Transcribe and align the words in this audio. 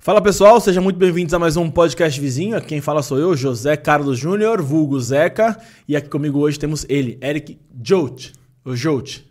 Fala 0.00 0.22
pessoal, 0.22 0.60
sejam 0.60 0.82
muito 0.82 0.96
bem-vindos 0.96 1.34
a 1.34 1.40
mais 1.40 1.56
um 1.56 1.68
podcast 1.68 2.18
vizinho. 2.20 2.60
Quem 2.62 2.80
fala 2.80 3.02
sou 3.02 3.18
eu, 3.18 3.36
José 3.36 3.76
Carlos 3.76 4.16
Júnior, 4.16 4.62
vulgo 4.62 4.98
Zeca. 5.00 5.60
E 5.88 5.96
aqui 5.96 6.08
comigo 6.08 6.38
hoje 6.38 6.56
temos 6.56 6.86
ele, 6.88 7.18
Eric 7.20 7.58
Jout. 7.82 8.32
O 8.64 8.76
Jout. 8.76 9.28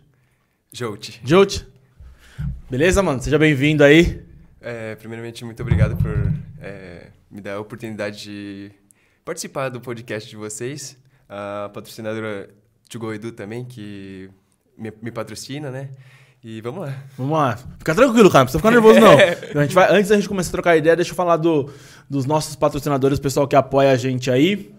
Jout. 0.70 1.20
Jout. 1.24 1.66
Beleza, 2.70 3.02
mano? 3.02 3.20
Seja 3.20 3.38
bem-vindo 3.38 3.82
aí. 3.82 4.22
É, 4.60 4.94
primeiramente, 4.96 5.42
muito 5.42 5.60
obrigado 5.62 5.96
por 5.96 6.32
é, 6.60 7.08
me 7.30 7.40
dar 7.40 7.54
a 7.54 7.60
oportunidade 7.60 8.24
de 8.24 8.70
participar 9.24 9.70
do 9.70 9.80
podcast 9.80 10.28
de 10.28 10.36
vocês. 10.36 10.98
A 11.28 11.70
patrocinadora 11.72 12.50
Tugol 12.90 13.14
Edu 13.14 13.32
também, 13.32 13.64
que 13.64 14.28
me, 14.76 14.92
me 15.00 15.10
patrocina, 15.10 15.70
né? 15.70 15.88
E 16.42 16.60
vamos 16.60 16.86
lá. 16.86 16.94
Vamos 17.16 17.36
lá. 17.36 17.58
Fica 17.78 17.94
tranquilo, 17.94 18.30
cara. 18.30 18.44
Não 18.44 18.46
precisa 18.46 18.58
ficar 18.58 18.70
nervoso, 18.70 19.00
não. 19.00 19.16
A 19.60 19.64
gente 19.64 19.74
vai, 19.74 19.92
antes 19.92 20.08
da 20.08 20.16
gente 20.16 20.28
começar 20.28 20.50
a 20.50 20.52
trocar 20.52 20.76
ideia, 20.76 20.94
deixa 20.94 21.10
eu 21.10 21.16
falar 21.16 21.36
do, 21.36 21.70
dos 22.08 22.26
nossos 22.26 22.54
patrocinadores, 22.54 23.18
o 23.18 23.22
pessoal 23.22 23.48
que 23.48 23.56
apoia 23.56 23.90
a 23.90 23.96
gente 23.96 24.30
aí. 24.30 24.72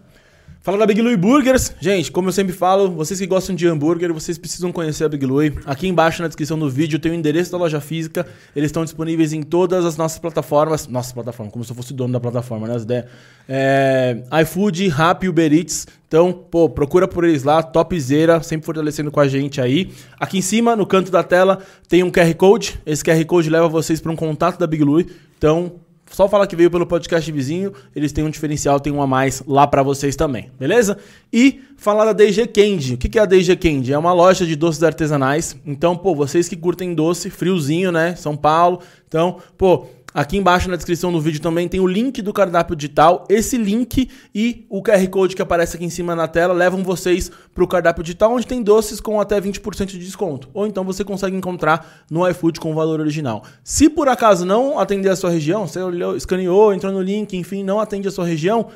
Fala 0.62 0.76
da 0.76 0.84
Big 0.84 1.00
Louie 1.00 1.16
Burgers. 1.16 1.74
Gente, 1.80 2.12
como 2.12 2.28
eu 2.28 2.32
sempre 2.34 2.52
falo, 2.52 2.90
vocês 2.90 3.18
que 3.18 3.26
gostam 3.26 3.56
de 3.56 3.66
hambúrguer, 3.66 4.12
vocês 4.12 4.36
precisam 4.36 4.70
conhecer 4.70 5.04
a 5.04 5.08
Big 5.08 5.24
Louie. 5.24 5.54
Aqui 5.64 5.88
embaixo 5.88 6.20
na 6.20 6.28
descrição 6.28 6.58
do 6.58 6.68
vídeo 6.68 6.98
tem 6.98 7.12
o 7.12 7.14
endereço 7.14 7.50
da 7.50 7.56
loja 7.56 7.80
física. 7.80 8.26
Eles 8.54 8.68
estão 8.68 8.84
disponíveis 8.84 9.32
em 9.32 9.42
todas 9.42 9.86
as 9.86 9.96
nossas 9.96 10.18
plataformas. 10.18 10.86
Nossa 10.86 11.14
plataforma, 11.14 11.50
como 11.50 11.64
se 11.64 11.72
eu 11.72 11.76
fosse 11.76 11.94
dono 11.94 12.12
da 12.12 12.20
plataforma, 12.20 12.68
né? 12.68 12.74
As 12.74 12.82
ideias. 12.82 13.06
É, 13.48 14.22
iFood, 14.42 14.86
Rappi, 14.88 15.30
Uber 15.30 15.50
Eats. 15.50 15.86
Então, 16.06 16.30
pô, 16.30 16.68
procura 16.68 17.08
por 17.08 17.24
eles 17.24 17.42
lá, 17.42 17.62
topzera, 17.62 18.42
sempre 18.42 18.66
fortalecendo 18.66 19.10
com 19.10 19.20
a 19.20 19.26
gente 19.26 19.62
aí. 19.62 19.90
Aqui 20.18 20.36
em 20.36 20.42
cima, 20.42 20.76
no 20.76 20.84
canto 20.84 21.10
da 21.10 21.22
tela, 21.22 21.60
tem 21.88 22.02
um 22.02 22.10
QR 22.10 22.34
Code. 22.34 22.78
Esse 22.84 23.02
QR 23.02 23.24
Code 23.24 23.48
leva 23.48 23.66
vocês 23.66 23.98
para 23.98 24.12
um 24.12 24.16
contato 24.16 24.58
da 24.58 24.66
Big 24.66 24.84
Louie. 24.84 25.06
Então, 25.38 25.80
só 26.10 26.28
falar 26.28 26.46
que 26.46 26.56
veio 26.56 26.70
pelo 26.70 26.84
podcast 26.84 27.30
vizinho, 27.30 27.72
eles 27.94 28.12
têm 28.12 28.24
um 28.24 28.30
diferencial, 28.30 28.80
tem 28.80 28.92
um 28.92 29.00
a 29.00 29.06
mais 29.06 29.42
lá 29.46 29.66
para 29.66 29.82
vocês 29.82 30.16
também, 30.16 30.50
beleza? 30.58 30.98
E 31.32 31.60
falar 31.76 32.04
da 32.04 32.12
DG 32.12 32.48
Candy. 32.48 32.94
O 32.94 32.98
que 32.98 33.18
é 33.18 33.22
a 33.22 33.24
DG 33.24 33.56
Candy? 33.56 33.92
É 33.92 33.98
uma 33.98 34.12
loja 34.12 34.44
de 34.44 34.56
doces 34.56 34.82
artesanais. 34.82 35.56
Então, 35.64 35.96
pô, 35.96 36.14
vocês 36.14 36.48
que 36.48 36.56
curtem 36.56 36.94
doce, 36.94 37.30
friozinho, 37.30 37.92
né? 37.92 38.16
São 38.16 38.36
Paulo. 38.36 38.80
Então, 39.06 39.38
pô, 39.56 39.86
Aqui 40.12 40.36
embaixo 40.36 40.68
na 40.68 40.74
descrição 40.74 41.12
do 41.12 41.20
vídeo 41.20 41.40
também 41.40 41.68
tem 41.68 41.78
o 41.78 41.86
link 41.86 42.20
do 42.20 42.32
cardápio 42.32 42.74
digital. 42.74 43.24
Esse 43.28 43.56
link 43.56 44.10
e 44.34 44.66
o 44.68 44.82
QR 44.82 45.06
Code 45.08 45.36
que 45.36 45.42
aparece 45.42 45.76
aqui 45.76 45.84
em 45.84 45.90
cima 45.90 46.16
na 46.16 46.26
tela 46.26 46.52
levam 46.52 46.82
vocês 46.82 47.30
para 47.54 47.62
o 47.62 47.68
cardápio 47.68 48.02
digital, 48.02 48.32
onde 48.32 48.46
tem 48.46 48.60
doces 48.60 49.00
com 49.00 49.20
até 49.20 49.40
20% 49.40 49.86
de 49.86 49.98
desconto. 49.98 50.48
Ou 50.52 50.66
então 50.66 50.82
você 50.82 51.04
consegue 51.04 51.36
encontrar 51.36 52.04
no 52.10 52.28
iFood 52.28 52.58
com 52.58 52.72
o 52.72 52.74
valor 52.74 52.98
original. 52.98 53.44
Se 53.62 53.88
por 53.88 54.08
acaso 54.08 54.44
não 54.44 54.80
atender 54.80 55.10
a 55.10 55.16
sua 55.16 55.30
região, 55.30 55.68
você 55.68 55.78
escaneou, 56.16 56.74
entrou 56.74 56.92
no 56.92 57.00
link, 57.00 57.36
enfim, 57.36 57.62
não 57.62 57.78
atende 57.78 58.08
a 58.08 58.10
sua 58.10 58.26
região, 58.26 58.66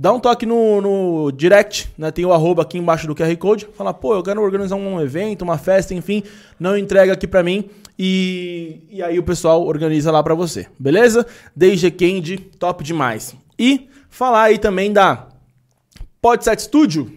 dá 0.00 0.10
um 0.10 0.18
toque 0.18 0.46
no, 0.46 0.80
no 0.80 1.30
direct, 1.30 1.92
né? 1.98 2.10
Tem 2.10 2.24
o 2.24 2.32
arroba 2.32 2.62
aqui 2.62 2.78
embaixo 2.78 3.06
do 3.06 3.14
QR 3.14 3.36
Code. 3.36 3.68
Fala, 3.74 3.92
pô, 3.92 4.14
eu 4.14 4.22
quero 4.22 4.40
organizar 4.40 4.76
um 4.76 4.98
evento, 4.98 5.42
uma 5.42 5.58
festa, 5.58 5.92
enfim, 5.92 6.22
não 6.58 6.74
entrega 6.74 7.12
aqui 7.12 7.26
para 7.26 7.42
mim. 7.42 7.68
E, 7.98 8.80
e 8.88 9.02
aí 9.02 9.18
o 9.18 9.22
pessoal 9.22 9.62
organiza 9.62 10.10
lá 10.10 10.22
para 10.22 10.34
você, 10.34 10.66
beleza? 10.78 11.26
DG 11.54 11.90
Candy, 11.90 12.38
top 12.38 12.82
demais. 12.82 13.36
E 13.58 13.90
falar 14.08 14.44
aí 14.44 14.56
também 14.56 14.90
da 14.90 15.28
Podset 16.22 16.62
Studio. 16.62 17.12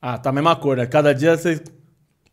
Ah, 0.00 0.16
tá 0.16 0.30
a 0.30 0.32
mesma 0.32 0.56
cor, 0.56 0.78
né? 0.78 0.86
Cada 0.86 1.12
dia 1.12 1.36
você 1.36 1.62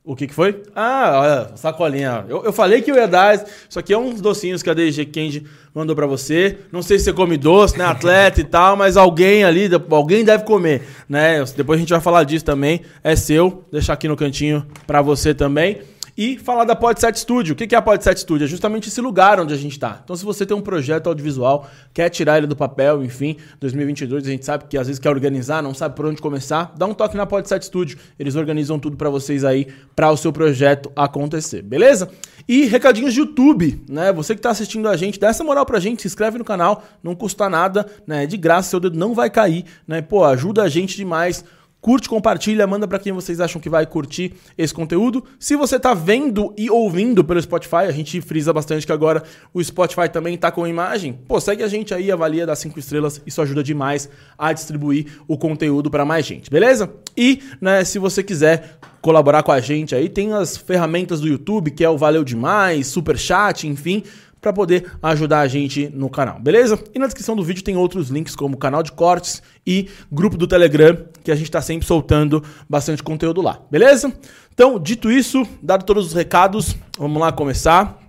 o 0.08 0.16
que, 0.16 0.25
que 0.25 0.33
foi? 0.33 0.63
Ah, 0.73 1.19
olha, 1.19 1.58
sacolinha. 1.58 2.25
Eu, 2.30 2.45
eu 2.45 2.53
falei 2.53 2.81
que 2.81 2.89
eu 2.89 2.95
ia 2.95 3.09
dar. 3.09 3.36
Isso 3.69 3.78
aqui 3.78 3.94
é 3.94 3.97
uns 3.97 4.22
docinhos 4.22 4.63
que 4.63 4.69
a 4.69 4.73
DG 4.73 5.06
Candy 5.06 5.44
mandou 5.75 5.94
para 5.94 6.07
você. 6.07 6.59
Não 6.72 6.81
sei 6.81 6.97
se 6.97 7.03
você 7.03 7.13
come 7.13 7.35
doce, 7.35 7.78
né? 7.78 7.84
Atleta 7.84 8.40
e 8.40 8.46
tal, 8.46 8.78
mas 8.78 8.96
alguém 8.96 9.44
ali, 9.44 9.69
alguém 9.90 10.23
deve 10.23 10.46
comer, 10.46 10.84
né? 11.09 11.44
Depois 11.57 11.78
a 11.78 11.81
gente 11.81 11.90
vai 11.90 12.00
falar 12.00 12.23
disso 12.23 12.46
também. 12.46 12.84
É 13.03 13.17
seu. 13.17 13.66
Deixar 13.69 13.94
aqui 13.94 14.07
no 14.07 14.16
cantinho 14.16 14.66
para 14.88 15.01
você 15.01 15.34
também 15.34 15.81
e 16.17 16.35
falar 16.35 16.63
da 16.63 16.75
Podset 16.75 17.19
Studio. 17.19 17.53
O 17.53 17.55
que 17.55 17.75
é 17.75 17.78
a 17.78 17.81
Podset 17.81 18.19
Studio? 18.19 18.45
É 18.45 18.47
justamente 18.47 18.89
esse 18.89 19.00
lugar 19.00 19.39
onde 19.39 19.53
a 19.53 19.57
gente 19.57 19.73
está. 19.73 20.01
Então, 20.03 20.16
se 20.16 20.25
você 20.25 20.47
tem 20.47 20.57
um 20.57 20.61
projeto 20.61 21.07
audiovisual, 21.07 21.69
quer 21.94 22.09
tirar 22.09 22.39
ele 22.39 22.47
do 22.47 22.55
papel, 22.55 23.03
enfim, 23.03 23.38
2022 23.59 24.25
a 24.25 24.29
gente 24.31 24.44
sabe 24.44 24.66
que 24.67 24.78
às 24.78 24.88
vezes 24.88 25.00
quer 25.00 25.09
organizar, 25.09 25.61
não 25.61 25.75
sabe 25.75 25.95
por 25.95 26.07
onde 26.07 26.19
começar, 26.19 26.73
dá 26.75 26.88
um 26.88 26.94
toque 26.94 27.16
na 27.16 27.28
Podset 27.28 27.63
Studio. 27.63 28.00
Eles 28.17 28.35
organizam 28.35 28.79
tudo 28.79 28.97
para 28.97 29.11
vocês 29.11 29.45
aí, 29.45 29.67
para 29.95 30.09
o 30.09 30.17
seu 30.17 30.33
projeto 30.33 30.91
acontecer, 30.95 31.61
beleza? 31.61 32.09
E 32.47 32.66
recadinhos 32.66 33.13
de 33.13 33.19
YouTube, 33.19 33.84
né? 33.88 34.11
Você 34.11 34.34
que 34.34 34.39
está 34.39 34.49
assistindo 34.49 34.88
a 34.88 34.97
gente, 34.97 35.19
dá 35.19 35.28
essa 35.28 35.44
moral 35.44 35.66
pra 35.67 35.79
gente, 35.79 36.01
se 36.01 36.07
inscreve 36.07 36.39
no 36.39 36.45
canal, 36.45 36.84
não 37.03 37.13
custa 37.13 37.47
nada, 37.47 37.85
né? 38.07 38.25
De 38.25 38.38
graça, 38.38 38.72
seu 38.72 38.79
dedo 38.79 38.97
não 38.97 39.13
vai 39.13 39.29
cair, 39.29 39.66
né? 39.88 40.01
Pô, 40.01 40.23
ajuda 40.23 40.63
a 40.63 40.69
gente 40.69 40.97
demais 40.97 41.45
Curte, 41.80 42.10
compartilha, 42.10 42.66
manda 42.66 42.88
para 42.88 43.00
quem 43.00 43.14
vocês 43.14 43.40
acham 43.40 43.62
que 43.62 43.70
vai 43.70 43.86
curtir 43.86 44.34
esse 44.58 44.74
conteúdo. 44.74 45.24
Se 45.40 45.56
você 45.56 45.80
tá 45.80 45.94
vendo 45.94 46.54
e 46.58 46.70
ouvindo 46.70 47.24
pelo 47.24 47.42
Spotify, 47.42 47.86
a 47.88 47.92
gente 47.92 48.20
frisa 48.20 48.52
bastante 48.52 48.86
que 48.86 48.92
agora 48.92 49.24
o 49.54 49.64
Spotify 49.64 50.10
também 50.10 50.38
tá 50.38 50.52
com 50.52 50.68
imagem. 50.68 51.14
Pô, 51.28 51.40
segue 51.40 51.64
a 51.64 51.68
gente 51.68 51.94
aí, 51.94 52.12
avalia 52.12 52.46
das 52.46 52.60
5 52.60 52.80
estrelas, 52.80 53.22
isso 53.26 53.42
ajuda 53.42 53.64
demais 53.64 54.10
a 54.38 54.52
distribuir 54.52 55.20
o 55.28 55.38
conteúdo 55.38 55.90
para 55.90 56.04
mais 56.04 56.26
gente, 56.26 56.50
beleza? 56.50 56.92
E, 57.16 57.42
né, 57.62 57.84
se 57.84 58.00
você 58.00 58.24
quiser 58.24 58.80
colaborar 59.00 59.44
com 59.44 59.52
a 59.52 59.59
gente 59.59 59.96
aí, 59.96 60.09
tem 60.09 60.34
as 60.34 60.58
ferramentas 60.58 61.22
do 61.22 61.28
YouTube, 61.28 61.72
que 61.72 61.84
é 61.86 61.90
o 61.90 61.98
Valeu 61.98 62.24
Demais, 62.24 62.88
Super 62.88 63.18
Chat, 63.18 63.68
enfim, 63.68 64.04
para 64.42 64.53
poder 64.53 64.92
ajudar 65.02 65.40
a 65.40 65.48
gente 65.48 65.90
no 65.94 66.09
canal, 66.09 66.40
beleza? 66.40 66.80
E 66.94 67.00
na 67.00 67.06
descrição 67.06 67.36
do 67.36 67.44
vídeo 67.44 67.64
tem 67.64 67.75
outros 67.75 68.09
links 68.09 68.36
como 68.36 68.58
canal 68.58 68.84
de 68.84 68.92
cortes 68.92 69.42
e 69.66 69.90
grupo 70.12 70.38
do 70.38 70.48
Telegram, 70.48 70.98
que 71.24 71.31
a 71.31 71.36
gente 71.36 71.48
está 71.48 71.62
sempre 71.62 71.86
soltando 71.86 72.44
bastante 72.70 73.02
conteúdo 73.03 73.42
lá, 73.42 73.59
beleza? 73.70 74.14
Então, 74.53 74.80
dito 74.80 75.12
isso, 75.12 75.46
dado 75.62 75.86
todos 75.86 76.08
os 76.08 76.14
recados, 76.14 76.76
vamos 76.97 77.22
lá 77.22 77.31
começar. 77.31 78.00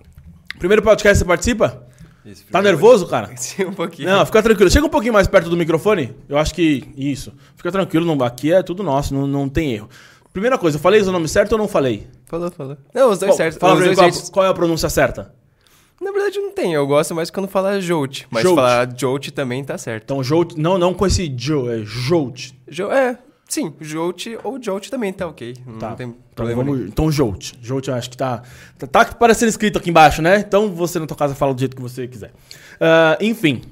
Primeiro 0.58 0.82
podcast 0.82 1.18
você 1.18 1.24
participa? 1.24 1.86
Isso, 2.24 2.44
tá 2.50 2.60
nervoso, 2.60 3.06
cara? 3.08 3.30
Sim, 3.36 3.66
um 3.66 3.72
pouquinho. 3.72 4.08
Não, 4.08 4.24
fica 4.26 4.42
tranquilo. 4.42 4.70
Chega 4.70 4.86
um 4.86 4.90
pouquinho 4.90 5.12
mais 5.12 5.26
perto 5.26 5.48
do 5.48 5.56
microfone. 5.56 6.14
Eu 6.28 6.36
acho 6.36 6.54
que 6.54 6.84
isso. 6.96 7.32
Fica 7.56 7.72
tranquilo, 7.72 8.04
não, 8.04 8.24
aqui 8.24 8.52
é 8.52 8.62
tudo 8.62 8.82
nosso, 8.82 9.14
não, 9.14 9.26
não 9.26 9.48
tem 9.48 9.74
erro. 9.74 9.88
Primeira 10.32 10.58
coisa, 10.58 10.76
eu 10.76 10.80
falei 10.80 11.00
o 11.00 11.12
nome 11.12 11.26
certo 11.26 11.52
ou 11.52 11.58
não 11.58 11.66
falei? 11.66 12.06
Falou, 12.26 12.50
falou. 12.50 12.76
Não, 12.94 13.10
os 13.10 13.18
dois 13.18 13.34
certos. 13.34 13.58
Fala 13.58 13.76
pra 13.76 13.88
mim 13.88 13.94
qual, 13.94 14.10
qual 14.30 14.46
é 14.46 14.48
a 14.48 14.54
pronúncia 14.54 14.88
certa? 14.88 15.34
Na 16.00 16.12
verdade 16.12 16.38
não 16.38 16.52
tem, 16.52 16.74
eu 16.74 16.86
gosto 16.86 17.14
mais 17.14 17.30
quando 17.30 17.48
fala 17.48 17.80
Jolt. 17.80 18.24
Mas 18.30 18.42
Jolt. 18.42 18.54
falar 18.54 18.88
Jolt 18.96 19.30
também 19.30 19.64
tá 19.64 19.76
certo. 19.76 20.04
Então 20.04 20.22
Jolt, 20.22 20.54
não, 20.56 20.78
não 20.78 20.94
com 20.94 21.06
esse 21.06 21.32
Joe, 21.36 21.68
é 21.68 21.84
Jolt. 21.84 22.52
Jo, 22.68 22.90
é, 22.90 23.18
sim, 23.48 23.74
Jolt 23.80 24.26
ou 24.44 24.62
Jolt 24.62 24.88
também 24.88 25.12
tá 25.12 25.26
ok. 25.26 25.56
Não 25.66 25.78
tá. 25.78 25.94
tem 25.94 26.06
então 26.06 26.20
problema 26.34 26.62
então, 26.62 26.74
vamos, 26.74 26.88
então 26.88 27.10
Jolt. 27.10 27.54
Jolt 27.60 27.88
eu 27.88 27.94
acho 27.94 28.10
que 28.10 28.16
tá, 28.16 28.42
tá, 28.78 28.86
tá 28.86 29.04
parecendo 29.06 29.48
escrito 29.48 29.78
aqui 29.78 29.90
embaixo, 29.90 30.22
né? 30.22 30.38
Então 30.38 30.72
você 30.72 31.00
na 31.00 31.06
tua 31.06 31.16
casa 31.16 31.34
fala 31.34 31.52
do 31.52 31.58
jeito 31.58 31.74
que 31.74 31.82
você 31.82 32.06
quiser. 32.06 32.30
Uh, 32.74 33.18
enfim, 33.20 33.62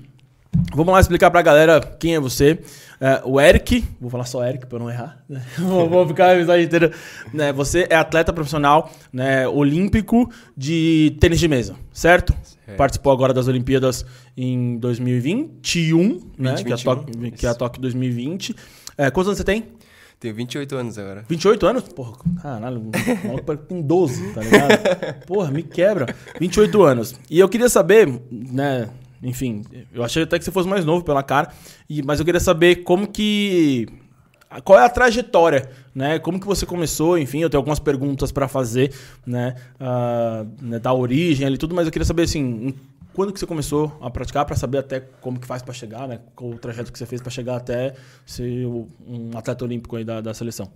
vamos 0.75 0.93
lá 0.93 1.01
explicar 1.01 1.31
pra 1.31 1.43
galera 1.43 1.81
quem 1.81 2.15
é 2.15 2.21
você. 2.21 2.61
Uh, 2.99 3.33
o 3.33 3.41
Eric, 3.41 3.85
vou 4.01 4.09
falar 4.09 4.25
só 4.25 4.43
Eric 4.47 4.67
para 4.67 4.79
não 4.79 4.91
errar, 4.91 5.23
né? 5.29 5.43
vou, 5.59 5.89
vou, 5.89 6.09
ficar 6.09 6.29
a 6.29 6.33
amizade 6.33 6.65
inteira. 6.65 6.91
Né? 7.33 7.53
Você 7.53 7.87
é 7.91 7.95
atleta 7.95 8.33
profissional 8.33 8.91
né, 9.13 9.47
olímpico 9.47 10.31
de 10.57 11.15
tênis 11.21 11.39
de 11.39 11.47
mesa, 11.47 11.77
certo? 11.93 12.35
É. 12.67 12.75
Participou 12.75 13.13
agora 13.13 13.35
das 13.35 13.49
Olimpíadas 13.49 14.05
em 14.37 14.79
2021, 14.79 16.09
20, 16.09 16.25
né? 16.39 16.55
21, 16.57 16.65
que, 16.65 16.73
é 16.73 16.75
a 16.75 16.79
Tóquio, 16.79 17.33
que 17.33 17.47
é 17.47 17.49
a 17.51 17.55
Tóquio 17.55 17.83
2020. 17.83 18.57
É, 18.97 19.11
quantos 19.11 19.29
anos 19.29 19.39
você 19.39 19.45
tem? 19.45 19.65
Tenho 20.19 20.35
28 20.35 20.77
anos 20.77 20.99
agora. 20.99 21.25
28 21.29 21.67
anos? 21.67 21.83
Porra, 21.85 22.17
caralho, 22.41 22.81
o 22.81 23.29
maluco 23.29 23.57
tem 23.59 23.83
12, 23.83 24.33
tá 24.33 24.41
ligado? 24.41 25.25
Porra, 25.29 25.51
me 25.51 25.63
quebra. 25.63 26.15
28 26.41 26.83
anos. 26.83 27.15
E 27.29 27.39
eu 27.39 27.49
queria 27.49 27.69
saber, 27.69 28.09
né, 28.31 28.89
enfim, 29.23 29.63
eu 29.93 30.03
achei 30.03 30.23
até 30.23 30.39
que 30.39 30.45
você 30.45 30.51
fosse 30.51 30.69
mais 30.69 30.85
novo 30.85 31.05
pela 31.05 31.23
cara, 31.23 31.51
e, 31.89 32.03
mas 32.03 32.19
eu 32.19 32.25
queria 32.25 32.41
saber 32.41 32.77
como 32.77 33.07
que. 33.07 33.87
Qual 34.65 34.79
é 34.79 34.85
a 34.85 34.89
trajetória, 34.89 35.69
né? 35.95 36.19
Como 36.19 36.39
que 36.39 36.47
você 36.47 36.65
começou? 36.65 37.19
Enfim, 37.19 37.41
eu 37.41 37.51
tenho 37.51 37.59
algumas 37.59 37.81
perguntas 37.81 38.31
para 38.31 38.47
fazer, 38.47 38.95
né? 39.27 39.57
Uh, 39.75 40.49
né? 40.63 40.79
Da 40.79 40.93
origem 40.95 41.47
ali 41.47 41.59
tudo, 41.59 41.75
mas 41.75 41.87
eu 41.87 41.93
queria 41.93 42.07
saber 42.07 42.23
assim, 42.23 42.73
quando 43.17 43.33
que 43.33 43.41
você 43.41 43.47
começou 43.47 43.97
a 44.01 44.11
praticar 44.11 44.45
para 44.45 44.55
saber 44.55 44.77
até 44.77 45.01
como 45.01 45.41
que 45.41 45.47
faz 45.47 45.63
para 45.63 45.73
chegar, 45.73 46.07
né? 46.07 46.21
Qual 46.35 46.51
o 46.51 46.59
trajeto 46.59 46.93
que 46.93 46.99
você 46.99 47.07
fez 47.07 47.21
para 47.23 47.31
chegar 47.31 47.57
até 47.57 47.95
ser 48.27 48.67
um 48.67 49.31
atleta 49.35 49.65
olímpico 49.65 49.97
aí 49.97 50.05
da, 50.05 50.21
da 50.21 50.35
seleção? 50.35 50.71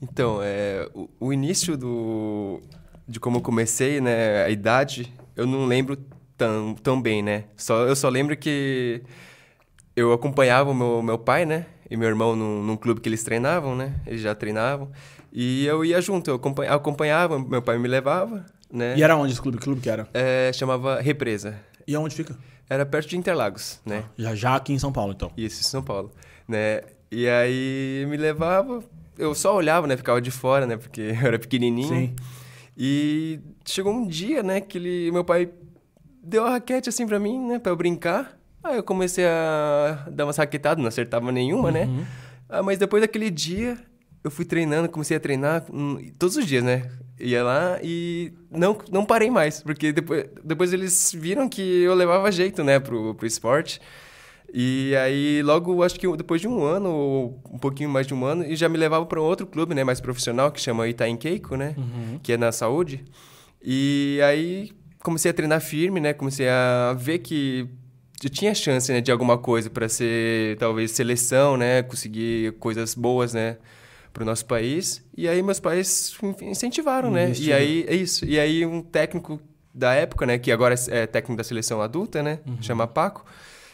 Então, 0.00 0.38
é, 0.40 0.88
o, 0.94 1.08
o 1.18 1.32
início 1.32 1.76
do, 1.76 2.60
de 3.06 3.18
como 3.18 3.38
eu 3.38 3.40
comecei, 3.40 4.00
né? 4.00 4.44
A 4.44 4.50
idade, 4.50 5.12
eu 5.34 5.44
não 5.44 5.66
lembro 5.66 5.98
tão, 6.42 6.74
tão 6.74 7.00
bem, 7.00 7.22
né? 7.22 7.44
Só, 7.56 7.86
eu 7.86 7.94
só 7.94 8.08
lembro 8.08 8.36
que 8.36 9.02
eu 9.94 10.12
acompanhava 10.12 10.70
o 10.70 10.74
meu, 10.74 11.00
meu 11.02 11.18
pai, 11.18 11.46
né? 11.46 11.66
E 11.88 11.96
meu 11.96 12.08
irmão 12.08 12.34
num, 12.34 12.62
num 12.62 12.76
clube 12.76 13.00
que 13.00 13.08
eles 13.08 13.22
treinavam, 13.22 13.76
né? 13.76 13.94
Eles 14.06 14.20
já 14.20 14.34
treinavam. 14.34 14.90
E 15.32 15.64
eu 15.66 15.84
ia 15.84 16.00
junto, 16.00 16.30
eu 16.30 16.34
acompanhava, 16.34 16.76
acompanhava 16.76 17.38
meu 17.38 17.62
pai 17.62 17.78
me 17.78 17.86
levava, 17.86 18.44
né? 18.72 18.94
E 18.96 19.02
era 19.02 19.16
onde 19.16 19.32
esse 19.32 19.40
clube? 19.40 19.58
Que 19.58 19.64
clube 19.64 19.80
que 19.80 19.88
era? 19.88 20.08
É, 20.12 20.50
chamava 20.52 21.00
Represa. 21.00 21.56
E 21.86 21.94
aonde 21.94 22.14
fica? 22.14 22.36
Era 22.68 22.84
perto 22.84 23.10
de 23.10 23.16
Interlagos, 23.16 23.80
né? 23.84 24.04
Já, 24.16 24.34
já 24.34 24.56
aqui 24.56 24.72
em 24.72 24.78
São 24.78 24.92
Paulo, 24.92 25.12
então. 25.12 25.30
Isso, 25.36 25.60
em 25.60 25.64
São 25.64 25.82
Paulo, 25.82 26.10
né? 26.48 26.80
E 27.10 27.28
aí 27.28 28.06
me 28.08 28.16
levava, 28.16 28.82
eu 29.16 29.34
só 29.34 29.54
olhava, 29.54 29.86
né? 29.86 29.96
Ficava 29.96 30.20
de 30.20 30.30
fora, 30.30 30.66
né? 30.66 30.76
Porque 30.76 31.00
eu 31.22 31.26
era 31.26 31.38
pequenininho. 31.38 31.88
Sim. 31.88 32.16
E 32.76 33.38
chegou 33.64 33.92
um 33.92 34.06
dia, 34.06 34.42
né, 34.42 34.58
que 34.60 34.78
ele, 34.78 35.12
meu 35.12 35.22
pai 35.22 35.50
deu 36.22 36.44
a 36.46 36.50
raquete 36.50 36.88
assim 36.88 37.06
pra 37.06 37.18
mim, 37.18 37.38
né, 37.46 37.58
pra 37.58 37.72
eu 37.72 37.76
brincar. 37.76 38.38
Aí 38.62 38.76
eu 38.76 38.82
comecei 38.82 39.24
a 39.26 40.06
dar 40.10 40.24
uma 40.24 40.32
raquetadas, 40.32 40.80
não 40.80 40.88
acertava 40.88 41.32
nenhuma, 41.32 41.70
né? 41.72 41.88
Ah, 42.48 42.62
mas 42.62 42.78
depois 42.78 43.00
daquele 43.02 43.28
dia, 43.28 43.76
eu 44.22 44.30
fui 44.30 44.44
treinando, 44.44 44.88
comecei 44.88 45.16
a 45.16 45.20
treinar 45.20 45.64
hum, 45.72 45.98
todos 46.18 46.36
os 46.36 46.46
dias, 46.46 46.62
né? 46.62 46.88
Ia 47.18 47.42
lá 47.42 47.78
e 47.82 48.32
não, 48.50 48.78
não 48.90 49.04
parei 49.04 49.30
mais, 49.30 49.62
porque 49.62 49.92
depois, 49.92 50.26
depois 50.44 50.72
eles 50.72 51.12
viram 51.18 51.48
que 51.48 51.60
eu 51.82 51.94
levava 51.94 52.30
jeito, 52.30 52.62
né, 52.62 52.78
pro, 52.78 53.14
pro 53.14 53.26
esporte. 53.26 53.80
E 54.54 54.94
aí, 54.96 55.42
logo, 55.42 55.82
acho 55.82 55.98
que 55.98 56.06
depois 56.16 56.40
de 56.40 56.46
um 56.46 56.62
ano, 56.62 56.90
ou 56.90 57.42
um 57.50 57.58
pouquinho 57.58 57.88
mais 57.88 58.06
de 58.06 58.12
um 58.14 58.24
ano, 58.24 58.44
e 58.44 58.54
já 58.54 58.68
me 58.68 58.76
levava 58.76 59.06
para 59.06 59.20
um 59.20 59.24
outro 59.24 59.46
clube, 59.46 59.74
né, 59.74 59.82
mais 59.82 60.00
profissional, 60.00 60.52
que 60.52 60.60
chama 60.60 60.86
Itaim 60.86 61.16
Keiko, 61.16 61.56
né, 61.56 61.74
que 62.22 62.32
é 62.32 62.36
na 62.36 62.52
saúde. 62.52 63.02
E 63.62 64.20
aí, 64.22 64.70
comecei 65.02 65.30
a 65.30 65.34
treinar 65.34 65.60
firme, 65.60 66.00
né, 66.00 66.12
comecei 66.12 66.48
a 66.48 66.94
ver 66.98 67.18
que 67.18 67.68
eu 68.22 68.30
tinha 68.30 68.54
chance, 68.54 68.92
né, 68.92 69.00
de 69.00 69.10
alguma 69.10 69.36
coisa 69.36 69.68
para 69.68 69.88
ser, 69.88 70.56
talvez, 70.58 70.92
seleção, 70.92 71.56
né, 71.56 71.82
conseguir 71.82 72.52
coisas 72.52 72.94
boas, 72.94 73.34
né, 73.34 73.56
para 74.12 74.22
o 74.22 74.26
nosso 74.26 74.46
país. 74.46 75.02
E 75.16 75.26
aí, 75.26 75.42
meus 75.42 75.58
pais 75.58 76.16
incentivaram, 76.40 77.10
né, 77.10 77.24
e 77.24 77.30
Investiram. 77.30 77.56
aí, 77.56 77.84
é 77.88 77.94
isso. 77.96 78.24
E 78.24 78.38
aí, 78.38 78.64
um 78.64 78.80
técnico 78.80 79.40
da 79.74 79.92
época, 79.94 80.24
né, 80.24 80.38
que 80.38 80.52
agora 80.52 80.74
é 80.88 81.06
técnico 81.06 81.36
da 81.38 81.44
seleção 81.44 81.82
adulta, 81.82 82.22
né, 82.22 82.38
chama 82.60 82.86
Paco, 82.86 83.24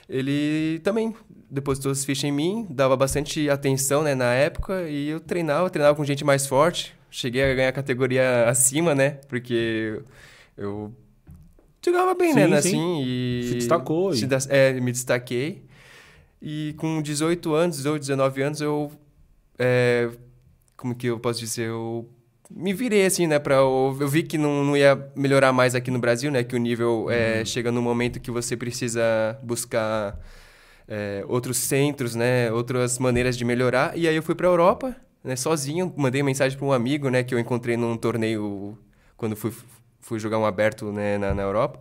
ele 0.09 0.81
também 0.83 1.15
depositou 1.51 1.93
as 1.93 2.05
fichas 2.05 2.25
em 2.25 2.33
mim, 2.33 2.67
dava 2.71 2.97
bastante 2.97 3.51
atenção, 3.51 4.03
né, 4.03 4.15
na 4.15 4.33
época, 4.33 4.89
e 4.89 5.09
eu 5.09 5.21
treinava, 5.21 5.69
treinava 5.69 5.95
com 5.95 6.05
gente 6.05 6.25
mais 6.25 6.47
forte. 6.47 6.95
Cheguei 7.11 7.43
a 7.43 7.55
ganhar 7.55 7.73
categoria 7.73 8.49
acima, 8.49 8.95
né, 8.95 9.19
porque 9.29 10.01
eu 10.57 10.93
jogava 11.85 12.15
bem, 12.15 12.33
Sim, 12.33 12.47
né, 12.47 12.61
sim. 12.63 12.69
assim, 12.69 13.03
e... 13.07 13.43
Se 13.49 13.55
destacou 13.57 14.13
se 14.15 14.27
das- 14.27 14.49
É, 14.51 14.73
me 14.81 14.91
destaquei. 14.93 15.63
E 16.41 16.75
com 16.77 17.01
18 17.03 17.53
anos, 17.55 17.77
18, 17.79 18.01
19 18.01 18.43
anos, 18.43 18.61
eu... 18.61 18.93
é, 19.59 20.09
como 20.77 20.95
que 20.95 21.07
eu 21.09 21.19
posso 21.19 21.41
dizer? 21.41 21.67
Eu 21.69 22.09
me 22.51 22.73
virei, 22.73 23.05
assim, 23.07 23.27
né? 23.27 23.39
Pra, 23.39 23.57
eu, 23.57 23.97
eu 24.01 24.09
vi 24.09 24.23
que 24.23 24.39
não, 24.39 24.65
não 24.65 24.77
ia 24.77 25.11
melhorar 25.17 25.53
mais 25.53 25.75
aqui 25.75 25.91
no 25.91 25.99
Brasil, 25.99 26.31
né? 26.31 26.43
Que 26.45 26.55
o 26.55 26.59
nível 26.59 27.05
Uhum. 27.05 27.11
é, 27.11 27.45
chega 27.45 27.71
num 27.73 27.83
momento 27.83 28.21
que 28.21 28.31
você 28.31 28.57
precisa 28.57 29.03
buscar 29.43 30.19
é, 30.87 31.25
outros 31.29 31.59
centros, 31.59 32.15
né? 32.15 32.51
Outras 32.53 32.99
maneiras 32.99 33.37
de 33.37 33.45
melhorar. 33.45 33.97
E 33.99 34.07
aí 34.09 34.15
eu 34.17 34.23
fui 34.23 34.35
pra 34.35 34.47
Europa, 34.47 34.97
né? 35.23 35.35
Sozinho. 35.37 35.93
Mandei 35.97 36.23
mensagem 36.23 36.57
para 36.57 36.67
um 36.67 36.73
amigo, 36.73 37.11
né? 37.11 37.23
Que 37.25 37.35
eu 37.35 37.39
encontrei 37.39 37.77
num 37.77 37.97
torneio 37.97 38.79
quando 39.17 39.35
fui, 39.37 39.53
fui 40.09 40.19
jogar 40.19 40.39
um 40.39 40.47
aberto 40.47 40.91
né, 40.91 41.19
na, 41.19 41.35
na 41.35 41.43
Europa. 41.43 41.81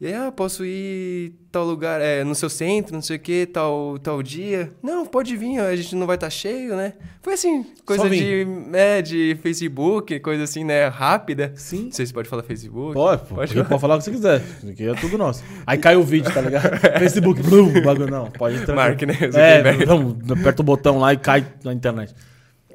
E 0.00 0.06
aí, 0.06 0.14
ah, 0.14 0.32
posso 0.32 0.64
ir 0.64 1.32
tal 1.52 1.64
lugar, 1.64 2.00
é, 2.00 2.24
no 2.24 2.34
seu 2.34 2.50
centro, 2.50 2.92
não 2.92 3.02
sei 3.02 3.18
o 3.18 3.20
que, 3.20 3.46
tal, 3.46 4.00
tal 4.00 4.20
dia. 4.20 4.72
Não, 4.82 5.06
pode 5.06 5.36
vir, 5.36 5.60
a 5.60 5.76
gente 5.76 5.94
não 5.94 6.08
vai 6.08 6.16
estar 6.16 6.28
cheio, 6.28 6.74
né? 6.74 6.94
Foi 7.20 7.34
assim, 7.34 7.64
coisa 7.86 8.10
de, 8.10 8.44
é, 8.72 9.00
de 9.00 9.38
Facebook, 9.40 10.18
coisa 10.18 10.42
assim, 10.42 10.64
né, 10.64 10.88
rápida. 10.88 11.52
Sim. 11.54 11.84
Não 11.84 11.92
sei 11.92 12.06
se 12.06 12.12
pode 12.12 12.28
falar 12.28 12.42
Facebook. 12.42 12.94
Pode. 12.94 13.22
Pode 13.28 13.54
Pode, 13.54 13.80
falar 13.80 13.94
o 13.94 13.98
que 13.98 14.04
você 14.04 14.10
quiser. 14.10 14.42
Aqui 14.68 14.88
é 14.88 14.94
tudo 14.94 15.16
nosso. 15.16 15.44
Aí 15.64 15.78
cai 15.78 15.94
o 15.94 16.02
vídeo, 16.02 16.32
tá 16.34 16.40
ligado? 16.40 16.80
Facebook, 16.98 17.40
blum, 17.40 17.80
bagulho. 17.82 18.10
Não, 18.10 18.28
pode 18.28 18.56
entrar. 18.56 18.74
Mark, 18.74 19.00
né? 19.02 19.14
É, 19.34 19.86
vamos, 19.86 20.16
aperta 20.32 20.62
o 20.62 20.64
botão 20.64 20.98
lá 20.98 21.12
e 21.12 21.16
cai 21.16 21.46
na 21.62 21.72
internet. 21.72 22.12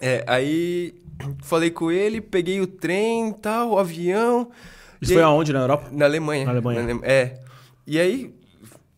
É, 0.02 0.24
aí 0.28 0.94
falei 1.44 1.72
com 1.72 1.92
ele, 1.92 2.22
peguei 2.22 2.60
o 2.62 2.68
trem, 2.68 3.32
tal, 3.34 3.72
o 3.72 3.80
avião. 3.80 4.50
Isso 5.02 5.14
foi 5.14 5.22
aí- 5.22 5.28
aonde, 5.28 5.54
na 5.54 5.60
Europa? 5.60 5.90
Na 5.92 6.06
Alemanha. 6.06 6.46
Na 6.46 6.52
Alemanha. 6.52 6.82
Ale- 6.82 7.00
É. 7.04 7.40
E 7.86 8.00
aí, 8.00 8.34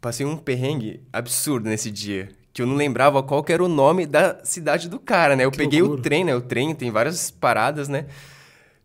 passei 0.01 0.25
um 0.25 0.35
perrengue 0.37 1.01
absurdo 1.11 1.67
nesse 1.69 1.91
dia. 1.91 2.29
Que 2.51 2.61
eu 2.61 2.65
não 2.65 2.75
lembrava 2.75 3.21
qual 3.21 3.45
era 3.47 3.63
o 3.63 3.67
nome 3.67 4.05
da 4.05 4.39
cidade 4.43 4.89
do 4.89 4.99
cara, 4.99 5.35
né? 5.35 5.45
Eu 5.45 5.51
Que 5.51 5.57
peguei 5.57 5.81
loucura. 5.81 5.99
o 5.99 6.03
trem, 6.03 6.23
né? 6.23 6.35
O 6.35 6.41
trem 6.41 6.73
tem 6.73 6.89
várias 6.91 7.29
paradas, 7.31 7.87
né? 7.87 8.05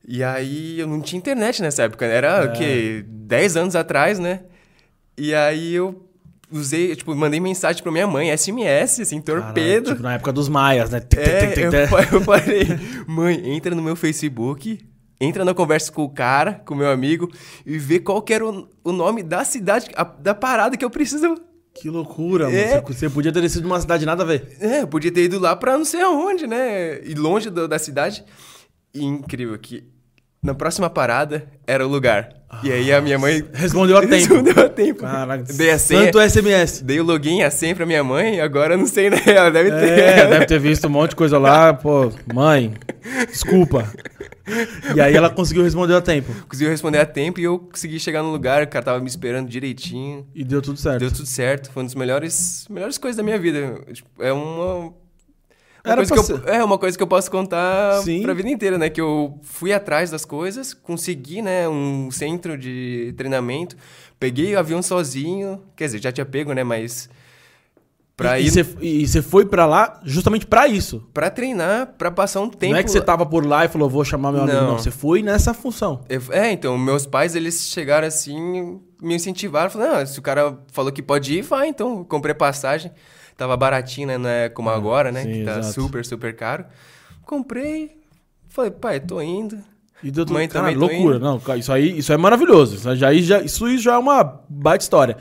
E 0.06 0.22
aí, 0.22 0.78
eu 0.78 0.86
não 0.86 1.00
tinha 1.00 1.18
internet 1.18 1.62
nessa 1.62 1.84
época. 1.84 2.06
né? 2.06 2.14
Era, 2.14 2.28
É. 2.28 2.44
o 2.46 2.52
quê? 2.52 3.04
10 3.08 3.56
anos 3.56 3.74
atrás, 3.74 4.18
né? 4.18 4.40
E 5.16 5.34
aí, 5.34 5.72
eu 5.72 6.04
usei, 6.54 6.94
tipo, 6.96 7.14
mandei 7.14 7.40
mensagem 7.40 7.82
pra 7.82 7.90
minha 7.92 8.06
mãe, 8.06 8.34
SMS, 8.36 9.00
assim, 9.00 9.20
Caralho, 9.20 9.44
torpedo. 9.46 9.90
tipo, 9.90 10.02
na 10.02 10.14
época 10.14 10.32
dos 10.32 10.48
maias, 10.48 10.90
né? 10.90 11.00
É, 11.16 11.54
eu, 11.66 11.72
eu 12.12 12.20
falei, 12.22 12.66
mãe, 13.06 13.50
entra 13.54 13.74
no 13.74 13.82
meu 13.82 13.96
Facebook, 13.96 14.78
entra 15.20 15.44
na 15.44 15.52
conversa 15.54 15.90
com 15.92 16.02
o 16.04 16.08
cara, 16.08 16.62
com 16.66 16.74
o 16.74 16.76
meu 16.76 16.90
amigo, 16.90 17.30
e 17.66 17.76
vê 17.78 17.98
qual 17.98 18.22
que 18.22 18.32
era 18.32 18.46
o, 18.46 18.68
o 18.84 18.92
nome 18.92 19.22
da 19.22 19.44
cidade, 19.44 19.90
a- 19.96 20.04
da 20.04 20.34
parada 20.34 20.76
que 20.76 20.84
eu 20.84 20.90
preciso. 20.90 21.34
Que 21.74 21.90
loucura, 21.90 22.44
mano. 22.44 22.56
É. 22.56 22.80
Você, 22.80 22.94
você 22.94 23.10
podia 23.10 23.32
ter 23.32 23.40
descido 23.40 23.66
numa 23.66 23.80
cidade 23.80 24.06
nada 24.06 24.22
a 24.22 24.26
ver. 24.26 24.56
É, 24.60 24.82
eu 24.82 24.86
podia 24.86 25.10
ter 25.10 25.24
ido 25.24 25.40
lá 25.40 25.56
pra 25.56 25.76
não 25.76 25.84
sei 25.84 26.00
aonde, 26.02 26.46
né? 26.46 27.00
E 27.04 27.14
longe 27.14 27.50
do- 27.50 27.66
da 27.66 27.78
cidade. 27.80 28.24
E 28.94 29.04
incrível 29.04 29.58
que 29.58 29.82
na 30.44 30.54
próxima 30.54 30.88
parada 30.90 31.44
era 31.66 31.84
o 31.84 31.90
lugar. 31.90 32.28
E 32.62 32.70
aí 32.70 32.92
a 32.92 33.00
minha 33.00 33.18
mãe 33.18 33.44
Respondeu 33.52 33.96
a 33.96 34.00
tempo. 34.06 34.12
respondeu 34.14 34.64
a 34.64 34.68
tempo. 34.68 35.00
Caraca, 35.00 35.42
Dei 35.52 35.70
a 35.72 35.78
senha, 35.78 36.04
Santo 36.12 36.20
SMS. 36.20 36.82
dei 36.82 37.00
o 37.00 37.02
login 37.04 37.42
a 37.42 37.50
senha 37.50 37.74
pra 37.74 37.84
minha 37.84 38.04
mãe, 38.04 38.40
agora 38.40 38.74
eu 38.74 38.78
não 38.78 38.86
sei, 38.86 39.10
né? 39.10 39.20
Ela 39.26 39.50
deve 39.50 39.70
ter. 39.72 39.98
É, 39.98 40.26
deve 40.28 40.46
ter 40.46 40.60
visto 40.60 40.86
um 40.86 40.90
monte 40.90 41.10
de 41.10 41.16
coisa 41.16 41.36
lá. 41.36 41.74
Pô, 41.74 42.12
mãe, 42.32 42.74
desculpa. 43.28 43.90
E 44.94 45.00
aí 45.00 45.16
ela 45.16 45.30
conseguiu 45.30 45.64
responder 45.64 45.94
a 45.96 46.00
tempo. 46.00 46.30
Conseguiu 46.46 46.70
responder 46.70 46.98
a 46.98 47.06
tempo 47.06 47.40
e 47.40 47.44
eu 47.44 47.58
consegui 47.58 47.98
chegar 47.98 48.22
no 48.22 48.30
lugar, 48.30 48.62
o 48.62 48.68
cara 48.68 48.84
tava 48.84 49.00
me 49.00 49.08
esperando 49.08 49.48
direitinho. 49.48 50.24
E 50.34 50.44
deu 50.44 50.60
tudo 50.62 50.78
certo. 50.78 51.00
Deu 51.00 51.10
tudo 51.10 51.26
certo, 51.26 51.72
foi 51.72 51.82
uma 51.82 51.88
das 51.88 51.94
melhores, 51.96 52.66
melhores 52.70 52.98
coisas 52.98 53.16
da 53.16 53.22
minha 53.22 53.38
vida. 53.38 53.80
Tipo, 53.92 54.08
É 54.22 54.32
uma. 54.32 54.92
Uma 55.84 55.92
Era 55.92 56.06
coisa 56.06 56.38
pra 56.40 56.52
eu, 56.52 56.54
é 56.60 56.64
uma 56.64 56.78
coisa 56.78 56.96
que 56.96 57.02
eu 57.02 57.06
posso 57.06 57.30
contar 57.30 58.00
Sim. 58.02 58.22
pra 58.22 58.32
vida 58.34 58.48
inteira, 58.48 58.78
né? 58.78 58.88
Que 58.88 59.00
eu 59.00 59.38
fui 59.42 59.72
atrás 59.72 60.10
das 60.10 60.24
coisas, 60.24 60.72
consegui, 60.74 61.42
né, 61.42 61.68
um 61.68 62.10
centro 62.10 62.56
de 62.56 63.12
treinamento, 63.16 63.76
peguei 64.18 64.54
o 64.54 64.58
avião 64.58 64.80
sozinho, 64.82 65.62
quer 65.76 65.84
dizer, 65.86 66.00
já 66.02 66.10
tinha 66.10 66.24
pego, 66.24 66.52
né, 66.54 66.64
mas 66.64 67.08
pra 68.16 68.38
e, 68.38 68.44
ir 68.44 68.46
e 68.46 68.50
você- 68.50 68.64
você 69.06 69.22
foi 69.22 69.44
pra 69.44 69.66
lá 69.66 70.00
justamente 70.04 70.46
pra 70.46 70.68
isso. 70.68 71.06
pra 71.12 71.28
treinar, 71.30 71.94
pra 71.98 72.10
passar 72.10 72.40
um 72.40 72.48
tempo 72.48 72.72
Não 72.72 72.78
é 72.78 72.82
que 72.84 72.90
você 72.90 73.00
tava 73.00 73.26
por 73.26 73.44
lá 73.44 73.64
e 73.64 73.68
falou, 73.68 73.90
vou 73.90 74.04
chamar 74.04 74.32
meu 74.32 74.42
amigo. 74.42 74.56
Não. 74.56 74.78
Você 74.78 74.90
foi 74.90 75.20
nessa 75.22 75.52
função. 75.52 76.02
Eu- 76.08 76.22
É, 76.30 76.50
então, 76.52 76.78
meus 76.78 77.06
pais, 77.06 77.34
eles 77.34 77.68
chegaram 77.68 78.06
assim, 78.06 78.80
me 79.02 79.14
incentivaram, 79.16 79.68
falaram, 79.68 79.96
ah, 79.96 80.06
se 80.06 80.18
o 80.18 80.22
cara 80.22 80.56
falou 80.72 80.92
que 80.92 81.02
pode 81.02 81.34
ir, 81.38 81.42
vai, 81.42 81.68
então, 81.68 82.04
comprei 82.04 82.34
passagem, 82.34 82.92
tava 83.36 83.56
baratinho, 83.56 84.08
né, 84.08 84.18
não 84.18 84.28
é 84.28 84.48
como 84.48 84.70
agora, 84.70 85.10
né, 85.10 85.22
sim, 85.22 85.32
que 85.32 85.44
tá 85.44 85.58
exato. 85.58 85.74
super, 85.74 86.04
super 86.04 86.34
caro. 86.36 86.64
Comprei, 87.24 87.90
falei, 88.48 88.70
pai, 88.70 89.00
tô 89.00 89.20
indo. 89.20 89.58
E 90.02 90.10
deu 90.10 90.26
tudo 90.26 90.34
Mãe 90.34 90.46
cara, 90.46 90.66
também 90.66 90.76
loucura. 90.76 91.18
Não, 91.18 91.40
isso 91.56 91.72
aí, 91.72 91.98
isso 91.98 92.12
é 92.12 92.16
maravilhoso. 92.16 92.76
Isso 92.76 92.94
já, 92.94 93.12
já, 93.14 93.40
isso 93.40 93.78
já 93.78 93.94
é 93.94 93.98
uma 93.98 94.42
baita 94.48 94.84
história. 94.84 95.16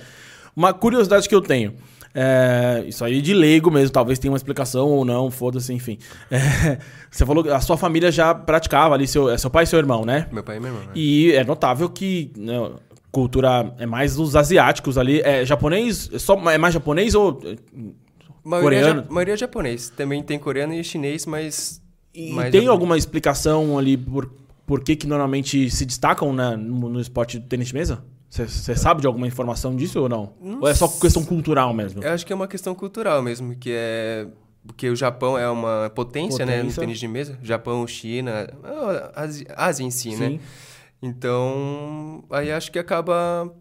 Uma 0.54 0.74
curiosidade 0.74 1.28
que 1.30 1.34
eu 1.34 1.42
tenho. 1.42 1.74
é, 2.14 2.84
isso 2.86 3.04
aí 3.04 3.22
de 3.22 3.34
leigo 3.34 3.72
mesmo, 3.72 3.92
talvez 3.92 4.20
tenha 4.20 4.32
uma 4.32 4.38
explicação 4.38 4.88
ou 4.88 5.06
não, 5.06 5.32
foda-se, 5.32 5.74
enfim. 5.74 5.98
É, 6.30 6.78
você 7.10 7.26
falou 7.26 7.44
que 7.44 7.50
a 7.50 7.62
sua 7.62 7.78
família 7.78 8.12
já 8.12 8.36
praticava 8.36 8.94
ali, 8.94 9.08
seu, 9.08 9.30
é 9.30 9.38
seu 9.38 9.50
pai 9.50 9.64
e 9.64 9.68
seu 9.68 9.80
irmão, 9.80 10.04
né? 10.06 10.28
Meu 10.32 10.44
pai 10.44 10.58
e 10.58 10.60
meu 10.60 10.70
irmão, 10.70 10.84
né? 10.86 10.92
E 10.94 11.32
é 11.32 11.46
notável 11.46 11.90
que 11.90 12.32
né, 12.38 12.54
cultura 13.14 13.74
é 13.78 13.86
mais 13.86 14.16
dos 14.16 14.36
asiáticos 14.36 14.98
ali. 14.98 15.22
É 15.22 15.46
japonês? 15.46 16.10
É, 16.12 16.20
só, 16.20 16.36
é 16.50 16.58
mais 16.58 16.74
japonês 16.74 17.16
ou. 17.16 17.40
Maioria, 18.44 18.80
coreano? 18.80 19.02
ja- 19.04 19.08
maioria 19.10 19.34
é 19.34 19.38
japonês, 19.38 19.90
também 19.90 20.22
tem 20.24 20.38
coreano 20.40 20.74
e 20.74 20.84
chinês, 20.84 21.26
mas... 21.26 21.82
E 22.14 22.32
mais 22.32 22.52
tem 22.52 22.62
japonês. 22.62 22.70
alguma 22.70 22.98
explicação 22.98 23.78
ali 23.78 23.98
por, 23.98 24.32
por 24.66 24.84
que, 24.84 24.96
que 24.96 25.08
normalmente 25.08 25.70
se 25.70 25.86
destacam 25.86 26.32
né, 26.34 26.56
no, 26.56 26.90
no 26.90 27.00
esporte 27.00 27.40
de 27.40 27.48
tênis 27.48 27.68
de 27.70 27.74
mesa? 27.74 28.04
Você 28.30 28.76
sabe 28.76 29.02
de 29.02 29.06
alguma 29.08 29.28
informação 29.28 29.76
disso 29.76 30.00
ou 30.02 30.10
não? 30.10 30.34
ou 30.60 30.68
é 30.68 30.74
só 30.74 30.88
questão 30.88 31.24
cultural 31.24 31.72
mesmo? 31.72 32.04
Eu 32.04 32.12
acho 32.12 32.26
que 32.26 32.34
é 32.34 32.36
uma 32.36 32.48
questão 32.48 32.74
cultural 32.74 33.22
mesmo, 33.22 33.56
que 33.56 33.72
é... 33.72 34.28
Porque 34.66 34.90
o 34.90 34.96
Japão 34.96 35.38
é 35.38 35.48
uma 35.50 35.92
potência, 35.94 36.46
né, 36.46 36.56
no 36.58 36.62
Potência. 36.64 36.82
tênis 36.82 37.00
de 37.00 37.08
mesa. 37.08 37.38
Japão, 37.44 37.86
China, 37.86 38.48
Ásia, 39.14 39.46
Ásia 39.58 39.84
em 39.86 39.92
si, 39.92 40.16
né? 40.16 40.30
Sim. 40.30 40.40
Então, 41.02 42.24
aí 42.30 42.50
acho 42.50 42.72
que 42.72 42.80
acaba 42.80 43.46
é, 43.46 43.52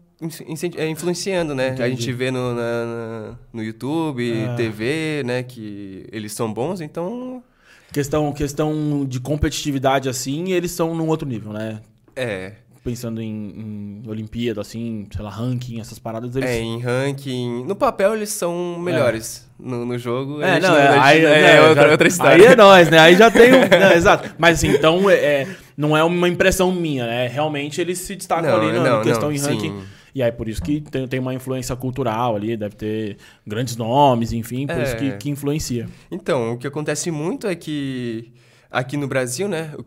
influenciando, 0.89 1.53
né? 1.55 1.69
A 1.69 1.73
Entendi. 1.73 1.89
gente 1.91 2.11
vê 2.13 2.31
no, 2.31 2.53
na- 2.53 2.85
na- 2.85 3.35
no 3.51 3.63
YouTube, 3.63 4.45
Ah. 4.49 4.55
TV, 4.55 5.23
né? 5.25 5.43
Que 5.43 6.05
eles 6.11 6.31
são 6.33 6.51
bons, 6.53 6.81
então... 6.81 7.43
Questão, 7.91 8.31
questão 8.33 9.05
de 9.07 9.19
competitividade 9.19 10.09
assim, 10.09 10.51
eles 10.51 10.71
estão 10.71 10.95
num 10.95 11.07
outro 11.07 11.27
nível, 11.27 11.53
né? 11.53 11.79
É, 12.15 12.53
pensando 12.83 13.21
em, 13.21 14.01
em 14.03 14.09
Olimpíada, 14.09 14.61
assim, 14.61 15.05
sei 15.15 15.23
lá, 15.23 15.29
ranking, 15.29 15.79
essas 15.79 15.99
paradas. 15.99 16.35
Eles... 16.35 16.49
É, 16.49 16.59
em 16.59 16.79
ranking. 16.81 17.63
No 17.65 17.75
papel 17.75 18.15
eles 18.15 18.29
são 18.29 18.79
melhores. 18.79 19.47
No, 19.59 19.85
no 19.85 19.95
jogo. 19.99 20.41
É, 20.41 20.55
a 20.55 20.59
não, 20.59 20.75
é, 20.75 20.87
a 20.87 21.03
aí, 21.03 21.21
gente- 21.21 21.27
é, 21.31 21.61
outra, 21.69 21.83
já- 21.85 21.91
outra 21.91 22.07
história. 22.07 22.47
Aí 22.47 22.53
é 22.53 22.55
nós, 22.55 22.89
né? 22.89 22.97
Aí 22.97 23.15
já 23.15 23.29
tem 23.29 23.53
um. 23.53 23.59
não, 23.79 23.91
exato. 23.91 24.31
Mas 24.39 24.57
assim, 24.57 24.69
então, 24.69 25.07
é, 25.07 25.13
é, 25.13 25.47
não 25.77 25.95
é 25.95 26.03
uma 26.03 26.27
impressão 26.27 26.71
minha, 26.71 27.05
né? 27.05 27.27
Realmente 27.27 27.79
eles 27.79 27.99
se 27.99 28.15
destacam 28.15 28.49
Não, 28.59 28.67
ali 28.69 28.79
na 28.79 29.01
questão 29.01 29.29
não, 29.29 29.35
em 29.35 29.39
ranking. 29.39 29.69
sim. 29.69 29.83
E 30.15 30.21
aí, 30.21 30.31
por 30.31 30.47
isso 30.47 30.61
que 30.61 30.79
tem, 30.81 31.07
tem 31.07 31.19
uma 31.19 31.33
influência 31.33 31.75
cultural 31.75 32.35
ali, 32.35 32.55
deve 32.55 32.75
ter 32.75 33.17
grandes 33.47 33.75
nomes, 33.75 34.31
enfim, 34.31 34.67
por 34.67 34.77
É. 34.77 34.83
isso 34.83 34.95
que, 34.97 35.11
que 35.17 35.29
influencia. 35.29 35.87
Então, 36.11 36.53
o 36.53 36.57
que 36.57 36.67
acontece 36.67 37.09
muito 37.09 37.47
é 37.47 37.55
que 37.55 38.31
aqui 38.69 38.95
no 38.97 39.07
Brasil, 39.07 39.47
né? 39.47 39.71
o- 39.77 39.83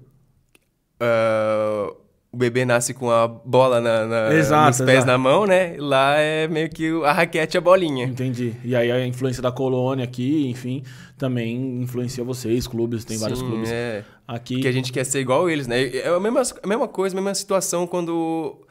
ah, 1.00 1.92
o 2.33 2.37
bebê 2.37 2.64
nasce 2.66 2.92
com 2.92 3.11
a 3.11 3.26
bola 3.26 3.80
na, 3.80 4.06
na- 4.06 4.35
Exato, 4.35 4.66
nos 4.68 4.78
pés 4.78 4.90
exato. 4.99 5.06
na 5.06 5.16
mão, 5.16 5.47
né? 5.47 5.75
Lá 5.78 6.16
é 6.18 6.47
meio 6.49 6.68
que 6.68 6.90
a 7.04 7.12
raquete 7.12 7.56
e 7.56 7.59
a 7.59 7.61
bolinha. 7.61 8.04
Entendi. 8.04 8.54
E 8.64 8.75
aí 8.76 8.90
a 8.90 9.06
influência 9.06 9.42
da 9.42 9.50
colônia 9.52 10.04
aqui, 10.04 10.49
enfim, 10.50 10.83
também 11.16 11.80
influencia 11.83 12.23
vocês, 12.25 12.66
clubes, 12.66 13.04
tem 13.04 13.16
vários 13.16 13.38
Sim, 13.38 13.47
clubes 13.47 13.71
É. 13.71 14.04
aqui. 14.28 14.61
Que 14.61 14.68
a 14.68 14.73
gente 14.73 14.92
quer 14.92 15.04
ser 15.04 15.21
igual 15.21 15.49
eles, 15.49 15.66
né? 15.66 15.83
É 15.97 16.09
a 16.09 16.21
mesma, 16.21 16.42
a 16.62 16.66
mesma 16.66 16.88
coisa, 16.88 17.14
a 17.14 17.21
mesma 17.21 17.35
situação 17.35 17.87
quando 17.87 18.65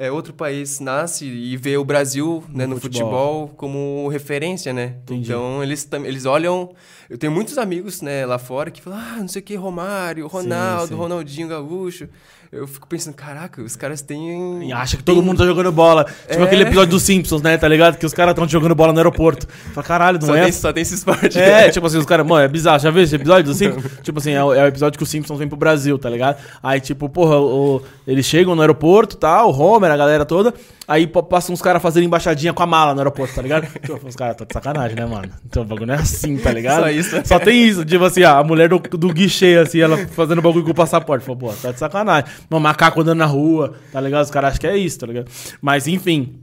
é, 0.00 0.10
outro 0.10 0.32
país 0.32 0.80
nasce 0.80 1.26
e 1.26 1.58
vê 1.58 1.76
o 1.76 1.84
Brasil 1.84 2.42
né, 2.48 2.66
no 2.66 2.80
futebol. 2.80 3.48
futebol. 3.48 3.48
como 3.48 4.08
referência, 4.08 4.72
né? 4.72 4.96
Entendi. 5.02 5.28
Então 5.28 5.62
eles, 5.62 5.86
eles 6.06 6.24
olham. 6.24 6.74
Eu 7.10 7.18
tenho 7.18 7.30
muitos 7.30 7.58
amigos 7.58 8.00
né, 8.00 8.24
lá 8.24 8.38
fora 8.38 8.70
que 8.70 8.80
falam, 8.80 8.98
ah, 8.98 9.16
não 9.18 9.28
sei 9.28 9.42
o 9.42 9.44
que, 9.44 9.54
Romário, 9.56 10.26
Ronaldo, 10.26 10.88
sim. 10.88 10.94
Ronaldinho 10.94 11.48
Gaúcho. 11.48 12.08
Eu 12.52 12.66
fico 12.66 12.84
pensando, 12.88 13.14
caraca, 13.14 13.62
os 13.62 13.76
caras 13.76 14.02
têm. 14.02 14.68
E 14.68 14.72
acha 14.72 14.96
que 14.96 15.04
todo 15.04 15.22
mundo 15.22 15.38
tá 15.38 15.46
jogando 15.46 15.70
bola. 15.70 16.04
Tipo 16.28 16.42
É. 16.42 16.46
aquele 16.46 16.62
episódio 16.64 16.90
dos 16.90 17.04
Simpsons, 17.04 17.40
né? 17.42 17.56
Tá 17.56 17.68
ligado? 17.68 17.96
Que 17.96 18.04
os 18.04 18.12
caras 18.12 18.32
estão 18.32 18.48
jogando 18.48 18.74
bola 18.74 18.92
no 18.92 18.98
aeroporto. 18.98 19.46
Fala, 19.72 19.86
caralho, 19.86 20.18
não 20.18 20.26
Só, 20.26 20.34
é? 20.34 20.42
tem, 20.42 20.52
só 20.52 20.72
tem 20.72 20.82
esse 20.82 20.94
esporte. 20.96 21.38
É, 21.38 21.68
tipo 21.70 21.86
assim, 21.86 21.98
os 21.98 22.04
caras, 22.06 22.26
mano, 22.26 22.42
é 22.44 22.48
bizarro. 22.48 22.80
Já 22.80 22.90
viu 22.90 23.04
esse 23.04 23.14
episódio 23.14 23.44
do 23.44 23.54
Simpsons? 23.54 23.84
Tipo 24.02 24.18
assim, 24.18 24.32
é 24.32 24.42
o, 24.42 24.52
é 24.52 24.64
o 24.64 24.66
episódio 24.66 24.98
que 24.98 25.02
os 25.04 25.08
Simpsons 25.08 25.38
vêm 25.38 25.46
pro 25.46 25.56
Brasil, 25.56 25.96
tá 25.96 26.10
ligado? 26.10 26.38
Aí, 26.60 26.80
tipo, 26.80 27.08
porra, 27.08 27.38
o- 27.38 27.82
eles 28.04 28.26
chegam 28.26 28.56
no 28.56 28.62
aeroporto, 28.62 29.16
tá? 29.16 29.44
O 29.46 29.52
Homer, 29.56 29.92
a 29.92 29.96
galera 29.96 30.24
toda. 30.24 30.52
Aí 30.92 31.06
pa- 31.06 31.22
passam 31.22 31.52
uns 31.52 31.62
caras 31.62 31.80
fazendo 31.80 32.02
embaixadinha 32.04 32.52
com 32.52 32.62
a 32.64 32.66
mala 32.66 32.92
no 32.94 33.00
aeroporto, 33.00 33.32
tá 33.32 33.40
ligado? 33.42 33.64
Tipo, 33.80 34.08
os 34.08 34.16
caras, 34.16 34.34
tá 34.36 34.44
de 34.44 34.52
sacanagem, 34.52 34.96
né, 34.96 35.06
mano? 35.06 35.30
Então 35.46 35.62
o 35.62 35.66
bagulho 35.66 35.86
não 35.86 35.94
é 35.94 35.98
assim, 35.98 36.36
tá 36.36 36.52
ligado? 36.52 36.80
Só 36.80 36.90
isso. 36.90 37.16
Só 37.26 37.38
tem 37.38 37.64
isso. 37.68 37.84
Tipo 37.84 38.04
assim, 38.04 38.24
a 38.24 38.42
mulher 38.42 38.68
do, 38.68 38.78
do 38.80 39.12
guichê, 39.12 39.56
assim, 39.62 39.78
ela 39.78 39.96
fazendo 40.08 40.42
bagulho 40.42 40.64
com 40.64 40.72
o 40.72 40.74
passaporte. 40.74 41.24
Falou, 41.24 41.38
pô, 41.38 41.52
tá 41.52 41.70
de 41.70 41.78
sacanagem. 41.78 42.28
Um 42.50 42.58
macaco 42.58 43.00
andando 43.00 43.18
na 43.18 43.26
rua, 43.26 43.74
tá 43.92 44.00
ligado? 44.00 44.24
Os 44.24 44.30
caras 44.32 44.48
acham 44.50 44.60
que 44.62 44.66
é 44.66 44.76
isso, 44.76 44.98
tá 44.98 45.06
ligado? 45.06 45.30
Mas, 45.62 45.86
enfim. 45.86 46.40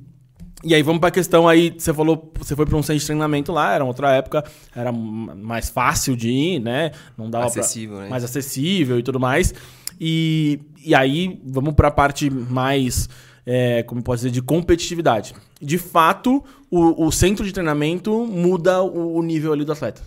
E 0.64 0.74
aí 0.74 0.82
vamos 0.82 1.02
pra 1.02 1.12
questão 1.12 1.48
aí, 1.48 1.76
você 1.78 1.94
falou, 1.94 2.32
você 2.40 2.56
foi 2.56 2.66
pra 2.66 2.76
um 2.78 2.82
centro 2.82 3.00
de 3.00 3.06
treinamento 3.06 3.52
lá, 3.52 3.74
era 3.76 3.84
outra 3.86 4.12
época, 4.14 4.44
era 4.76 4.92
mais 4.92 5.70
fácil 5.70 6.16
de 6.16 6.30
ir, 6.32 6.60
né? 6.60 6.92
Não 7.18 7.30
dava 7.30 7.52
pra- 7.52 7.62
Acessível, 7.62 7.98
né? 8.00 8.10
mais 8.10 8.24
acessível 8.24 8.98
e 8.98 9.04
tudo 9.04 9.20
mais. 9.20 9.54
E, 10.02 10.60
e 10.84 10.96
aí 10.96 11.40
vamos 11.46 11.74
pra 11.76 11.92
parte 11.92 12.30
mais, 12.30 13.08
é, 13.50 13.82
como 13.84 14.04
posso 14.04 14.18
dizer, 14.18 14.32
de 14.32 14.42
competitividade. 14.42 15.34
De 15.62 15.78
fato, 15.78 16.44
o, 16.70 17.08
o 17.08 17.12
centro 17.14 17.46
de 17.46 17.54
treinamento 17.54 18.28
muda 18.28 18.84
o, 18.84 19.16
o 19.16 19.24
nível 19.24 19.54
ali 19.54 19.64
do 19.64 19.72
atleta. 19.72 20.02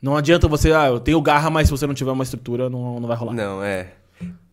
Não 0.00 0.16
adianta 0.16 0.46
você, 0.46 0.72
ah, 0.72 0.86
eu 0.86 1.00
tenho 1.00 1.20
garra, 1.20 1.50
mas 1.50 1.66
se 1.66 1.72
você 1.72 1.84
não 1.84 1.94
tiver 1.94 2.12
uma 2.12 2.22
estrutura, 2.22 2.70
não, 2.70 3.00
não 3.00 3.08
vai 3.08 3.16
rolar. 3.16 3.32
Não, 3.32 3.60
é. 3.60 3.92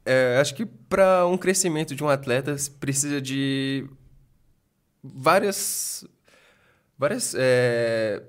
É, 0.03 0.39
acho 0.41 0.55
que 0.55 0.65
para 0.65 1.27
um 1.27 1.37
crescimento 1.37 1.95
de 1.95 2.03
um 2.03 2.09
atleta 2.09 2.55
precisa 2.79 3.21
de 3.21 3.85
várias 5.01 6.03
várias 6.97 7.35
é, 7.37 8.21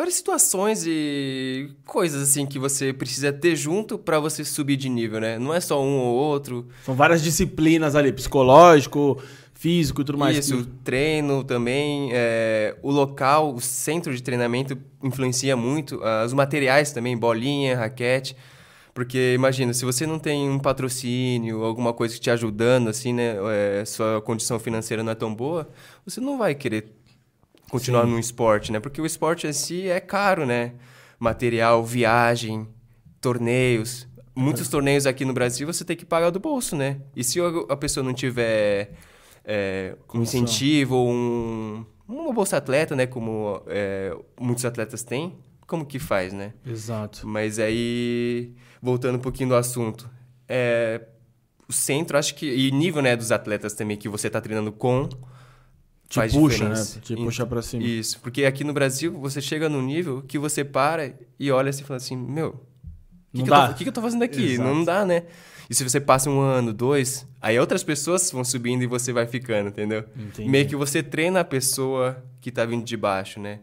várias 0.00 0.14
situações 0.14 0.84
e 0.86 1.68
coisas 1.84 2.22
assim 2.22 2.46
que 2.46 2.58
você 2.58 2.90
precisa 2.90 3.30
ter 3.32 3.54
junto 3.54 3.98
para 3.98 4.18
você 4.18 4.42
subir 4.44 4.76
de 4.76 4.88
nível, 4.88 5.20
né? 5.20 5.38
Não 5.38 5.52
é 5.52 5.60
só 5.60 5.82
um 5.82 5.98
ou 5.98 6.14
outro. 6.14 6.66
São 6.86 6.94
várias 6.94 7.22
disciplinas 7.22 7.94
ali, 7.94 8.10
psicológico, 8.10 9.22
físico 9.52 10.00
e 10.00 10.04
tudo 10.04 10.16
mais. 10.16 10.38
Isso, 10.38 10.66
treino 10.82 11.44
também, 11.44 12.08
é, 12.12 12.74
o 12.82 12.90
local, 12.90 13.54
o 13.54 13.60
centro 13.60 14.14
de 14.14 14.22
treinamento 14.22 14.76
influencia 15.02 15.54
muito, 15.54 16.00
ah, 16.02 16.24
os 16.24 16.32
materiais 16.32 16.92
também, 16.92 17.14
bolinha, 17.14 17.76
raquete. 17.76 18.34
Porque 18.94 19.34
imagina, 19.34 19.74
se 19.74 19.84
você 19.84 20.06
não 20.06 20.18
tem 20.18 20.48
um 20.48 20.58
patrocínio, 20.58 21.62
alguma 21.62 21.92
coisa 21.92 22.14
que 22.14 22.20
te 22.20 22.30
ajudando, 22.30 22.88
assim, 22.88 23.12
né? 23.12 23.36
é, 23.80 23.84
sua 23.84 24.20
condição 24.22 24.58
financeira 24.58 25.02
não 25.02 25.12
é 25.12 25.14
tão 25.14 25.34
boa, 25.34 25.68
você 26.04 26.20
não 26.20 26.38
vai 26.38 26.54
querer 26.54 26.99
continuar 27.70 28.06
no 28.06 28.18
esporte, 28.18 28.72
né? 28.72 28.80
Porque 28.80 29.00
o 29.00 29.06
esporte 29.06 29.46
em 29.46 29.52
si 29.52 29.88
é 29.88 30.00
caro, 30.00 30.44
né? 30.44 30.72
Material, 31.18 31.84
viagem, 31.84 32.68
torneios. 33.20 34.08
Muitos 34.34 34.68
torneios 34.68 35.06
aqui 35.06 35.24
no 35.24 35.32
Brasil 35.32 35.66
você 35.66 35.84
tem 35.84 35.96
que 35.96 36.04
pagar 36.04 36.30
do 36.30 36.40
bolso, 36.40 36.74
né? 36.76 37.00
E 37.14 37.22
se 37.22 37.38
a 37.68 37.76
pessoa 37.76 38.02
não 38.02 38.14
tiver 38.14 38.92
é, 39.44 39.96
um 40.14 40.22
incentivo 40.22 40.96
ou 40.96 41.10
um, 41.10 41.84
uma 42.08 42.32
bolsa 42.32 42.56
atleta, 42.56 42.96
né? 42.96 43.06
Como 43.06 43.62
é, 43.66 44.16
muitos 44.40 44.64
atletas 44.64 45.02
têm, 45.02 45.38
como 45.66 45.86
que 45.86 45.98
faz, 45.98 46.32
né? 46.32 46.52
Exato. 46.66 47.26
Mas 47.26 47.58
aí, 47.58 48.54
voltando 48.82 49.16
um 49.16 49.20
pouquinho 49.20 49.50
do 49.50 49.54
assunto, 49.54 50.10
é, 50.48 51.02
o 51.68 51.72
centro, 51.72 52.18
acho 52.18 52.34
que. 52.34 52.46
E 52.46 52.70
nível 52.72 53.00
né, 53.00 53.14
dos 53.14 53.30
atletas 53.30 53.74
também 53.74 53.96
que 53.96 54.08
você 54.08 54.26
está 54.26 54.40
treinando 54.40 54.72
com. 54.72 55.08
Te 56.10 56.16
faz 56.16 56.32
puxa, 56.32 56.56
diferença. 56.56 56.96
né? 56.96 57.02
Te 57.04 57.14
puxa 57.14 57.46
pra 57.46 57.62
cima. 57.62 57.84
Isso, 57.84 58.18
porque 58.18 58.44
aqui 58.44 58.64
no 58.64 58.72
Brasil 58.72 59.12
você 59.12 59.40
chega 59.40 59.68
num 59.68 59.80
nível 59.80 60.22
que 60.26 60.40
você 60.40 60.64
para 60.64 61.14
e 61.38 61.52
olha 61.52 61.70
assim 61.70 61.82
e 61.82 61.86
fala 61.86 61.98
assim: 61.98 62.16
Meu, 62.16 62.48
o 63.32 63.38
que, 63.38 63.44
que, 63.44 63.74
que 63.74 63.84
que 63.84 63.88
eu 63.88 63.92
tô 63.92 64.02
fazendo 64.02 64.24
aqui? 64.24 64.54
Exato. 64.54 64.68
Não 64.68 64.84
dá, 64.84 65.04
né? 65.04 65.22
E 65.70 65.74
se 65.74 65.88
você 65.88 66.00
passa 66.00 66.28
um 66.28 66.40
ano, 66.40 66.72
dois, 66.72 67.24
aí 67.40 67.56
outras 67.60 67.84
pessoas 67.84 68.28
vão 68.32 68.42
subindo 68.42 68.82
e 68.82 68.88
você 68.88 69.12
vai 69.12 69.24
ficando, 69.24 69.68
entendeu? 69.68 70.04
Entendi. 70.16 70.50
Meio 70.50 70.66
que 70.66 70.74
você 70.74 71.00
treina 71.00 71.38
a 71.38 71.44
pessoa 71.44 72.20
que 72.40 72.50
tá 72.50 72.64
vindo 72.64 72.84
de 72.84 72.96
baixo, 72.96 73.38
né? 73.38 73.60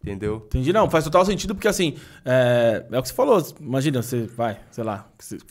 Entendeu? 0.00 0.44
Entendi, 0.46 0.72
não, 0.72 0.88
faz 0.88 1.02
total 1.02 1.24
sentido, 1.26 1.56
porque 1.56 1.66
assim, 1.66 1.96
é, 2.24 2.86
é 2.88 2.98
o 2.98 3.02
que 3.02 3.08
você 3.08 3.14
falou, 3.14 3.44
imagina, 3.58 4.00
você 4.00 4.26
vai, 4.26 4.60
sei 4.70 4.84
lá, 4.84 5.08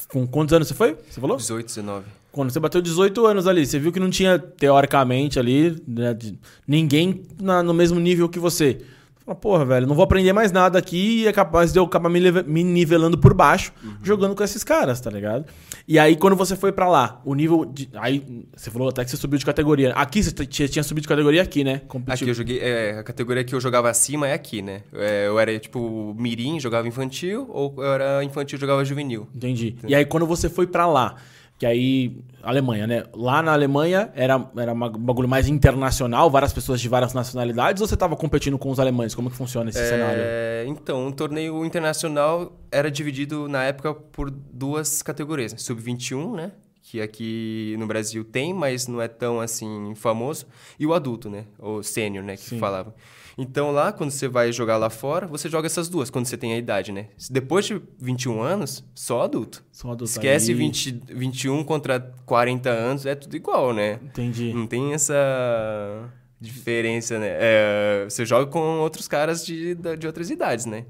com 0.08 0.26
quantos 0.26 0.54
anos 0.54 0.70
você 0.70 0.74
foi? 0.74 0.96
Você 1.10 1.20
falou? 1.20 1.36
18, 1.36 1.66
19. 1.66 2.06
Quando 2.34 2.52
você 2.52 2.60
bateu 2.60 2.82
18 2.82 3.26
anos 3.26 3.48
ali, 3.48 3.66
você 3.66 3.80
viu 3.80 3.92
que 3.94 4.00
não 4.00 4.10
tinha, 4.10 4.38
teoricamente, 4.38 5.40
ali, 5.40 5.82
né, 5.88 6.18
ninguém 6.68 7.22
na- 7.42 7.64
no 7.64 7.74
mesmo 7.74 8.00
nível 8.00 8.28
que 8.28 8.40
você. 8.40 8.80
Você 8.80 9.26
Fala, 9.26 9.36
porra, 9.38 9.64
velho, 9.66 9.88
não 9.88 9.96
vou 9.96 10.04
aprender 10.04 10.34
mais 10.34 10.52
nada 10.52 10.78
aqui 10.78 11.22
e 11.22 11.28
é 11.28 11.32
capaz 11.32 11.72
de 11.72 11.80
eu 11.80 11.86
acabar 11.86 12.10
me, 12.10 12.20
me 12.46 12.62
nivelando 12.62 13.18
por 13.18 13.34
baixo, 13.34 13.72
jogando 14.04 14.36
com 14.36 14.44
esses 14.44 14.66
caras, 14.66 15.00
tá 15.00 15.10
ligado? 15.10 15.46
E 15.88 15.98
aí, 15.98 16.18
quando 16.18 16.36
você 16.36 16.58
foi 16.58 16.74
pra 16.74 16.90
lá, 16.90 17.22
o 17.24 17.34
nível 17.34 17.64
de. 17.64 17.88
Aí, 17.94 18.22
você 18.54 18.70
falou 18.70 18.90
até 18.90 19.06
que 19.06 19.12
você 19.12 19.16
subiu 19.16 19.40
de 19.40 19.46
categoria. 19.46 19.94
Aqui 19.94 20.22
você 20.22 20.46
tinha, 20.46 20.84
subido 20.84 21.04
de 21.04 21.08
categoria 21.08 21.42
aqui, 21.42 21.64
né? 21.64 21.82
Competitivo. 21.88 22.32
Aqui 22.32 22.32
eu 22.32 22.34
joguei. 22.36 22.60
é, 22.60 22.98
a 23.00 23.04
categoria 23.04 23.44
que 23.46 23.56
eu 23.56 23.62
jogava 23.62 23.90
acima 23.90 24.28
é 24.28 24.34
aqui, 24.34 24.62
né? 24.62 24.82
É, 24.92 25.28
eu 25.28 25.40
era 25.40 25.58
tipo 25.58 26.14
mirim, 26.20 26.60
jogava 26.60 26.86
infantil, 26.86 27.48
ou 27.50 27.76
eu 27.78 27.94
era 27.94 28.24
infantil, 28.26 28.60
jogava 28.60 28.84
juvenil. 28.84 29.28
Entendi. 29.34 29.78
E 29.88 29.96
aí, 29.96 30.04
quando 30.04 30.26
você 30.26 30.50
foi 30.50 30.68
pra 30.68 30.86
lá, 30.86 31.16
que 31.58 31.66
aí, 31.66 32.18
Alemanha, 32.42 32.86
né? 32.88 33.04
Lá 33.14 33.42
na 33.42 33.54
Alemanha 33.54 34.12
era, 34.16 34.50
era 34.58 34.74
um 34.74 34.90
bagulho 34.90 35.30
mais 35.30 35.48
internacional, 35.48 36.30
várias 36.30 36.52
pessoas 36.52 36.82
de 36.82 36.90
várias 36.90 37.14
nacionalidades, 37.14 37.82
ou 37.82 37.88
você 37.88 37.96
tava 37.96 38.16
competindo 38.16 38.58
com 38.58 38.70
os 38.70 38.80
alemães? 38.80 39.16
Como 39.16 39.30
que 39.30 39.36
funciona 39.36 39.70
esse 39.70 39.88
cenário? 39.88 40.22
É, 40.24 40.66
então, 40.68 41.08
o 41.08 41.12
torneio 41.14 41.64
internacional 41.64 42.52
era 42.72 42.92
dividido 42.92 43.48
na 43.48 43.64
época 43.64 43.94
por 43.94 44.30
duas 44.30 45.02
categorias: 45.02 45.54
né? 45.54 45.60
sub-21, 45.60 46.36
né? 46.36 46.52
Que 46.82 47.00
aqui 47.00 47.76
no 47.80 47.88
Brasil 47.88 48.26
tem, 48.26 48.54
mas 48.54 48.88
não 48.88 49.02
é 49.02 49.08
tão 49.08 49.40
assim 49.40 49.94
famoso, 49.96 50.46
e 50.78 50.86
o 50.86 50.94
adulto, 50.94 51.30
né? 51.30 51.46
O 51.58 51.82
sênior, 51.82 52.26
né? 52.26 52.36
Que 52.36 52.44
Sim. 52.44 52.60
falava. 52.60 52.94
Então 53.38 53.72
lá, 53.72 53.92
quando 53.92 54.12
você 54.12 54.28
vai 54.28 54.52
jogar 54.52 54.78
lá 54.78 54.90
fora, 54.90 55.26
você 55.26 55.50
joga 55.50 55.66
essas 55.66 55.90
duas, 55.90 56.10
quando 56.10 56.26
você 56.28 56.38
tem 56.38 56.54
a 56.54 56.58
idade, 56.58 56.92
né? 56.92 57.08
Depois 57.32 57.66
de 57.66 57.82
21 58.00 58.42
anos, 58.42 58.84
só 58.94 59.24
adulto. 59.24 59.64
São 59.72 59.92
adultos 59.92 60.12
Esquece 60.16 60.52
aí. 60.52 60.58
20, 60.58 61.02
21 61.10 61.64
contra 61.64 62.00
40 62.26 62.70
anos, 62.70 63.06
é 63.06 63.16
tudo 63.16 63.36
igual, 63.36 63.74
né? 63.74 64.00
Entendi. 64.04 64.54
Não 64.54 64.68
tem 64.68 64.94
essa 64.94 65.16
diferença, 66.40 67.18
né? 67.18 67.28
É, 67.32 68.06
você 68.10 68.26
joga 68.26 68.46
com 68.46 68.60
outros 68.80 69.08
caras 69.08 69.46
de, 69.46 69.76
da- 69.76 69.96
de 69.96 70.06
outras 70.06 70.30
idades, 70.30 70.66
né? 70.66 70.86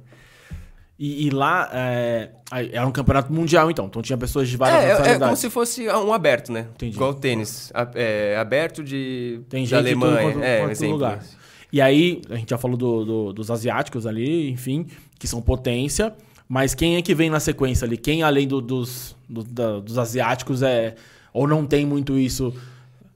E, 0.97 1.27
e 1.27 1.29
lá 1.31 1.69
é, 1.73 2.29
era 2.71 2.85
um 2.85 2.91
campeonato 2.91 3.31
mundial, 3.33 3.69
então. 3.71 3.85
Então 3.85 4.01
tinha 4.01 4.17
pessoas 4.17 4.47
de 4.47 4.55
várias 4.57 4.79
É, 4.79 4.83
é, 4.83 4.85
é 4.85 4.89
como 4.91 4.99
nacionalidades. 4.99 5.39
se 5.39 5.49
fosse 5.49 5.89
um 5.89 6.13
aberto, 6.13 6.51
né? 6.51 6.67
Entendi. 6.75 6.95
Igual 6.95 7.11
o 7.11 7.13
tênis. 7.15 7.71
A- 7.73 7.89
é, 7.95 8.37
aberto 8.37 8.83
de 8.83 9.41
Tem 9.49 9.63
da 9.65 9.81
gente 9.81 9.93
tudo 9.93 10.05
Alemanha. 10.07 10.31
quanto- 10.33 10.43
é, 10.43 10.59
quanto 10.67 10.85
lugar. 10.85 11.23
E 11.73 11.81
aí, 11.81 12.21
a 12.29 12.35
gente 12.35 12.51
já 12.51 12.57
falou 12.57 12.77
do- 12.77 13.03
do- 13.03 13.33
dos 13.33 13.49
asiáticos 13.49 14.05
ali, 14.05 14.49
enfim, 14.51 14.85
que 15.19 15.27
são 15.27 15.41
potência. 15.41 16.13
Mas 16.47 16.75
quem 16.75 16.97
é 16.97 17.01
que 17.01 17.15
vem 17.15 17.31
na 17.31 17.39
sequência 17.39 17.83
ali? 17.85 17.97
Quem, 17.97 18.21
além 18.21 18.47
do- 18.47 18.61
dos, 18.61 19.15
do- 19.27 19.43
da- 19.43 19.79
dos 19.79 19.97
asiáticos, 19.97 20.61
é 20.61 20.95
Ou 21.33 21.47
não 21.47 21.65
tem 21.65 21.83
muito 21.83 22.15
isso? 22.19 22.53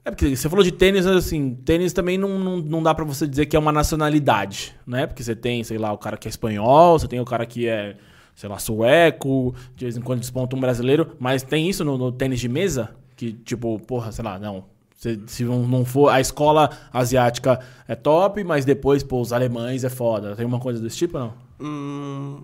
É 0.04 0.10
porque 0.10 0.34
você 0.34 0.48
falou 0.48 0.64
de 0.64 0.72
tênis, 0.72 1.06
assim, 1.06 1.54
tênis 1.64 1.92
também 1.92 2.18
não, 2.18 2.36
não, 2.36 2.56
não 2.56 2.82
dá 2.82 2.92
pra 2.92 3.04
você 3.04 3.28
dizer 3.28 3.46
que 3.46 3.54
é 3.54 3.58
uma 3.60 3.70
nacionalidade, 3.70 4.74
né? 4.84 5.06
Porque 5.06 5.22
você 5.22 5.36
tem, 5.36 5.62
sei 5.62 5.78
lá, 5.78 5.92
o 5.92 5.98
cara 5.98 6.16
que 6.16 6.26
é 6.26 6.30
espanhol, 6.30 6.98
você 6.98 7.06
tem 7.06 7.20
o 7.20 7.24
cara 7.24 7.46
que 7.46 7.68
é, 7.68 7.96
sei 8.34 8.48
lá, 8.48 8.58
sueco, 8.58 9.54
de 9.76 9.84
vez 9.84 9.96
em 9.96 10.00
quando 10.00 10.18
desponta 10.18 10.56
um 10.56 10.60
brasileiro, 10.60 11.14
mas 11.20 11.44
tem 11.44 11.68
isso 11.68 11.84
no, 11.84 11.96
no 11.96 12.10
tênis 12.10 12.40
de 12.40 12.48
mesa? 12.48 12.90
Que, 13.16 13.32
tipo, 13.32 13.78
porra, 13.86 14.10
sei 14.10 14.24
lá, 14.24 14.36
não. 14.36 14.64
Se, 14.98 15.18
se 15.28 15.44
não 15.44 15.84
for. 15.84 16.08
A 16.08 16.20
escola 16.20 16.70
asiática 16.92 17.60
é 17.86 17.94
top, 17.94 18.42
mas 18.42 18.64
depois, 18.64 19.02
pô, 19.04 19.20
os 19.20 19.32
alemães 19.32 19.84
é 19.84 19.88
foda. 19.88 20.34
Tem 20.34 20.44
uma 20.44 20.58
coisa 20.58 20.80
desse 20.82 20.96
tipo 20.98 21.16
ou 21.16 21.24
não? 21.24 21.34
Hum, 21.60 22.42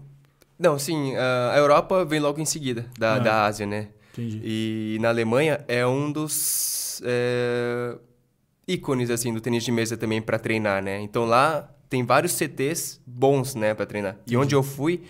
não, 0.57 0.79
sim, 0.79 1.17
a 1.17 1.53
a 1.55 1.59
Europa 1.59 2.05
vem 2.05 2.21
logo 2.21 2.41
em 2.41 2.45
seguida 2.45 2.87
da, 2.97 3.17
Ah. 3.17 3.19
da 3.19 3.45
Ásia, 3.47 3.67
né? 3.67 3.89
Entendi. 4.13 4.41
E 4.45 4.99
na 5.01 5.09
Alemanha 5.09 5.65
é 5.67 5.85
um 5.85 6.13
dos 6.13 7.03
é, 7.05 7.97
ícones 8.69 9.11
assim 9.11 9.35
do 9.35 9.41
tênis 9.41 9.65
de 9.65 9.73
mesa 9.73 9.97
também 9.97 10.23
para 10.23 10.39
treinar, 10.39 10.81
né? 10.81 11.01
Então 11.01 11.25
lá 11.25 11.69
tem 11.91 12.05
vários 12.05 12.33
CTs 12.33 13.01
bons, 13.05 13.57
né, 13.57 13.75
para 13.75 13.85
treinar. 13.85 14.17
E 14.29 14.37
onde 14.37 14.55
eu 14.55 14.63
fui, 14.63 15.03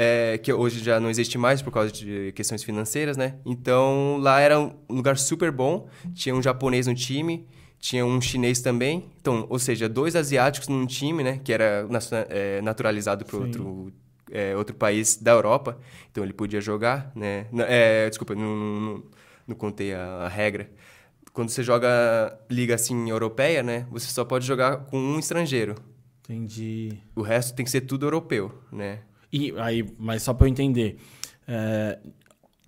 é, 0.00 0.38
que 0.38 0.52
hoje 0.52 0.78
já 0.78 1.00
não 1.00 1.10
existe 1.10 1.36
mais 1.36 1.60
por 1.60 1.72
causa 1.72 1.90
de 1.90 2.30
questões 2.30 2.62
financeiras, 2.62 3.16
né? 3.16 3.34
Então 3.44 4.16
lá 4.18 4.38
era 4.38 4.60
um 4.60 4.72
lugar 4.88 5.18
super 5.18 5.50
bom. 5.50 5.88
Tinha 6.14 6.36
um 6.36 6.40
japonês 6.40 6.86
no 6.86 6.94
time, 6.94 7.48
tinha 7.80 8.06
um 8.06 8.20
chinês 8.20 8.60
também. 8.60 9.10
Então, 9.20 9.44
ou 9.50 9.58
seja, 9.58 9.88
dois 9.88 10.14
asiáticos 10.14 10.68
num 10.68 10.86
time, 10.86 11.24
né? 11.24 11.40
Que 11.42 11.52
era 11.52 11.84
é, 12.28 12.62
naturalizado 12.62 13.24
para 13.24 13.38
outro 13.38 13.92
é, 14.30 14.54
outro 14.54 14.76
país 14.76 15.16
da 15.16 15.32
Europa. 15.32 15.76
Então 16.12 16.22
ele 16.22 16.32
podia 16.32 16.60
jogar, 16.60 17.10
né? 17.12 17.46
É, 17.66 18.08
desculpa, 18.08 18.36
não, 18.36 18.54
não, 18.56 19.02
não 19.48 19.56
contei 19.56 19.94
a, 19.94 20.04
a 20.26 20.28
regra. 20.28 20.70
Quando 21.32 21.48
você 21.48 21.64
joga 21.64 22.38
liga 22.48 22.76
assim 22.76 23.10
europeia, 23.10 23.64
né? 23.64 23.84
Você 23.90 24.06
só 24.12 24.24
pode 24.24 24.46
jogar 24.46 24.76
com 24.84 24.96
um 24.96 25.18
estrangeiro. 25.18 25.74
Entendi. 26.22 26.98
O 27.16 27.22
resto 27.22 27.56
tem 27.56 27.64
que 27.64 27.70
ser 27.70 27.80
tudo 27.80 28.06
europeu, 28.06 28.52
né? 28.70 29.00
E 29.32 29.52
aí, 29.58 29.84
mas 29.98 30.22
só 30.22 30.32
pra 30.34 30.46
eu 30.46 30.50
entender. 30.50 30.96
é, 31.46 31.98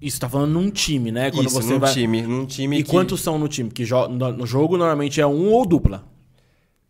isso 0.01 0.19
tá 0.19 0.29
falando 0.31 0.53
num 0.53 0.71
time, 0.71 1.13
né? 1.13 1.31
Quando 1.31 1.47
Isso, 1.49 1.61
você 1.61 1.75
num 1.75 1.79
vai. 1.79 1.93
time, 1.93 2.23
num 2.23 2.47
time 2.47 2.79
E 2.79 2.83
que... 2.83 2.91
quantos 2.91 3.21
são 3.21 3.39
no 3.39 3.47
time? 3.49 3.69
Porque 3.69 3.85
jo- 3.85 4.09
no 4.09 4.47
jogo 4.47 4.79
normalmente 4.79 5.21
é 5.21 5.27
um 5.27 5.51
ou 5.51 5.67
dupla. 5.67 6.09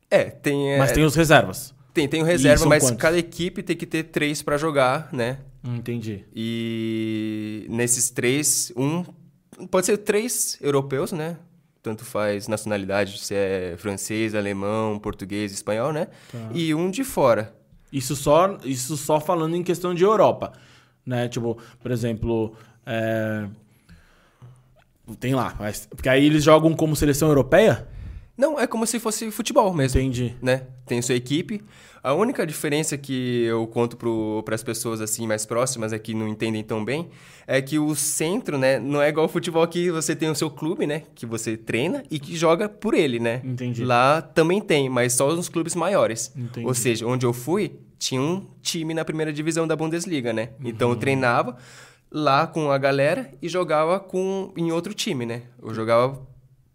É, 0.08 0.24
tem, 0.24 0.72
é, 0.74 0.78
Mas 0.78 0.92
tem 0.92 1.02
os 1.04 1.14
reservas. 1.16 1.74
tem, 1.92 2.06
tem 2.08 2.22
o 2.22 2.24
reserva, 2.24 2.66
mas 2.66 2.84
quantos? 2.84 2.98
cada 2.98 3.18
equipe 3.18 3.64
tem 3.64 3.76
que 3.76 3.84
ter 3.86 4.04
três 4.04 4.42
pra 4.42 4.56
jogar, 4.56 5.08
né? 5.12 5.38
Entendi. 5.64 6.24
E 6.34 7.66
nesses 7.68 8.10
três, 8.10 8.72
um... 8.76 9.04
Pode 9.70 9.86
ser 9.86 9.98
três 9.98 10.56
europeus, 10.60 11.10
né? 11.12 11.36
Tanto 11.82 12.04
faz 12.04 12.46
nacionalidade, 12.46 13.18
se 13.18 13.34
é 13.34 13.74
francês, 13.76 14.34
alemão, 14.34 14.98
português, 14.98 15.52
espanhol, 15.52 15.92
né? 15.92 16.06
Tá. 16.30 16.50
E 16.54 16.72
um 16.74 16.90
de 16.90 17.02
fora. 17.04 17.54
Isso 17.92 18.14
só, 18.14 18.56
isso 18.64 18.96
só 18.96 19.18
falando 19.20 19.56
em 19.56 19.62
questão 19.62 19.94
de 19.94 20.04
Europa. 20.04 20.52
Né? 21.04 21.28
Tipo, 21.28 21.58
por 21.82 21.90
exemplo. 21.90 22.54
é, 22.86 23.46
Tem 25.18 25.34
lá. 25.34 25.54
mas- 25.58 25.86
Porque 25.90 26.08
aí 26.08 26.24
eles 26.24 26.44
jogam 26.44 26.72
como 26.74 26.94
seleção 26.94 27.28
europeia? 27.28 27.88
Não, 28.40 28.58
é 28.58 28.66
como 28.66 28.86
se 28.86 28.98
fosse 28.98 29.30
futebol 29.30 29.72
mesmo. 29.74 30.00
Entendi. 30.00 30.34
né? 30.40 30.62
Tem 30.86 31.00
sua 31.02 31.14
equipe. 31.14 31.62
A 32.02 32.14
única 32.14 32.46
diferença 32.46 32.96
que 32.96 33.44
eu 33.44 33.66
conto 33.66 33.98
para 34.42 34.54
as 34.54 34.62
pessoas 34.62 35.02
assim 35.02 35.26
mais 35.26 35.44
próximas, 35.44 35.92
é 35.92 35.98
que 35.98 36.14
não 36.14 36.26
entendem 36.26 36.64
tão 36.64 36.82
bem, 36.82 37.10
é 37.46 37.60
que 37.60 37.78
o 37.78 37.94
centro, 37.94 38.56
né, 38.56 38.78
não 38.78 39.02
é 39.02 39.10
igual 39.10 39.24
ao 39.24 39.28
futebol 39.28 39.66
que 39.68 39.90
você 39.90 40.16
tem 40.16 40.30
o 40.30 40.34
seu 40.34 40.48
clube, 40.50 40.86
né, 40.86 41.02
que 41.14 41.26
você 41.26 41.58
treina 41.58 42.02
e 42.10 42.18
que 42.18 42.34
joga 42.34 42.68
por 42.70 42.94
ele, 42.94 43.20
né? 43.20 43.42
Entendi. 43.44 43.84
Lá 43.84 44.22
também 44.22 44.62
tem, 44.62 44.88
mas 44.88 45.12
só 45.12 45.30
nos 45.36 45.50
clubes 45.50 45.74
maiores. 45.74 46.32
Entendi. 46.34 46.66
Ou 46.66 46.72
seja, 46.72 47.06
onde 47.06 47.26
eu 47.26 47.34
fui, 47.34 47.78
tinha 47.98 48.20
um 48.22 48.46
time 48.62 48.94
na 48.94 49.04
primeira 49.04 49.30
divisão 49.30 49.68
da 49.68 49.76
Bundesliga, 49.76 50.32
né? 50.32 50.48
Então 50.64 50.88
Uhum. 50.88 50.94
eu 50.94 50.98
treinava 50.98 51.56
lá 52.10 52.46
com 52.46 52.70
a 52.72 52.78
galera 52.78 53.30
e 53.42 53.48
jogava 53.48 54.00
com 54.00 54.52
em 54.56 54.72
outro 54.72 54.94
time, 54.94 55.26
né? 55.26 55.42
Eu 55.62 55.74
jogava 55.74 56.18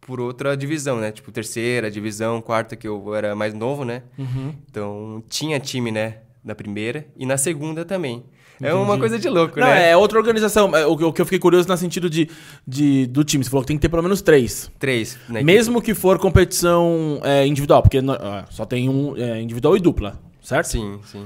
por 0.06 0.20
outra 0.22 0.56
divisão, 0.56 1.00
né? 1.00 1.12
Tipo, 1.12 1.32
terceira 1.32 1.90
divisão, 1.90 2.42
quarta, 2.42 2.76
que 2.76 2.88
eu 2.88 3.14
era 3.16 3.36
mais 3.36 3.54
novo, 3.54 3.84
né? 3.84 4.04
Uhum. 4.18 4.54
Então, 4.70 5.24
tinha 5.28 5.60
time, 5.60 5.92
né? 5.92 6.18
Na 6.44 6.54
primeira 6.54 7.08
e 7.18 7.26
na 7.26 7.38
segunda 7.38 7.84
também. 7.84 8.24
É 8.62 8.74
uma 8.74 8.84
Entendi. 8.84 9.00
coisa 9.00 9.20
de 9.20 9.28
louco, 9.28 9.60
Não, 9.60 9.68
né? 9.68 9.90
é 9.90 9.98
outra 9.98 10.18
organização. 10.18 10.74
É, 10.76 10.86
O 10.86 10.96
que 11.12 11.20
eu 11.20 11.26
fiquei 11.26 11.40
curioso 11.40 11.68
no 11.68 11.76
sentido 11.76 12.10
de, 12.10 12.30
de, 12.66 13.08
do 13.08 13.24
time. 13.24 13.44
Você 13.44 13.50
falou 13.50 13.64
que 13.64 13.68
tem 13.68 13.78
que 13.78 13.82
ter 13.82 13.90
pelo 13.90 14.04
menos 14.04 14.22
três. 14.22 14.72
Três. 14.80 15.18
Equipe. 15.28 15.44
Mesmo 15.44 15.82
que 15.82 15.94
for 15.94 16.20
competição 16.20 17.20
é, 17.24 17.46
individual, 17.46 17.82
porque 17.82 17.98
ah, 17.98 18.46
só 18.50 18.64
tem 18.64 18.88
um 18.88 19.18
é, 19.18 19.42
individual 19.42 19.76
e 19.76 19.80
dupla, 19.80 20.22
certo? 20.42 20.68
Sim, 20.68 21.00
sim. 21.04 21.26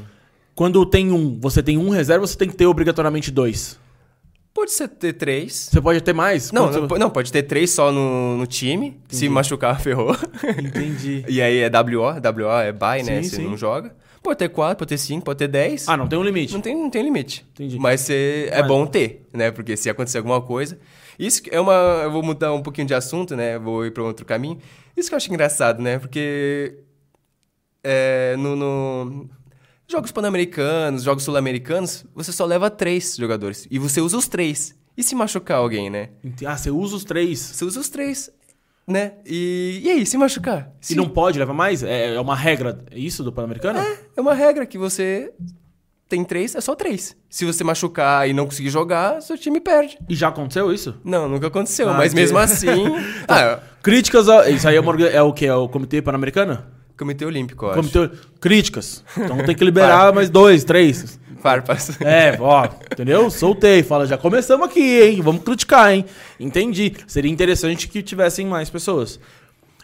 Quando 0.55 0.83
tem 0.85 1.11
um, 1.11 1.37
você 1.39 1.61
tem 1.61 1.77
um 1.77 1.89
reserva, 1.89 2.25
você 2.25 2.37
tem 2.37 2.49
que 2.49 2.55
ter 2.55 2.65
obrigatoriamente 2.65 3.29
dois. 3.29 3.77
Pode 4.53 4.71
ser 4.71 4.87
ter 4.89 5.13
três. 5.13 5.69
Você 5.71 5.79
pode 5.79 6.01
ter 6.01 6.11
mais? 6.13 6.51
Não, 6.51 6.69
não, 6.71 6.87
não, 6.97 7.09
pode 7.09 7.31
ter 7.31 7.43
três 7.43 7.69
só 7.71 7.91
no, 7.91 8.35
no 8.37 8.47
time. 8.47 8.99
Se 9.07 9.29
machucar, 9.29 9.79
ferrou. 9.81 10.15
Entendi. 10.57 11.23
e 11.27 11.41
aí 11.41 11.59
é 11.59 11.69
WO. 11.69 12.03
WO 12.11 12.51
é 12.59 12.71
bye, 12.71 13.03
né? 13.03 13.21
Você 13.23 13.41
não 13.41 13.55
joga. 13.55 13.95
Pode 14.21 14.37
ter 14.37 14.49
quatro, 14.49 14.79
pode 14.79 14.89
ter 14.89 14.97
cinco, 14.97 15.23
pode 15.23 15.39
ter 15.39 15.47
dez. 15.47 15.87
Ah, 15.87 15.95
não 15.95 16.05
tem 16.07 16.19
um 16.19 16.23
limite. 16.23 16.53
Não 16.53 16.59
tem, 16.59 16.75
não 16.75 16.89
tem 16.89 17.01
limite. 17.03 17.45
Entendi. 17.53 17.79
Mas 17.79 18.01
cê- 18.01 18.49
é 18.51 18.59
Mas- 18.59 18.67
bom 18.67 18.85
ter, 18.85 19.25
né? 19.31 19.49
Porque 19.49 19.77
se 19.77 19.89
acontecer 19.89 20.17
alguma 20.17 20.41
coisa. 20.41 20.77
Isso 21.17 21.41
é 21.51 21.59
uma. 21.59 21.73
Eu 22.03 22.11
vou 22.11 22.21
mudar 22.21 22.51
um 22.53 22.61
pouquinho 22.61 22.85
de 22.87 22.93
assunto, 22.93 23.35
né? 23.35 23.57
Vou 23.57 23.85
ir 23.85 23.91
para 23.91 24.03
outro 24.03 24.25
caminho. 24.25 24.57
Isso 24.97 25.07
que 25.09 25.13
eu 25.15 25.17
acho 25.17 25.29
engraçado, 25.29 25.81
né? 25.81 25.99
Porque. 25.99 26.79
É, 27.81 28.35
no, 28.37 28.55
no- 28.57 29.29
Jogos 29.91 30.11
pan-americanos, 30.11 31.01
jogos 31.01 31.23
sul-americanos, 31.23 32.05
você 32.13 32.31
só 32.31 32.45
leva 32.45 32.69
três 32.69 33.15
jogadores. 33.15 33.67
E 33.71 33.79
você 33.79 33.99
usa 33.99 34.17
os 34.17 34.27
três. 34.27 34.75
E 34.95 35.01
se 35.01 35.15
machucar 35.15 35.57
alguém, 35.57 35.89
né? 35.89 36.09
Ah, 36.45 36.55
você 36.55 36.69
usa 36.69 36.95
os 36.95 37.03
três. 37.03 37.39
Você 37.39 37.65
usa 37.65 37.79
os 37.79 37.89
três, 37.89 38.29
né? 38.87 39.13
E, 39.25 39.81
e 39.83 39.89
aí, 39.89 40.05
se 40.05 40.15
machucar? 40.15 40.71
Se 40.79 40.93
E 40.93 40.95
não 40.95 41.09
pode 41.09 41.39
levar 41.39 41.53
mais? 41.53 41.81
É, 41.81 42.13
é 42.13 42.19
uma 42.21 42.35
regra 42.35 42.85
isso 42.91 43.23
do 43.23 43.31
Pan-Americano? 43.33 43.79
É 44.15 44.21
uma 44.21 44.35
regra 44.35 44.63
que 44.67 44.77
você 44.77 45.33
tem 46.07 46.23
três, 46.23 46.53
é 46.53 46.61
só 46.61 46.75
três. 46.75 47.17
Se 47.27 47.43
você 47.43 47.63
machucar 47.63 48.29
e 48.29 48.33
não 48.33 48.45
conseguir 48.45 48.69
jogar, 48.69 49.19
seu 49.23 49.39
time 49.39 49.59
perde. 49.59 49.97
E 50.07 50.13
já 50.15 50.27
aconteceu 50.27 50.71
isso? 50.71 50.95
Não, 51.03 51.27
nunca 51.27 51.47
aconteceu, 51.47 51.89
Ah, 51.89 51.93
mas 51.93 52.13
que- 52.13 52.19
mesmo 52.19 52.37
assim. 52.37 52.67
ah, 53.27 53.59
Críticas. 53.81 54.29
A... 54.29 54.47
Isso 54.51 54.67
aí 54.67 54.75
é, 54.75 54.79
uma 54.79 55.01
é 55.07 55.21
o 55.23 55.33
que? 55.33 55.47
É 55.47 55.55
o 55.55 55.67
Comitê 55.67 55.99
Pan-Americano? 55.99 56.63
Comitê 56.99 57.25
Olímpico, 57.25 57.65
eu 57.65 57.71
acho. 57.71 57.91
Comitê... 57.91 58.15
Críticas. 58.39 59.03
Então 59.17 59.37
tem 59.45 59.55
que 59.55 59.63
liberar 59.65 60.13
mais 60.13 60.29
dois, 60.29 60.63
três. 60.63 61.19
Farpas. 61.41 61.99
É, 62.01 62.37
ó, 62.39 62.65
entendeu? 62.91 63.29
Soltei. 63.31 63.81
Fala, 63.81 64.05
já 64.05 64.17
começamos 64.17 64.67
aqui, 64.67 65.01
hein? 65.01 65.21
Vamos 65.21 65.41
criticar, 65.43 65.93
hein? 65.93 66.03
Entendi. 66.39 66.93
Seria 67.07 67.31
interessante 67.31 67.87
que 67.87 68.03
tivessem 68.03 68.45
mais 68.45 68.69
pessoas. 68.69 69.19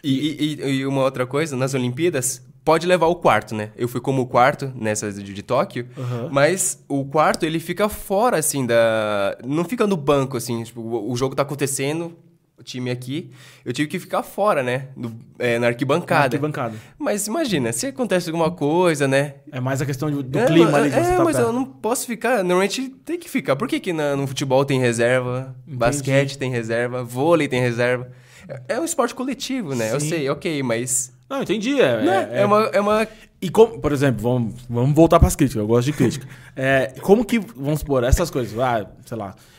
E, 0.04 0.58
e- 0.62 0.70
e 0.80 0.86
uma 0.86 1.02
outra 1.02 1.26
coisa, 1.26 1.56
nas 1.56 1.72
Olimpíadas, 1.72 2.42
pode 2.62 2.86
levar 2.86 3.06
o 3.06 3.14
quarto, 3.16 3.54
né? 3.54 3.70
Eu 3.76 3.88
fui 3.88 4.00
como 4.02 4.26
quarto 4.26 4.70
nessas 4.76 5.16
de, 5.22 5.32
de 5.32 5.42
Tóquio, 5.42 5.86
Aham. 5.96 6.28
mas 6.30 6.84
o 6.88 7.04
quarto 7.06 7.44
ele 7.46 7.58
fica 7.58 7.88
fora, 7.88 8.36
assim, 8.38 8.66
da. 8.66 9.36
Não 9.42 9.64
fica 9.64 9.86
no 9.86 9.96
banco, 9.96 10.36
assim, 10.36 10.62
tipo, 10.62 10.80
o 10.82 11.10
o 11.10 11.16
jogo 11.16 11.34
tá 11.34 11.42
acontecendo, 11.42 12.14
o 12.58 12.62
time 12.62 12.90
aqui. 12.90 13.30
Eu 13.64 13.72
tive 13.72 13.88
que 13.88 13.98
ficar 13.98 14.22
fora, 14.22 14.62
né? 14.62 14.88
No- 14.96 15.14
é, 15.38 15.58
na 15.58 15.66
arquibancada. 15.68 16.24
Arquibancada. 16.24 16.74
Mas 16.98 17.26
imagina, 17.26 17.72
se 17.72 17.86
acontece 17.88 18.28
alguma 18.30 18.50
coisa, 18.50 19.06
né? 19.06 19.34
É 19.52 19.60
mais 19.60 19.82
a 19.82 19.86
questão 19.86 20.10
de- 20.10 20.22
do 20.22 20.38
É, 20.38 20.46
clima 20.46 20.70
mas- 20.70 20.92
ali 20.94 21.04
é, 21.06 21.16
tá 21.16 21.24
mas 21.24 21.36
perto. 21.36 21.48
eu 21.48 21.52
não 21.52 21.64
posso 21.64 22.06
ficar. 22.06 22.38
Normalmente 22.38 22.88
tem 23.04 23.18
que 23.18 23.28
ficar. 23.28 23.56
Por 23.56 23.68
que, 23.68 23.78
que 23.78 23.92
na- 23.92 24.16
no 24.16 24.26
futebol 24.26 24.64
tem 24.64 24.80
reserva? 24.80 25.54
Entendi. 25.62 25.76
Basquete 25.78 26.38
tem 26.38 26.50
reserva, 26.50 27.02
vôlei 27.04 27.46
tem 27.48 27.60
reserva. 27.60 28.10
É, 28.48 28.74
é 28.74 28.80
um 28.80 28.84
esporte 28.84 29.14
coletivo, 29.14 29.74
né? 29.74 29.92
Eu 29.92 30.00
Sim. 30.00 30.08
sei, 30.08 30.30
ok, 30.30 30.62
mas. 30.62 31.12
Não, 31.28 31.42
entendi. 31.42 31.80
É, 31.80 32.02
né? 32.02 32.28
é- 32.32 32.46
uma, 32.46 32.62
é 32.72 32.80
uma. 32.80 33.08
E 33.42 33.50
como, 33.50 33.78
por 33.80 33.92
exemplo, 33.92 34.22
vamos, 34.22 34.54
vamos 34.70 34.94
voltar 34.94 35.18
para 35.18 35.28
as 35.28 35.36
críticas, 35.36 35.60
eu 35.60 35.66
gosto 35.66 35.86
de 35.86 35.92
crítica. 35.92 36.26
É, 36.58 36.94
como 37.02 37.22
que, 37.22 37.38
vamos 37.38 37.80
supor, 37.80 38.02
essas 38.02 38.30
coisas, 38.30 38.58
ah, 38.58 38.86
sei 39.04 39.16
lá, 39.18 39.34
eu- 39.36 39.55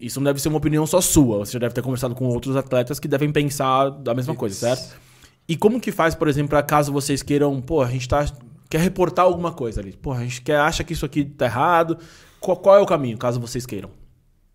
isso 0.00 0.18
não 0.18 0.24
deve 0.24 0.40
ser 0.40 0.48
uma 0.48 0.58
opinião 0.58 0.86
só 0.86 1.00
sua, 1.00 1.38
você 1.38 1.52
já 1.52 1.58
deve 1.58 1.74
ter 1.74 1.82
conversado 1.82 2.14
com 2.14 2.26
outros 2.26 2.56
atletas 2.56 2.98
que 2.98 3.06
devem 3.06 3.30
pensar 3.30 3.90
da 3.90 4.14
mesma 4.14 4.34
coisa, 4.34 4.54
Isso. 4.54 4.64
certo? 4.64 5.00
E 5.48 5.56
como 5.56 5.80
que 5.80 5.92
faz, 5.92 6.14
por 6.14 6.28
exemplo, 6.28 6.60
caso 6.64 6.92
vocês 6.92 7.22
queiram, 7.22 7.60
pô, 7.60 7.82
a 7.82 7.88
gente 7.88 8.08
tá, 8.08 8.26
quer 8.68 8.80
reportar 8.80 9.24
alguma 9.24 9.52
coisa 9.52 9.80
ali, 9.80 9.92
pô, 9.92 10.12
a 10.12 10.20
gente 10.20 10.42
quer, 10.42 10.56
acha 10.56 10.82
que 10.82 10.92
isso 10.92 11.04
aqui 11.04 11.24
tá 11.24 11.46
errado, 11.46 11.98
qual, 12.40 12.56
qual 12.56 12.76
é 12.76 12.80
o 12.80 12.86
caminho, 12.86 13.16
caso 13.16 13.40
vocês 13.40 13.64
queiram? 13.64 13.90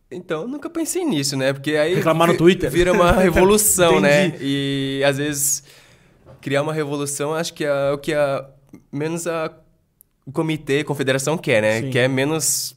Então, 0.09 0.43
eu 0.43 0.47
nunca 0.47 0.69
pensei 0.69 1.03
nisso, 1.03 1.35
né? 1.35 1.51
Porque 1.51 1.71
aí. 1.75 1.95
Reclamar 1.95 2.29
no 2.29 2.37
Twitter? 2.37 2.71
Vira 2.71 2.93
uma 2.93 3.11
revolução, 3.19 3.99
né? 3.99 4.33
E 4.39 5.03
às 5.05 5.17
vezes. 5.17 5.63
Criar 6.39 6.61
uma 6.61 6.71
revolução, 6.71 7.33
acho 7.33 7.53
que 7.53 7.65
é 7.65 7.91
o 7.91 7.97
que 7.97 8.13
a. 8.13 8.49
Menos 8.89 9.27
a. 9.27 9.51
O 10.25 10.31
comitê, 10.31 10.79
a 10.79 10.85
confederação 10.85 11.37
quer, 11.37 11.61
né? 11.61 11.81
Sim. 11.81 11.89
Quer 11.89 12.07
menos 12.07 12.76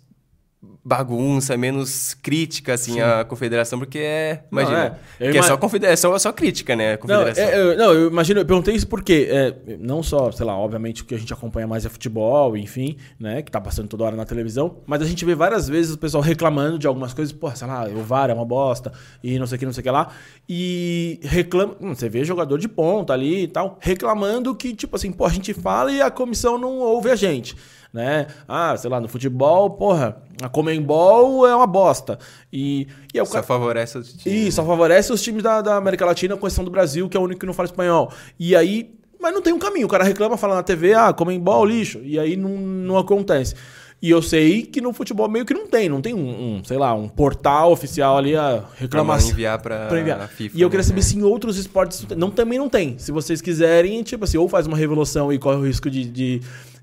bagunça, 0.85 1.57
menos 1.57 2.14
crítica, 2.14 2.75
assim, 2.75 2.94
Sim. 2.94 3.01
à 3.01 3.25
confederação, 3.25 3.79
porque 3.79 3.99
é. 3.99 4.44
Imagina. 4.53 4.99
Não, 5.18 5.27
é. 5.27 5.33
que 5.33 5.38
é 5.38 5.42
só, 5.42 5.57
confederação, 5.57 6.14
é 6.14 6.18
só 6.18 6.33
crítica, 6.33 6.77
né? 6.77 6.99
confederação. 6.99 7.44
Não, 7.44 7.51
é, 7.51 7.61
eu, 7.61 7.77
não, 7.79 7.92
eu 7.92 8.09
imagino, 8.09 8.40
eu 8.40 8.44
perguntei 8.44 8.75
isso 8.75 8.87
porque, 8.87 9.29
é, 9.31 9.55
não 9.79 10.03
só, 10.03 10.31
sei 10.31 10.44
lá, 10.44 10.57
obviamente 10.57 11.03
o 11.03 11.07
que 11.07 11.14
a 11.14 11.18
gente 11.18 11.33
acompanha 11.33 11.66
mais 11.66 11.87
é 11.87 11.88
futebol, 11.88 12.57
enfim, 12.57 12.96
né? 13.18 13.40
Que 13.40 13.51
tá 13.51 13.61
passando 13.61 13.88
toda 13.88 14.05
hora 14.05 14.16
na 14.16 14.27
televisão, 14.27 14.77
mas 14.87 15.01
a 15.01 15.07
gente 15.07 15.25
vê 15.25 15.35
várias 15.35 15.66
vezes 15.66 15.94
o 15.94 15.99
pessoal 15.99 16.23
reclamando 16.23 16.79
de 16.79 16.87
algumas 16.87 17.14
coisas, 17.14 17.33
pô, 17.33 17.51
sei 17.53 17.66
lá, 17.66 17.87
o 17.88 18.03
VAR 18.03 18.29
é 18.29 18.35
uma 18.35 18.44
bosta, 18.44 18.92
e 19.23 19.38
não 19.38 19.46
sei 19.46 19.57
o 19.57 19.59
que, 19.59 19.66
não 19.66 19.73
sei 19.73 19.81
o 19.81 19.85
que 19.85 19.90
lá. 19.90 20.09
E 20.49 21.20
reclama. 21.23 21.75
Hum, 21.81 21.94
você 21.94 22.09
vê 22.09 22.23
jogador 22.23 22.59
de 22.59 22.68
ponta 22.68 23.14
ali 23.14 23.44
e 23.44 23.49
tal, 23.49 23.79
reclamando 23.81 24.55
que, 24.55 24.75
tipo 24.75 24.96
assim, 24.96 25.11
pô, 25.11 25.25
a 25.25 25.31
gente 25.31 25.55
fala 25.55 25.90
e 25.90 26.03
a 26.03 26.11
comissão 26.11 26.59
não 26.59 26.79
ouve 26.79 27.11
a 27.11 27.16
gente 27.16 27.57
né? 27.92 28.26
Ah, 28.46 28.76
sei 28.76 28.88
lá, 28.88 29.00
no 29.00 29.09
futebol, 29.09 29.70
porra, 29.70 30.22
a 30.42 30.48
Comembol 30.48 31.46
é 31.46 31.55
uma 31.55 31.66
bosta. 31.66 32.18
E, 32.53 32.87
e 33.12 33.18
é 33.18 33.22
o 33.22 33.26
só 33.26 33.35
cara... 33.35 33.44
favorece 33.44 33.98
os 33.98 34.12
times. 34.12 34.48
Isso, 34.48 34.57
só 34.57 34.64
favorece 34.64 35.12
os 35.12 35.22
times 35.22 35.42
da, 35.42 35.61
da 35.61 35.76
América 35.76 36.05
Latina, 36.05 36.37
com 36.37 36.46
exceção 36.46 36.64
do 36.64 36.70
Brasil, 36.70 37.09
que 37.09 37.16
é 37.16 37.20
o 37.20 37.24
único 37.24 37.40
que 37.40 37.46
não 37.46 37.55
fala 37.55 37.66
espanhol. 37.66 38.12
E 38.38 38.55
aí, 38.55 38.94
mas 39.20 39.35
não 39.35 39.42
tem 39.42 39.53
um 39.53 39.59
caminho. 39.59 39.87
O 39.87 39.90
cara 39.90 40.05
reclama, 40.05 40.37
fala 40.37 40.55
na 40.55 40.62
TV, 40.62 40.94
ah, 40.94 41.12
Comembol, 41.12 41.64
lixo. 41.64 42.00
E 42.03 42.18
aí 42.18 42.37
não, 42.37 42.50
não 42.50 42.96
acontece. 42.96 43.55
E 44.03 44.11
eu 44.11 44.22
sei 44.22 44.62
que 44.62 44.81
no 44.81 44.94
futebol 44.94 45.29
meio 45.29 45.44
que 45.44 45.53
não 45.53 45.66
tem, 45.66 45.87
não 45.87 46.00
tem 46.00 46.14
um, 46.14 46.57
um 46.57 46.64
sei 46.64 46.79
lá, 46.79 46.94
um 46.94 47.07
portal 47.07 47.70
oficial 47.70 48.16
ali 48.16 48.35
a 48.35 48.64
reclamação. 48.76 49.29
Pra 49.29 49.35
enviar 49.35 49.59
pra, 49.61 49.87
pra 49.88 50.00
enviar. 50.00 50.26
FIFA. 50.26 50.57
E 50.57 50.62
eu 50.62 50.70
queria 50.70 50.83
né? 50.83 50.88
saber 50.88 51.03
se 51.03 51.18
em 51.18 51.22
outros 51.22 51.59
esportes 51.59 52.07
não, 52.16 52.31
também 52.31 52.59
não 52.59 52.70
tem. 52.70 52.98
Se 52.98 53.12
vocês 53.12 53.42
quiserem, 53.42 54.03
tipo 54.03 54.24
assim, 54.24 54.38
ou 54.38 54.48
faz 54.48 54.66
uma 54.66 54.76
revolução 54.76 55.31
e 55.31 55.38
corre 55.38 55.59
o 55.59 55.66
risco 55.66 55.90
de, 55.90 56.07
de 56.07 56.40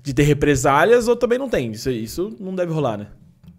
de 0.08 0.14
ter 0.14 0.22
represálias 0.22 1.06
ou 1.06 1.14
também 1.14 1.38
não 1.38 1.50
tem. 1.50 1.70
Isso, 1.70 1.90
isso 1.90 2.34
não 2.40 2.54
deve 2.54 2.72
rolar, 2.72 2.96
né? 2.96 3.08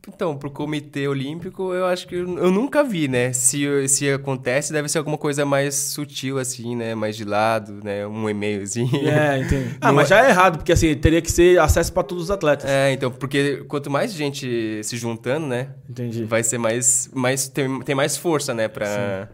Então, 0.08 0.36
pro 0.36 0.50
Comitê 0.50 1.08
Olímpico, 1.08 1.72
eu 1.74 1.86
acho 1.86 2.08
que 2.08 2.16
eu, 2.16 2.40
eu 2.40 2.50
nunca 2.50 2.84
vi, 2.84 3.08
né? 3.08 3.32
Se, 3.34 3.88
se 3.88 4.10
acontece, 4.10 4.74
deve 4.74 4.90
ser 4.90 4.98
alguma 4.98 5.18
coisa 5.18 5.46
mais 5.46 5.76
sutil, 5.76 6.40
assim, 6.40 6.76
né? 6.76 6.96
Mais 6.96 7.16
de 7.16 7.24
lado, 7.24 7.84
né? 7.84 8.08
Um 8.08 8.28
e-mailzinho. 8.28 9.08
É, 9.08 9.40
entendi. 9.42 9.78
Ah, 9.80 9.92
mas 9.94 10.10
já 10.10 10.26
é 10.26 10.30
errado, 10.32 10.58
porque 10.58 10.72
assim, 10.72 10.96
teria 10.96 11.22
que 11.22 11.32
ser 11.32 11.60
acesso 11.60 11.94
para 11.94 12.02
todos 12.02 12.24
os 12.24 12.32
atletas. 12.32 12.68
É, 12.68 12.92
então, 12.92 13.12
porque 13.12 13.64
quanto 13.68 13.92
mais 13.92 14.12
gente 14.12 14.82
se 14.84 14.98
juntando, 14.98 15.46
né? 15.46 15.70
Entendi. 15.88 16.24
Vai 16.24 16.42
ser 16.42 16.58
mais. 16.58 17.12
mais 17.14 17.48
tem, 17.48 17.80
tem 17.82 17.94
mais 17.94 18.18
força, 18.18 18.56
né? 18.56 18.68
Pra. 18.68 18.88
Sim. 18.88 19.34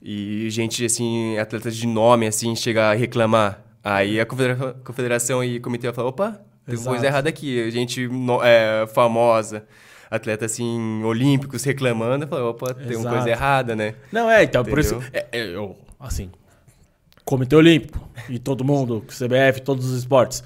E 0.00 0.50
gente, 0.50 0.84
assim, 0.84 1.36
atletas 1.36 1.74
de 1.74 1.88
nome, 1.88 2.28
assim, 2.28 2.54
chegar 2.54 2.92
a 2.92 2.94
reclamar. 2.94 3.64
Aí 3.84 4.18
a 4.18 4.24
confederação 4.24 5.44
e 5.44 5.58
o 5.58 5.60
comitê 5.60 5.92
falam, 5.92 6.08
opa, 6.08 6.40
tem 6.64 6.74
Exato. 6.74 6.88
coisa 6.88 7.06
errada 7.06 7.28
aqui. 7.28 7.70
Gente 7.70 8.08
é, 8.42 8.86
famosa, 8.86 9.66
atleta 10.10 10.46
assim, 10.46 11.02
olímpicos 11.04 11.62
reclamando, 11.62 12.26
falou, 12.26 12.50
opa, 12.50 12.72
tem 12.72 12.92
Exato. 12.92 13.00
uma 13.00 13.10
coisa 13.10 13.28
errada, 13.28 13.76
né? 13.76 13.94
Não, 14.10 14.30
é, 14.30 14.42
então, 14.42 14.62
Entendeu? 14.62 14.74
por 14.74 14.80
isso. 14.80 15.02
É, 15.12 15.26
é, 15.30 15.46
eu, 15.54 15.76
assim, 16.00 16.30
Comitê 17.24 17.54
Olímpico 17.54 18.08
e 18.30 18.38
todo 18.38 18.64
mundo, 18.64 19.04
CBF, 19.06 19.60
todos 19.62 19.90
os 19.90 19.98
esportes 19.98 20.42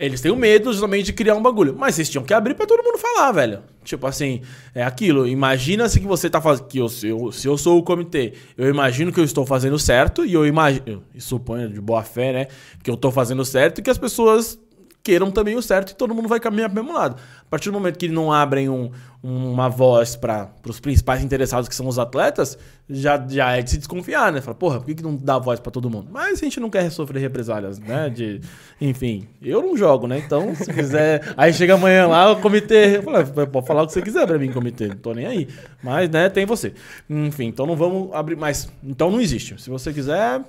eles 0.00 0.20
têm 0.22 0.32
o 0.32 0.36
medo 0.36 0.72
justamente 0.72 1.06
de 1.06 1.12
criar 1.12 1.34
um 1.34 1.42
bagulho. 1.42 1.76
Mas 1.78 1.94
vocês 1.94 2.08
tinham 2.08 2.24
que 2.24 2.32
abrir 2.32 2.54
para 2.54 2.66
todo 2.66 2.82
mundo 2.82 2.96
falar, 2.96 3.30
velho. 3.32 3.62
Tipo 3.84 4.06
assim, 4.06 4.40
é 4.74 4.82
aquilo. 4.82 5.28
Imagina-se 5.28 6.00
que 6.00 6.06
você 6.06 6.30
tá 6.30 6.40
fazendo. 6.40 6.66
Que 6.66 6.78
eu, 6.78 6.88
se, 6.88 7.08
eu, 7.08 7.30
se 7.30 7.46
eu 7.46 7.58
sou 7.58 7.78
o 7.78 7.82
comitê, 7.82 8.32
eu 8.56 8.70
imagino 8.70 9.12
que 9.12 9.20
eu 9.20 9.24
estou 9.24 9.44
fazendo 9.44 9.78
certo 9.78 10.24
e 10.24 10.32
eu 10.32 10.46
imagino. 10.46 11.04
Suponho 11.18 11.68
de 11.68 11.80
boa 11.80 12.02
fé, 12.02 12.32
né? 12.32 12.46
Que 12.82 12.90
eu 12.90 12.94
estou 12.94 13.12
fazendo 13.12 13.44
certo 13.44 13.78
e 13.78 13.82
que 13.82 13.90
as 13.90 13.98
pessoas 13.98 14.58
queiram 15.02 15.30
também 15.30 15.56
o 15.56 15.62
certo 15.62 15.90
e 15.90 15.94
todo 15.94 16.14
mundo 16.14 16.28
vai 16.28 16.40
caminhar 16.40 16.68
para 16.70 16.80
o 16.80 16.84
mesmo 16.84 16.96
lado. 16.96 17.16
A 17.40 17.50
partir 17.50 17.70
do 17.70 17.72
momento 17.72 17.98
que 17.98 18.08
não 18.08 18.32
abrem 18.32 18.68
um, 18.68 18.90
uma 19.22 19.68
voz 19.68 20.14
para 20.14 20.50
os 20.66 20.78
principais 20.78 21.22
interessados, 21.22 21.68
que 21.68 21.74
são 21.74 21.86
os 21.86 21.98
atletas, 21.98 22.56
já, 22.88 23.22
já 23.28 23.56
é 23.56 23.62
de 23.62 23.70
se 23.70 23.78
desconfiar, 23.78 24.32
né? 24.32 24.40
Fala, 24.40 24.54
porra, 24.54 24.78
por 24.78 24.86
que, 24.86 24.94
que 24.94 25.02
não 25.02 25.16
dá 25.16 25.38
voz 25.38 25.58
para 25.58 25.70
todo 25.70 25.90
mundo? 25.90 26.08
Mas 26.10 26.40
a 26.40 26.44
gente 26.44 26.60
não 26.60 26.70
quer 26.70 26.90
sofrer 26.90 27.20
represálias, 27.20 27.78
né? 27.78 28.08
De, 28.08 28.40
enfim, 28.80 29.26
eu 29.42 29.62
não 29.62 29.76
jogo, 29.76 30.06
né? 30.06 30.18
Então, 30.18 30.54
se 30.54 30.72
quiser. 30.72 31.34
Aí 31.36 31.52
chega 31.52 31.74
amanhã 31.74 32.06
lá, 32.06 32.32
o 32.32 32.40
comitê. 32.40 33.00
Fala, 33.02 33.24
pode 33.24 33.66
falar 33.66 33.82
o 33.82 33.86
que 33.86 33.92
você 33.92 34.02
quiser 34.02 34.26
para 34.26 34.38
mim, 34.38 34.52
comitê, 34.52 34.88
não 34.88 34.96
tô 34.96 35.12
nem 35.12 35.26
aí. 35.26 35.48
Mas, 35.82 36.08
né, 36.08 36.28
tem 36.28 36.46
você. 36.46 36.72
Enfim, 37.08 37.46
então 37.46 37.66
não 37.66 37.76
vamos 37.76 38.12
abrir 38.12 38.36
mais. 38.36 38.70
Então 38.82 39.10
não 39.10 39.20
existe. 39.20 39.60
Se 39.60 39.70
você 39.70 39.92
quiser, 39.92 40.42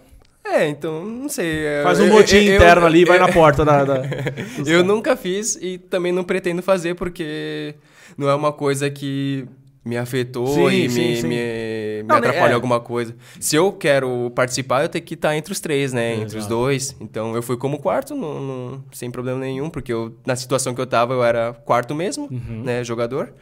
é, 0.43 0.67
então, 0.67 1.05
não 1.05 1.29
sei. 1.29 1.63
Faz 1.83 1.99
um 1.99 2.07
motim 2.07 2.37
eu, 2.37 2.55
interno 2.55 2.81
eu, 2.81 2.87
ali 2.87 3.01
e 3.01 3.05
vai 3.05 3.19
na 3.19 3.31
porta 3.31 3.63
da. 3.63 3.83
da 3.83 4.01
eu 4.65 4.83
nunca 4.83 5.15
fiz 5.15 5.55
e 5.61 5.77
também 5.77 6.11
não 6.11 6.23
pretendo 6.23 6.61
fazer 6.61 6.95
porque 6.95 7.75
não 8.17 8.29
é 8.29 8.35
uma 8.35 8.51
coisa 8.51 8.89
que 8.89 9.47
me 9.83 9.97
afetou 9.97 10.47
sim, 10.47 10.67
e 10.67 10.89
sim, 10.89 11.07
me, 11.07 11.15
sim. 11.17 11.27
me, 11.27 12.03
me 12.03 12.13
atrapalhou 12.13 12.49
é. 12.49 12.53
alguma 12.53 12.79
coisa. 12.79 13.15
Se 13.39 13.55
eu 13.55 13.71
quero 13.71 14.31
participar, 14.35 14.83
eu 14.83 14.89
tenho 14.89 15.03
que 15.03 15.15
estar 15.15 15.35
entre 15.35 15.51
os 15.51 15.59
três, 15.59 15.91
né? 15.91 16.15
Entre 16.15 16.37
os 16.37 16.45
dois. 16.45 16.95
Então 16.99 17.35
eu 17.35 17.41
fui 17.41 17.57
como 17.57 17.79
quarto, 17.79 18.15
no, 18.15 18.39
no, 18.39 18.83
sem 18.91 19.09
problema 19.09 19.39
nenhum, 19.39 19.69
porque 19.69 19.91
eu, 19.91 20.15
na 20.25 20.35
situação 20.35 20.75
que 20.75 20.81
eu 20.81 20.87
tava, 20.87 21.13
eu 21.13 21.23
era 21.23 21.53
quarto 21.53 21.95
mesmo, 21.95 22.27
uhum. 22.31 22.63
né? 22.63 22.83
Jogador. 22.83 23.33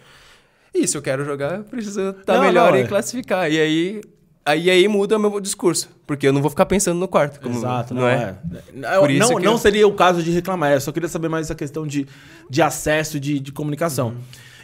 E 0.73 0.87
se 0.87 0.95
eu 0.95 1.01
quero 1.01 1.25
jogar, 1.25 1.57
eu 1.57 1.63
preciso 1.63 2.09
estar 2.11 2.35
tá 2.35 2.41
melhor 2.41 2.71
não, 2.71 2.79
e 2.79 2.83
é. 2.83 2.87
classificar. 2.87 3.51
E 3.51 3.59
aí 3.59 4.01
Aí 4.49 4.69
aí 4.69 4.87
muda 4.87 5.17
o 5.17 5.19
meu 5.19 5.39
discurso, 5.39 5.89
porque 6.07 6.27
eu 6.27 6.33
não 6.33 6.41
vou 6.41 6.49
ficar 6.49 6.65
pensando 6.65 6.99
no 6.99 7.07
quarto. 7.07 7.39
Como, 7.39 7.55
Exato, 7.55 7.93
não, 7.93 8.01
não 8.01 8.09
é? 8.09 8.35
é. 8.81 8.99
Por 8.99 9.11
isso 9.11 9.33
não, 9.33 9.39
não 9.39 9.51
eu... 9.53 9.57
seria 9.57 9.87
o 9.87 9.93
caso 9.93 10.23
de 10.23 10.31
reclamar, 10.31 10.73
eu 10.73 10.81
só 10.81 10.91
queria 10.91 11.07
saber 11.07 11.29
mais 11.29 11.45
essa 11.45 11.55
questão 11.55 11.85
de, 11.85 12.07
de 12.49 12.61
acesso 12.61 13.19
de, 13.19 13.39
de 13.39 13.51
comunicação. 13.51 14.09
Uhum. 14.09 14.17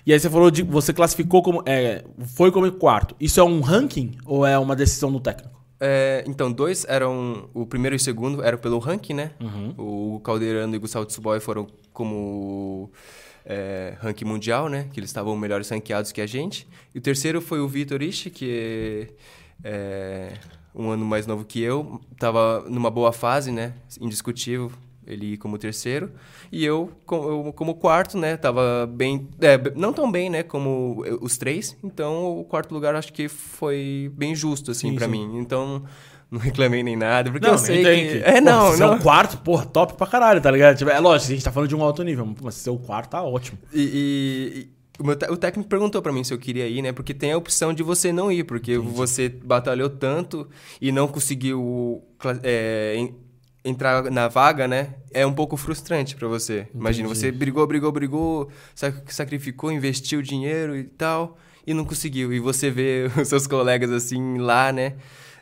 E 0.05 0.13
aí 0.13 0.19
você 0.19 0.29
falou 0.29 0.51
de. 0.51 0.61
Você 0.61 0.93
classificou 0.93 1.41
como. 1.41 1.63
É, 1.65 2.03
foi 2.35 2.51
como 2.51 2.71
quarto. 2.71 3.15
Isso 3.19 3.39
é 3.39 3.43
um 3.43 3.59
ranking 3.59 4.11
ou 4.25 4.45
é 4.45 4.57
uma 4.57 4.75
decisão 4.75 5.11
do 5.11 5.19
técnico? 5.19 5.59
É, 5.79 6.23
então, 6.27 6.51
dois 6.51 6.85
eram. 6.87 7.49
O 7.53 7.65
primeiro 7.65 7.95
e 7.95 7.97
o 7.97 7.99
segundo 7.99 8.43
eram 8.43 8.57
pelo 8.57 8.77
ranking, 8.77 9.13
né? 9.13 9.31
Uhum. 9.39 10.15
O 10.15 10.19
Caldeirano 10.19 10.75
e 10.75 10.77
o 10.77 10.81
Gustavo 10.81 11.05
Tsuboy 11.05 11.39
foram 11.39 11.67
como. 11.91 12.91
É, 13.47 13.95
ranking 13.99 14.25
mundial, 14.25 14.69
né? 14.69 14.87
Que 14.91 14.99
eles 14.99 15.09
estavam 15.09 15.35
melhores 15.35 15.69
ranqueados 15.69 16.11
que 16.11 16.21
a 16.21 16.25
gente. 16.25 16.67
E 16.93 16.97
o 16.97 17.01
terceiro 17.01 17.41
foi 17.41 17.59
o 17.59 17.67
Vitor 17.67 18.01
Ishi, 18.01 18.29
que 18.29 18.49
é, 18.49 19.07
um 20.75 20.91
ano 20.91 21.05
mais 21.05 21.25
novo 21.25 21.45
que 21.45 21.61
eu, 21.61 22.01
estava 22.11 22.65
numa 22.69 22.91
boa 22.91 23.13
fase, 23.13 23.51
né? 23.51 23.73
Indiscutível, 23.99 24.71
ele 25.07 25.37
como 25.37 25.57
terceiro. 25.57 26.11
E 26.51 26.65
eu 26.65 26.91
como, 27.05 27.47
eu, 27.47 27.53
como 27.53 27.75
quarto, 27.75 28.17
né? 28.17 28.35
Tava 28.37 28.87
bem. 28.91 29.27
É, 29.39 29.57
não 29.75 29.93
tão 29.93 30.11
bem, 30.11 30.29
né? 30.29 30.43
Como 30.43 31.03
os 31.21 31.37
três. 31.37 31.77
Então, 31.83 32.39
o 32.39 32.43
quarto 32.43 32.73
lugar 32.73 32.95
acho 32.95 33.13
que 33.13 33.27
foi 33.27 34.11
bem 34.15 34.35
justo, 34.35 34.71
assim, 34.71 34.93
para 34.95 35.07
mim. 35.07 35.37
Então. 35.37 35.83
Não 36.31 36.39
reclamei 36.39 36.81
nem 36.81 36.95
nada, 36.95 37.31
porque 37.31 37.45
não, 37.45 37.53
eu 37.53 37.57
sei 37.59 37.83
que... 37.83 38.23
É, 38.25 38.41
não, 38.41 38.65
porra, 38.65 38.77
não. 38.77 38.93
é 38.93 38.97
o 38.97 38.99
quarto, 38.99 39.37
porra, 39.37 39.63
top 39.63 39.93
pra 39.93 40.07
caralho, 40.07 40.41
tá 40.41 40.49
ligado? 40.49 40.75
Tipo, 40.75 40.89
é 40.89 40.99
lógico, 40.99 41.31
a 41.31 41.35
gente 41.35 41.45
tá 41.45 41.51
falando 41.51 41.69
de 41.69 41.75
um 41.75 41.83
alto 41.83 42.03
nível, 42.03 42.35
mas 42.41 42.55
ser 42.55 42.71
o 42.71 42.79
quarto 42.79 43.11
tá 43.11 43.23
ótimo. 43.23 43.59
E, 43.71 44.67
o, 44.99 45.03
meu, 45.03 45.15
o 45.29 45.37
técnico 45.37 45.69
perguntou 45.69 46.01
para 46.01 46.11
mim 46.11 46.23
se 46.23 46.33
eu 46.33 46.37
queria 46.37 46.67
ir, 46.67 46.81
né? 46.81 46.91
Porque 46.91 47.13
tem 47.13 47.31
a 47.31 47.37
opção 47.37 47.73
de 47.73 47.83
você 47.83 48.11
não 48.11 48.31
ir, 48.31 48.43
porque 48.43 48.75
Entendi. 48.75 48.93
você 48.93 49.29
batalhou 49.29 49.89
tanto 49.89 50.47
e 50.79 50.91
não 50.91 51.07
conseguiu 51.07 52.03
é, 52.43 53.09
entrar 53.63 54.09
na 54.11 54.27
vaga, 54.27 54.67
né? 54.67 54.95
É 55.11 55.25
um 55.25 55.33
pouco 55.33 55.57
frustrante 55.57 56.15
para 56.15 56.27
você. 56.27 56.59
Entendi. 56.59 56.77
Imagina, 56.77 57.09
você 57.09 57.31
brigou, 57.31 57.65
brigou, 57.67 57.91
brigou, 57.91 58.49
sacrificou, 59.07 59.71
investiu 59.71 60.21
dinheiro 60.21 60.77
e 60.77 60.83
tal, 60.83 61.37
e 61.65 61.73
não 61.73 61.83
conseguiu. 61.83 62.31
E 62.31 62.39
você 62.39 62.69
vê 62.69 63.09
os 63.19 63.27
seus 63.27 63.47
colegas 63.47 63.91
assim 63.91 64.37
lá, 64.37 64.71
né? 64.71 64.93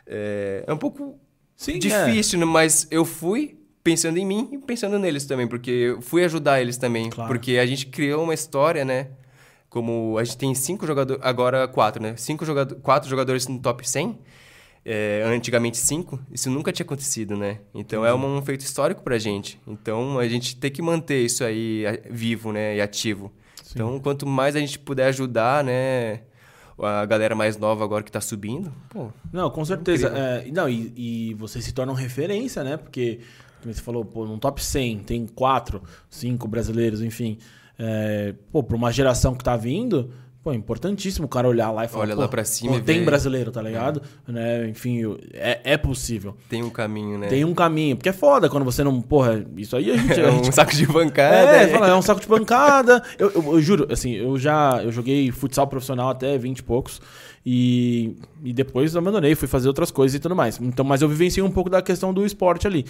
É, 0.06 0.64
é 0.66 0.72
um 0.72 0.78
pouco 0.78 1.18
Sim, 1.54 1.78
difícil, 1.78 2.40
é. 2.42 2.44
mas 2.44 2.88
eu 2.90 3.04
fui 3.04 3.58
pensando 3.84 4.16
em 4.16 4.26
mim 4.26 4.48
e 4.50 4.58
pensando 4.58 4.98
neles 4.98 5.26
também, 5.26 5.46
porque 5.46 5.70
eu 5.70 6.00
fui 6.00 6.24
ajudar 6.24 6.60
eles 6.60 6.78
também. 6.78 7.10
Claro. 7.10 7.28
Porque 7.28 7.58
a 7.58 7.66
gente 7.66 7.86
criou 7.86 8.24
uma 8.24 8.34
história, 8.34 8.84
né? 8.84 9.08
Como 9.74 10.16
a 10.18 10.22
gente 10.22 10.38
tem 10.38 10.54
cinco 10.54 10.86
jogadores, 10.86 11.20
agora 11.24 11.66
quatro, 11.66 12.00
né? 12.00 12.14
Cinco 12.16 12.44
jogadores, 12.44 12.80
quatro 12.80 13.10
jogadores 13.10 13.48
no 13.48 13.58
top 13.58 13.90
100, 13.90 14.16
é, 14.84 15.24
antigamente 15.26 15.76
cinco, 15.76 16.20
isso 16.30 16.48
nunca 16.48 16.70
tinha 16.70 16.84
acontecido, 16.84 17.36
né? 17.36 17.58
Então 17.74 18.06
é 18.06 18.14
um, 18.14 18.36
um 18.36 18.40
feito 18.40 18.60
histórico 18.60 19.02
pra 19.02 19.18
gente. 19.18 19.60
Então 19.66 20.20
a 20.20 20.28
gente 20.28 20.54
tem 20.54 20.70
que 20.70 20.80
manter 20.80 21.24
isso 21.24 21.42
aí 21.42 21.82
vivo, 22.08 22.52
né? 22.52 22.76
E 22.76 22.80
ativo. 22.80 23.32
Sim. 23.64 23.72
Então 23.74 23.98
quanto 23.98 24.28
mais 24.28 24.54
a 24.54 24.60
gente 24.60 24.78
puder 24.78 25.06
ajudar, 25.06 25.64
né? 25.64 26.20
A 26.78 27.04
galera 27.04 27.34
mais 27.34 27.56
nova 27.56 27.82
agora 27.82 28.04
que 28.04 28.12
tá 28.12 28.20
subindo, 28.20 28.72
pô. 28.88 29.08
Não, 29.32 29.50
com 29.50 29.64
certeza. 29.64 30.06
É, 30.06 30.48
não, 30.52 30.68
e, 30.68 30.92
e 30.96 31.34
vocês 31.34 31.64
se 31.64 31.72
tornam 31.72 31.94
referência, 31.94 32.62
né? 32.62 32.76
Porque, 32.76 33.22
como 33.60 33.74
você 33.74 33.82
falou, 33.82 34.04
pô, 34.04 34.24
no 34.24 34.38
top 34.38 34.62
100 34.62 35.00
tem 35.00 35.26
quatro, 35.26 35.82
cinco 36.08 36.46
brasileiros, 36.46 37.02
enfim 37.02 37.38
é, 37.78 38.34
pô, 38.52 38.62
para 38.62 38.76
uma 38.76 38.92
geração 38.92 39.34
que 39.34 39.42
está 39.42 39.56
vindo, 39.56 40.10
Pô, 40.44 40.52
é 40.52 40.54
importantíssimo 40.56 41.24
o 41.24 41.28
cara 41.28 41.48
olhar 41.48 41.70
lá 41.70 41.86
e 41.86 41.88
falar, 41.88 42.04
Olha 42.04 42.14
lá 42.14 42.28
pra 42.28 42.44
cima 42.44 42.74
pô, 42.74 42.80
tem 42.80 43.02
brasileiro, 43.02 43.50
tá 43.50 43.62
ligado? 43.62 44.02
Né? 44.28 44.68
Enfim, 44.68 45.16
é, 45.32 45.58
é 45.64 45.76
possível. 45.78 46.36
Tem 46.50 46.62
um 46.62 46.68
caminho, 46.68 47.16
né? 47.16 47.28
Tem 47.28 47.46
um 47.46 47.54
caminho. 47.54 47.96
Porque 47.96 48.10
é 48.10 48.12
foda 48.12 48.46
quando 48.50 48.62
você 48.62 48.84
não. 48.84 49.00
Porra, 49.00 49.42
isso 49.56 49.74
aí 49.74 49.90
a 49.90 49.96
gente. 49.96 50.12
É 50.20 50.30
um 50.30 50.44
gente 50.44 50.54
saco 50.54 50.74
de 50.76 50.86
bancada. 50.86 51.56
é, 51.56 51.62
é. 51.62 51.68
fala, 51.68 51.88
é 51.88 51.94
um 51.94 52.02
saco 52.02 52.20
de 52.20 52.26
pancada. 52.26 53.02
Eu, 53.18 53.30
eu- 53.30 53.52
eu 53.54 53.62
juro, 53.62 53.86
assim, 53.90 54.12
eu 54.12 54.38
já 54.38 54.82
eu 54.84 54.92
joguei 54.92 55.30
futsal 55.32 55.66
profissional 55.66 56.10
até 56.10 56.36
20 56.36 56.58
e 56.58 56.62
poucos. 56.62 57.00
E, 57.46 58.14
e 58.42 58.52
depois 58.52 58.94
abandonei, 58.94 59.34
fui 59.34 59.48
fazer 59.48 59.68
outras 59.68 59.90
coisas 59.90 60.14
e 60.14 60.18
tudo 60.18 60.36
mais. 60.36 60.58
Então, 60.60 60.84
mas 60.84 61.00
eu 61.00 61.08
vivenciei 61.08 61.42
um 61.42 61.50
pouco 61.50 61.70
da 61.70 61.80
questão 61.80 62.12
do 62.12 62.24
esporte 62.24 62.66
ali. 62.66 62.84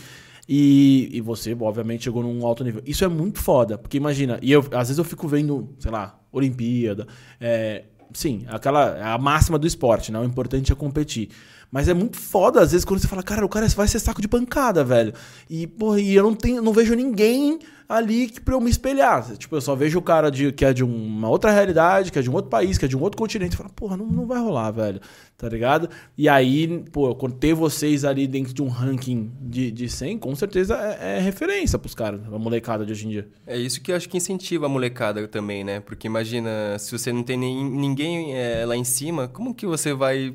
E, 0.49 1.09
e 1.13 1.21
você, 1.21 1.57
obviamente, 1.59 2.05
chegou 2.05 2.23
num 2.23 2.45
alto 2.47 2.63
nível. 2.63 2.83
Isso 2.85 3.05
é 3.05 3.09
muito 3.09 3.41
foda, 3.41 3.79
porque 3.79 3.97
imagina, 3.97 4.39
e 4.43 4.53
eu, 4.53 4.61
às 4.73 4.89
vezes 4.89 4.99
eu 4.99 5.05
fico 5.05 5.27
vendo, 5.27 5.75
sei 5.79 5.91
lá, 5.91 6.19
Olimpíada. 6.31 7.07
é, 7.41 7.85
sim, 8.13 8.45
aquela. 8.49 9.15
A 9.15 9.19
máxima 9.19 9.59
do 9.59 9.67
esporte, 9.67 10.13
né? 10.13 10.19
O 10.19 10.25
importante 10.25 10.73
é 10.73 10.75
competir. 10.75 11.31
Mas 11.71 11.89
é 11.89 11.95
muito 11.95 12.17
foda, 12.17 12.61
às 12.61 12.71
vezes, 12.71 12.85
quando 12.85 13.01
você 13.01 13.09
fala, 13.09 13.23
cara, 13.23 13.45
o 13.45 13.49
cara 13.49 13.67
vai 13.69 13.89
ser 13.89 13.99
saco 13.99 14.23
de 14.23 14.29
pancada, 14.29 14.85
velho. 14.85 15.13
E, 15.51 15.67
porra, 15.67 16.01
e 16.01 16.15
eu 16.15 16.23
não 16.23 16.35
tenho, 16.35 16.63
não 16.63 16.73
vejo 16.73 16.95
ninguém 16.95 17.59
ali 17.89 18.29
que 18.29 18.41
pra 18.41 18.55
eu 18.55 18.61
me 18.61 18.71
espelhar. 18.71 19.37
Tipo, 19.37 19.57
eu 19.57 19.61
só 19.61 19.75
vejo 19.75 19.99
o 19.99 20.03
cara 20.03 20.31
de, 20.31 20.53
que 20.53 20.65
é 20.65 20.73
de 20.73 20.85
uma 20.85 21.29
outra 21.29 21.51
realidade, 21.51 22.11
que 22.11 22.19
é 22.19 22.23
de 22.23 22.31
um 22.31 22.35
outro 22.35 22.51
país, 22.51 22.79
que 22.79 22.85
é 22.85 22.89
de 22.89 22.97
um 22.97 23.03
outro 23.03 23.19
continente. 23.19 23.57
Fala, 23.57 23.71
porra, 23.71 23.97
não, 23.97 24.07
não 24.07 24.27
vai 24.27 24.41
rolar, 24.41 24.71
velho. 24.71 25.01
Tá 25.37 25.49
ligado? 25.49 25.91
E 26.17 26.29
aí, 26.29 26.85
pô, 26.93 27.15
quando 27.15 27.35
ter 27.35 27.55
vocês 27.55 28.05
ali 28.05 28.27
dentro 28.27 28.55
de 28.55 28.63
um 28.63 28.69
ranking 28.69 29.33
de, 29.41 29.71
de 29.71 29.89
100, 29.89 30.19
com 30.19 30.35
certeza 30.35 30.77
é, 30.77 31.19
é 31.19 31.21
referência 31.21 31.79
pros 31.79 31.95
caras, 31.95 32.21
a 32.33 32.39
molecada 32.39 32.87
de 32.87 32.93
hoje 32.93 33.07
em 33.07 33.11
dia. 33.11 33.29
É 33.47 33.57
isso 33.57 33.81
que 33.81 33.93
eu 33.93 33.97
acho 33.97 34.09
que 34.09 34.17
incentiva 34.17 34.67
a 34.67 34.69
molecada 34.69 35.27
também, 35.27 35.65
né? 35.65 35.81
Porque 35.81 36.07
imagina, 36.07 36.79
se 36.79 36.97
você 36.97 37.13
não 37.13 37.23
tem 37.23 37.37
nem, 37.37 37.65
ninguém 37.65 38.37
é, 38.37 38.65
lá 38.65 38.77
em 38.77 38.85
cima, 38.85 39.29
como 39.29 39.55
que 39.55 39.67
você 39.67 39.93
vai 39.93 40.35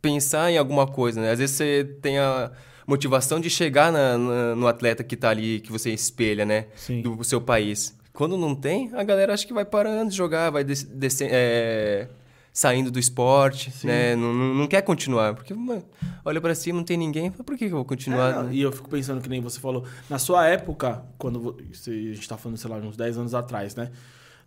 pensar 0.00 0.50
em 0.50 0.58
alguma 0.58 0.86
coisa, 0.86 1.20
né? 1.20 1.30
Às 1.30 1.38
vezes 1.38 1.56
você 1.56 1.84
tem 2.02 2.18
a 2.18 2.52
motivação 2.86 3.40
de 3.40 3.48
chegar 3.50 3.90
na- 3.92 4.16
na- 4.18 4.54
no 4.56 4.66
atleta 4.66 5.02
que 5.04 5.16
tá 5.16 5.30
ali, 5.30 5.60
que 5.60 5.70
você 5.72 5.90
espelha, 5.90 6.44
né? 6.44 6.66
Sim. 6.76 7.02
Do 7.02 7.22
seu 7.24 7.40
país. 7.40 7.96
Quando 8.12 8.36
não 8.36 8.54
tem, 8.54 8.90
a 8.94 9.02
galera 9.02 9.34
acha 9.34 9.46
que 9.46 9.52
vai 9.52 9.64
parando 9.64 10.10
de 10.10 10.16
jogar, 10.16 10.50
vai 10.50 10.62
des- 10.62 10.84
desce- 10.84 11.26
é, 11.28 12.08
saindo 12.52 12.88
do 12.90 12.98
esporte, 13.00 13.72
né? 13.84 14.14
Não, 14.14 14.32
não, 14.32 14.54
não 14.54 14.66
quer 14.68 14.82
continuar. 14.82 15.34
Porque, 15.34 15.52
mano, 15.52 15.82
olha 16.24 16.40
pra 16.40 16.54
cima, 16.54 16.76
não 16.78 16.84
tem 16.84 16.96
ninguém. 16.96 17.30
Por 17.32 17.56
que, 17.56 17.66
que 17.66 17.72
eu 17.72 17.76
vou 17.78 17.84
continuar? 17.84 18.30
É, 18.30 18.42
né? 18.44 18.48
e 18.52 18.62
eu 18.62 18.70
fico 18.70 18.88
pensando 18.88 19.20
que 19.20 19.28
nem 19.28 19.40
você 19.40 19.58
falou. 19.58 19.84
Na 20.08 20.18
sua 20.20 20.46
época, 20.46 21.02
quando 21.18 21.40
vo- 21.40 21.56
se 21.72 21.90
a 21.90 22.14
gente 22.14 22.28
tá 22.28 22.36
falando, 22.36 22.56
sei 22.56 22.70
lá, 22.70 22.76
uns 22.76 22.96
10 22.96 23.18
anos 23.18 23.34
atrás, 23.34 23.74
né? 23.74 23.90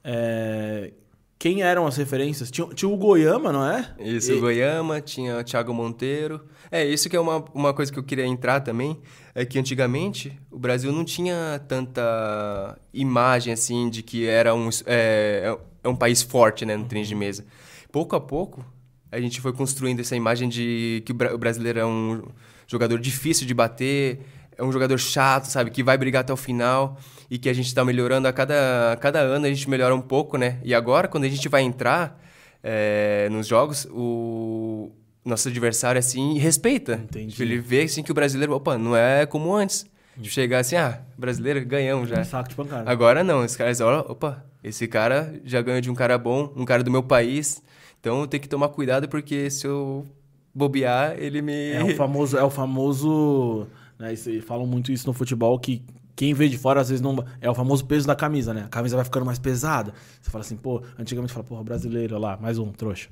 É, 0.03 0.91
quem 1.39 1.61
eram 1.61 1.85
as 1.85 1.95
referências? 1.97 2.49
Tinha, 2.49 2.67
tinha 2.69 2.89
o 2.89 2.97
Goiama, 2.97 3.51
não 3.51 3.65
é? 3.69 3.93
Isso, 3.99 4.31
E- 4.31 4.35
o 4.35 4.41
Goiama, 4.41 4.99
tinha 5.01 5.37
o 5.39 5.43
Thiago 5.43 5.73
Monteiro. 5.73 6.41
É, 6.71 6.83
isso 6.85 7.09
que 7.09 7.15
é 7.15 7.19
uma, 7.19 7.43
uma 7.53 7.73
coisa 7.73 7.91
que 7.91 7.99
eu 7.99 8.03
queria 8.03 8.25
entrar 8.25 8.59
também, 8.61 8.97
é 9.35 9.45
que 9.45 9.57
antigamente 9.59 10.37
o 10.51 10.57
Brasil 10.59 10.91
não 10.91 11.05
tinha 11.05 11.61
tanta 11.67 12.77
imagem, 12.93 13.53
assim, 13.53 13.89
de 13.89 14.01
que 14.03 14.25
era 14.25 14.53
um, 14.53 14.69
é, 14.85 15.55
é 15.83 15.87
um 15.87 15.95
país 15.95 16.21
forte, 16.21 16.65
né, 16.65 16.75
no 16.75 16.85
tênis 16.85 17.07
de 17.07 17.15
mesa. 17.15 17.45
Pouco 17.91 18.15
a 18.15 18.19
pouco, 18.19 18.65
a 19.11 19.19
gente 19.21 19.39
foi 19.39 19.53
construindo 19.53 19.99
essa 20.01 20.15
imagem 20.15 20.49
de 20.49 21.01
que 21.05 21.11
o 21.13 21.37
brasileiro 21.37 21.79
é 21.79 21.85
um 21.85 22.23
jogador 22.67 22.99
difícil 22.99 23.47
de 23.47 23.53
bater, 23.53 24.19
é 24.57 24.63
um 24.63 24.71
jogador 24.71 24.97
chato, 24.97 25.45
sabe, 25.45 25.69
que 25.69 25.83
vai 25.83 25.97
brigar 25.97 26.21
até 26.21 26.33
o 26.33 26.37
final 26.37 26.97
e 27.29 27.37
que 27.37 27.49
a 27.49 27.53
gente 27.53 27.67
está 27.67 27.85
melhorando 27.85 28.27
a 28.27 28.33
cada, 28.33 28.93
a 28.93 28.95
cada 28.97 29.19
ano, 29.19 29.45
a 29.45 29.49
gente 29.49 29.69
melhora 29.69 29.93
um 29.93 30.01
pouco, 30.01 30.37
né? 30.37 30.59
E 30.63 30.73
agora, 30.73 31.07
quando 31.07 31.25
a 31.25 31.29
gente 31.29 31.47
vai 31.47 31.61
entrar 31.61 32.19
é, 32.63 33.27
nos 33.29 33.47
jogos, 33.47 33.87
o 33.91 34.91
nosso 35.23 35.47
adversário, 35.47 35.99
assim, 35.99 36.37
respeita. 36.37 36.93
Entendi. 37.03 37.31
Tipo, 37.31 37.43
ele 37.43 37.59
vê, 37.59 37.83
assim, 37.83 38.01
que 38.01 38.11
o 38.11 38.15
brasileiro, 38.15 38.53
opa, 38.53 38.77
não 38.77 38.95
é 38.95 39.25
como 39.25 39.53
antes. 39.53 39.85
Tipo, 40.15 40.29
chegar 40.29 40.59
assim, 40.59 40.75
ah, 40.75 40.99
brasileiro, 41.17 41.63
ganhamos 41.65 42.09
já. 42.09 42.21
Um 42.21 42.25
saco 42.25 42.49
de 42.49 42.55
pancada. 42.55 42.89
Agora 42.89 43.23
não, 43.23 43.45
os 43.45 43.55
caras 43.55 43.79
olham, 43.81 43.99
opa, 44.07 44.43
esse 44.63 44.87
cara 44.87 45.39
já 45.45 45.61
ganhou 45.61 45.79
de 45.79 45.91
um 45.91 45.95
cara 45.95 46.17
bom, 46.17 46.51
um 46.55 46.65
cara 46.65 46.83
do 46.83 46.89
meu 46.89 47.03
país, 47.03 47.61
então 47.99 48.21
eu 48.21 48.27
tenho 48.27 48.41
que 48.41 48.49
tomar 48.49 48.69
cuidado 48.69 49.07
porque 49.07 49.49
se 49.51 49.67
eu 49.67 50.05
bobear, 50.53 51.15
ele 51.19 51.41
me... 51.41 51.71
É 51.71 51.83
o 51.83 51.95
famoso, 51.95 52.35
é 52.35 52.43
o 52.43 52.49
famoso, 52.49 53.67
né, 53.99 54.13
e 54.13 54.41
falam 54.41 54.65
muito 54.65 54.91
isso 54.91 55.07
no 55.07 55.13
futebol 55.13 55.57
que 55.59 55.83
quem 56.15 56.33
vê 56.33 56.49
de 56.49 56.57
fora 56.57 56.81
às 56.81 56.89
vezes 56.89 57.01
não 57.01 57.23
é 57.39 57.49
o 57.49 57.53
famoso 57.53 57.85
peso 57.85 58.07
da 58.07 58.15
camisa, 58.15 58.51
né? 58.51 58.63
A 58.65 58.69
camisa 58.69 58.95
vai 58.95 59.05
ficando 59.05 59.23
mais 59.23 59.37
pesada. 59.37 59.93
Você 60.19 60.31
fala 60.31 60.43
assim, 60.43 60.57
pô, 60.57 60.81
antigamente 60.97 61.31
fala, 61.31 61.43
porra, 61.43 61.63
brasileiro, 61.63 62.15
olha 62.15 62.29
lá, 62.29 62.37
mais 62.41 62.57
um 62.57 62.71
trouxa. 62.71 63.09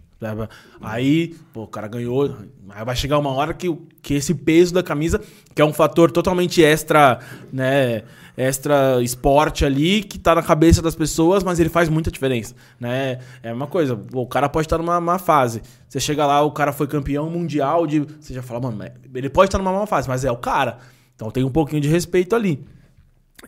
Aí, 0.82 1.36
pô, 1.54 1.64
o 1.64 1.68
cara 1.68 1.88
ganhou. 1.88 2.36
Aí 2.70 2.84
vai 2.84 2.96
chegar 2.96 3.20
uma 3.20 3.30
hora 3.30 3.54
que, 3.54 3.72
que 4.02 4.16
esse 4.16 4.34
peso 4.34 4.74
da 4.74 4.82
camisa, 4.82 5.22
que 5.54 5.62
é 5.62 5.66
um 5.66 5.74
fator 5.74 6.12
totalmente 6.12 6.64
extra, 6.64 7.20
né, 7.54 8.04
extra 8.38 9.02
esporte 9.02 9.66
ali, 9.66 10.04
que 10.04 10.20
tá 10.20 10.36
na 10.36 10.44
cabeça 10.44 10.82
das 10.82 10.96
pessoas, 10.96 11.44
mas 11.44 11.60
ele 11.60 11.70
faz 11.70 11.90
muita 11.90 12.12
diferença, 12.12 12.56
né? 12.80 13.20
É 13.42 13.54
uma 13.54 13.68
coisa, 13.68 14.00
o 14.14 14.28
cara 14.28 14.50
pode 14.50 14.66
estar 14.66 14.78
numa 14.78 15.00
má 15.00 15.18
fase. 15.18 15.62
Você 15.88 16.00
chega 16.00 16.26
lá, 16.26 16.42
o 16.42 16.52
cara 16.52 16.74
foi 16.74 16.88
campeão 16.88 17.30
mundial 17.30 17.88
de, 17.88 18.00
você 18.00 18.34
já 18.34 18.42
fala, 18.42 18.60
mano, 18.60 18.92
ele 19.14 19.30
pode 19.30 19.48
estar 19.48 19.58
numa 19.58 19.72
má 19.72 19.88
fase, 19.88 20.08
mas 20.08 20.26
é 20.26 20.32
o 20.32 20.38
cara. 20.38 20.80
Então 21.16 21.32
tem 21.32 21.44
um 21.44 21.52
pouquinho 21.52 21.82
de 21.82 21.88
respeito 21.88 22.36
ali. 22.36 22.66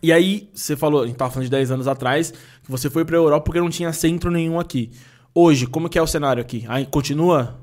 E 0.02 0.12
aí, 0.12 0.48
você 0.54 0.76
falou, 0.76 1.02
a 1.02 1.06
gente 1.06 1.16
tava 1.16 1.30
falando 1.30 1.44
de 1.44 1.50
10 1.50 1.70
anos 1.72 1.88
atrás, 1.88 2.30
que 2.30 2.70
você 2.70 2.88
foi 2.88 3.04
pra 3.04 3.16
Europa 3.16 3.44
porque 3.44 3.60
não 3.60 3.70
tinha 3.70 3.92
centro 3.92 4.30
nenhum 4.30 4.58
aqui. 4.58 4.90
Hoje, 5.34 5.66
como 5.66 5.88
que 5.88 5.98
é 5.98 6.02
o 6.02 6.06
cenário 6.06 6.40
aqui? 6.40 6.64
Aí 6.68 6.86
continua? 6.86 7.58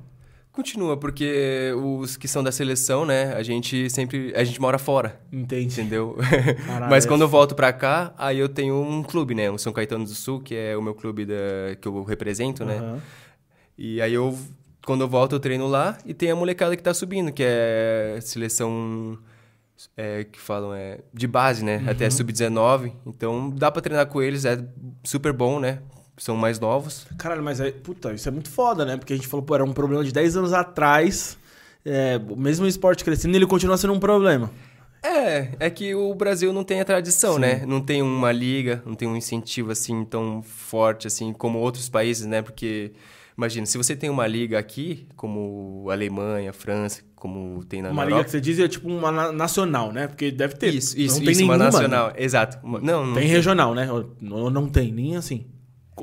Continua, 0.56 0.96
porque 0.96 1.74
os 1.76 2.16
que 2.16 2.28
são 2.28 2.42
da 2.42 2.52
seleção, 2.52 3.06
né, 3.06 3.34
a 3.34 3.44
gente 3.44 3.90
sempre, 3.90 4.34
a 4.36 4.44
gente 4.44 4.62
mora 4.62 4.80
fora, 4.80 5.20
Entendi. 5.32 5.82
entendeu? 5.82 6.16
Caralho, 6.66 6.88
Mas 6.90 7.06
é 7.06 7.08
quando 7.10 7.22
eu 7.22 7.28
volto 7.28 7.54
pra 7.54 7.74
cá, 7.74 8.14
aí 8.18 8.40
eu 8.40 8.48
tenho 8.48 8.82
um 8.82 9.04
clube, 9.04 9.36
né, 9.36 9.52
o 9.52 9.58
São 9.58 9.74
Caetano 9.74 10.06
do 10.06 10.16
Sul, 10.16 10.40
que 10.40 10.56
é 10.56 10.78
o 10.78 10.82
meu 10.82 10.96
clube 10.96 11.26
da, 11.26 11.76
que 11.80 11.88
eu 11.88 12.04
represento, 12.04 12.64
né, 12.64 12.78
Aham. 12.78 13.02
E 13.78 14.02
aí 14.02 14.14
eu, 14.14 14.38
quando 14.86 15.02
eu 15.02 15.10
volto, 15.10 15.34
eu 15.34 15.40
treino 15.40 15.68
lá 15.68 15.98
e 16.06 16.14
tem 16.14 16.32
a 16.32 16.36
molecada 16.36 16.78
que 16.78 16.84
tá 16.84 16.94
subindo, 16.94 17.34
que 17.34 17.44
é 17.46 18.18
seleção 18.22 19.20
é, 19.98 20.24
que 20.24 20.40
falam 20.40 20.74
é 20.74 21.00
de 21.14 21.28
base, 21.28 21.64
né? 21.64 21.84
Até 21.88 22.10
sub-19. 22.10 22.94
Então 23.06 23.50
dá 23.50 23.70
pra 23.70 23.82
treinar 23.82 24.08
com 24.08 24.22
eles, 24.22 24.46
é 24.46 24.64
super 25.04 25.34
bom, 25.34 25.60
né? 25.60 25.80
São 26.18 26.36
mais 26.38 26.60
novos. 26.60 27.06
Caralho, 27.18 27.44
mas 27.44 27.60
é, 27.60 27.72
puta, 27.72 28.14
isso 28.14 28.28
é 28.28 28.32
muito 28.32 28.50
foda, 28.50 28.86
né? 28.86 28.96
Porque 28.98 29.14
a 29.14 29.16
gente 29.16 29.28
falou, 29.28 29.46
pô, 29.46 29.56
era 29.56 29.64
um 29.64 29.74
problema 29.74 30.04
de 30.04 30.12
10 30.14 30.38
anos 30.38 30.54
atrás. 30.54 31.38
É, 31.84 32.18
mesmo 32.38 32.66
o 32.66 32.68
esporte 32.68 33.04
crescendo, 33.04 33.36
ele 33.36 33.46
continua 33.46 33.78
sendo 33.78 33.94
um 33.94 34.00
problema. 34.00 34.50
É, 35.04 35.50
é 35.60 35.70
que 35.70 35.94
o 35.94 36.16
Brasil 36.16 36.52
não 36.52 36.64
tem 36.64 36.82
a 36.82 36.86
tradição, 36.86 37.38
né? 37.38 37.64
Não 37.68 37.80
tem 37.80 38.02
uma 38.02 38.32
liga, 38.32 38.82
não 38.86 38.96
tem 38.96 39.08
um 39.08 39.16
incentivo 39.16 39.72
assim 39.72 40.04
tão 40.04 40.42
forte 40.42 41.06
assim 41.06 41.32
como 41.32 41.60
outros 41.60 41.88
países, 41.88 42.26
né? 42.26 42.42
Porque 42.42 42.92
imagina, 43.38 43.68
se 43.68 43.78
você 43.78 43.96
tem 43.96 44.10
uma 44.10 44.26
liga 44.26 44.58
aqui, 44.58 45.08
como 45.16 45.88
Alemanha, 45.92 46.52
França, 46.52 47.04
como 47.16 47.64
tem 47.66 47.84
na 47.84 47.92
Uma 47.92 48.02
Europa, 48.02 48.16
liga 48.18 48.24
que 48.26 48.32
você 48.32 48.42
diz 48.42 48.58
é 48.58 48.68
tipo 48.68 48.88
uma 48.90 49.12
na- 49.12 49.32
nacional, 49.32 49.92
né? 49.92 50.08
Porque 50.08 50.32
deve 50.32 50.56
ter. 50.56 50.74
Isso, 50.74 50.98
isso, 51.00 51.16
não 51.18 51.22
tem 51.24 51.32
isso, 51.34 51.42
nenhuma, 51.42 51.54
uma 51.56 51.60
né? 51.60 51.66
nacional. 51.66 52.14
Exato. 52.18 52.58
Uma- 52.66 52.80
Não, 52.80 53.06
não 53.06 53.14
Tem 53.14 53.28
regional, 53.28 53.76
né? 53.76 53.88
Ou 53.92 54.50
não 54.50 54.68
tem, 54.68 54.92
nem 54.92 55.16
assim. 55.18 55.46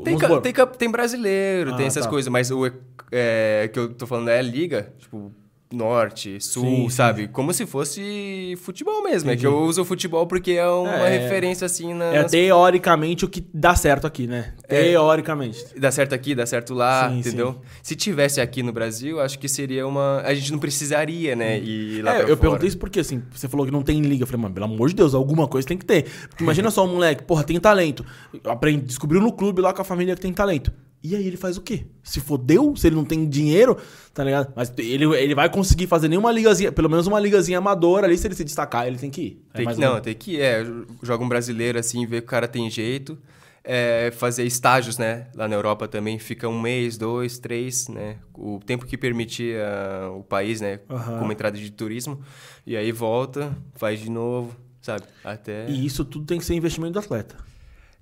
Tem, 0.05 0.17
ca- 0.19 0.41
tem, 0.41 0.53
ca- 0.53 0.67
tem 0.67 0.91
brasileiro, 0.91 1.73
Ah, 1.73 1.77
tem 1.77 1.87
essas 1.87 2.05
tá. 2.05 2.11
coisas, 2.11 2.29
mas 2.31 2.51
o 2.51 2.65
é, 3.11 3.69
que 3.73 3.79
eu 3.79 3.93
tô 3.93 4.07
falando 4.07 4.29
é 4.31 4.41
liga, 4.41 4.93
tipo, 4.99 5.33
norte, 5.75 6.41
sul, 6.41 6.63
Sim, 6.65 6.77
sim, 6.83 6.89
sabe? 6.91 7.29
Como 7.29 7.53
se 7.53 7.67
fosse 7.67 8.55
futebol 8.63 9.03
mesmo. 9.03 9.31
É 9.31 9.37
que 9.37 9.47
eu 9.47 9.59
uso 9.63 9.85
futebol 9.85 10.27
porque 10.27 10.53
é 10.53 10.67
uma 10.69 11.09
É. 11.09 11.19
referência 11.19 11.65
assim 11.65 11.95
na. 11.95 12.07
É 12.15 12.25
teoricamente 12.25 13.25
o 13.25 13.29
que 13.29 13.45
dá 13.53 13.75
certo 13.75 14.07
aqui, 14.07 14.27
né? 14.27 14.53
É. 14.69 14.83
Teoricamente. 14.91 15.65
Dá 15.77 15.91
certo 15.91 16.15
aqui, 16.15 16.35
dá 16.35 16.47
certo 16.47 16.75
lá, 16.75 17.09
Sim, 17.09 17.19
entendeu? 17.19 17.61
Se 17.83 17.95
tivesse 17.97 18.41
aqui 18.41 18.63
no 18.63 18.73
Brasil, 18.73 19.21
acho 19.21 19.39
que 19.39 19.49
seria 19.49 19.87
uma. 19.87 20.21
A 20.25 20.35
gente 20.35 20.53
não 20.53 20.59
precisaria, 20.59 21.35
né? 21.37 21.59
Ir 21.59 22.03
lá 22.03 22.13
É, 22.17 22.23
eu 22.23 22.27
fora. 22.29 22.37
perguntei 22.37 22.69
isso 22.69 22.79
porque, 22.79 23.01
assim, 23.01 23.23
você 23.33 23.49
falou 23.49 23.67
que 23.67 23.73
não 23.73 23.83
tem 23.83 24.01
liga. 24.01 24.23
Eu 24.23 24.27
falei, 24.27 24.43
mano, 24.43 24.55
pelo 24.55 24.67
amor 24.67 24.89
de 24.89 24.95
Deus, 24.95 25.15
alguma 25.15 25.49
coisa 25.49 25.67
tem 25.67 25.77
que 25.79 25.85
ter. 25.87 26.05
Porque 26.29 26.43
imagina 26.45 26.71
só 26.71 26.85
um 26.85 26.93
moleque, 26.95 27.23
porra, 27.25 27.45
tem 27.45 27.59
talento. 27.59 28.05
Aprende, 28.45 28.83
descobriu 28.87 29.21
no 29.21 29.33
clube 29.33 29.61
lá 29.61 29.73
com 29.73 29.83
a 29.83 29.85
família 29.85 30.15
que 30.15 30.21
tem 30.21 30.33
talento. 30.33 30.73
E 31.03 31.17
aí 31.17 31.27
ele 31.27 31.37
faz 31.37 31.57
o 31.57 31.61
quê? 31.61 31.85
Se 32.03 32.21
fodeu? 32.21 32.77
Se 32.77 32.87
ele 32.87 32.95
não 32.95 33.05
tem 33.05 33.29
dinheiro, 33.29 33.77
tá 34.15 34.23
ligado? 34.23 34.53
Mas 34.55 34.73
ele, 34.79 35.05
ele 35.17 35.35
vai 35.35 35.51
conseguir 35.51 35.89
fazer 35.89 36.07
nenhuma 36.07 36.31
ligazinha, 36.31 36.71
pelo 36.71 36.89
menos 36.89 37.09
uma 37.09 37.19
ligazinha 37.19 37.59
amadora 37.59 38.07
ali, 38.07 38.17
se 38.17 38.27
ele 38.27 38.37
se 38.37 38.45
destacar, 38.45 38.87
ele 38.87 38.99
tem 38.99 39.11
que 39.11 39.21
ir. 39.21 39.43
É 39.53 39.57
Tem 39.59 39.65
mais 39.65 39.77
que, 39.77 39.85
ou 39.85 39.95
não, 39.95 40.01
tem 40.01 40.15
que 40.15 40.37
ir. 40.37 40.41
É, 40.41 40.65
joga 41.03 41.25
um 41.25 41.29
brasileiro 41.29 41.77
assim, 41.77 42.07
ver 42.07 42.21
que 42.21 42.27
o 42.27 42.31
cara 42.31 42.47
tem 42.47 42.71
jeito. 42.71 43.19
É, 43.65 44.13
fazer 44.17 44.45
estágios, 44.45 44.99
né? 44.99 45.29
Lá 45.35 45.47
na 45.47 45.55
Europa 45.55 45.87
também 45.87 46.19
fica 46.19 46.49
um 46.49 46.61
mês, 46.61 46.97
dois, 46.97 47.39
três, 47.39 47.89
né? 47.89 48.19
O 48.35 48.61
tempo 48.65 48.87
que 48.87 48.97
permitir 48.97 49.57
ah, 49.57 50.11
o 50.17 50.23
país, 50.23 50.61
né? 50.61 50.81
Aham. 50.91 51.19
Como 51.19 51.33
entrada 51.33 51.57
de 51.57 51.71
turismo. 51.71 52.21
E 52.67 52.77
aí 52.77 52.91
volta, 52.91 53.57
faz 53.75 54.01
de 54.01 54.11
novo, 54.11 54.55
sabe? 54.81 55.05
Até. 55.25 55.69
E 55.69 55.87
isso 55.87 56.05
tudo 56.05 56.27
tem 56.27 56.39
que 56.39 56.45
ser 56.45 56.55
investimento 56.55 56.95
do 56.95 56.99
atleta. 56.99 57.37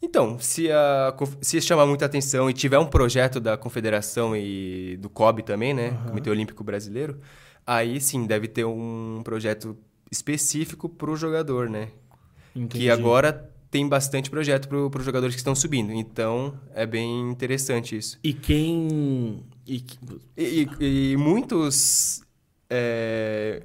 Então, 0.02 0.38
se, 0.38 0.70
a, 0.72 1.14
se 1.42 1.60
chamar 1.60 1.84
muita 1.86 2.06
atenção 2.06 2.48
e 2.48 2.54
tiver 2.54 2.78
um 2.78 2.86
projeto 2.86 3.38
da 3.38 3.56
Confederação 3.56 4.34
e 4.34 4.96
do 4.98 5.10
COB 5.10 5.42
também, 5.42 5.74
né? 5.74 5.90
Comitê 6.08 6.30
Olímpico 6.30 6.64
Brasileiro, 6.64 7.18
aí 7.66 8.00
sim 8.00 8.26
deve 8.26 8.48
ter 8.48 8.64
um 8.64 9.20
projeto 9.22 9.76
específico 10.10 10.88
para 10.88 11.10
o 11.10 11.16
jogador, 11.16 11.68
né? 11.68 11.88
Entendi. 12.56 12.84
Que 12.84 12.90
agora 12.90 13.50
tem 13.70 13.86
bastante 13.88 14.28
projeto 14.30 14.68
para 14.68 14.98
os 14.98 15.04
jogadores 15.04 15.34
que 15.36 15.40
estão 15.40 15.54
subindo. 15.54 15.92
Então, 15.92 16.54
é 16.74 16.84
bem 16.86 17.30
interessante 17.30 17.96
isso. 17.96 18.18
E 18.24 18.32
quem. 18.32 19.44
E... 19.66 19.80
que- 19.80 19.98
E, 20.36 20.68
e- 20.80 21.12
e 21.12 21.16
muitos. 21.16 22.22
é, 22.68 23.62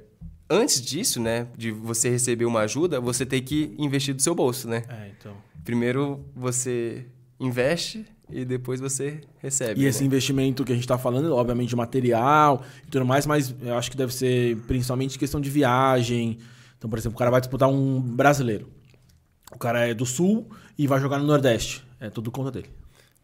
antes 0.48 0.80
disso, 0.80 1.20
né? 1.20 1.48
De 1.56 1.72
você 1.72 2.08
receber 2.10 2.44
uma 2.44 2.60
ajuda, 2.60 3.00
você 3.00 3.24
tem 3.26 3.42
que 3.42 3.74
investir 3.78 4.14
do 4.14 4.22
seu 4.22 4.34
bolso, 4.34 4.68
né? 4.68 4.84
É, 4.88 5.10
então. 5.18 5.34
Primeiro 5.66 6.24
você 6.34 7.04
investe 7.40 8.06
e 8.30 8.44
depois 8.44 8.80
você 8.80 9.20
recebe. 9.38 9.80
E 9.80 9.82
né? 9.82 9.90
esse 9.90 10.04
investimento 10.04 10.64
que 10.64 10.72
a 10.72 10.74
gente 10.76 10.86
tá 10.86 10.96
falando, 10.96 11.34
obviamente, 11.34 11.70
de 11.70 11.76
material 11.76 12.62
e 12.86 12.90
tudo 12.90 13.04
mais, 13.04 13.26
mas 13.26 13.52
eu 13.60 13.74
acho 13.76 13.90
que 13.90 13.96
deve 13.96 14.14
ser 14.14 14.56
principalmente 14.68 15.18
questão 15.18 15.40
de 15.40 15.50
viagem. 15.50 16.38
Então, 16.78 16.88
por 16.88 16.98
exemplo, 16.98 17.16
o 17.16 17.18
cara 17.18 17.32
vai 17.32 17.40
disputar 17.40 17.68
um 17.68 18.00
brasileiro. 18.00 18.68
O 19.52 19.58
cara 19.58 19.88
é 19.88 19.92
do 19.92 20.06
sul 20.06 20.48
e 20.78 20.86
vai 20.86 21.00
jogar 21.00 21.18
no 21.18 21.26
Nordeste. 21.26 21.84
É 21.98 22.08
tudo 22.08 22.30
conta 22.30 22.52
dele. 22.52 22.68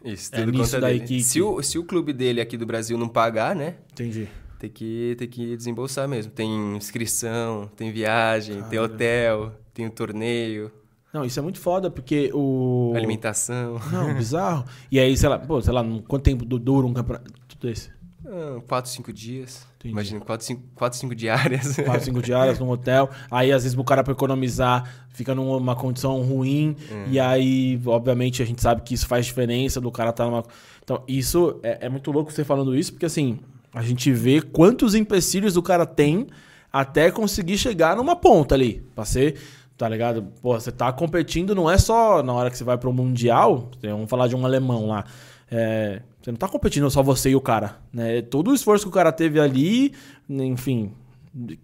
Isso, 0.04 0.34
é 0.34 0.40
tudo 0.40 0.50
nisso 0.50 0.64
conta 0.64 0.80
daí 0.80 0.94
dele. 0.98 1.06
que- 1.06 1.22
Se, 1.22 1.40
o, 1.40 1.62
se 1.62 1.78
o 1.78 1.84
clube 1.84 2.12
dele 2.12 2.40
aqui 2.40 2.56
do 2.56 2.66
Brasil 2.66 2.98
não 2.98 3.08
pagar, 3.08 3.54
né? 3.54 3.76
Entendi. 3.92 4.28
Tem 4.58 4.68
que, 4.68 5.14
tem 5.16 5.28
que 5.28 5.56
desembolsar 5.56 6.08
mesmo. 6.08 6.32
Tem 6.32 6.76
inscrição, 6.76 7.70
tem 7.76 7.92
viagem, 7.92 8.56
tem 8.62 8.62
Caramba. 8.78 8.94
hotel, 8.94 9.52
tem 9.72 9.86
o 9.86 9.90
torneio, 9.90 10.72
Não, 11.12 11.24
isso 11.24 11.38
é 11.38 11.42
muito 11.42 11.58
foda, 11.60 11.90
porque 11.90 12.30
o. 12.32 12.92
alimentação. 12.96 13.78
Não, 13.90 14.14
bizarro. 14.14 14.64
E 14.90 14.98
aí, 14.98 15.16
sei 15.16 15.28
lá, 15.28 15.38
pô, 15.38 15.60
sei 15.60 15.72
lá, 15.72 15.84
quanto 16.08 16.22
tempo 16.22 16.44
du- 16.44 16.58
dura 16.58 16.86
um 16.86 16.92
campeonato? 16.94 17.30
Tudo 17.48 17.70
isso. 17.70 17.90
Ah, 18.26 18.60
quatro, 18.66 18.90
cinco 18.90 19.12
dias. 19.12 19.66
Entendi. 19.78 19.92
Imagina, 19.92 20.20
quatro, 20.20 20.46
cinco, 20.46 20.62
quatro, 20.74 20.98
cinco 20.98 21.14
diárias. 21.14 21.76
Quatro, 21.84 22.04
cinco 22.04 22.22
diárias 22.22 22.58
num 22.58 22.70
hotel. 22.70 23.10
Aí, 23.30 23.50
às 23.52 23.64
vezes, 23.64 23.76
o 23.76 23.82
cara, 23.84 24.02
pra 24.04 24.12
economizar, 24.12 24.88
fica 25.10 25.34
numa 25.34 25.74
condição 25.74 26.22
ruim. 26.22 26.76
E 27.10 27.18
aí, 27.20 27.78
obviamente, 27.84 28.40
a 28.42 28.46
gente 28.46 28.62
sabe 28.62 28.80
que 28.82 28.94
isso 28.94 29.06
faz 29.06 29.26
diferença 29.26 29.80
do 29.80 29.90
cara 29.90 30.10
estar 30.10 30.24
numa. 30.24 30.44
Então, 30.82 31.02
isso 31.08 31.58
é, 31.62 31.86
é 31.86 31.88
muito 31.88 32.10
louco 32.12 32.30
você 32.32 32.44
falando 32.44 32.74
isso, 32.76 32.92
porque 32.92 33.06
assim, 33.06 33.38
a 33.74 33.82
gente 33.82 34.10
vê 34.12 34.40
quantos 34.40 34.94
empecilhos 34.94 35.56
o 35.56 35.62
cara 35.62 35.84
tem 35.84 36.28
até 36.72 37.10
conseguir 37.10 37.58
chegar 37.58 37.96
numa 37.96 38.14
ponta 38.16 38.54
ali. 38.54 38.82
Pra 38.94 39.04
ser. 39.04 39.36
Tá 39.76 39.88
ligado? 39.88 40.22
Pô, 40.40 40.54
você 40.58 40.70
tá 40.70 40.92
competindo, 40.92 41.54
não 41.54 41.68
é 41.70 41.76
só 41.78 42.22
na 42.22 42.32
hora 42.32 42.50
que 42.50 42.56
você 42.56 42.64
vai 42.64 42.78
pro 42.78 42.92
Mundial. 42.92 43.70
Vamos 43.82 44.08
falar 44.08 44.28
de 44.28 44.36
um 44.36 44.44
alemão 44.44 44.86
lá. 44.86 45.04
É, 45.50 46.02
você 46.20 46.30
não 46.30 46.38
tá 46.38 46.48
competindo 46.48 46.88
só 46.90 47.02
você 47.02 47.30
e 47.30 47.36
o 47.36 47.40
cara. 47.40 47.78
Né? 47.92 48.22
Todo 48.22 48.50
o 48.50 48.54
esforço 48.54 48.84
que 48.84 48.90
o 48.90 48.92
cara 48.92 49.10
teve 49.10 49.40
ali, 49.40 49.92
enfim, 50.28 50.92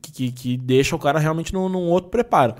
que, 0.02 0.32
que, 0.32 0.56
deixa 0.56 0.96
o 0.96 0.98
cara 0.98 1.18
realmente 1.18 1.52
num, 1.52 1.68
num 1.68 1.88
outro 1.88 2.10
preparo. 2.10 2.54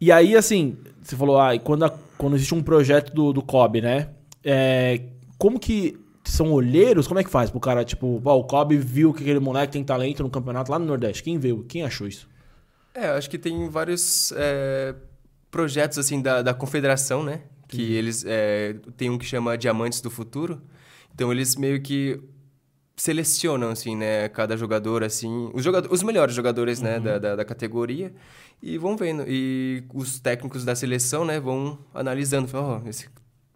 E 0.00 0.10
aí, 0.10 0.34
assim, 0.34 0.76
você 1.00 1.14
falou, 1.16 1.38
ah, 1.38 1.56
quando, 1.58 1.84
a- 1.84 1.94
quando 2.18 2.34
existe 2.34 2.54
um 2.54 2.62
projeto 2.62 3.14
do, 3.14 3.32
do 3.32 3.40
COB, 3.42 3.80
né? 3.80 4.08
É, 4.44 5.00
como 5.38 5.60
que 5.60 5.96
são 6.24 6.52
olheiros? 6.52 7.06
Como 7.06 7.20
é 7.20 7.24
que 7.24 7.30
faz 7.30 7.50
pro 7.50 7.60
cara, 7.60 7.84
tipo, 7.84 8.20
o 8.24 8.44
COB 8.44 8.76
viu 8.78 9.12
que 9.14 9.22
aquele 9.22 9.38
moleque 9.38 9.72
tem 9.72 9.84
talento 9.84 10.22
no 10.22 10.30
campeonato 10.30 10.72
lá 10.72 10.78
no 10.78 10.86
Nordeste. 10.86 11.22
Quem 11.22 11.38
viu? 11.38 11.64
Quem 11.68 11.84
achou 11.84 12.06
isso? 12.06 12.28
É, 12.94 13.08
acho 13.08 13.28
que 13.30 13.38
tem 13.38 13.68
vários 13.68 14.32
é, 14.36 14.94
projetos 15.50 15.98
assim 15.98 16.20
da, 16.20 16.42
da 16.42 16.52
confederação, 16.52 17.22
né? 17.22 17.42
Que 17.68 17.94
eles 17.94 18.24
é, 18.26 18.76
tem 18.96 19.08
um 19.08 19.16
que 19.16 19.24
chama 19.24 19.56
Diamantes 19.56 20.00
do 20.00 20.10
Futuro. 20.10 20.60
Então 21.14 21.32
eles 21.32 21.56
meio 21.56 21.80
que 21.80 22.20
selecionam 22.96 23.70
assim, 23.70 23.96
né? 23.96 24.28
Cada 24.28 24.56
jogador 24.56 25.02
assim, 25.02 25.50
os, 25.54 25.64
jogador, 25.64 25.90
os 25.92 26.02
melhores 26.02 26.34
jogadores, 26.34 26.80
né? 26.80 27.00
Da, 27.00 27.18
da, 27.18 27.36
da 27.36 27.44
categoria 27.44 28.12
e 28.62 28.76
vão 28.78 28.96
vendo. 28.96 29.24
E 29.26 29.84
os 29.92 30.20
técnicos 30.20 30.64
da 30.64 30.74
seleção, 30.74 31.24
né? 31.24 31.40
Vão 31.40 31.78
analisando, 31.94 32.46
falam, 32.46 32.82
ó, 32.84 32.88
esse 32.88 33.08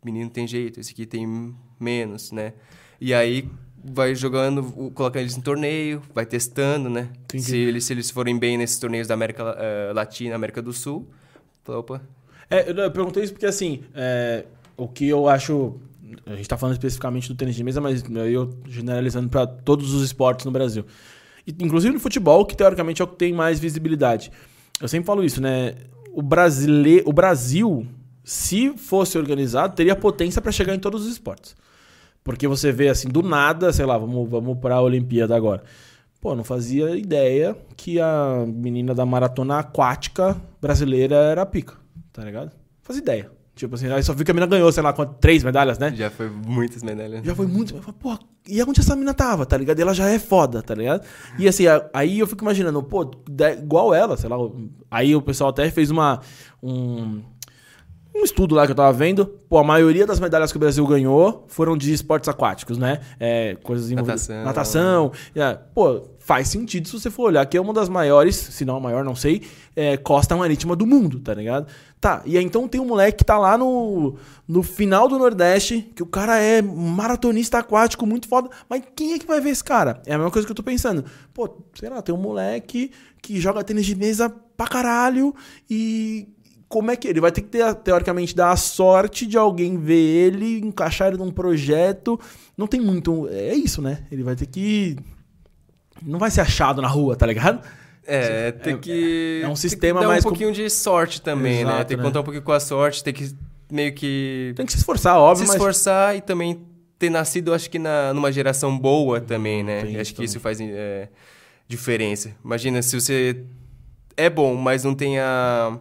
menino 0.05 0.31
tem 0.31 0.47
jeito, 0.47 0.81
esse 0.81 0.93
aqui 0.93 1.05
tem 1.05 1.55
menos, 1.79 2.33
né? 2.33 2.55
E 3.01 3.13
aí 3.13 3.49
vai 3.85 4.15
jogando, 4.15 4.63
colocando 4.93 5.23
eles 5.23 5.37
em 5.37 5.41
torneio, 5.41 6.03
vai 6.15 6.27
testando, 6.27 6.89
né? 6.91 7.09
Entendi. 7.25 7.45
Se 7.45 7.57
eles, 7.57 7.85
se 7.85 7.93
eles 7.93 8.11
forem 8.11 8.39
bem 8.39 8.59
nesses 8.59 8.79
torneios 8.79 9.07
da 9.07 9.15
América 9.15 9.57
eh, 9.59 9.93
Latina, 9.95 10.35
América 10.35 10.61
do 10.61 10.73
Sul, 10.73 11.09
opa, 11.67 12.01
É, 12.51 12.71
eu 12.71 12.91
perguntei 12.91 13.25
isso 13.25 13.33
porque, 13.33 13.47
assim, 13.47 13.83
é, 13.95 14.45
o 14.77 14.89
que 14.89 15.09
eu 15.09 15.29
acho. 15.29 15.77
A 16.25 16.37
gente 16.37 16.49
tá 16.49 16.57
falando 16.57 16.75
especificamente 16.75 17.29
do 17.29 17.35
tênis 17.35 17.57
de 17.57 17.65
mesa, 17.65 17.81
mas 17.81 18.05
eu 18.33 18.57
generalizando 18.69 19.29
para 19.29 19.47
todos 19.47 19.93
os 19.93 20.05
esportes 20.05 20.47
no 20.47 20.53
Brasil. 20.53 20.85
E, 21.47 21.55
inclusive 21.61 21.93
no 21.93 22.01
futebol, 22.01 22.45
que 22.47 22.57
teoricamente 22.57 23.03
é 23.03 23.05
o 23.05 23.09
que 23.09 23.17
tem 23.17 23.33
mais 23.33 23.59
visibilidade. 23.59 24.31
Eu 24.81 24.89
sempre 24.89 25.07
falo 25.07 25.25
isso, 25.25 25.41
né? 25.41 25.75
O, 26.13 26.23
brasile... 26.23 27.03
o 27.05 27.13
Brasil, 27.13 27.87
se 28.23 28.77
fosse 28.77 29.19
organizado, 29.19 29.75
teria 29.75 29.97
potência 29.97 30.41
para 30.41 30.53
chegar 30.53 30.75
em 30.75 30.79
todos 30.79 31.05
os 31.05 31.13
esportes. 31.13 31.57
Porque 32.27 32.47
você 32.47 32.71
vê 32.73 32.89
assim, 32.89 33.09
do 33.09 33.23
nada, 33.23 33.73
sei 33.73 33.87
lá, 33.87 33.97
vamos, 33.97 34.29
vamos 34.29 34.59
pra 34.59 34.83
Olimpíada 34.83 35.35
agora. 35.35 35.63
Pô, 36.21 36.35
não 36.35 36.43
fazia 36.45 36.97
ideia 36.97 37.57
que 37.77 38.01
a 38.01 38.45
menina 38.47 38.93
da 38.95 39.07
maratona 39.07 39.61
aquática 39.61 40.37
brasileira 40.61 41.15
era 41.15 41.43
a 41.43 41.47
pica, 41.47 41.75
tá 42.13 42.25
ligado? 42.25 42.51
Fazia 42.83 43.01
ideia. 43.01 43.31
Tipo 43.55 43.75
assim, 43.75 43.91
aí 43.91 44.03
só 44.03 44.13
vi 44.13 44.25
que 44.25 44.31
a 44.31 44.35
menina 44.35 44.51
ganhou, 44.51 44.71
sei 44.71 44.83
lá, 44.83 44.93
quanto, 44.93 45.15
três 45.15 45.43
medalhas, 45.43 45.79
né? 45.79 45.91
já 45.97 46.11
foi 46.11 46.29
muitas 46.29 46.83
medalhas. 46.83 47.25
Já 47.25 47.35
foi 47.35 47.47
falei, 47.81 47.95
Pô, 47.99 48.19
e 48.49 48.63
onde 48.63 48.81
essa 48.81 48.95
mina 48.97 49.15
tava, 49.15 49.47
tá 49.47 49.57
ligado? 49.57 49.79
E 49.79 49.83
ela 49.83 49.95
já 49.95 50.09
é 50.11 50.19
foda, 50.19 50.63
tá 50.63 50.75
ligado? 50.75 51.03
E 51.39 51.49
assim, 51.49 51.67
a- 51.67 51.89
aí 51.95 52.19
eu 52.19 52.27
fico 52.27 52.45
imaginando, 52.45 52.83
pô, 52.83 53.11
igual 53.59 53.95
ela, 53.95 54.17
sei 54.17 54.29
lá. 54.29 54.37
Aí 54.91 55.17
o 55.17 55.23
pessoal 55.23 55.51
até 55.51 55.71
fez 55.71 55.91
uma. 55.91 56.21
Um, 56.63 57.23
um 58.21 58.25
estudo 58.25 58.55
lá 58.55 58.67
que 58.67 58.73
eu 58.73 58.77
tava 58.77 58.93
vendo. 58.93 59.27
Pô, 59.49 59.59
a 59.59 59.65
maioria 59.65 60.07
das 60.07 60.19
medalhas 60.19 60.51
que 60.51 60.57
o 60.57 60.61
Brasil 60.61 60.87
ganhou 60.87 61.45
foram 61.49 61.77
de 61.77 61.93
esportes 61.93 62.29
aquáticos, 62.29 62.79
né? 62.79 63.01
É, 63.21 63.57
coisas 63.63 63.91
envolvidas. 63.91 64.29
Natação. 64.29 64.45
Natação. 64.45 65.13
É, 65.35 65.55
pô, 65.75 66.03
faz 66.19 66.49
sentido 66.49 66.89
se 66.89 66.99
você 66.99 67.09
for 67.09 67.25
olhar 67.25 67.47
que 67.47 67.57
é 67.57 67.61
uma 67.61 67.73
das 67.73 67.89
maiores, 67.89 68.35
se 68.35 68.65
não 68.65 68.77
a 68.77 68.81
maior, 68.81 69.05
não 69.05 69.15
sei, 69.15 69.43
é, 69.77 69.97
costa 69.97 70.37
marítima 70.37 70.75
do 70.75 70.85
mundo, 70.85 71.21
tá 71.21 71.33
ligado? 71.33 71.69
Tá, 72.01 72.21
e 72.27 72.37
aí 72.37 72.45
então 72.45 72.67
tem 72.67 72.81
um 72.81 72.85
moleque 72.85 73.19
que 73.19 73.25
tá 73.25 73.39
lá 73.39 73.57
no, 73.57 74.17
no 74.47 74.63
final 74.63 75.07
do 75.07 75.19
Nordeste, 75.19 75.89
que 75.95 76.03
o 76.03 76.07
cara 76.07 76.39
é 76.41 76.61
maratonista 76.61 77.59
aquático, 77.59 78.05
muito 78.05 78.29
foda, 78.29 78.51
mas 78.69 78.83
quem 78.97 79.13
é 79.13 79.19
que 79.19 79.27
vai 79.27 79.41
ver 79.41 79.51
esse 79.51 79.63
cara? 79.63 80.03
É 80.05 80.15
a 80.15 80.19
mesma 80.19 80.33
coisa 80.33 80.45
que 80.45 80.51
eu 80.51 80.57
tô 80.57 80.65
pensando. 80.65 81.05
Pô, 81.33 81.63
sei 81.75 81.89
lá, 81.89 82.03
tem 82.03 82.15
um 82.15 82.19
moleque 82.19 82.91
que 83.23 83.41
joga 83.41 83.63
tênis 83.63 83.87
de 83.87 83.95
mesa 83.95 84.29
pra 84.29 84.67
caralho 84.67 85.35
e 85.71 86.29
como 86.69 86.91
é 86.91 86.97
que 86.97 87.07
ele 87.07 87.21
vai 87.21 87.31
ter 87.31 87.43
que 87.43 87.49
ter, 87.49 87.75
teoricamente, 87.77 88.35
dar 88.35 88.51
a 88.51 88.57
sorte 88.57 89.27
de 89.27 89.39
alguém 89.39 89.79
ver 89.79 89.95
ele, 89.95 90.59
encaixar 90.59 91.09
ele 91.09 91.17
num 91.17 91.31
projeto. 91.31 92.19
Não 92.57 92.67
tem 92.67 92.81
muito. 92.81 93.29
É 93.29 93.55
isso, 93.55 93.81
né? 93.81 94.05
Ele 94.11 94.23
vai 94.23 94.35
ter 94.35 94.47
que. 94.47 94.97
Não 96.03 96.19
vai 96.19 96.31
ser 96.31 96.41
achado 96.41 96.83
na 96.83 96.89
rua, 96.89 97.17
tá 97.17 97.25
ligado? 97.27 97.61
É, 98.07 98.53
tem 98.53 98.79
que. 98.79 99.41
é 99.43 99.47
um 99.47 99.51
tem 99.51 99.57
sistema 99.57 100.01
que 100.01 100.07
dar 100.07 100.13
mais 100.13 100.25
um 100.25 100.29
pouquinho 100.29 100.53
de 100.53 100.69
sorte 100.71 101.21
também, 101.21 101.65
né? 101.65 101.73
Exato, 101.73 101.89
Tem 101.89 101.97
que 101.97 102.03
né? 102.03 102.09
contar 102.09 102.21
um 102.21 102.25
pouquinho 102.25 102.45
com 102.45 102.53
a 102.53 102.61
sorte, 102.61 103.03
tem 103.03 103.13
que 103.13 103.35
meio 103.71 103.93
que 103.95 104.53
Tem 104.55 104.65
que 104.65 104.73
se 104.73 104.79
esforçar, 104.79 105.19
óbvio, 105.19 105.45
se 105.45 105.49
mas. 105.49 105.57
esforçar 105.57 106.17
e 106.17 106.21
também 106.21 106.65
ter 106.99 107.11
nascido, 107.11 107.53
acho 107.53 107.69
que 107.69 107.79
na, 107.79 108.15
numa 108.15 108.31
geração 108.31 108.79
boa 108.79 109.21
também, 109.21 109.63
né? 109.63 109.83
Tem 109.83 109.95
acho 109.95 110.03
isso 110.03 110.15
que 110.15 110.25
isso 110.25 110.41
faz 110.41 110.61
é, 110.61 111.09
diferença. 111.69 112.33
Imagina 112.45 112.81
se 112.81 112.99
você 112.99 113.45
é 114.17 114.31
bom, 114.31 114.55
mas 114.55 114.85
não 114.85 114.95
tem 114.95 115.19
a 115.19 115.79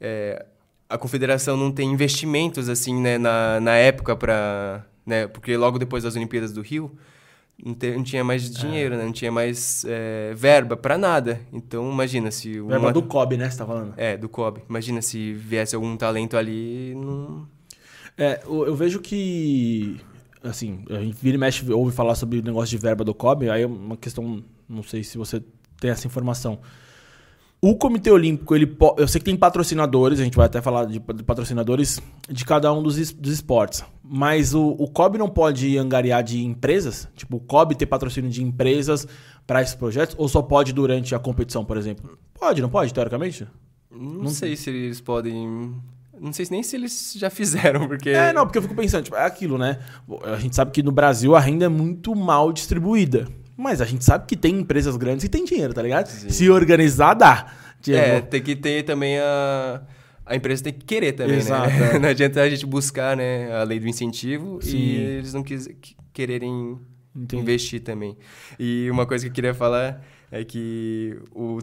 é, 0.00 0.44
a 0.88 0.96
confederação 0.98 1.56
não 1.56 1.70
tem 1.72 1.90
investimentos 1.90 2.68
assim, 2.68 3.00
né, 3.00 3.18
na, 3.18 3.60
na 3.60 3.74
época 3.76 4.14
para, 4.16 4.84
né? 5.04 5.26
Porque 5.26 5.56
logo 5.56 5.78
depois 5.78 6.04
das 6.04 6.14
Olimpíadas 6.16 6.52
do 6.52 6.62
Rio 6.62 6.96
não, 7.64 7.74
te- 7.74 7.90
não 7.96 8.02
tinha 8.04 8.22
mais 8.22 8.48
dinheiro, 8.50 8.96
né? 8.96 9.04
Não 9.04 9.12
tinha 9.12 9.32
mais 9.32 9.84
é, 9.88 10.32
verba 10.34 10.76
para 10.76 10.96
nada. 10.98 11.40
Então 11.52 11.90
imagina 11.90 12.30
se 12.30 12.52
Verba 12.60 12.78
uma- 12.78 12.92
do 12.92 13.02
COB, 13.02 13.36
né? 13.36 13.50
Você 13.50 13.58
tá 13.58 13.66
falando. 13.66 13.94
é, 13.96 14.16
do 14.16 14.28
COB. 14.28 14.60
Imagina 14.68 15.00
se 15.02 15.32
viesse 15.32 15.74
algum 15.74 15.96
talento 15.96 16.36
ali, 16.36 16.94
não... 16.94 17.48
É, 18.18 18.40
eu 18.46 18.66
eu 18.68 18.74
vejo 18.74 19.00
que. 19.00 20.00
Assim, 20.42 20.84
a 20.88 21.00
gente 21.00 21.16
vira 21.20 21.34
e 21.36 21.38
mexe, 21.38 21.70
ouve 21.72 21.94
falar 21.94 22.14
sobre 22.14 22.38
o 22.38 22.42
negócio 22.42 22.70
de 22.70 22.80
verba 22.80 23.04
do 23.04 23.12
COB, 23.14 23.50
aí 23.50 23.62
é 23.62 23.66
uma 23.66 23.96
questão. 23.96 24.42
Não 24.68 24.82
sei 24.82 25.02
se 25.04 25.18
você 25.18 25.42
tem 25.80 25.90
essa 25.90 26.06
informação. 26.06 26.58
O 27.60 27.74
Comitê 27.74 28.10
Olímpico, 28.10 28.54
ele 28.54 28.66
po- 28.66 28.94
eu 28.98 29.08
sei 29.08 29.18
que 29.18 29.24
tem 29.24 29.36
patrocinadores, 29.36 30.20
a 30.20 30.24
gente 30.24 30.36
vai 30.36 30.46
até 30.46 30.60
falar 30.60 30.84
de, 30.84 31.00
patrocinadores 31.00 32.00
de 32.28 32.44
cada 32.44 32.72
um 32.72 32.82
dos, 32.82 32.98
es- 32.98 33.12
dos 33.12 33.32
esportes. 33.32 33.82
Mas 34.04 34.54
o, 34.54 34.68
o 34.78 34.88
COB 34.88 35.18
não 35.18 35.28
pode 35.28 35.76
angariar 35.78 36.22
de 36.22 36.44
empresas? 36.44 37.08
Tipo, 37.16 37.38
o 37.38 37.40
COB 37.40 37.74
ter 37.74 37.86
patrocínio 37.86 38.30
de 38.30 38.42
empresas 38.44 39.08
para 39.46 39.62
esses 39.62 39.74
projetos? 39.74 40.14
Ou 40.18 40.28
só 40.28 40.42
pode 40.42 40.72
durante 40.72 41.14
a 41.14 41.18
competição, 41.18 41.64
por 41.64 41.76
exemplo? 41.76 42.16
Pode, 42.38 42.60
não 42.62 42.68
pode, 42.68 42.92
teoricamente? 42.92 43.46
Não, 43.90 44.28
sei 44.28 44.54
se 44.54 44.68
eles 44.68 45.00
podem 45.00 45.74
Não 46.20 46.32
sei 46.32 46.46
nem 46.50 46.62
se 46.62 46.76
eles 46.76 47.14
já 47.16 47.30
fizeram, 47.30 47.88
porque. 47.88 48.10
É, 48.10 48.32
não, 48.34 48.44
porque 48.44 48.58
eu 48.58 48.62
fico 48.62 48.74
pensando, 48.74 49.04
tipo, 49.04 49.16
é 49.16 49.24
aquilo, 49.24 49.56
né? 49.56 49.78
A 50.24 50.36
gente 50.38 50.54
sabe 50.54 50.70
que 50.70 50.82
no 50.82 50.92
Brasil 50.92 51.34
a 51.34 51.40
renda 51.40 51.64
é 51.64 51.68
muito 51.68 52.14
mal 52.14 52.52
distribuída. 52.52 53.26
Mas 53.56 53.80
a 53.80 53.84
gente 53.84 54.04
sabe 54.04 54.26
que 54.26 54.36
tem 54.36 54.58
empresas 54.58 54.96
grandes 54.96 55.24
que 55.24 55.30
têm 55.30 55.44
dinheiro, 55.44 55.72
tá 55.72 55.82
ligado? 55.82 56.08
Sim. 56.08 56.28
Se 56.28 56.50
organizar, 56.50 57.14
dá. 57.14 57.52
Tipo, 57.80 57.96
É, 57.96 58.20
tem 58.20 58.42
que 58.42 58.54
ter 58.56 58.82
também 58.84 59.18
a. 59.18 59.82
A 60.28 60.34
empresa 60.34 60.64
tem 60.64 60.72
que 60.72 60.84
querer 60.84 61.12
também, 61.12 61.36
Exato, 61.36 61.68
né? 61.70 61.90
é. 61.94 61.98
Não 62.00 62.08
adianta 62.08 62.42
a 62.42 62.50
gente 62.50 62.66
buscar 62.66 63.16
né, 63.16 63.52
a 63.54 63.62
lei 63.62 63.78
do 63.78 63.86
incentivo 63.86 64.58
Sim. 64.60 64.76
e 64.76 64.96
eles 64.96 65.32
não 65.32 65.42
quis, 65.44 65.68
que- 65.80 65.94
quererem 66.12 66.76
Entendi. 67.14 67.40
investir 67.42 67.80
também. 67.80 68.16
E 68.58 68.88
uma 68.90 69.06
coisa 69.06 69.24
que 69.24 69.30
eu 69.30 69.34
queria 69.34 69.54
falar 69.54 70.02
é 70.32 70.42
que 70.44 71.16
o, 71.32 71.58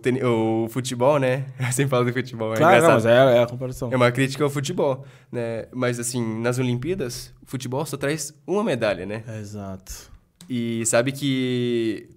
o 0.64 0.70
futebol, 0.70 1.20
né? 1.20 1.46
Eu 1.60 1.66
sempre 1.74 1.89
falo 1.89 2.06
do 2.06 2.14
futebol, 2.14 2.54
é 2.54 2.58
Claro, 2.58 2.72
não, 2.82 2.88
engraçado. 2.98 3.12
mas 3.20 3.34
é, 3.36 3.38
é 3.39 3.44
a 3.44 3.48
comparação. 3.48 3.89
É 3.91 3.96
uma 3.98 4.10
crítica 4.14 4.46
ao 4.46 4.50
futebol, 4.50 5.06
né? 5.30 5.66
Mas 5.74 6.00
assim, 6.00 6.39
nas 6.39 6.58
Olimpíadas, 6.58 7.34
o 7.41 7.46
futebol 7.46 7.86
só 7.86 7.98
traz 7.98 8.34
uma 8.48 8.64
medalha, 8.64 9.06
né? 9.06 9.24
Exato. 9.41 10.10
E 10.50 10.86
sabe 10.86 11.12
que, 11.12 12.10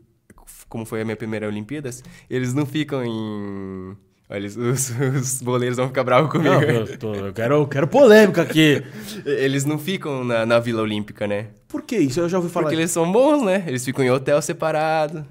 como 0.68 0.84
foi 0.84 1.00
a 1.02 1.04
minha 1.04 1.16
primeira 1.16 1.46
Olimpíadas, 1.46 2.02
eles 2.28 2.52
não 2.54 2.66
ficam 2.66 3.04
em... 3.04 3.96
Olha, 4.28 4.46
os, 4.48 4.90
os 4.90 5.42
boleiros 5.42 5.76
vão 5.76 5.86
ficar 5.86 6.02
bravos 6.02 6.30
comigo. 6.30 6.50
Não, 6.54 6.60
eu, 6.62 6.98
tô- 6.98 7.14
eu 7.14 7.32
quero, 7.32 7.54
eu 7.54 7.66
quero 7.68 7.86
polêmica 7.86 8.42
aqui. 8.42 8.82
Eles 9.24 9.64
não 9.64 9.78
ficam 9.78 10.24
na, 10.24 10.44
na 10.44 10.58
Vila 10.58 10.82
Olímpica, 10.82 11.28
né? 11.28 11.46
Por 11.68 11.82
que 11.82 11.96
isso? 11.96 12.18
Eu 12.18 12.28
já 12.28 12.36
ouvi 12.38 12.50
falar. 12.50 12.64
Porque 12.64 12.74
eles 12.76 12.90
são 12.90 13.10
bons, 13.12 13.44
né? 13.44 13.62
Eles 13.68 13.84
ficam 13.84 14.04
em 14.04 14.10
hotel 14.10 14.42
separado. 14.42 15.24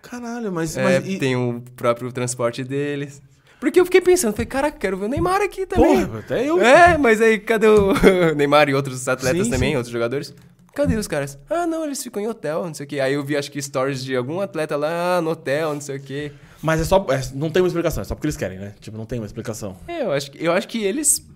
Caralho, 0.00 0.50
mas. 0.50 0.76
É, 0.78 0.82
mas 0.82 1.06
e- 1.08 1.18
Tem 1.18 1.36
o 1.36 1.62
próprio 1.76 2.10
transporte 2.10 2.64
deles. 2.64 3.20
Porque 3.60 3.78
eu 3.80 3.84
fiquei 3.84 4.00
pensando, 4.00 4.32
falei, 4.32 4.46
cara, 4.46 4.70
quero 4.70 4.96
ver 4.96 5.06
o 5.06 5.08
Neymar 5.08 5.42
aqui 5.42 5.66
também. 5.66 6.06
Porra, 6.06 6.20
até 6.20 6.48
eu. 6.48 6.58
É, 6.62 6.96
mas 6.96 7.20
aí 7.20 7.38
cadê 7.38 7.66
o 7.66 7.92
Neymar 8.36 8.68
e 8.70 8.74
outros 8.74 9.06
atletas 9.08 9.46
Sim, 9.46 9.50
também, 9.52 9.70
sim. 9.72 9.76
outros 9.76 9.92
jogadores? 9.92 10.32
Cadê 10.78 10.94
os 10.94 11.08
caras? 11.08 11.36
Ah, 11.50 11.66
não, 11.66 11.84
eles 11.84 12.00
ficam 12.00 12.22
em 12.22 12.28
hotel, 12.28 12.64
não 12.64 12.72
sei 12.72 12.86
o 12.86 12.88
quê. 12.88 13.00
Aí 13.00 13.14
eu 13.14 13.24
vi, 13.24 13.36
acho 13.36 13.50
que 13.50 13.60
stories 13.60 14.04
de 14.04 14.14
algum 14.14 14.40
atleta 14.40 14.76
lá 14.76 15.16
ah, 15.16 15.20
no 15.20 15.30
hotel, 15.30 15.74
não 15.74 15.80
sei 15.80 15.96
o 15.96 16.00
quê. 16.00 16.30
Mas 16.62 16.80
é 16.80 16.84
só. 16.84 17.04
é- 17.10 17.20
não 17.34 17.50
tem 17.50 17.60
uma 17.60 17.66
explicação, 17.66 18.00
é 18.00 18.04
só 18.04 18.14
porque 18.14 18.26
eles 18.28 18.36
querem, 18.36 18.58
né? 18.60 18.74
Tipo, 18.78 18.96
não 18.96 19.04
tem 19.04 19.18
uma 19.18 19.26
explicação. 19.26 19.76
É, 19.88 20.02
eu 20.04 20.12
acho, 20.12 20.30
que- 20.30 20.44
eu 20.44 20.52
acho 20.52 20.68
que 20.68 20.84
eles 20.84 21.26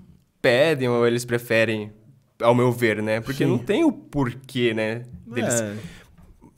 pedem 0.41 0.89
ou 0.89 1.05
eles 1.05 1.25
preferem, 1.25 1.93
ao 2.41 2.55
meu 2.55 2.71
ver, 2.71 3.03
né? 3.03 3.21
Porque 3.21 3.45
Sim. 3.45 3.51
não 3.51 3.59
tem 3.59 3.85
o 3.85 3.91
porquê, 3.91 4.73
né? 4.73 5.03
Deles. 5.27 5.61
É. 5.61 5.75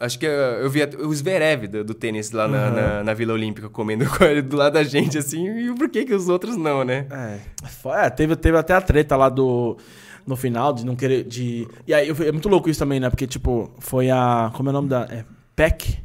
Acho 0.01 0.18
que 0.18 0.26
eu, 0.26 0.30
eu 0.30 0.68
vi 0.68 0.82
at- 0.82 0.95
o 0.95 1.14
Zverev 1.14 1.66
do, 1.68 1.85
do 1.85 1.95
tênis 1.95 2.32
lá 2.32 2.47
na, 2.49 2.66
Uhum. 2.68 2.74
na, 2.74 3.05
na 3.05 3.14
Vila 3.14 3.32
Olímpica 3.32 3.70
comendo 3.70 4.05
com 4.11 4.24
ele 4.24 4.43
do 4.43 4.57
lado 4.57 4.74
da 4.74 4.82
gente, 4.82 5.16
assim, 5.16 5.47
e 5.49 5.74
por 5.74 5.89
que 5.89 6.05
que 6.05 6.12
os 6.14 6.28
outros 6.28 6.55
não, 6.57 6.85
né? 6.85 7.07
É, 7.11 7.39
Foi- 7.80 7.97
é, 7.97 8.11
teve, 8.11 8.37
teve 8.37 8.59
até 8.59 8.74
a 8.74 8.80
treta 8.82 9.16
lá 9.16 9.28
do. 9.30 9.78
No 10.27 10.37
final, 10.37 10.72
de 10.72 10.85
não 10.87 10.97
querer. 10.97 11.25
De... 11.25 11.66
E 11.87 11.93
aí 11.93 12.09
eu- 12.09 12.16
é 12.22 12.33
muito 12.33 12.49
louco 12.49 12.70
isso 12.70 12.79
também, 12.79 12.99
né? 13.01 13.11
Porque, 13.11 13.27
tipo, 13.27 13.70
foi 13.79 14.11
a. 14.11 14.51
Como 14.55 14.68
é 14.68 14.70
o 14.70 14.72
nome 14.72 14.89
da. 14.89 15.03
É 15.11 15.25
PEC? 15.55 15.99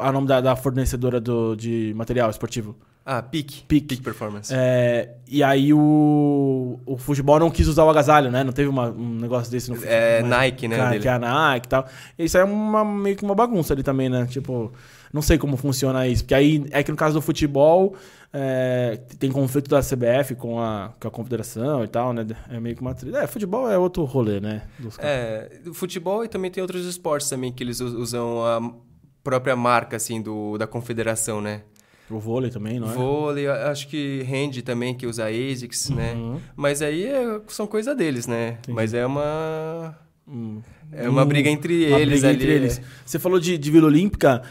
A 0.00 0.10
nome 0.12 0.26
da, 0.26 0.40
da 0.40 0.56
fornecedora 0.56 1.20
do, 1.20 1.54
de 1.56 1.92
material 1.96 2.30
esportivo. 2.30 2.76
Ah, 3.04 3.20
Peak. 3.20 3.64
Peak. 3.66 4.00
Performance. 4.00 4.52
É, 4.56 5.16
e 5.28 5.42
aí 5.42 5.74
o, 5.74 6.78
o 6.86 6.96
futebol 6.96 7.38
não 7.40 7.50
quis 7.50 7.66
usar 7.66 7.84
o 7.84 7.90
agasalho, 7.90 8.30
né? 8.30 8.44
Não 8.44 8.52
teve 8.52 8.68
uma- 8.68 8.90
um 8.90 9.16
negócio 9.18 9.50
desse 9.50 9.70
no 9.70 9.74
futebol. 9.76 9.96
É, 9.96 10.22
Nike, 10.22 10.68
né, 10.68 10.88
dele. 10.88 11.00
que 11.00 11.08
é 11.08 11.12
a 11.12 11.18
Nike 11.18 11.66
e 11.66 11.68
tal. 11.68 11.86
Isso 12.16 12.38
é 12.38 12.44
uma, 12.44 12.84
meio 12.84 13.16
que 13.16 13.24
uma 13.24 13.34
bagunça 13.34 13.74
ali 13.74 13.82
também, 13.82 14.08
né? 14.08 14.24
Tipo, 14.26 14.72
não 15.12 15.20
sei 15.22 15.36
como 15.38 15.56
funciona 15.56 16.06
isso. 16.08 16.24
Porque 16.24 16.34
aí 16.34 16.64
é 16.70 16.82
que 16.82 16.90
no 16.90 16.96
caso 16.96 17.14
do 17.14 17.22
futebol 17.22 17.94
é, 18.32 18.98
tem 19.18 19.30
conflito 19.30 19.68
da 19.68 19.80
CBF 19.80 20.34
com 20.36 20.58
a, 20.60 20.92
com 20.98 21.06
a 21.08 21.10
confederação 21.10 21.84
e 21.84 21.88
tal, 21.88 22.12
né? 22.12 22.26
É 22.48 22.58
meio 22.58 22.74
que 22.74 22.80
uma 22.82 22.94
treta. 22.94 23.18
É, 23.18 23.26
futebol 23.26 23.70
é 23.70 23.76
outro 23.76 24.04
rolê, 24.04 24.40
né? 24.40 24.62
É, 24.98 25.50
futebol 25.74 26.24
e 26.24 26.28
também 26.28 26.50
tem 26.50 26.62
outros 26.62 26.86
esportes 26.86 27.28
também 27.28 27.52
que 27.52 27.62
eles 27.62 27.80
us- 27.80 27.92
usam 27.92 28.44
a 28.44 28.72
própria 29.22 29.54
marca, 29.54 29.96
assim, 29.96 30.20
do, 30.22 30.56
da 30.58 30.66
confederação, 30.66 31.40
né? 31.40 31.62
O 32.10 32.18
vôlei 32.18 32.50
também, 32.50 32.78
não 32.80 32.90
é? 32.90 32.94
Vôlei, 32.94 33.46
acho 33.48 33.88
que 33.88 34.22
rende 34.22 34.60
também, 34.60 34.94
que 34.94 35.06
usa 35.06 35.26
ASICS, 35.28 35.90
né? 35.90 36.12
Uhum. 36.14 36.40
Mas 36.56 36.82
aí 36.82 37.04
é- 37.06 37.40
são 37.48 37.66
coisa 37.66 37.94
deles, 37.94 38.26
né? 38.26 38.58
Entendi. 38.62 38.74
Mas 38.74 38.92
é 38.94 39.06
uma... 39.06 39.96
Hum. 40.28 40.60
É 40.94 41.08
uma 41.08 41.22
Hum, 41.22 41.26
briga 41.26 41.48
entre 41.48 41.86
uma 41.88 41.98
eles 41.98 42.20
briga 42.20 42.28
ali. 42.28 42.36
entre 42.36 42.52
eles. 42.54 42.80
Você 43.06 43.18
falou 43.18 43.40
de, 43.40 43.56
de 43.56 43.70
Vila 43.70 43.86
Olímpica. 43.86 44.42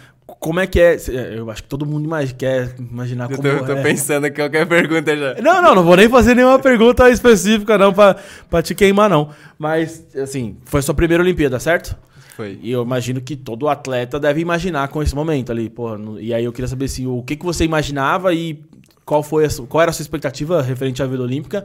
Como 0.41 0.59
é 0.59 0.65
que 0.65 0.79
é? 0.79 0.97
Cê- 0.97 1.35
Eu 1.37 1.51
acho 1.51 1.61
que 1.61 1.69
todo 1.69 1.85
mundo 1.85 2.09
quer 2.35 2.73
imaginar 2.79 3.29
Eu 3.29 3.37
como 3.37 3.59
tô, 3.59 3.63
tô 3.63 3.73
é. 3.73 3.83
pensando 3.83 4.25
em 4.25 4.33
qualquer 4.33 4.65
pergunta 4.65 5.15
já. 5.15 5.35
Não, 5.39 5.61
não, 5.61 5.75
não 5.75 5.83
vou 5.83 5.95
nem 5.95 6.09
fazer 6.09 6.33
nenhuma 6.35 6.57
pergunta 6.57 7.07
específica, 7.11 7.77
não, 7.77 7.93
pra, 7.93 8.15
pra 8.49 8.59
te 8.63 8.73
queimar, 8.73 9.07
não. 9.07 9.29
Mas, 9.59 10.03
assim, 10.15 10.57
foi 10.65 10.81
sua 10.81 10.95
primeira 10.95 11.21
Olimpíada, 11.21 11.59
certo? 11.59 11.95
Foi. 12.35 12.57
E 12.63 12.71
eu 12.71 12.81
imagino 12.81 13.21
que 13.21 13.35
todo 13.35 13.69
atleta 13.69 14.19
deve 14.19 14.41
imaginar 14.41 14.87
com 14.87 15.03
esse 15.03 15.13
momento 15.13 15.51
ali, 15.51 15.69
porra. 15.69 15.99
E 16.19 16.33
aí 16.33 16.43
eu 16.43 16.51
queria 16.51 16.67
saber 16.67 16.85
assim, 16.85 17.05
o 17.05 17.21
que, 17.21 17.35
que 17.35 17.45
você 17.45 17.63
imaginava 17.63 18.33
e 18.33 18.59
qual, 19.05 19.21
foi 19.21 19.45
a 19.45 19.49
qual 19.69 19.83
era 19.83 19.91
a 19.91 19.93
sua 19.93 20.01
expectativa 20.01 20.59
referente 20.63 21.03
à 21.03 21.05
Vila 21.05 21.23
Olímpica. 21.23 21.63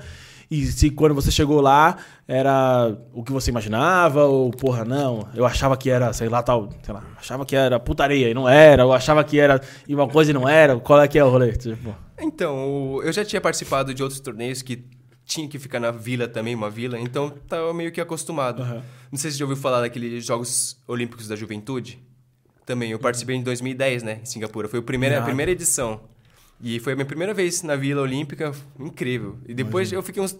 E 0.50 0.64
se 0.66 0.90
quando 0.90 1.14
você 1.14 1.30
chegou 1.30 1.60
lá, 1.60 1.96
era 2.26 2.96
o 3.12 3.24
que 3.24 3.32
você 3.32 3.50
imaginava, 3.50 4.24
ou, 4.24 4.50
porra, 4.50 4.84
não, 4.84 5.28
eu 5.34 5.44
achava 5.44 5.76
que 5.76 5.90
era, 5.90 6.12
sei 6.12 6.28
lá, 6.28 6.42
tal, 6.42 6.68
sei 6.82 6.94
lá, 6.94 7.02
achava 7.16 7.44
que 7.44 7.56
era 7.56 7.80
putaria 7.80 8.30
e 8.30 8.34
não 8.34 8.48
era, 8.48 8.82
eu 8.82 8.92
achava 8.92 9.24
que 9.24 9.40
era 9.40 9.60
e 9.88 9.94
uma 9.94 10.08
coisa 10.08 10.30
e 10.30 10.34
não 10.34 10.48
era, 10.48 10.78
qual 10.78 11.00
é 11.00 11.08
que 11.08 11.18
é 11.18 11.24
o 11.24 11.28
rolê? 11.28 11.52
Tipo, 11.52 11.94
Então, 12.20 13.00
eu 13.02 13.12
já 13.12 13.24
tinha 13.24 13.40
participado 13.40 13.92
de 13.92 14.02
outros 14.02 14.20
torneios 14.20 14.62
que 14.62 14.84
tinha 15.24 15.48
que 15.48 15.58
ficar 15.58 15.80
na 15.80 15.90
vila 15.90 16.28
também, 16.28 16.54
uma 16.54 16.70
vila, 16.70 16.98
então 16.98 17.28
tava 17.48 17.74
meio 17.74 17.90
que 17.90 18.00
acostumado. 18.00 18.62
Aham. 18.62 18.82
Não 19.10 19.18
sei 19.18 19.30
se 19.30 19.36
você 19.36 19.40
já 19.40 19.44
ouviu 19.44 19.56
falar 19.56 19.80
daqueles 19.80 20.24
Jogos 20.24 20.80
Olímpicos 20.86 21.26
da 21.26 21.34
Juventude. 21.34 21.98
Também, 22.64 22.90
eu 22.90 22.98
participei 22.98 23.36
em 23.36 23.42
2010, 23.42 24.02
né, 24.02 24.20
em 24.22 24.24
Singapura. 24.24 24.68
Foi 24.68 24.78
a 24.78 24.82
primeira, 24.82 25.18
a 25.18 25.22
primeira 25.22 25.50
edição. 25.50 26.00
E 26.60 26.80
foi 26.80 26.94
a 26.94 26.96
minha 26.96 27.06
primeira 27.06 27.34
vez 27.34 27.62
na 27.62 27.76
Vila 27.76 28.02
Olímpica, 28.02 28.52
incrível. 28.78 29.36
E 29.46 29.54
depois 29.54 29.92
eu 29.92 30.02
fiquei 30.02 30.22
uns 30.22 30.36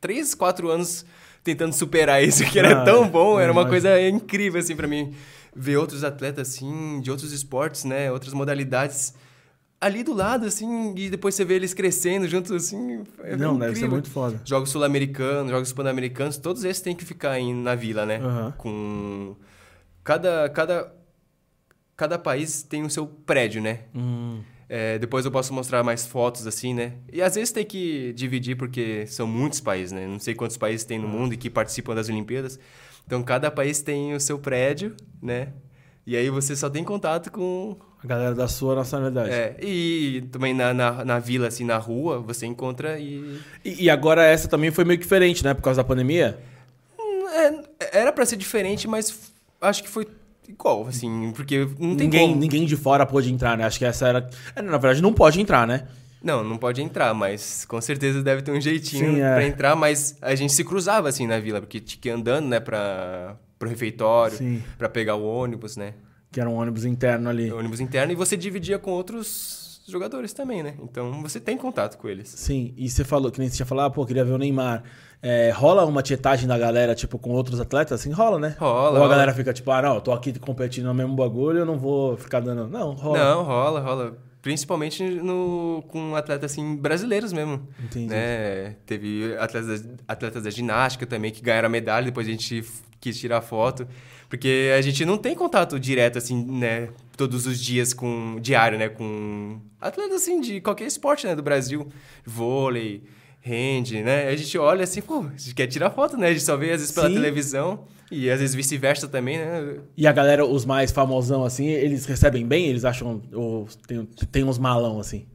3, 0.00 0.34
4 0.34 0.70
anos 0.70 1.04
tentando 1.44 1.72
superar 1.74 2.22
isso, 2.24 2.44
que 2.50 2.58
era 2.58 2.82
Ah, 2.82 2.84
tão 2.84 3.08
bom, 3.08 3.38
era 3.38 3.52
uma 3.52 3.62
imagino. 3.62 3.70
coisa 3.70 4.08
incrível, 4.08 4.58
assim, 4.60 4.74
pra 4.74 4.88
mim. 4.88 5.14
Ver 5.54 5.76
outros 5.76 6.02
atletas, 6.04 6.48
assim, 6.48 7.00
de 7.00 7.10
outros 7.10 7.32
esportes, 7.32 7.84
né, 7.84 8.10
outras 8.12 8.34
modalidades 8.34 9.14
ali 9.80 10.02
do 10.02 10.12
lado, 10.14 10.46
assim, 10.46 10.94
e 10.96 11.08
depois 11.10 11.34
você 11.34 11.44
vê 11.44 11.54
eles 11.54 11.72
crescendo 11.74 12.26
juntos, 12.26 12.50
assim. 12.50 13.04
É 13.22 13.36
não, 13.36 13.58
deve 13.58 13.72
ser 13.72 13.78
incrível. 13.80 13.90
muito 13.90 14.10
foda. 14.10 14.40
Jogos 14.44 14.70
sul-americanos, 14.70 15.50
jogos 15.50 15.72
pan-americanos, 15.72 16.38
todos 16.38 16.64
esses 16.64 16.82
têm 16.82 16.94
que 16.96 17.04
ficar 17.04 17.38
em, 17.38 17.54
na 17.54 17.74
vila, 17.74 18.04
né? 18.06 18.16
Aham. 18.18 18.54
Com. 18.56 19.36
Cada, 20.02 20.48
cada, 20.50 20.92
cada 21.96 22.18
país 22.18 22.62
tem 22.62 22.84
o 22.84 22.90
seu 22.90 23.06
prédio, 23.06 23.60
né? 23.62 23.80
Hum, 23.94 24.40
É, 24.68 24.98
depois 24.98 25.24
eu 25.24 25.30
posso 25.30 25.54
mostrar 25.54 25.82
mais 25.84 26.06
fotos, 26.06 26.46
assim, 26.46 26.74
né? 26.74 26.94
E 27.12 27.22
às 27.22 27.36
vezes 27.36 27.52
tem 27.52 27.64
que 27.64 28.12
dividir, 28.14 28.56
porque 28.56 29.06
são 29.06 29.26
muitos 29.26 29.60
países, 29.60 29.92
né? 29.92 30.06
Não 30.06 30.18
sei 30.18 30.34
quantos 30.34 30.56
países 30.56 30.84
tem 30.84 30.98
no 30.98 31.06
mundo 31.06 31.34
e 31.34 31.36
que 31.36 31.48
participam 31.48 31.94
das 31.94 32.08
Olimpíadas. 32.08 32.58
Então, 33.06 33.22
cada 33.22 33.50
país 33.50 33.80
tem 33.80 34.14
o 34.14 34.20
seu 34.20 34.38
prédio, 34.38 34.96
né? 35.22 35.52
E 36.04 36.16
aí 36.16 36.28
você 36.30 36.56
só 36.56 36.68
tem 36.68 36.82
contato 36.82 37.30
com... 37.30 37.76
a 38.02 38.06
galera 38.06 38.34
da 38.34 38.48
sua 38.48 38.74
nacionalidade. 38.74 39.30
É, 39.30 39.56
e 39.60 40.22
também 40.32 40.52
na, 40.52 40.74
na, 40.74 41.04
na 41.04 41.18
vila, 41.20 41.46
assim, 41.46 41.64
na 41.64 41.78
rua, 41.78 42.18
você 42.18 42.46
encontra 42.46 42.98
e... 42.98 43.40
E, 43.64 43.84
e 43.84 43.90
agora 43.90 44.24
essa 44.24 44.48
também 44.48 44.72
foi 44.72 44.84
meio 44.84 44.98
diferente, 44.98 45.44
né? 45.44 45.54
Por 45.54 45.62
causa 45.62 45.80
da 45.80 45.84
pandemia. 45.84 46.38
É, 46.98 48.00
era 48.00 48.12
pra 48.12 48.26
ser 48.26 48.36
diferente, 48.36 48.88
mas 48.88 49.32
acho 49.60 49.82
que 49.82 49.88
foi 49.88 50.06
igual, 50.48 50.86
assim, 50.86 51.32
porque 51.34 51.60
não 51.78 51.96
tem 51.96 52.06
ninguém, 52.06 52.28
como. 52.28 52.40
ninguém 52.40 52.64
de 52.66 52.76
fora 52.76 53.04
pôde 53.06 53.32
entrar, 53.32 53.56
né? 53.56 53.64
Acho 53.64 53.78
que 53.78 53.84
essa 53.84 54.08
era. 54.08 54.30
é, 54.54 54.62
Na 54.62 54.78
verdade, 54.78 55.02
não 55.02 55.12
pode 55.12 55.40
entrar, 55.40 55.66
né? 55.66 55.86
Não, 56.22 56.42
não 56.42 56.56
pode 56.56 56.82
entrar, 56.82 57.14
mas 57.14 57.64
com 57.64 57.80
certeza 57.80 58.22
deve 58.22 58.42
ter 58.42 58.50
um 58.50 58.60
jeitinho 58.60 59.14
Sim, 59.14 59.20
é. 59.20 59.34
pra 59.34 59.46
entrar, 59.46 59.76
mas 59.76 60.16
a 60.20 60.34
gente 60.34 60.52
se 60.52 60.64
cruzava 60.64 61.08
assim 61.08 61.26
na 61.26 61.38
vila, 61.38 61.60
porque 61.60 61.78
tinha 61.78 62.00
que 62.00 62.08
ir 62.08 62.12
andando, 62.12 62.46
né, 62.48 62.58
pra, 62.58 63.36
pro 63.58 63.68
refeitório, 63.68 64.62
pra 64.76 64.88
pegar 64.88 65.14
o 65.14 65.24
ônibus, 65.24 65.76
né? 65.76 65.94
Que 66.32 66.40
era 66.40 66.50
um 66.50 66.54
ônibus 66.54 66.84
interno 66.84 67.28
ali. 67.30 67.52
O 67.52 67.58
ônibus 67.58 67.78
interno, 67.80 68.12
e 68.12 68.16
você 68.16 68.36
dividia 68.36 68.78
com 68.78 68.90
outros 68.90 69.65
jogadores 69.86 70.32
também, 70.32 70.62
né? 70.62 70.74
Então 70.82 71.22
você 71.22 71.40
tem 71.40 71.56
contato 71.56 71.96
com 71.96 72.08
eles. 72.08 72.28
Sim, 72.28 72.74
e 72.76 72.88
você 72.88 73.04
falou, 73.04 73.30
que 73.30 73.38
nem 73.38 73.48
você 73.48 73.56
tinha 73.56 73.66
falado, 73.66 73.86
ah, 73.86 73.90
pô, 73.90 74.04
queria 74.04 74.24
ver 74.24 74.32
o 74.32 74.38
Neymar. 74.38 74.82
É, 75.22 75.50
rola 75.50 75.84
uma 75.84 76.02
tietagem 76.02 76.46
da 76.46 76.58
galera, 76.58 76.94
tipo, 76.94 77.18
com 77.18 77.30
outros 77.30 77.60
atletas? 77.60 78.00
Assim, 78.00 78.12
rola, 78.12 78.38
né? 78.38 78.56
Rola, 78.58 78.98
Ou 78.98 79.04
a 79.04 79.08
galera 79.08 79.32
fica, 79.32 79.52
tipo, 79.52 79.70
ah, 79.70 79.82
não, 79.82 79.94
eu 79.94 80.00
tô 80.00 80.12
aqui 80.12 80.38
competindo 80.38 80.84
no 80.86 80.94
mesmo 80.94 81.14
bagulho, 81.14 81.60
eu 81.60 81.66
não 81.66 81.78
vou 81.78 82.16
ficar 82.16 82.40
dando. 82.40 82.68
Não, 82.68 82.92
rola. 82.92 83.18
Não, 83.18 83.42
rola, 83.42 83.80
rola. 83.80 84.18
Principalmente 84.42 85.02
no, 85.02 85.82
com 85.88 86.14
atletas 86.14 86.52
assim, 86.52 86.76
brasileiros 86.76 87.32
mesmo. 87.32 87.66
Entendi. 87.82 88.06
Né? 88.06 88.76
Teve 88.86 89.36
atletas, 89.38 89.88
atletas 90.06 90.42
da 90.44 90.50
ginástica 90.50 91.04
também 91.04 91.32
que 91.32 91.42
ganharam 91.42 91.66
a 91.66 91.70
medalha, 91.70 92.06
depois 92.06 92.28
a 92.28 92.30
gente 92.30 92.64
quis 93.00 93.18
tirar 93.18 93.40
foto. 93.40 93.88
Porque 94.28 94.72
a 94.76 94.80
gente 94.80 95.04
não 95.04 95.16
tem 95.16 95.34
contato 95.34 95.78
direto, 95.78 96.18
assim, 96.18 96.44
né? 96.44 96.88
Todos 97.16 97.46
os 97.46 97.58
dias 97.58 97.94
com. 97.94 98.38
diário, 98.40 98.78
né? 98.78 98.88
Com 98.88 99.60
atletas 99.80 100.22
assim 100.22 100.40
de 100.40 100.60
qualquer 100.60 100.86
esporte, 100.86 101.26
né? 101.26 101.34
Do 101.34 101.42
Brasil. 101.42 101.88
Vôlei, 102.24 103.02
rende, 103.40 104.02
né? 104.02 104.28
A 104.28 104.36
gente 104.36 104.58
olha 104.58 104.84
assim, 104.84 105.00
pô, 105.00 105.20
a 105.20 105.36
gente 105.38 105.54
quer 105.54 105.66
tirar 105.66 105.90
foto, 105.90 106.16
né? 106.16 106.28
A 106.28 106.32
gente 106.32 106.44
só 106.44 106.56
vê 106.56 106.72
às 106.72 106.80
vezes 106.80 106.92
pela 106.92 107.08
Sim. 107.08 107.14
televisão 107.14 107.84
e 108.10 108.30
às 108.30 108.40
vezes 108.40 108.54
vice-versa 108.54 109.08
também, 109.08 109.38
né? 109.38 109.78
E 109.96 110.06
a 110.06 110.12
galera, 110.12 110.44
os 110.44 110.64
mais 110.64 110.90
famosão, 110.92 111.44
assim, 111.44 111.68
eles 111.68 112.04
recebem 112.06 112.46
bem? 112.46 112.66
Eles 112.66 112.84
acham. 112.84 113.22
Ou 113.32 113.68
tem, 113.86 114.04
tem 114.30 114.44
uns 114.44 114.58
malão, 114.58 114.98
assim? 114.98 115.26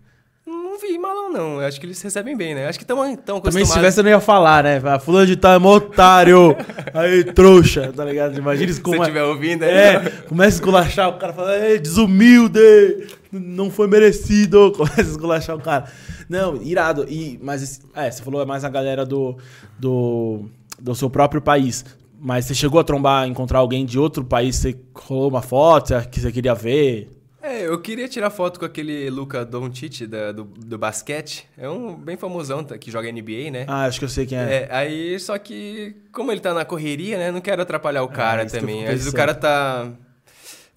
Não 1.01 1.09
malão, 1.09 1.31
não. 1.31 1.61
Eu 1.61 1.67
acho 1.67 1.79
que 1.79 1.85
eles 1.85 1.99
recebem 2.01 2.37
bem, 2.37 2.53
né? 2.53 2.67
Acho 2.67 2.77
que 2.77 2.83
estão 2.83 2.97
tão 2.97 3.15
Também 3.15 3.17
se 3.17 3.37
acostumados. 3.39 3.73
tivesse 3.73 3.99
eu 3.99 4.03
não 4.03 4.11
ia 4.11 4.19
falar, 4.19 4.63
né? 4.63 4.81
Ah, 4.83 4.99
Fulano 4.99 5.25
de 5.25 5.35
tal 5.35 5.53
é 5.53 5.59
mó 5.59 5.75
otário. 5.75 6.55
Aí, 6.93 7.23
trouxa, 7.23 7.91
tá 7.91 8.05
ligado? 8.05 8.37
Imagina 8.37 8.69
isso 8.69 8.75
Se 8.75 8.81
como. 8.81 8.97
você 8.97 9.01
estiver 9.01 9.23
ouvindo 9.23 9.63
aí. 9.63 9.71
É, 9.71 9.99
começa 10.27 10.49
a 10.49 10.57
esculachar, 10.57 11.09
o 11.09 11.13
cara 11.13 11.33
fala, 11.33 11.55
é, 11.55 11.77
desumilde, 11.77 13.07
não 13.31 13.71
foi 13.71 13.87
merecido. 13.87 14.71
Começa 14.77 15.01
a 15.01 15.03
esculachar 15.03 15.55
o 15.55 15.59
cara. 15.59 15.85
Não, 16.29 16.61
irado. 16.61 17.05
E, 17.09 17.39
mas, 17.41 17.81
é, 17.95 18.11
você 18.11 18.21
falou 18.21 18.41
é 18.41 18.45
mais 18.45 18.63
a 18.63 18.69
galera 18.69 19.05
do, 19.05 19.35
do, 19.79 20.45
do 20.79 20.93
seu 20.93 21.09
próprio 21.09 21.41
país. 21.41 21.83
Mas 22.19 22.45
você 22.45 22.53
chegou 22.53 22.79
a 22.79 22.83
trombar, 22.83 23.27
encontrar 23.27 23.59
alguém 23.59 23.83
de 23.83 23.97
outro 23.97 24.23
país, 24.23 24.55
você 24.55 24.77
rolou 24.93 25.29
uma 25.29 25.41
foto 25.41 25.95
que 26.11 26.19
você 26.19 26.31
queria 26.31 26.53
ver? 26.53 27.09
É, 27.43 27.65
eu 27.65 27.79
queria 27.81 28.07
tirar 28.07 28.29
foto 28.29 28.59
com 28.59 28.65
aquele 28.65 29.09
Luca 29.09 29.43
Doncic 29.43 30.05
da- 30.07 30.31
do, 30.31 30.43
do 30.43 30.77
basquete. 30.77 31.47
É 31.57 31.67
um 31.69 31.95
bem 31.95 32.15
famosão 32.15 32.63
tá, 32.63 32.77
que 32.77 32.91
joga 32.91 33.09
NBA, 33.11 33.49
né? 33.51 33.65
Ah, 33.67 33.85
acho 33.85 33.97
que 33.99 34.05
eu 34.05 34.09
sei 34.09 34.25
quem 34.27 34.37
é. 34.37 34.41
É, 34.41 34.67
aí, 34.71 35.19
só 35.19 35.37
que, 35.39 35.95
como 36.11 36.31
ele 36.31 36.39
tá 36.39 36.53
na 36.53 36.63
correria, 36.65 37.17
né? 37.17 37.31
Não 37.31 37.41
quero 37.41 37.61
atrapalhar 37.61 38.03
o 38.03 38.07
cara 38.07 38.45
que 38.45 38.55
eu 38.55 38.59
também. 38.59 38.83
Às 38.83 38.89
vezes 38.91 39.07
o 39.07 39.15
cara 39.15 39.33
tá. 39.33 39.89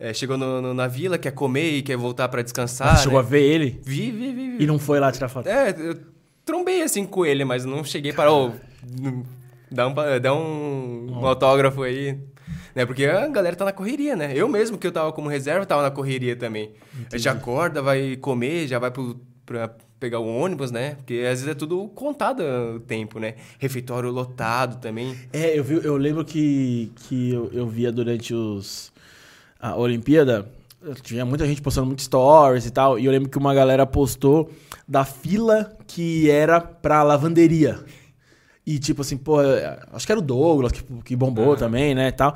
é, 0.00 0.12
chegou 0.14 0.36
no- 0.38 0.60
no- 0.62 0.74
na 0.74 0.86
vila, 0.88 1.18
quer 1.18 1.32
comer 1.32 1.70
e 1.76 1.82
quer 1.82 1.96
voltar 1.96 2.28
pra 2.28 2.40
descansar. 2.42 2.96
Você 2.96 3.02
chegou 3.04 3.18
a 3.18 3.22
né? 3.22 3.28
ver 3.28 3.42
ele 3.42 3.80
Vi, 3.84 4.10
vi, 4.10 4.32
vi, 4.32 4.56
vi. 4.56 4.64
e 4.64 4.66
não 4.66 4.78
foi 4.78 4.98
lá 4.98 5.12
tirar 5.12 5.28
foto? 5.28 5.46
É, 5.48 5.70
eu 5.78 5.96
trombei 6.46 6.82
assim 6.82 7.04
com 7.04 7.24
ele, 7.26 7.44
mas 7.44 7.64
não 7.66 7.84
cheguei 7.84 8.12
para. 8.12 8.30
Não- 8.30 8.54
dá 9.70 9.86
um, 9.88 9.94
dá 10.20 10.34
um, 10.34 11.06
um 11.20 11.26
autógrafo 11.26 11.82
aí. 11.82 12.18
Né? 12.74 12.84
Porque 12.84 13.04
a 13.04 13.28
galera 13.28 13.54
tá 13.54 13.64
na 13.64 13.72
correria, 13.72 14.16
né? 14.16 14.32
Eu 14.34 14.48
mesmo, 14.48 14.76
que 14.76 14.86
eu 14.86 14.92
tava 14.92 15.12
como 15.12 15.28
reserva, 15.28 15.64
tava 15.64 15.82
na 15.82 15.90
correria 15.90 16.34
também. 16.34 16.72
Já 17.14 17.32
acorda, 17.32 17.80
vai 17.80 18.16
comer, 18.16 18.66
já 18.66 18.78
vai 18.78 18.90
pro, 18.90 19.20
pra 19.46 19.70
pegar 20.00 20.18
o 20.18 20.26
ônibus, 20.26 20.70
né? 20.70 20.96
Porque 20.96 21.14
às 21.14 21.40
vezes 21.40 21.48
é 21.48 21.54
tudo 21.54 21.88
contado 21.88 22.42
o 22.76 22.80
tempo, 22.80 23.18
né? 23.18 23.34
Refeitório 23.58 24.10
lotado 24.10 24.80
também. 24.80 25.16
É, 25.32 25.58
eu, 25.58 25.64
vi, 25.64 25.80
eu 25.82 25.96
lembro 25.96 26.24
que, 26.24 26.92
que 26.96 27.32
eu, 27.32 27.50
eu 27.52 27.66
via 27.66 27.90
durante 27.92 28.34
os, 28.34 28.92
a 29.58 29.76
Olimpíada, 29.76 30.46
tinha 31.02 31.24
muita 31.24 31.46
gente 31.46 31.62
postando 31.62 31.86
muitos 31.86 32.04
stories 32.04 32.66
e 32.66 32.70
tal, 32.70 32.98
e 32.98 33.06
eu 33.06 33.12
lembro 33.12 33.30
que 33.30 33.38
uma 33.38 33.54
galera 33.54 33.86
postou 33.86 34.50
da 34.86 35.04
fila 35.04 35.74
que 35.86 36.28
era 36.30 36.60
pra 36.60 37.02
lavanderia. 37.02 37.78
E 38.66 38.78
tipo 38.78 39.02
assim, 39.02 39.16
pô, 39.16 39.36
acho 39.92 40.06
que 40.06 40.12
era 40.12 40.18
o 40.18 40.22
Douglas 40.22 40.72
que, 40.72 40.82
que 41.02 41.16
bombou 41.16 41.54
também, 41.56 41.94
né, 41.94 42.08
e 42.08 42.12
tal. 42.12 42.34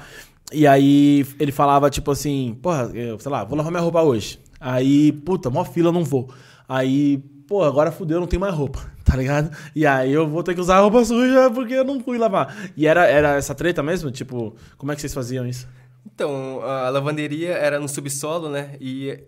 E 0.52 0.66
aí 0.66 1.26
ele 1.38 1.52
falava 1.52 1.90
tipo 1.90 2.10
assim, 2.10 2.56
porra, 2.62 2.90
eu, 2.94 3.18
sei 3.18 3.30
lá, 3.30 3.44
vou 3.44 3.56
lavar 3.56 3.70
minha 3.70 3.82
roupa 3.82 4.02
hoje. 4.02 4.38
Aí, 4.60 5.12
puta, 5.12 5.50
mó 5.50 5.64
fila, 5.64 5.88
eu 5.88 5.92
não 5.92 6.04
vou. 6.04 6.32
Aí, 6.68 7.18
pô, 7.46 7.62
agora 7.62 7.92
fudeu, 7.92 8.18
não 8.18 8.26
tem 8.26 8.38
mais 8.38 8.54
roupa, 8.54 8.80
tá 9.04 9.16
ligado? 9.16 9.54
E 9.74 9.86
aí 9.86 10.12
eu 10.12 10.26
vou 10.26 10.42
ter 10.42 10.54
que 10.54 10.60
usar 10.60 10.80
roupa 10.80 11.04
suja 11.04 11.50
porque 11.50 11.74
eu 11.74 11.84
não 11.84 12.00
fui 12.00 12.18
lavar. 12.18 12.70
E 12.76 12.86
era, 12.86 13.06
era 13.06 13.36
essa 13.36 13.54
treta 13.54 13.82
mesmo? 13.82 14.10
Tipo, 14.10 14.56
como 14.76 14.90
é 14.90 14.94
que 14.94 15.00
vocês 15.00 15.14
faziam 15.14 15.46
isso? 15.46 15.68
Então, 16.06 16.62
a 16.62 16.88
lavanderia 16.88 17.52
era 17.52 17.78
no 17.78 17.88
subsolo, 17.88 18.48
né? 18.48 18.76
E 18.80 19.20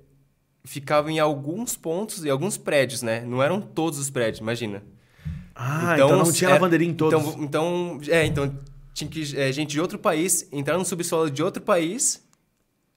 ficava 0.64 1.10
em 1.10 1.18
alguns 1.18 1.76
pontos 1.76 2.24
e 2.24 2.30
alguns 2.30 2.56
prédios, 2.56 3.02
né? 3.02 3.22
Não 3.26 3.42
eram 3.42 3.60
todos 3.60 3.98
os 3.98 4.10
prédios, 4.10 4.40
imagina. 4.40 4.82
Ah, 5.54 5.92
então, 5.94 6.16
não 6.16 6.32
tinha 6.32 6.50
lavanderia 6.50 6.88
em 6.88 6.94
todos. 6.94 7.34
Então, 7.36 7.44
então, 7.44 8.00
é, 8.08 8.24
então 8.24 8.52
tinha 8.94 9.08
que 9.10 9.36
é, 9.36 9.52
gente 9.52 9.70
de 9.70 9.80
outro 9.80 9.98
país 9.98 10.48
entrar 10.52 10.76
no 10.78 10.84
subsolo 10.84 11.30
de 11.30 11.42
outro 11.42 11.62
país 11.62 12.22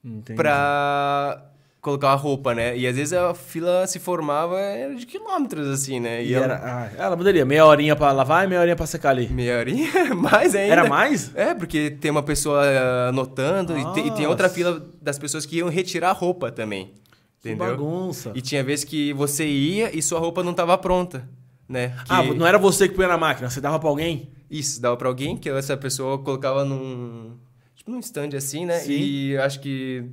Entendi. 0.04 0.36
pra 0.36 1.50
colocar 1.80 2.10
a 2.12 2.14
roupa, 2.14 2.54
né? 2.54 2.76
E 2.78 2.86
às 2.86 2.96
vezes 2.96 3.12
a 3.12 3.34
fila 3.34 3.86
se 3.86 3.98
formava 3.98 4.56
de 4.96 5.04
quilômetros, 5.04 5.68
assim, 5.68 6.00
né? 6.00 6.24
E 6.24 6.32
ela- 6.32 6.44
era, 6.46 6.60
ah, 6.64 6.90
é 6.96 7.02
a 7.02 7.08
lavanderia, 7.10 7.44
meia 7.44 7.66
horinha 7.66 7.94
pra 7.94 8.10
lavar 8.10 8.44
e 8.44 8.48
meia 8.48 8.60
horinha 8.62 8.74
pra 8.76 8.86
secar 8.86 9.10
ali. 9.10 9.28
Meia 9.28 9.58
horinha, 9.58 9.90
mais 10.16 10.54
ainda. 10.54 10.72
Era 10.72 10.88
mais? 10.88 11.30
É, 11.34 11.52
porque 11.54 11.90
tem 11.90 12.10
uma 12.10 12.22
pessoa 12.22 12.62
ah, 12.64 13.08
anotando 13.10 13.76
e, 13.78 13.92
tem, 13.92 14.06
e 14.06 14.10
tem 14.12 14.26
outra 14.26 14.48
fila 14.48 14.82
das 15.02 15.18
pessoas 15.18 15.44
que 15.44 15.56
iam 15.58 15.68
retirar 15.68 16.08
a 16.10 16.12
roupa 16.12 16.50
também. 16.50 16.92
Que 17.42 17.50
Entendeu? 17.50 17.66
bagunça. 17.76 18.32
E 18.34 18.40
tinha 18.40 18.64
vezes 18.64 18.86
que 18.86 19.12
você 19.12 19.46
ia 19.46 19.94
e 19.94 20.00
sua 20.00 20.18
roupa 20.18 20.42
não 20.42 20.52
estava 20.52 20.78
pronta, 20.78 21.28
né? 21.68 21.88
Que- 22.06 22.12
Ah, 22.12 22.22
não 22.22 22.46
era 22.46 22.56
você 22.58 22.88
que 22.88 22.94
punha 22.94 23.08
na 23.08 23.18
máquina, 23.18 23.50
você 23.50 23.60
dava 23.60 23.78
pra 23.78 23.90
alguém? 23.90 24.30
Isso, 24.50 24.80
dava 24.80 24.96
pra 24.96 25.08
alguém, 25.08 25.36
que 25.36 25.48
essa 25.48 25.76
pessoa 25.76 26.18
colocava 26.18 26.64
num... 26.64 27.36
Tipo, 27.74 27.90
num 27.90 28.00
stand 28.00 28.36
assim, 28.36 28.64
né? 28.64 28.78
Sim. 28.78 28.92
E 28.92 29.36
acho 29.38 29.60
que 29.60 30.04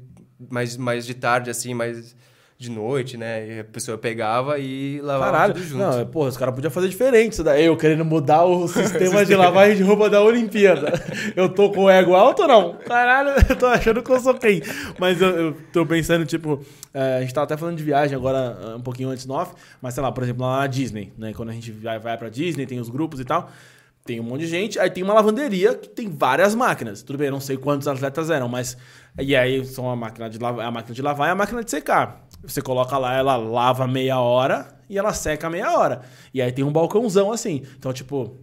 mais, 0.50 0.78
mais 0.78 1.06
de 1.06 1.14
tarde, 1.14 1.50
assim, 1.50 1.74
mais 1.74 2.16
de 2.62 2.70
noite, 2.70 3.18
né? 3.18 3.48
E 3.48 3.60
a 3.62 3.64
pessoa 3.64 3.98
pegava 3.98 4.60
e 4.60 5.02
lavava 5.02 5.32
Caralho. 5.32 5.54
tudo 5.56 5.66
junto. 5.66 5.80
Não, 5.80 6.00
é, 6.00 6.06
porra, 6.06 6.30
os 6.30 6.38
caras 6.38 6.54
podiam 6.54 6.70
fazer 6.70 6.90
diferente 6.90 7.34
isso 7.34 7.44
daí. 7.44 7.66
Eu 7.66 7.76
querendo 7.76 8.06
mudar 8.06 8.44
o 8.46 8.68
sistema 8.70 9.26
de 9.26 9.36
lavagem 9.36 9.78
de 9.78 9.82
roupa 9.84 10.08
da 10.12 10.22
Olimpíada. 10.22 10.94
Eu 11.36 11.50
tô 11.50 11.72
com 11.72 11.86
o 11.86 11.90
ego 11.90 12.14
alto 12.14 12.44
ou 12.44 12.48
não? 12.48 12.74
Caralho, 12.86 13.32
eu 13.50 13.56
tô 13.56 13.66
achando 13.66 14.04
que 14.04 14.12
eu 14.12 14.20
sou 14.20 14.34
quem. 14.36 14.62
Mas 15.00 15.22
eu, 15.22 15.30
eu 15.30 15.58
tô 15.72 15.86
pensando, 15.86 16.26
tipo, 16.26 16.64
é, 16.94 17.18
a 17.18 17.22
gente 17.22 17.34
tava 17.34 17.46
até 17.46 17.58
falando 17.58 17.78
de 17.78 17.84
viagem 17.84 18.16
agora, 18.16 18.58
ah, 18.62 18.76
um 18.76 18.82
pouquinho 18.82 19.10
antes 19.10 19.26
no 19.26 19.34
off, 19.34 19.54
mas 19.82 19.94
sei 19.94 20.04
lá, 20.04 20.12
por 20.12 20.24
exemplo, 20.24 20.46
lá 20.46 20.60
na 20.60 20.68
Disney, 20.68 21.14
né? 21.18 21.34
Quando 21.34 21.50
a 21.50 21.54
gente 21.54 21.72
vai, 21.72 21.98
vai 22.00 22.18
pra 22.18 22.30
Disney, 22.30 22.66
tem 22.66 22.80
os 22.80 22.90
grupos 22.90 23.20
e 23.20 23.26
tal. 23.26 23.50
Tem 24.04 24.20
um 24.20 24.24
monte 24.24 24.42
de 24.42 24.48
gente, 24.48 24.80
aí 24.80 24.90
tem 24.90 25.04
uma 25.04 25.14
lavanderia 25.14 25.76
que 25.76 25.88
tem 25.88 26.10
várias 26.10 26.56
máquinas. 26.56 27.04
Tudo 27.04 27.20
bem, 27.20 27.28
eu 27.28 27.34
não 27.34 27.40
sei 27.40 27.56
quantos 27.56 27.88
atletas 27.88 28.30
eram, 28.30 28.48
mas. 28.50 28.76
E 29.20 29.36
aí 29.36 29.64
são 29.66 29.90
a 29.90 29.96
máquina 29.96 30.30
de 30.30 30.40
lavar, 30.40 30.66
a 30.66 30.72
máquina 30.72 30.96
de 30.96 31.02
lavar 31.02 31.28
e 31.28 31.32
a 31.32 31.36
máquina 31.36 31.64
de 31.64 31.70
secar. 31.70 32.28
Você 32.44 32.62
coloca 32.62 32.98
lá, 32.98 33.14
ela 33.16 33.36
lava 33.38 33.86
meia 33.88 34.20
hora 34.20 34.68
e 34.90 34.98
ela 34.98 35.14
seca 35.14 35.50
meia 35.50 35.78
hora. 35.78 36.02
E 36.34 36.42
aí 36.42 36.52
tem 36.52 36.66
um 36.66 36.72
balcãozão 36.72 37.32
assim. 37.32 37.64
Então, 37.78 37.94
tipo, 37.94 38.40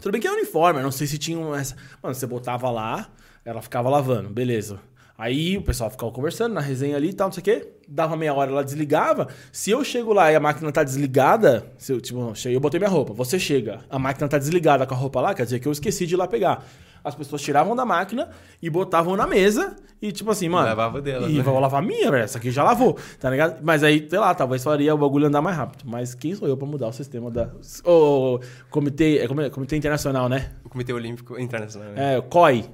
tudo 0.00 0.12
bem 0.12 0.20
que 0.20 0.28
é 0.28 0.32
uniforme, 0.32 0.78
eu 0.78 0.84
não 0.84 0.92
sei 0.92 1.06
se 1.08 1.18
tinha 1.18 1.38
essa. 1.56 1.74
Mano, 2.00 2.14
você 2.14 2.26
botava 2.26 2.70
lá, 2.70 3.08
ela 3.44 3.60
ficava 3.60 3.88
lavando, 3.90 4.30
beleza. 4.30 4.78
Aí 5.18 5.56
o 5.56 5.62
pessoal 5.62 5.90
ficava 5.90 6.12
conversando 6.12 6.52
na 6.52 6.60
resenha 6.60 6.96
ali 6.96 7.08
e 7.08 7.12
tal, 7.12 7.28
não 7.28 7.32
sei 7.32 7.40
o 7.40 7.44
quê. 7.44 7.68
Dava 7.88 8.16
meia 8.16 8.34
hora, 8.34 8.50
ela 8.50 8.62
desligava. 8.64 9.28
Se 9.50 9.70
eu 9.70 9.82
chego 9.82 10.12
lá 10.12 10.30
e 10.30 10.36
a 10.36 10.40
máquina 10.40 10.70
tá 10.70 10.82
desligada, 10.82 11.64
se 11.78 11.92
eu, 11.92 12.00
tipo, 12.00 12.32
eu 12.44 12.60
botei 12.60 12.78
minha 12.78 12.90
roupa, 12.90 13.14
você 13.14 13.38
chega, 13.38 13.80
a 13.88 13.98
máquina 13.98 14.28
tá 14.28 14.36
desligada 14.38 14.86
com 14.86 14.94
a 14.94 14.96
roupa 14.96 15.20
lá, 15.20 15.34
quer 15.34 15.44
dizer 15.44 15.58
que 15.60 15.66
eu 15.66 15.72
esqueci 15.72 16.06
de 16.06 16.14
ir 16.14 16.16
lá 16.18 16.26
pegar. 16.26 16.64
As 17.02 17.14
pessoas 17.14 17.40
tiravam 17.40 17.76
da 17.76 17.84
máquina 17.84 18.28
e 18.60 18.68
botavam 18.68 19.16
na 19.16 19.26
mesa 19.28 19.76
e, 20.02 20.10
tipo 20.10 20.30
assim, 20.30 20.48
mano. 20.48 20.66
Lavava 20.66 21.00
delas, 21.00 21.30
E 21.30 21.34
né? 21.34 21.42
vou 21.42 21.58
lavar 21.60 21.80
a 21.80 21.86
minha, 21.86 22.10
velho. 22.10 22.24
Essa 22.24 22.38
aqui 22.38 22.50
já 22.50 22.64
lavou, 22.64 22.98
tá 23.20 23.30
ligado? 23.30 23.60
Mas 23.62 23.84
aí, 23.84 24.06
sei 24.10 24.18
lá, 24.18 24.34
talvez 24.34 24.62
faria 24.64 24.92
o 24.92 24.98
bagulho 24.98 25.26
andar 25.26 25.40
mais 25.40 25.56
rápido. 25.56 25.84
Mas 25.86 26.14
quem 26.14 26.34
sou 26.34 26.48
eu 26.48 26.56
pra 26.56 26.66
mudar 26.66 26.88
o 26.88 26.92
sistema 26.92 27.30
da. 27.30 27.48
O 27.84 28.40
comitê, 28.70 29.18
é, 29.18 29.24
é? 29.24 29.50
comitê 29.50 29.76
Internacional, 29.76 30.28
né? 30.28 30.50
O 30.64 30.68
Comitê 30.68 30.92
Olímpico 30.92 31.38
Internacional. 31.38 31.92
né? 31.92 32.14
É, 32.14 32.18
o 32.18 32.22
COI. 32.24 32.68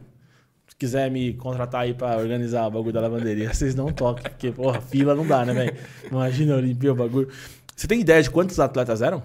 Se 0.83 0.87
quiser 0.87 1.09
me 1.13 1.33
contratar 1.35 1.83
aí 1.83 1.95
pra 1.95 2.17
organizar 2.17 2.67
o 2.67 2.71
bagulho 2.73 2.93
da 2.93 3.01
lavanderia, 3.03 3.53
vocês 3.55 3.73
não 3.75 3.93
toquem, 3.93 4.25
porque, 4.25 4.51
porra, 4.51 4.81
fila 4.81 5.15
não 5.15 5.25
dá, 5.25 5.45
né, 5.45 5.53
velho? 5.55 5.77
Imagina 6.11 6.55
eu 6.55 6.93
o 6.93 6.97
bagulho. 6.97 7.29
Você 7.77 7.87
tem 7.87 8.01
ideia 8.01 8.21
de 8.21 8.29
quantos 8.31 8.59
atletas 8.59 9.01
eram? 9.01 9.23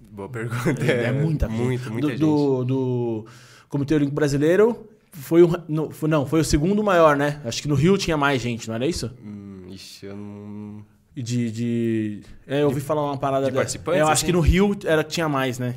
Boa 0.00 0.28
pergunta. 0.28 0.84
É, 0.84 1.10
muita 1.10 1.48
gente. 1.48 1.58
Muito, 1.60 1.90
muita 1.92 2.06
do, 2.06 2.10
gente. 2.12 2.20
Do, 2.20 2.64
do 2.64 3.26
Comitê 3.68 3.94
Olímpico 3.94 4.14
Brasileiro, 4.14 4.88
foi 5.10 5.42
o, 5.42 5.50
no, 5.68 5.90
foi- 5.90 6.08
não, 6.08 6.24
foi 6.24 6.40
o 6.40 6.44
segundo 6.44 6.82
maior, 6.82 7.16
né? 7.16 7.40
Acho 7.44 7.60
que 7.62 7.68
no 7.68 7.74
Rio 7.74 7.98
tinha 7.98 8.16
mais 8.16 8.40
gente, 8.40 8.68
não 8.68 8.74
era 8.76 8.86
isso? 8.86 9.10
Hum, 9.24 9.66
ixi, 9.68 10.06
eu 10.06 10.16
não... 10.16 10.84
De, 11.16 11.50
de. 11.50 12.20
É, 12.46 12.62
eu 12.62 12.68
ouvi 12.68 12.80
falar 12.80 13.02
uma 13.04 13.18
parada 13.18 13.46
de 13.46 13.50
dessa. 13.50 13.62
participantes, 13.62 13.98
É, 13.98 14.02
eu 14.02 14.06
acho 14.06 14.12
assim? 14.12 14.26
que 14.26 14.32
no 14.32 14.40
Rio 14.40 14.76
era, 14.84 15.02
tinha 15.02 15.28
mais, 15.28 15.58
né? 15.58 15.74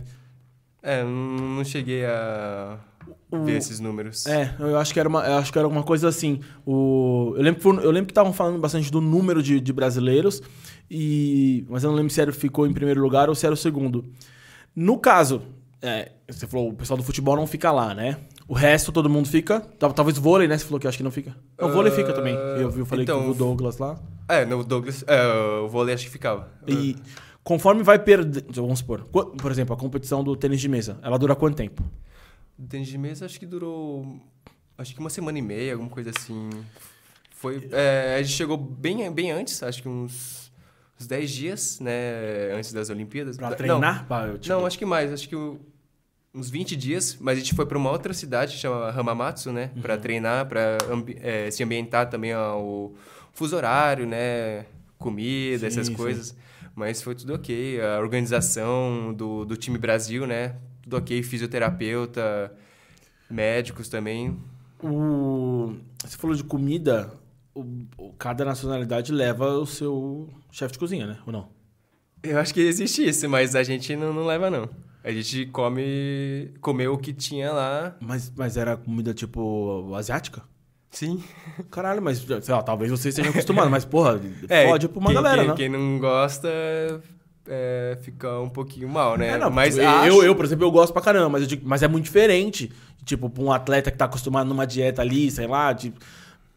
É, 0.81 1.03
não 1.03 1.09
não 1.55 1.63
cheguei 1.65 2.05
a 2.05 2.77
O- 3.35 3.43
ver 3.43 3.57
esses 3.57 3.79
números. 3.79 4.25
É, 4.25 4.53
eu 4.59 4.77
acho 4.77 4.93
que 4.93 4.99
era 4.99 5.07
uma, 5.09 5.25
eu 5.25 5.37
acho 5.37 5.51
que 5.51 5.57
era 5.57 5.65
alguma 5.65 5.83
coisa 5.83 6.07
assim. 6.07 6.39
O, 6.65 7.33
eu 7.35 7.41
lembro 7.41 7.55
que 7.57 7.63
foi- 7.63 7.77
eu 7.85 7.91
lembro 7.91 8.05
que 8.07 8.11
estavam 8.11 8.33
falando 8.33 8.59
bastante 8.59 8.91
do 8.91 9.01
número 9.01 9.41
de, 9.41 9.59
de 9.59 9.73
brasileiros 9.73 10.41
e, 10.89 11.65
mas 11.69 11.83
eu 11.83 11.89
não 11.89 11.97
lembro 11.97 12.11
se 12.13 12.21
era, 12.21 12.31
ficou 12.31 12.67
em 12.67 12.73
primeiro 12.73 13.01
lugar 13.01 13.29
ou 13.29 13.35
se 13.35 13.45
era 13.45 13.53
o 13.53 13.57
segundo. 13.57 14.05
No 14.75 14.97
caso, 14.97 15.41
é, 15.81 16.11
você 16.29 16.47
falou 16.47 16.69
o 16.69 16.73
pessoal 16.73 16.97
do 16.97 17.03
futebol 17.03 17.35
não 17.35 17.47
fica 17.47 17.71
lá, 17.71 17.93
né? 17.93 18.17
O 18.47 18.53
resto 18.53 18.91
todo 18.91 19.09
mundo 19.09 19.27
fica. 19.27 19.61
Tal- 19.79 19.93
Talvez 19.93 20.17
vôlei, 20.17 20.47
né? 20.47 20.57
Você 20.57 20.65
falou 20.65 20.79
que 20.79 20.87
acho 20.87 20.97
que 20.97 21.03
não 21.03 21.11
fica. 21.11 21.35
Não, 21.59 21.71
vôlei 21.71 21.91
Ah, 21.91 21.95
fica 21.95 22.11
também. 22.13 22.35
Eu 22.35 22.71
eu 22.77 22.85
falei 22.85 23.03
então, 23.03 23.23
que 23.23 23.29
o 23.29 23.33
Douglas 23.33 23.77
lá. 23.77 23.97
É, 24.27 24.45
no 24.45 24.63
Douglas, 24.63 25.03
é, 25.07 25.59
o 25.63 25.67
vôlei 25.69 25.93
acho 25.95 26.05
que 26.05 26.09
ficava. 26.11 26.49
E 26.67 26.95
conforme 27.43 27.83
vai 27.83 27.99
perder, 27.99 28.43
vamos 28.49 28.79
supor, 28.79 29.01
por 29.05 29.51
exemplo, 29.51 29.73
a 29.73 29.77
competição 29.77 30.23
do 30.23 30.35
tênis 30.35 30.59
de 30.61 30.67
mesa, 30.67 30.97
ela 31.01 31.17
dura 31.17 31.35
quanto 31.35 31.55
tempo? 31.55 31.83
Tênis 32.69 32.87
de 32.87 32.97
mesa 32.97 33.25
acho 33.25 33.39
que 33.39 33.45
durou. 33.45 34.19
Acho 34.77 34.93
que 34.93 34.99
uma 34.99 35.09
semana 35.09 35.37
e 35.37 35.41
meia, 35.41 35.73
alguma 35.73 35.89
coisa 35.89 36.11
assim. 36.15 36.49
Foi. 37.31 37.67
é, 37.71 38.15
a 38.17 38.23
gente 38.23 38.35
chegou 38.35 38.55
bem, 38.55 39.11
bem 39.11 39.31
antes, 39.31 39.61
acho 39.61 39.81
que 39.81 39.89
uns, 39.89 40.51
uns 40.99 41.05
10 41.07 41.29
dias, 41.29 41.79
né, 41.81 42.53
antes 42.55 42.71
das 42.71 42.89
Olimpíadas. 42.89 43.35
Pra 43.35 43.49
Não, 43.49 43.57
treinar? 43.57 44.07
Pra, 44.07 44.37
tipo, 44.37 44.47
Não, 44.47 44.65
acho 44.65 44.77
que 44.77 44.85
mais, 44.85 45.11
acho 45.11 45.27
que 45.27 45.35
uns 45.35 46.49
20 46.49 46.75
dias, 46.75 47.17
mas 47.19 47.37
a 47.37 47.41
gente 47.41 47.53
foi 47.53 47.65
para 47.65 47.77
uma 47.77 47.91
outra 47.91 48.13
cidade, 48.13 48.57
chama 48.57 48.89
Hamamatsu, 48.89 49.51
né, 49.51 49.71
Pra 49.81 49.97
treinar, 49.97 50.47
para 50.47 50.77
se 51.51 51.61
ambientar 51.63 52.09
também 52.09 52.31
ao 52.31 52.93
fuso 53.33 53.55
horário, 53.57 54.07
né, 54.07 54.65
comida, 54.97 55.59
Sim, 55.59 55.65
essas 55.65 55.87
sim. 55.87 55.93
coisas. 55.95 56.35
Mas 56.73 57.01
foi 57.01 57.13
tudo 57.13 57.35
ok, 57.35 57.79
a 57.81 57.99
organização 57.99 59.13
do, 59.13 59.43
do 59.43 59.57
time 59.57 59.77
Brasil, 59.77 60.25
né, 60.25 60.55
tudo 60.83 60.97
ok, 60.97 61.23
fisioterapeuta, 61.23 62.53
médicos 63.29 63.87
também. 63.89 64.37
O... 64.81 65.75
Você 66.03 66.17
falou 66.17 66.35
de 66.35 66.43
comida, 66.43 67.11
o... 67.55 68.13
cada 68.19 68.43
nacionalidade 68.43 69.11
leva 69.11 69.47
o 69.53 69.65
seu 69.65 70.29
chefe 70.51 70.73
de 70.73 70.79
cozinha, 70.79 71.07
né? 71.07 71.17
Ou 71.25 71.31
não? 71.33 71.49
Eu 72.21 72.37
acho 72.39 72.53
que 72.53 72.61
existe 72.61 73.07
isso, 73.07 73.27
mas 73.29 73.55
a 73.55 73.63
gente 73.63 73.95
não, 73.95 74.13
não 74.13 74.25
leva, 74.25 74.49
não. 74.49 74.69
A 75.03 75.11
gente 75.11 75.45
come, 75.47 76.53
comeu 76.61 76.93
o 76.93 76.97
que 76.97 77.11
tinha 77.11 77.51
lá. 77.51 77.95
Mas, 77.99 78.31
mas 78.35 78.55
era 78.55 78.77
comida 78.77 79.13
tipo 79.13 79.93
asiática? 79.95 80.41
Sim. 80.89 81.21
Caralho, 81.69 82.01
mas 82.01 82.19
sei 82.19 82.53
lá, 82.53 82.61
talvez 82.61 82.91
você 82.91 83.09
esteja 83.09 83.29
acostumado, 83.29 83.69
mas 83.69 83.83
porra, 83.83 84.21
É, 84.47 84.67
pode 84.67 84.87
pra 84.87 84.99
uma 84.99 85.07
quem, 85.07 85.15
galera, 85.15 85.41
quem, 85.41 85.47
né? 85.49 85.55
Quem 85.55 85.69
não 85.69 85.99
gosta 85.99 86.49
é, 87.47 87.97
fica 88.01 88.39
um 88.39 88.49
pouquinho 88.49 88.87
mal, 88.89 89.17
né? 89.17 89.29
É, 89.29 89.37
não, 89.37 89.49
mas 89.49 89.77
eu, 89.77 89.87
acho- 89.89 90.07
eu, 90.07 90.23
eu, 90.23 90.35
por 90.35 90.45
exemplo, 90.45 90.65
eu 90.65 90.71
gosto 90.71 90.93
pra 90.93 91.01
caramba, 91.01 91.29
mas, 91.29 91.47
digo- 91.47 91.63
mas 91.65 91.83
é 91.83 91.87
muito 91.87 92.05
diferente. 92.05 92.71
Tipo, 93.05 93.29
pra 93.29 93.43
um 93.43 93.51
atleta 93.51 93.91
que 93.91 93.97
tá 93.97 94.05
acostumado 94.05 94.47
numa 94.47 94.65
dieta 94.65 95.01
ali, 95.01 95.29
sei 95.29 95.45
lá, 95.45 95.73
tipo, 95.75 95.99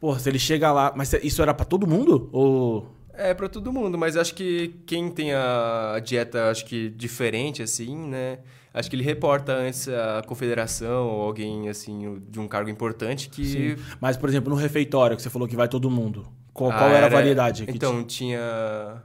porra, 0.01 0.19
se 0.21 0.29
ele 0.29 0.39
chega 0.39 0.71
lá. 0.73 0.93
Mas 0.95 1.13
isso 1.15 1.43
era 1.43 1.53
pra 1.53 1.65
todo 1.65 1.87
mundo? 1.87 2.29
Ou. 2.33 2.89
É 3.19 3.33
pra 3.35 3.49
todo 3.49 3.73
mundo, 3.73 3.97
mas 3.97 4.17
acho 4.17 4.35
que 4.35 4.75
quem 4.87 5.11
tem 5.11 5.33
a 5.33 6.01
dieta, 6.05 6.51
acho 6.51 6.67
que 6.67 6.91
diferente, 6.91 7.63
assim, 7.63 7.97
né? 7.97 8.39
Acho 8.75 8.91
que 8.91 8.95
ele 8.95 9.03
reporta 9.03 9.55
antes 9.55 9.89
a 9.89 10.23
confederação 10.27 11.07
ou 11.09 11.23
alguém, 11.23 11.69
assim, 11.71 12.23
de 12.29 12.39
um 12.39 12.47
cargo 12.47 12.69
importante 12.69 13.31
que... 13.31 13.47
Sim. 13.47 13.77
Mas, 13.99 14.19
por 14.19 14.29
exemplo, 14.29 14.51
no 14.51 14.55
refeitório, 14.57 15.17
que 15.17 15.23
você 15.23 15.31
falou 15.31 15.49
que 15.49 15.57
vai 15.57 15.67
todo 15.67 15.91
mundo. 15.91 16.27
Qual, 16.53 16.71
Ah, 16.71 16.75
qual 16.79 16.91
era, 16.91 17.07
a 17.07 17.09
variedade? 17.09 17.65
Então, 17.69 18.05
tinha... 18.05 18.39
Tinha 18.39 19.03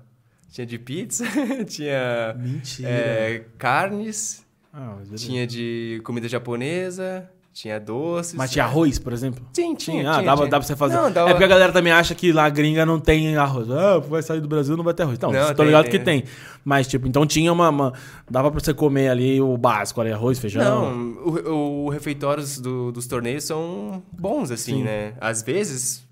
de 0.65 0.77
pizza, 0.77 1.23
tinha... 1.67 2.35
É, 2.83 3.43
carnes, 3.57 4.45
Ah, 4.73 4.97
tinha 5.15 5.45
de 5.47 6.01
comida 6.03 6.27
japonesa, 6.27 7.29
tinha 7.53 7.79
doces. 7.79 8.33
Mas 8.33 8.51
tinha 8.51 8.63
arroz, 8.63 8.97
por 8.99 9.11
exemplo? 9.11 9.45
Sim, 9.53 9.69
Sim, 9.71 9.75
tinha. 9.75 10.09
ah, 10.09 10.13
tinha, 10.15 10.25
dava, 10.25 10.41
tinha. 10.43 10.49
dá 10.51 10.57
pra 10.59 10.67
você 10.67 10.75
fazer. 10.75 10.95
Não, 10.95 11.11
dava... 11.11 11.29
É 11.29 11.33
porque 11.33 11.43
a 11.43 11.47
galera 11.47 11.71
também 11.73 11.91
acha 11.91 12.15
que 12.15 12.31
lá 12.31 12.47
gringa 12.49 12.85
não 12.85 12.97
tem 12.99 13.35
arroz. 13.35 13.69
Ah, 13.69 13.99
vai 13.99 14.21
sair 14.21 14.39
do 14.39 14.47
Brasil 14.47 14.77
não 14.77 14.83
vai 14.83 14.93
ter 14.93 15.03
arroz. 15.03 15.19
Não, 15.19 15.31
Não, 15.31 15.53
tô 15.53 15.63
ligado 15.63 15.83
tem. 15.83 15.91
que 15.91 15.99
tem. 15.99 16.23
Mas, 16.63 16.87
tipo, 16.87 17.07
então 17.07 17.25
tinha 17.25 17.51
uma, 17.51 17.67
uma- 17.69 17.93
Dava 18.29 18.49
pra 18.51 18.59
você 18.59 18.73
comer 18.73 19.09
ali 19.09 19.41
o 19.41 19.57
básico 19.57 19.99
ali, 19.99 20.11
arroz, 20.13 20.39
feijão. 20.39 20.63
Não, 20.95 21.11
o, 21.25 21.85
o 21.85 21.89
refeitórios 21.89 22.57
do- 22.59 22.91
dos 22.93 23.05
torneios 23.07 23.43
são 23.43 24.01
bons, 24.13 24.49
assim, 24.51 24.77
Sim. 24.77 24.83
né? 24.83 25.13
Às 25.19 25.41
vezes 25.43 26.05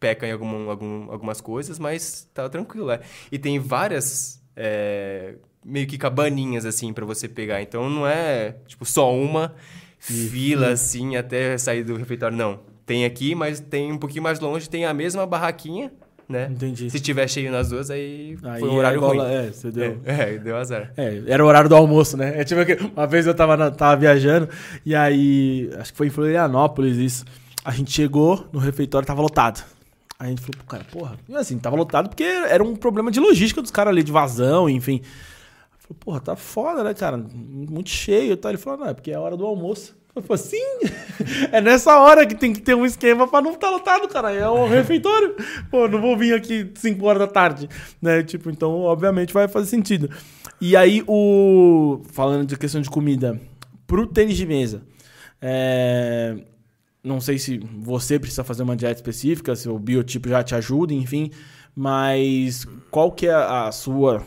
peca 0.00 0.26
em 0.26 0.32
algum, 0.32 0.70
algum- 0.70 1.12
algumas 1.12 1.40
coisas, 1.40 1.78
mas 1.78 2.26
tá 2.34 2.48
tranquilo, 2.48 2.90
é. 2.90 3.00
E 3.30 3.38
tem 3.38 3.58
várias, 3.58 4.42
é, 4.56 5.34
meio 5.64 5.86
que 5.86 5.98
cabaninhas, 5.98 6.64
assim, 6.64 6.92
pra 6.92 7.04
você 7.04 7.28
pegar. 7.28 7.60
Então 7.62 7.88
não 7.90 8.06
é, 8.06 8.56
tipo, 8.66 8.84
só 8.86 9.14
uma 9.14 9.54
fila, 9.98 10.68
assim, 10.70 11.16
até 11.16 11.56
sair 11.58 11.84
do 11.84 11.94
refeitório. 11.96 12.36
Não. 12.36 12.58
Tem 12.86 13.04
aqui, 13.04 13.34
mas 13.34 13.60
tem 13.60 13.92
um 13.92 13.98
pouquinho 13.98 14.22
mais 14.22 14.40
longe, 14.40 14.68
tem 14.68 14.84
a 14.86 14.92
mesma 14.94 15.24
barraquinha, 15.26 15.92
né? 16.28 16.48
Entendi. 16.50 16.88
Se 16.90 16.98
tiver 16.98 17.28
cheio 17.28 17.52
nas 17.52 17.68
duas, 17.68 17.90
aí, 17.90 18.36
Aí 18.42 18.60
foi 18.60 18.68
um 18.68 18.74
horário 18.76 18.96
é 18.96 18.98
igual 18.98 19.16
ruim. 19.16 19.24
É, 19.32 19.52
você 19.52 19.70
deu. 19.70 20.00
É, 20.04 20.34
é, 20.34 20.38
deu 20.38 20.56
azar. 20.56 20.92
É, 20.96 21.22
era 21.26 21.44
o 21.44 21.46
horário 21.46 21.68
do 21.68 21.76
almoço, 21.76 22.16
né? 22.16 22.40
É 22.40 22.44
tipo 22.44 22.60
uma 22.96 23.06
vez 23.06 23.26
eu 23.26 23.34
tava, 23.34 23.56
na- 23.56 23.70
tava 23.70 24.00
viajando 24.00 24.48
e 24.84 24.94
aí, 24.94 25.70
acho 25.78 25.92
que 25.92 25.98
foi 25.98 26.06
em 26.06 26.10
Florianópolis 26.10 26.96
isso. 26.96 27.24
A 27.64 27.70
gente 27.72 27.92
chegou 27.92 28.48
no 28.52 28.58
refeitório, 28.58 29.06
tava 29.06 29.20
lotado. 29.20 29.62
Aí 30.20 30.26
a 30.26 30.28
gente 30.28 30.42
falou, 30.42 30.56
pô, 30.58 30.64
cara, 30.66 30.84
porra. 30.84 31.18
E 31.26 31.34
assim, 31.34 31.58
tava 31.58 31.76
lotado 31.76 32.10
porque 32.10 32.22
era 32.22 32.62
um 32.62 32.76
problema 32.76 33.10
de 33.10 33.18
logística 33.18 33.62
dos 33.62 33.70
caras 33.70 33.90
ali, 33.90 34.02
de 34.02 34.12
vazão, 34.12 34.68
enfim. 34.68 35.00
Falei, 35.78 35.96
porra, 35.98 36.20
tá 36.20 36.36
foda, 36.36 36.84
né, 36.84 36.92
cara? 36.92 37.16
Muito 37.16 37.88
cheio 37.88 38.34
e 38.34 38.36
tal. 38.36 38.50
Ele 38.50 38.58
falou, 38.58 38.80
não, 38.80 38.88
é 38.88 38.92
porque 38.92 39.10
é 39.10 39.14
a 39.14 39.20
hora 39.20 39.34
do 39.34 39.46
almoço. 39.46 39.96
Eu 40.14 40.20
falei, 40.20 40.42
sim, 40.42 40.62
é 41.50 41.62
nessa 41.62 41.98
hora 41.98 42.26
que 42.26 42.34
tem 42.34 42.52
que 42.52 42.60
ter 42.60 42.74
um 42.74 42.84
esquema 42.84 43.26
pra 43.26 43.40
não 43.40 43.52
estar 43.52 43.70
lotado, 43.70 44.08
cara. 44.08 44.30
É 44.30 44.46
um 44.46 44.68
refeitório. 44.68 45.34
Pô, 45.70 45.88
não 45.88 46.02
vou 46.02 46.14
vir 46.18 46.34
aqui 46.34 46.70
5 46.74 47.02
horas 47.06 47.20
da 47.20 47.26
tarde, 47.26 47.66
né? 48.02 48.22
Tipo, 48.22 48.50
então, 48.50 48.82
obviamente, 48.82 49.32
vai 49.32 49.48
fazer 49.48 49.68
sentido. 49.68 50.10
E 50.60 50.76
aí, 50.76 51.02
o. 51.06 52.02
Falando 52.12 52.44
de 52.44 52.58
questão 52.58 52.82
de 52.82 52.90
comida, 52.90 53.40
pro 53.86 54.06
tênis 54.06 54.36
de 54.36 54.44
mesa, 54.44 54.82
é, 55.40 56.36
não 57.02 57.20
sei 57.20 57.38
se 57.38 57.58
você 57.58 58.18
precisa 58.18 58.44
fazer 58.44 58.62
uma 58.62 58.76
dieta 58.76 58.96
específica, 58.96 59.56
se 59.56 59.68
o 59.68 59.78
biotipo 59.78 60.28
já 60.28 60.42
te 60.42 60.54
ajuda, 60.54 60.92
enfim, 60.92 61.30
mas 61.74 62.66
qual 62.90 63.10
que 63.12 63.26
é 63.26 63.34
a 63.34 63.72
sua 63.72 64.22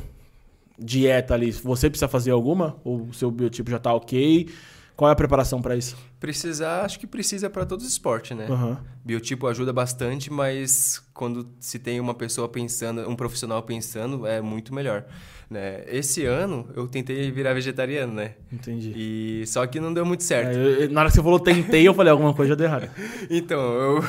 dieta 0.78 1.34
ali? 1.34 1.52
Você 1.52 1.90
precisa 1.90 2.08
fazer 2.08 2.32
alguma? 2.32 2.78
Ou 2.84 3.04
o 3.04 3.14
seu 3.14 3.30
biotipo 3.30 3.70
já 3.70 3.80
tá 3.80 3.94
ok? 3.94 4.50
Qual 4.96 5.10
é 5.10 5.14
a 5.14 5.16
preparação 5.16 5.62
pra 5.62 5.76
isso? 5.76 5.98
Precisar, 6.20 6.84
acho 6.86 7.00
que 7.00 7.08
precisa 7.08 7.50
para 7.50 7.66
todos 7.66 7.86
os 7.86 7.92
esportes, 7.92 8.38
né? 8.38 8.48
Aham. 8.50 8.78
Biotipo 9.04 9.48
ajuda 9.48 9.74
bastante, 9.74 10.32
mas 10.32 11.02
quando 11.14 11.48
se 11.60 11.80
tem 11.80 12.00
uma 12.00 12.14
pessoa 12.14 12.48
pensando, 12.48 13.10
um 13.10 13.16
profissional 13.16 13.62
pensando, 13.64 14.26
é 14.28 14.40
muito 14.40 14.74
melhor. 14.74 15.06
Né? 15.50 15.84
Esse 15.88 16.26
ano 16.26 16.70
eu 16.76 16.88
tentei 16.88 17.30
virar 17.32 17.54
vegetariano, 17.54 18.14
né? 18.14 18.36
Entendi. 18.52 18.94
E 18.96 19.44
só 19.48 19.66
que 19.68 19.80
não 19.80 19.94
deu 19.94 20.06
muito 20.06 20.24
certo. 20.24 20.56
É, 20.58 20.86
eu- 20.86 20.90
na 20.92 21.02
hora 21.02 21.10
que 21.10 21.16
você 21.16 21.24
falou 21.24 21.40
tentei, 21.40 21.88
eu 21.88 21.94
falei 21.94 22.12
alguma 22.12 22.34
coisa 22.34 22.56
deu 22.56 22.66
errado. 22.68 22.90
Então, 23.30 23.60
eu 23.62 24.02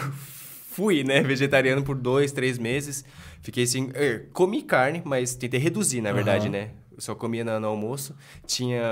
fui, 0.70 1.02
né, 1.04 1.22
vegetariano 1.22 1.82
por 1.82 1.96
dois, 1.96 2.30
três 2.32 2.58
meses. 2.58 3.04
Fiquei 3.42 3.64
assim, 3.64 3.90
comi 4.32 4.62
carne, 4.62 5.02
mas 5.04 5.34
tentei 5.34 5.60
reduzir, 5.60 6.00
na 6.00 6.12
verdade, 6.12 6.44
Aham. 6.44 6.52
né? 6.52 6.70
Só 6.98 7.14
comia 7.14 7.44
na- 7.44 7.58
no 7.60 7.66
almoço. 7.68 8.14
Tinha 8.46 8.82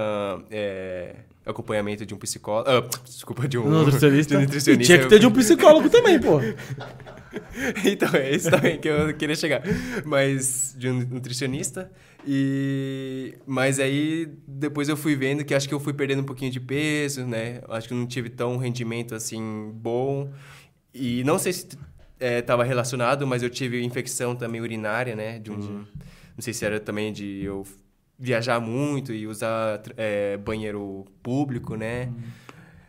é, 0.50 1.16
acompanhamento 1.46 2.04
de 2.06 2.14
um 2.14 2.18
psicólogo. 2.18 2.68
ah, 2.70 2.88
desculpa, 3.04 3.46
de 3.48 3.58
um 3.58 3.68
Nutricionista. 3.84 4.30
de 4.34 4.36
um 4.36 4.40
E 4.40 4.44
nutricionista. 4.44 4.84
tinha 4.94 4.98
que 4.98 5.08
ter 5.08 5.18
de 5.18 5.26
um 5.26 5.32
psicólogo 5.32 5.88
também, 5.90 6.18
pô. 6.20 6.38
então, 7.84 8.08
é 8.14 8.30
isso 8.34 8.50
também 8.50 8.78
que 8.78 8.88
eu 8.88 9.14
queria 9.14 9.34
chegar. 9.36 9.62
Mas 10.04 10.74
de 10.78 10.88
um 10.88 11.00
nutricionista. 11.00 11.90
E 12.26 13.34
mas 13.46 13.80
aí 13.80 14.28
depois 14.46 14.88
eu 14.88 14.96
fui 14.96 15.16
vendo 15.16 15.44
que 15.44 15.54
acho 15.54 15.68
que 15.68 15.74
eu 15.74 15.80
fui 15.80 15.92
perdendo 15.92 16.20
um 16.22 16.24
pouquinho 16.24 16.50
de 16.52 16.60
peso, 16.60 17.24
né? 17.26 17.60
Acho 17.68 17.88
que 17.88 17.94
não 17.94 18.06
tive 18.06 18.28
tão 18.30 18.56
rendimento 18.58 19.14
assim 19.14 19.72
bom. 19.74 20.30
E 20.94 21.24
não 21.24 21.38
sei 21.38 21.52
se 21.52 21.68
estava 22.20 22.62
relacionado, 22.62 23.26
mas 23.26 23.42
eu 23.42 23.50
tive 23.50 23.82
infecção 23.82 24.36
também 24.36 24.60
urinária, 24.60 25.16
né? 25.16 25.40
De 25.40 25.50
um, 25.50 25.56
não 25.58 26.40
sei 26.40 26.52
se 26.52 26.64
era 26.64 26.78
também 26.78 27.12
de 27.12 27.42
eu 27.42 27.66
viajar 28.22 28.60
muito 28.60 29.12
e 29.12 29.26
usar 29.26 29.82
é, 29.96 30.36
banheiro 30.36 31.04
público, 31.24 31.74
né? 31.74 32.12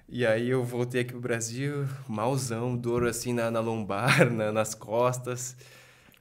E 0.07 0.23
aí 0.27 0.47
eu 0.47 0.63
voltei 0.63 1.01
aqui 1.01 1.11
pro 1.11 1.19
Brasil, 1.19 1.87
malzão, 2.07 2.77
dor 2.77 3.07
assim 3.07 3.33
na, 3.33 3.49
na 3.49 3.59
lombar, 3.59 4.29
na- 4.31 4.51
nas 4.51 4.75
costas. 4.75 5.55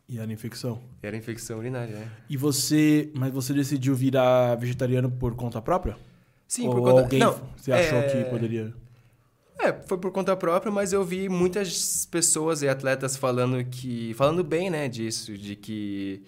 E 0.09 0.19
era 0.19 0.33
infecção. 0.33 0.81
Era 1.03 1.15
infecção 1.15 1.59
urinária, 1.59 1.95
né? 1.95 2.09
E 2.29 2.39
você. 2.39 3.11
Mas 3.15 3.31
você 3.33 3.53
decidiu 3.53 3.95
virar 3.95 4.55
vegetariano 4.57 5.11
por 5.11 5.35
conta 5.35 5.61
própria? 5.61 5.97
Sim, 6.49 6.69
Ou 6.69 6.75
por 6.75 6.83
conta... 6.83 7.01
alguém 7.03 7.19
Não, 7.21 7.39
você 7.57 7.71
achou 7.71 7.99
é- 7.99 8.03
que 8.09 8.25
poderia. 8.31 8.73
É, 9.61 9.73
foi 9.87 9.99
por 9.99 10.11
conta 10.11 10.35
própria, 10.35 10.73
mas 10.73 10.93
eu 10.93 11.05
vi 11.05 11.29
muitas 11.29 12.07
pessoas 12.07 12.63
e 12.63 12.69
atletas 12.69 13.17
falando 13.17 13.63
que... 13.65 14.13
Falando 14.15 14.43
bem, 14.43 14.69
né, 14.71 14.89
disso, 14.89 15.37
de 15.39 15.55
que 15.55 16.23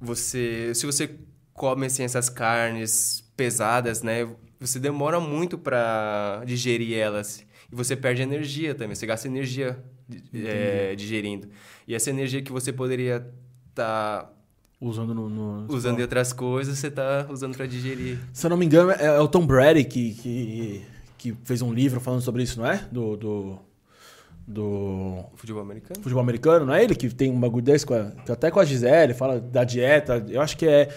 você... 0.00 0.72
Se 0.74 0.86
você 0.86 1.18
come, 1.54 1.86
assim, 1.86 2.02
essas 2.02 2.28
carnes 2.28 3.22
pesadas, 3.36 4.02
né, 4.02 4.28
você 4.60 4.78
demora 4.78 5.18
muito 5.20 5.56
pra 5.58 6.42
digerir 6.46 6.96
elas. 6.96 7.44
E 7.70 7.74
você 7.74 7.96
perde 7.96 8.22
energia 8.22 8.74
também, 8.74 8.94
você 8.94 9.06
gasta 9.06 9.26
energia 9.28 9.78
é, 10.34 10.94
digerindo. 10.94 11.48
E 11.88 11.94
essa 11.94 12.10
energia 12.10 12.42
que 12.42 12.52
você 12.52 12.72
poderia 12.72 13.26
estar 13.70 14.30
Usando 14.80 15.14
no. 15.14 15.28
no- 15.28 15.72
usando 15.72 15.98
em 16.00 16.02
outras 16.02 16.32
coisas, 16.32 16.76
você 16.78 16.90
tá 16.90 17.26
usando 17.30 17.56
pra 17.56 17.66
digerir. 17.66 18.18
Se 18.32 18.44
eu 18.46 18.50
não 18.50 18.56
me 18.56 18.66
engano, 18.66 18.90
é, 18.90 19.04
é 19.06 19.20
o 19.20 19.28
Tom 19.28 19.46
Brady 19.46 19.84
que, 19.84 20.14
que, 20.14 20.82
que 21.16 21.36
fez 21.44 21.62
um 21.62 21.72
livro 21.72 22.00
falando 22.00 22.20
sobre 22.20 22.42
isso, 22.42 22.58
não 22.60 22.66
é? 22.68 22.84
Do. 22.90 23.16
do, 23.16 23.58
do 24.46 25.24
Futebol 25.36 25.62
americano? 25.62 26.00
futebol 26.02 26.20
americano, 26.22 26.66
não 26.66 26.74
é 26.74 26.82
ele 26.82 26.94
que 26.94 27.08
tem 27.10 27.30
um 27.30 27.38
bagulho 27.38 27.62
desse, 27.64 27.86
com 27.86 27.94
a- 27.94 28.12
até 28.28 28.50
com 28.50 28.58
a 28.60 28.64
Gisele, 28.64 29.14
fala 29.14 29.40
da 29.40 29.62
dieta. 29.64 30.24
Eu 30.28 30.40
acho 30.40 30.56
que 30.56 30.66
é, 30.66 30.88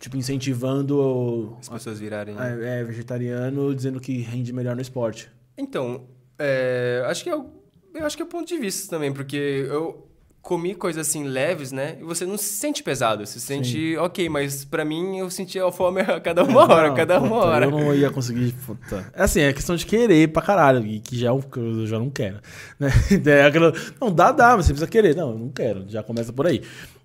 tipo, 0.00 0.16
incentivando 0.16 1.56
As 1.60 1.68
pessoas 1.68 1.98
virarem. 2.00 2.36
é, 2.38 2.80
é, 2.80 2.84
vegetariano, 2.84 3.74
dizendo 3.74 4.00
que 4.00 4.18
rende 4.20 4.52
melhor 4.52 4.74
no 4.74 4.82
esporte. 4.82 5.30
Então, 5.56 6.02
é, 6.38 7.02
acho 7.06 7.24
que 7.24 7.30
é 7.30 7.36
o- 7.36 7.46
eu 7.94 8.04
acho 8.04 8.16
que 8.16 8.22
é 8.22 8.26
o 8.26 8.28
ponto 8.28 8.46
de 8.46 8.58
vista 8.58 8.90
também, 8.90 9.12
porque 9.12 9.36
eu 9.68 10.02
comi 10.42 10.76
coisas 10.76 11.08
assim 11.08 11.24
leves, 11.24 11.72
né? 11.72 11.96
E 12.00 12.04
você 12.04 12.24
não 12.24 12.36
se 12.38 12.44
sente 12.44 12.80
pesado, 12.80 13.26
você 13.26 13.40
se 13.40 13.46
sente 13.46 13.96
ok, 13.96 14.28
mas 14.28 14.64
pra 14.64 14.84
mim 14.84 15.18
eu 15.18 15.28
sentia 15.28 15.64
a 15.66 15.72
fome 15.72 16.02
a 16.02 16.20
cada 16.20 16.44
uma 16.44 16.60
hora, 16.72 16.86
Não, 16.86 16.94
a 16.94 16.96
cada 16.96 17.18
uma 17.18 17.28
puta, 17.30 17.40
hora. 17.46 17.64
Eu 17.66 17.70
não 17.72 17.92
ia 17.94 18.10
conseguir. 18.10 18.52
Puta. 18.64 19.10
É 19.12 19.22
assim, 19.24 19.40
é 19.40 19.52
questão 19.52 19.74
de 19.74 19.84
querer 19.84 20.28
pra 20.28 20.40
caralho, 20.42 20.86
e 20.86 21.00
que 21.00 21.18
já 21.18 21.30
é 21.30 21.32
eu 21.32 21.86
já 21.86 21.98
não 21.98 22.10
quero. 22.10 22.38
Né? 22.78 22.90
É 23.26 23.44
aquilo, 23.46 23.72
não, 24.00 24.12
dá, 24.14 24.30
dá, 24.30 24.56
mas 24.56 24.66
você 24.66 24.72
precisa 24.72 24.88
querer. 24.90 25.16
Não, 25.16 25.30
eu 25.30 25.38
não 25.38 25.48
quero, 25.48 25.84
já 25.88 26.00
começa 26.02 26.32
por 26.32 26.46
aí. 26.46 26.62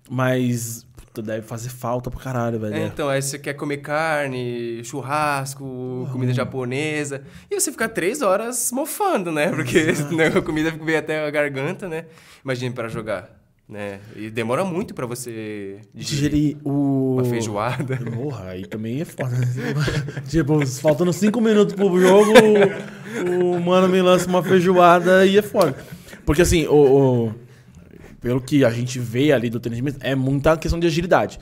Mas, 0.08 0.86
deve 1.20 1.42
fazer 1.46 1.68
falta 1.68 2.10
pra 2.10 2.20
caralho, 2.20 2.58
velho. 2.60 2.74
É, 2.74 2.86
então, 2.86 3.08
aí 3.08 3.20
você 3.20 3.38
quer 3.38 3.54
comer 3.54 3.78
carne, 3.78 4.82
churrasco, 4.84 6.08
comida 6.12 6.32
japonesa. 6.32 7.22
E 7.50 7.60
você 7.60 7.70
fica 7.70 7.88
três 7.88 8.22
horas 8.22 8.70
mofando, 8.72 9.30
né? 9.32 9.48
Porque 9.50 9.92
né, 10.16 10.28
a 10.28 10.40
comida 10.40 10.70
vem 10.70 10.96
até 10.96 11.26
a 11.26 11.30
garganta, 11.30 11.88
né? 11.88 12.06
Imagine 12.44 12.72
pra 12.74 12.88
jogar, 12.88 13.30
né? 13.68 14.00
E 14.16 14.30
demora 14.30 14.64
muito 14.64 14.94
pra 14.94 15.04
você 15.06 15.80
Digerir 15.94 16.56
o. 16.64 17.14
uma 17.16 17.24
feijoada. 17.24 17.96
Porra, 18.14 18.50
aí 18.50 18.64
também 18.66 19.00
é 19.00 19.04
foda. 19.04 19.30
né? 19.36 19.46
tipo, 20.28 20.64
faltando 20.66 21.12
cinco 21.12 21.40
minutos 21.40 21.74
pro 21.74 22.00
jogo, 22.00 22.32
o, 23.28 23.56
o 23.56 23.60
mano 23.60 23.88
me 23.88 24.00
lança 24.00 24.26
uma 24.28 24.42
feijoada 24.42 25.26
e 25.26 25.36
é 25.36 25.42
foda. 25.42 25.76
Porque 26.24 26.42
assim, 26.42 26.66
o, 26.66 26.74
o- 27.28 27.34
pelo 28.22 28.40
que 28.40 28.64
a 28.64 28.70
gente 28.70 28.98
vê 28.98 29.32
ali 29.32 29.50
do 29.50 29.60
tênis 29.60 29.76
de 29.76 29.82
mesa, 29.82 29.98
é 30.00 30.14
muita 30.14 30.56
questão 30.56 30.78
de 30.80 30.86
agilidade. 30.86 31.38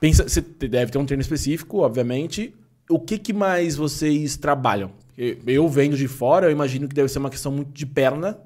Pensa, 0.00 0.26
você 0.28 0.40
deve 0.40 0.90
ter 0.90 0.98
um 0.98 1.06
treino 1.06 1.20
específico, 1.20 1.80
obviamente. 1.80 2.54
O 2.90 2.98
que, 2.98 3.18
que 3.18 3.32
mais 3.32 3.76
vocês 3.76 4.36
trabalham? 4.36 4.90
Eu- 5.16 5.68
vendo 5.68 5.96
de 5.96 6.08
fora, 6.08 6.46
eu 6.46 6.50
imagino 6.50 6.88
que 6.88 6.94
deve 6.94 7.08
ser 7.08 7.18
uma 7.18 7.30
questão 7.30 7.52
muito 7.52 7.72
de 7.72 7.86
perna, 7.86 8.38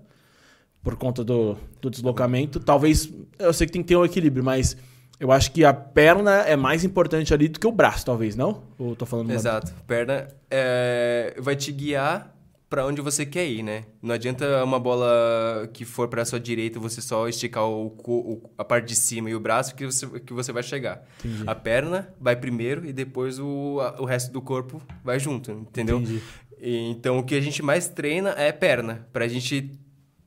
por 0.82 0.96
conta 0.96 1.24
do, 1.24 1.56
do 1.80 1.90
deslocamento. 1.90 2.60
Talvez, 2.60 3.12
eu 3.38 3.52
sei 3.52 3.66
que 3.66 3.72
tem 3.72 3.82
que 3.82 3.88
ter 3.88 3.96
um 3.96 4.04
equilíbrio, 4.04 4.44
mas 4.44 4.76
eu 5.18 5.32
acho 5.32 5.50
que 5.50 5.64
a 5.64 5.72
perna 5.74 6.42
é 6.42 6.56
mais 6.56 6.84
importante 6.84 7.34
ali 7.34 7.48
do 7.48 7.58
que 7.58 7.66
o 7.66 7.72
braço, 7.72 8.06
talvez, 8.06 8.36
não? 8.36 8.62
Ou 8.78 8.94
tô 8.94 9.04
falando 9.04 9.30
Exato. 9.32 9.72
Perna 9.86 10.28
é, 10.50 11.34
vai 11.38 11.56
te 11.56 11.72
guiar 11.72 12.34
pra 12.68 12.84
onde 12.86 13.00
você 13.00 13.24
quer 13.24 13.46
ir, 13.46 13.62
né? 13.62 13.84
Não 14.02 14.14
adianta 14.14 14.62
uma 14.62 14.78
bola 14.78 15.68
que 15.72 15.84
for 15.84 16.06
pra 16.08 16.24
sua 16.24 16.38
direita 16.38 16.78
você 16.78 17.00
só 17.00 17.26
esticar 17.28 17.64
o, 17.64 17.86
o- 18.06 18.50
a 18.58 18.64
parte 18.64 18.88
de 18.88 18.96
cima 18.96 19.30
e 19.30 19.34
o 19.34 19.40
braço 19.40 19.74
que 19.74 19.86
você, 19.86 20.06
que 20.20 20.32
você 20.32 20.52
vai 20.52 20.62
chegar. 20.62 21.02
Entendi. 21.24 21.44
A 21.46 21.54
perna 21.54 22.14
vai 22.20 22.36
primeiro 22.36 22.84
e 22.86 22.92
depois 22.92 23.38
o, 23.38 23.78
a- 23.80 24.00
o 24.00 24.04
resto 24.04 24.30
do 24.32 24.42
corpo 24.42 24.82
vai 25.02 25.18
junto, 25.18 25.50
entendeu? 25.50 25.98
Entendi. 25.98 26.22
E, 26.60 26.90
então 26.90 27.18
o 27.18 27.22
que 27.24 27.34
a 27.34 27.40
gente 27.40 27.62
mais 27.62 27.88
treina 27.88 28.30
é 28.36 28.52
perna, 28.52 29.08
pra 29.12 29.26
gente 29.28 29.78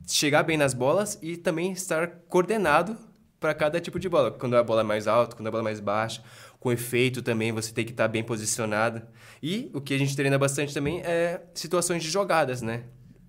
chegar 0.07 0.43
bem 0.43 0.57
nas 0.57 0.73
bolas 0.73 1.19
e 1.21 1.37
também 1.37 1.71
estar 1.71 2.07
coordenado 2.27 2.97
para 3.39 3.53
cada 3.53 3.79
tipo 3.79 3.99
de 3.99 4.07
bola. 4.07 4.31
Quando 4.31 4.55
a 4.55 4.63
bola 4.63 4.81
é 4.81 4.83
mais 4.83 5.07
alta, 5.07 5.35
quando 5.35 5.47
a 5.47 5.51
bola 5.51 5.63
é 5.63 5.65
mais 5.65 5.79
baixa, 5.79 6.23
com 6.61 6.71
efeito 6.71 7.23
também, 7.23 7.51
você 7.51 7.73
tem 7.73 7.83
que 7.83 7.89
estar 7.91 8.07
bem 8.07 8.23
posicionado. 8.23 9.01
E 9.41 9.71
o 9.73 9.81
que 9.81 9.95
a 9.95 9.97
gente 9.97 10.15
treina 10.15 10.37
bastante 10.37 10.73
também 10.75 10.99
é 11.01 11.41
situações 11.55 12.03
de 12.03 12.09
jogadas, 12.11 12.61
né? 12.61 12.83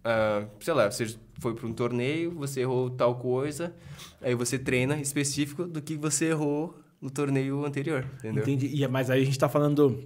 Ah, 0.05 0.45
sei 0.61 0.75
lá, 0.75 0.91
você 0.91 1.17
foi 1.41 1.55
para 1.55 1.67
um 1.67 1.73
torneio, 1.73 2.31
você 2.33 2.61
errou 2.61 2.91
tal 2.91 3.17
coisa, 3.17 3.75
aí 4.21 4.35
você 4.35 4.59
treina 4.59 4.97
específico 5.01 5.65
do 5.65 5.81
que 5.81 5.97
você 5.97 6.27
errou 6.27 6.79
no 7.01 7.11
torneio 7.11 7.65
anterior, 7.65 8.05
entendeu? 8.19 8.43
Entendi. 8.43 8.67
E, 8.67 8.85
é- 8.85 8.89
mas 8.89 9.09
aí 9.09 9.23
a 9.23 9.25
gente 9.25 9.39
tá 9.39 9.49
falando. 9.49 9.99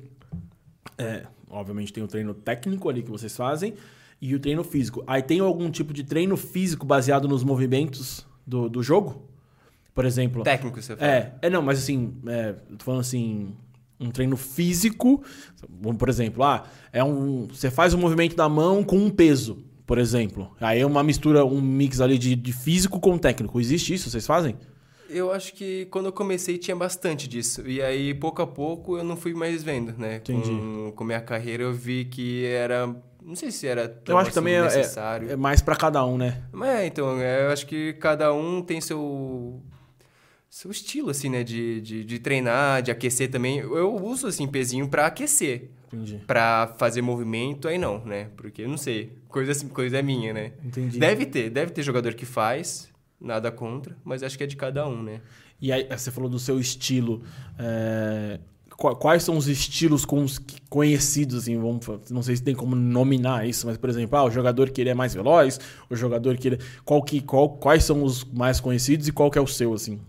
é, 0.96 1.26
obviamente 1.50 1.92
tem 1.92 2.04
o 2.04 2.08
treino 2.08 2.32
técnico 2.32 2.88
ali 2.88 3.02
que 3.02 3.10
vocês 3.10 3.36
fazem 3.36 3.74
e 4.22 4.36
o 4.36 4.38
treino 4.38 4.62
físico. 4.62 5.02
Aí 5.04 5.20
tem 5.20 5.40
algum 5.40 5.68
tipo 5.68 5.92
de 5.92 6.04
treino 6.04 6.36
físico 6.36 6.86
baseado 6.86 7.26
nos 7.26 7.42
movimentos 7.42 8.24
do, 8.46 8.68
do 8.68 8.82
jogo? 8.84 9.28
Por 9.96 10.04
exemplo. 10.04 10.42
Técnico, 10.42 10.82
você 10.82 10.94
fala. 10.94 11.10
É, 11.10 11.32
é 11.40 11.48
não, 11.48 11.62
mas 11.62 11.78
assim, 11.78 12.12
é, 12.26 12.52
tô 12.76 12.84
falando 12.84 13.00
assim, 13.00 13.54
um 13.98 14.10
treino 14.10 14.36
físico, 14.36 15.24
por 15.98 16.10
exemplo, 16.10 16.44
ah, 16.44 16.64
é 16.92 17.02
um, 17.02 17.48
você 17.48 17.70
faz 17.70 17.94
um 17.94 17.98
movimento 17.98 18.36
da 18.36 18.46
mão 18.46 18.84
com 18.84 18.98
um 18.98 19.08
peso, 19.08 19.64
por 19.86 19.96
exemplo. 19.96 20.54
Aí 20.60 20.80
é 20.80 20.86
uma 20.86 21.02
mistura, 21.02 21.46
um 21.46 21.62
mix 21.62 22.02
ali 22.02 22.18
de, 22.18 22.36
de 22.36 22.52
físico 22.52 23.00
com 23.00 23.16
técnico. 23.16 23.58
Existe 23.58 23.94
isso? 23.94 24.10
Vocês 24.10 24.26
fazem? 24.26 24.58
Eu 25.08 25.32
acho 25.32 25.54
que 25.54 25.86
quando 25.86 26.06
eu 26.06 26.12
comecei 26.12 26.58
tinha 26.58 26.76
bastante 26.76 27.26
disso. 27.26 27.66
E 27.66 27.80
aí, 27.80 28.12
pouco 28.12 28.42
a 28.42 28.46
pouco, 28.46 28.98
eu 28.98 29.04
não 29.04 29.16
fui 29.16 29.32
mais 29.32 29.62
vendo, 29.62 29.94
né? 29.96 30.16
Entendi. 30.16 30.50
Com, 30.50 30.92
com 30.94 31.04
minha 31.04 31.22
carreira, 31.22 31.62
eu 31.62 31.72
vi 31.72 32.04
que 32.04 32.44
era... 32.44 32.94
Não 33.24 33.34
sei 33.34 33.50
se 33.50 33.66
era 33.66 33.88
tão 33.88 34.14
Eu 34.14 34.18
acho 34.18 34.26
que 34.26 34.38
assim, 34.38 34.40
também 34.40 34.54
é, 34.56 34.62
necessário. 34.62 35.30
é, 35.30 35.32
é 35.32 35.36
mais 35.36 35.62
pra 35.62 35.74
cada 35.74 36.04
um, 36.04 36.18
né? 36.18 36.42
Mas 36.52 36.68
é, 36.68 36.86
então, 36.86 37.18
é, 37.18 37.46
eu 37.46 37.50
acho 37.50 37.66
que 37.66 37.94
cada 37.94 38.30
um 38.34 38.60
tem 38.60 38.78
seu... 38.78 39.62
Seu 40.56 40.70
estilo, 40.70 41.10
assim, 41.10 41.28
né? 41.28 41.44
De, 41.44 41.82
de, 41.82 42.02
de 42.02 42.18
treinar, 42.18 42.80
de 42.80 42.90
aquecer 42.90 43.30
também. 43.30 43.58
Eu 43.58 43.94
uso, 44.02 44.26
assim, 44.26 44.46
pezinho 44.48 44.88
pra 44.88 45.04
aquecer. 45.04 45.68
Entendi. 45.92 46.22
Pra 46.26 46.74
fazer 46.78 47.02
movimento, 47.02 47.68
aí 47.68 47.76
não, 47.76 48.02
né? 48.06 48.28
Porque, 48.38 48.62
eu 48.62 48.68
não 48.70 48.78
sei, 48.78 49.12
coisa, 49.28 49.52
assim, 49.52 49.68
coisa 49.68 49.98
é 49.98 50.02
minha, 50.02 50.32
né? 50.32 50.52
Entendi. 50.64 50.98
Deve 50.98 51.26
ter, 51.26 51.50
deve 51.50 51.72
ter 51.72 51.82
jogador 51.82 52.14
que 52.14 52.24
faz, 52.24 52.88
nada 53.20 53.52
contra, 53.52 53.94
mas 54.02 54.22
acho 54.22 54.38
que 54.38 54.44
é 54.44 54.46
de 54.46 54.56
cada 54.56 54.88
um, 54.88 55.02
né? 55.02 55.20
E 55.60 55.70
aí, 55.70 55.86
você 55.90 56.10
falou 56.10 56.30
do 56.30 56.38
seu 56.38 56.58
estilo. 56.58 57.22
é, 57.58 58.40
qua- 58.78 58.96
Quais 58.96 59.24
são 59.24 59.36
os 59.36 59.48
estilos 59.48 60.06
conhecidos, 60.70 61.36
assim, 61.42 61.58
vamos, 61.60 61.86
não 62.10 62.22
sei 62.22 62.34
se 62.34 62.42
tem 62.42 62.54
como 62.54 62.74
nominar 62.74 63.46
isso, 63.46 63.66
mas, 63.66 63.76
por 63.76 63.90
exemplo, 63.90 64.16
ah, 64.16 64.24
o 64.24 64.30
jogador 64.30 64.70
que 64.70 64.80
ele 64.80 64.88
é 64.88 64.94
mais 64.94 65.12
veloz, 65.12 65.60
o 65.90 65.94
jogador 65.94 66.38
que 66.38 66.48
ele... 66.48 66.58
Qual 66.82 67.02
que, 67.02 67.20
qual, 67.20 67.50
quais 67.58 67.84
são 67.84 68.02
os 68.02 68.24
mais 68.24 68.58
conhecidos 68.58 69.06
e 69.06 69.12
qual 69.12 69.30
que 69.30 69.36
é 69.36 69.42
o 69.42 69.46
seu, 69.46 69.74
assim? 69.74 70.00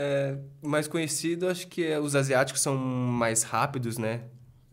É, 0.00 0.36
mais 0.62 0.86
conhecido, 0.86 1.48
acho 1.48 1.66
que 1.66 1.84
é, 1.84 1.98
os 1.98 2.14
asiáticos 2.14 2.62
são 2.62 2.76
mais 2.76 3.42
rápidos, 3.42 3.98
né? 3.98 4.20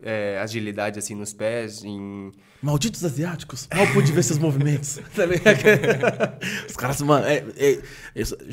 É, 0.00 0.38
agilidade, 0.40 0.98
assim, 1.00 1.14
nos 1.16 1.32
pés, 1.32 1.82
em... 1.82 2.30
Malditos 2.62 3.04
asiáticos, 3.04 3.68
mal 3.74 3.86
pude 3.88 4.12
ver 4.12 4.22
seus 4.22 4.38
movimentos. 4.38 5.00
Tá? 5.16 5.24
Os 6.68 6.76
caras, 6.76 7.00
mano, 7.00 7.26
é, 7.26 7.44
é- 7.56 7.80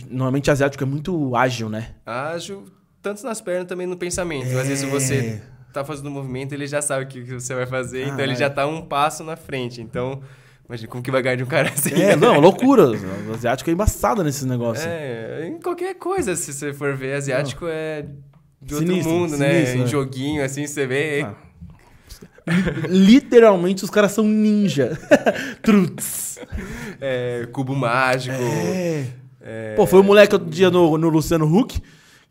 normalmente 0.10 0.50
asiático 0.50 0.84
é 0.84 0.88
muito 0.88 1.36
ágil, 1.36 1.70
né? 1.70 1.94
ágil, 2.06 2.66
tanto 3.02 3.24
nas 3.24 3.40
pernas 3.40 3.68
também 3.68 3.86
no 3.86 3.96
pensamento. 3.98 4.58
Às 4.58 4.68
vezes 4.68 4.84
É. 4.84 4.88
você 4.88 5.42
tá 5.72 5.84
fazendo 5.86 6.08
um 6.08 6.12
movimento, 6.14 6.54
ele 6.54 6.66
já 6.66 6.82
sabe 6.82 7.06
o 7.06 7.08
que 7.08 7.22
você 7.34 7.54
vai 7.54 7.68
fazer, 7.68 8.02
então 8.04 8.20
ele 8.20 8.34
Caralho. 8.34 8.40
já 8.40 8.50
tá 8.50 8.66
um 8.66 8.82
passo 8.82 9.24
na 9.24 9.36
frente. 9.36 9.80
Então, 9.82 10.22
imagina 10.68 10.90
como 10.90 11.04
que 11.04 11.12
vai 11.12 11.22
ganhar 11.22 11.36
de 11.36 11.44
um 11.44 11.48
cara 11.48 11.70
assim. 11.76 11.94
É, 11.94 12.16
não, 12.16 12.40
loucura. 12.40 12.88
O 13.28 13.34
asiático 13.34 13.70
é 13.70 13.74
embaçado 13.74 14.24
nesses 14.24 14.46
negócios. 14.46 14.86
É, 14.86 15.48
em 15.48 15.60
qualquer 15.60 15.96
coisa, 15.96 16.36
se 16.36 16.54
você 16.54 16.74
for 16.74 16.96
ver, 16.96 17.14
asiático 17.16 17.66
é 17.68 18.06
de 18.62 18.74
outro 18.76 18.90
Sinistro, 18.90 19.14
mundo, 19.14 19.38
né? 19.38 19.54
sinistro, 19.54 19.80
Em 19.80 19.84
é. 19.84 19.88
joguinho, 19.88 20.44
assim, 20.44 20.66
você 20.66 20.88
vê. 20.88 21.22
Ah. 21.24 21.34
Literalmente 22.90 23.84
os 23.84 23.90
caras 23.90 24.12
são 24.12 24.26
ninja. 24.26 24.98
Truts. 25.62 26.40
é, 27.00 27.48
cubo 27.52 27.76
mágico. 27.76 28.36
É. 28.36 29.06
é, 29.42 29.74
Pô, 29.76 29.86
foi 29.86 30.00
o 30.00 30.04
moleque 30.04 30.34
outro 30.36 30.50
dia 30.50 30.70
no, 30.70 30.98
no 30.98 31.10
Luciano 31.10 31.46
Huck 31.46 31.82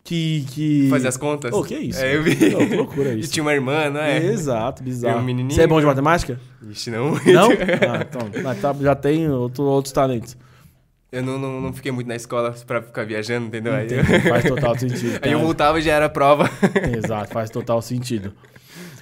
que. 0.05 0.44
que... 0.50 0.88
Fazer 0.90 1.09
as 1.09 1.16
contas. 1.16 1.53
Ô, 1.53 1.62
que 1.62 1.76
isso? 1.76 2.00
É, 2.00 2.16
eu 2.16 2.22
vi. 2.22 2.32
Ô, 2.55 2.59
que 2.66 2.76
loucura 2.76 3.12
E 3.14 3.20
isso. 3.20 3.32
tinha 3.32 3.42
uma 3.42 3.53
irmã, 3.53 3.88
não 3.90 4.00
é? 4.00 4.24
Exato, 4.24 4.82
bizarro. 4.82 5.18
E 5.18 5.22
um 5.22 5.24
menininho. 5.24 5.55
Você 5.55 5.62
é 5.62 5.66
bom 5.66 5.80
de 5.80 5.86
matemática? 5.86 6.40
Ixi, 6.70 6.90
não. 6.90 7.12
Não? 7.12 7.48
Ah, 7.88 8.07
então. 8.09 8.42
mas 8.42 8.61
tá- 8.61 8.74
já 8.80 8.94
tem 8.94 9.28
outro- 9.30 9.64
outros 9.64 9.92
talentos. 9.92 10.36
Eu 11.11 11.22
não, 11.22 11.38
não, 11.38 11.61
não 11.61 11.72
fiquei 11.74 11.92
muito 11.92 12.07
na 12.07 12.16
escola 12.16 12.55
pra 12.66 12.80
ficar 12.80 13.05
viajando, 13.05 13.46
entendeu? 13.46 13.74
Aí, 13.74 13.84
Entendi, 13.84 14.20
faz 14.30 14.44
total 14.44 14.76
sentido. 14.80 15.18
aí 15.20 15.32
eu 15.32 15.40
voltava 15.40 15.78
e 15.78 15.82
já 15.82 15.92
era 15.92 16.09
prova. 16.09 16.48
Exato, 16.96 17.30
faz 17.32 17.50
total 17.50 17.82
sentido. 17.82 18.32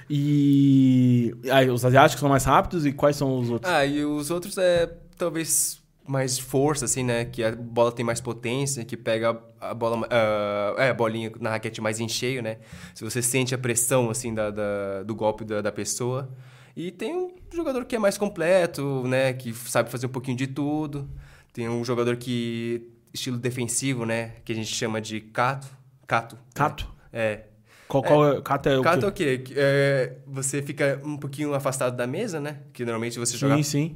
E. 0.09 1.33
Aí, 1.49 1.69
os 1.69 1.85
asiáticos 1.85 2.19
são 2.19 2.27
mais 2.29 2.43
rápidos 2.43 2.85
e 2.85 2.91
quais 2.91 3.15
são 3.15 3.39
os 3.39 3.49
outros? 3.49 3.71
Ah, 3.71 3.85
e 3.85 4.03
os 4.03 4.29
outros 4.29 4.57
é 4.57 4.89
talvez 5.17 5.79
mais 6.11 6.37
força, 6.37 6.85
assim, 6.85 7.03
né? 7.03 7.25
Que 7.25 7.43
a 7.43 7.55
bola 7.55 7.91
tem 7.91 8.03
mais 8.05 8.19
potência, 8.19 8.83
que 8.83 8.97
pega 8.97 9.39
a 9.59 9.73
bola. 9.73 10.05
ah, 10.09 10.75
é, 10.77 10.89
a 10.89 10.93
bolinha 10.93 11.31
na 11.39 11.49
raquete 11.51 11.79
mais 11.81 11.99
em 11.99 12.09
cheio, 12.09 12.41
né? 12.43 12.57
Se 12.93 13.03
você 13.03 13.21
sente 13.21 13.55
a 13.55 13.57
pressão, 13.57 14.09
assim, 14.09 14.33
da, 14.33 14.51
da- 14.51 15.03
do 15.03 15.15
golpe 15.15 15.45
da, 15.45 15.61
da 15.61 15.71
pessoa. 15.71 16.29
E 16.75 16.91
tem 16.91 17.15
um 17.15 17.31
jogador 17.53 17.85
que 17.85 17.95
é 17.95 17.99
mais 17.99 18.17
completo, 18.17 19.03
né? 19.07 19.33
Que 19.33 19.53
sabe 19.53 19.89
fazer 19.89 20.05
um 20.07 20.09
pouquinho 20.09 20.35
de 20.37 20.47
tudo. 20.47 21.09
Tem 21.53 21.67
um 21.69 21.83
jogador 21.83 22.15
que. 22.17 22.89
estilo 23.13 23.37
defensivo, 23.37 24.05
né? 24.05 24.33
Que 24.43 24.51
a 24.51 24.55
gente 24.55 24.73
chama 24.73 24.99
de 25.01 25.19
cato. 25.21 25.67
Cato. 26.07 26.37
Cato? 26.53 26.89
É. 27.13 27.45
Qual, 27.87 28.03
qual 28.03 28.31
é? 28.37 28.41
Cato 28.41 28.69
é 28.69 28.79
o 28.79 28.81
Cato 28.81 29.05
é 29.05 29.11
quê? 29.11 29.39
o 29.41 29.43
quê? 29.43 29.53
É, 29.57 30.15
você 30.25 30.61
fica 30.61 31.01
um 31.03 31.17
pouquinho 31.17 31.53
afastado 31.53 31.95
da 31.95 32.07
mesa, 32.07 32.39
né? 32.39 32.59
Que 32.73 32.83
normalmente 32.85 33.19
você 33.19 33.35
joga 33.37 33.55
Sim, 33.57 33.63
sim. 33.63 33.95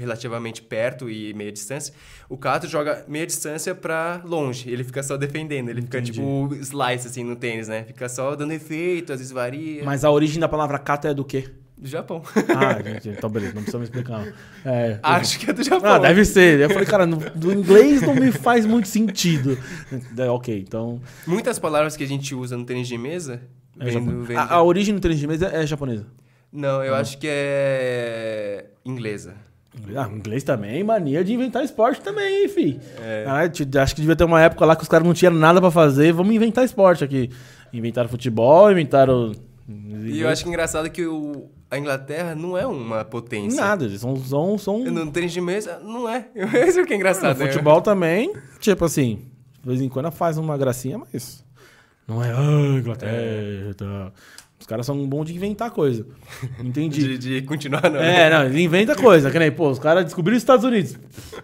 Relativamente 0.00 0.62
perto 0.62 1.08
e 1.10 1.32
meia 1.34 1.52
distância. 1.52 1.94
O 2.28 2.36
Cato 2.36 2.66
joga 2.66 3.04
meia 3.06 3.26
distância 3.26 3.74
pra 3.74 4.20
longe. 4.24 4.68
Ele 4.70 4.82
fica 4.82 5.02
só 5.02 5.16
defendendo. 5.16 5.68
Ele 5.68 5.80
Entendi. 5.80 6.12
fica 6.12 6.22
tipo 6.24 6.54
slice 6.56 7.06
assim 7.06 7.22
no 7.22 7.36
tênis, 7.36 7.68
né? 7.68 7.84
Fica 7.84 8.08
só 8.08 8.34
dando 8.34 8.52
efeito, 8.52 9.12
às 9.12 9.18
vezes 9.20 9.32
varia. 9.32 9.84
Mas 9.84 10.04
a 10.04 10.10
origem 10.10 10.40
da 10.40 10.48
palavra 10.48 10.78
cato 10.78 11.06
é 11.06 11.14
do 11.14 11.24
quê? 11.24 11.48
Do 11.78 11.88
Japão. 11.88 12.22
Ah, 12.54 12.80
gente, 12.84 13.08
então 13.08 13.30
beleza, 13.30 13.54
não 13.54 13.62
precisa 13.62 13.78
me 13.78 13.84
explicar. 13.84 14.26
É, 14.64 14.98
Acho 15.02 15.38
que 15.38 15.48
é 15.50 15.52
do 15.54 15.62
Japão. 15.62 15.92
Ah, 15.94 15.98
deve 15.98 16.24
ser. 16.26 16.60
Eu 16.60 16.68
falei, 16.68 16.84
cara, 16.86 17.06
no, 17.06 17.16
do 17.16 17.52
inglês 17.52 18.02
não 18.02 18.14
me 18.14 18.30
faz 18.32 18.66
muito 18.66 18.86
sentido. 18.88 19.58
É, 20.18 20.28
ok, 20.28 20.58
então. 20.58 21.00
Muitas 21.26 21.58
palavras 21.58 21.96
que 21.96 22.04
a 22.04 22.06
gente 22.06 22.34
usa 22.34 22.56
no 22.56 22.64
tênis 22.66 22.86
de 22.86 22.98
mesa 22.98 23.40
É 23.78 23.84
vem 23.84 23.92
japo- 23.94 24.10
do, 24.10 24.24
vem 24.24 24.36
a, 24.36 24.42
a 24.52 24.62
origem 24.62 24.94
do 24.94 25.00
tênis 25.00 25.18
de 25.18 25.26
mesa 25.26 25.46
é 25.48 25.66
japonesa. 25.66 26.06
Não, 26.52 26.84
eu 26.84 26.92
Não. 26.92 26.98
acho 27.00 27.16
que 27.16 27.26
é 27.30 28.66
inglesa. 28.84 29.34
Ah, 29.96 30.08
inglês 30.12 30.42
também, 30.42 30.82
mania 30.82 31.22
de 31.22 31.32
inventar 31.32 31.64
esporte 31.64 32.00
também, 32.00 32.42
hein, 32.42 32.48
fi. 32.48 32.80
É. 33.00 33.24
Acho 33.80 33.94
que 33.94 34.00
devia 34.00 34.16
ter 34.16 34.24
uma 34.24 34.40
época 34.40 34.64
lá 34.66 34.74
que 34.74 34.82
os 34.82 34.88
caras 34.88 35.06
não 35.06 35.14
tinham 35.14 35.32
nada 35.32 35.60
pra 35.60 35.70
fazer. 35.70 36.12
Vamos 36.12 36.34
inventar 36.34 36.64
esporte 36.64 37.04
aqui. 37.04 37.30
Inventaram 37.72 38.08
futebol, 38.08 38.70
inventaram. 38.70 39.32
E 39.68 40.20
eu 40.20 40.28
acho 40.28 40.44
é 40.44 40.48
engraçado 40.48 40.90
que 40.90 41.06
o, 41.06 41.48
a 41.70 41.78
Inglaterra 41.78 42.34
não 42.34 42.58
é 42.58 42.66
uma 42.66 43.04
potência. 43.04 43.60
Nada, 43.60 43.84
eles 43.84 44.00
são. 44.00 44.16
são, 44.16 44.58
são... 44.58 44.78
No 44.80 45.10
tênis 45.12 45.32
de 45.32 45.40
mesa, 45.40 45.78
não 45.78 46.08
é. 46.08 46.26
Esse 46.34 46.80
é 46.80 46.82
o 46.82 46.86
que 46.86 46.92
é 46.92 46.96
engraçado. 46.96 47.38
No 47.38 47.44
né? 47.44 47.52
futebol 47.52 47.80
também, 47.80 48.32
tipo 48.58 48.84
assim, 48.84 49.20
de 49.62 49.68
vez 49.68 49.80
em 49.80 49.88
quando 49.88 50.10
faz 50.10 50.36
uma 50.36 50.58
gracinha, 50.58 50.98
mas 50.98 51.44
não 52.08 52.24
é, 52.24 52.32
ah, 52.32 52.78
Inglaterra, 52.78 53.74
tá. 53.76 54.12
Os 54.70 54.72
caras 54.72 54.86
são 54.86 55.04
bons 55.04 55.24
de 55.24 55.34
inventar 55.34 55.72
coisa. 55.72 56.06
Entendi. 56.60 57.18
De, 57.18 57.18
de 57.18 57.42
continuar, 57.42 57.90
não. 57.90 57.98
É, 57.98 58.30
não, 58.30 58.44
ele 58.44 58.62
inventa 58.62 58.94
coisa, 58.94 59.28
que 59.28 59.36
nem, 59.36 59.50
pô, 59.50 59.68
os 59.68 59.80
caras 59.80 60.04
descobriram 60.04 60.36
os 60.36 60.42
Estados 60.44 60.64
Unidos 60.64 60.96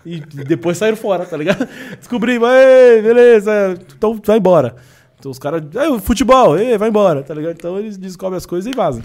e 0.05 0.20
depois 0.20 0.79
saíram 0.79 0.97
fora, 0.97 1.27
tá 1.27 1.37
ligado? 1.37 1.68
Descobrimos, 1.99 2.49
ei, 2.49 3.03
beleza, 3.03 3.77
então 3.97 4.20
vai 4.24 4.39
embora. 4.39 4.77
Então 5.18 5.29
os 5.29 5.41
caras, 5.41 5.61
é, 5.74 5.99
futebol, 5.99 6.57
ei, 6.57 6.79
vai 6.79 6.89
embora, 6.89 7.24
tá 7.24 7.35
ligado? 7.35 7.57
Então 7.57 7.77
eles 7.77 7.97
descobrem 7.97 8.37
as 8.37 8.47
coisas 8.47 8.72
e 8.72 8.77
vazam. 8.77 9.03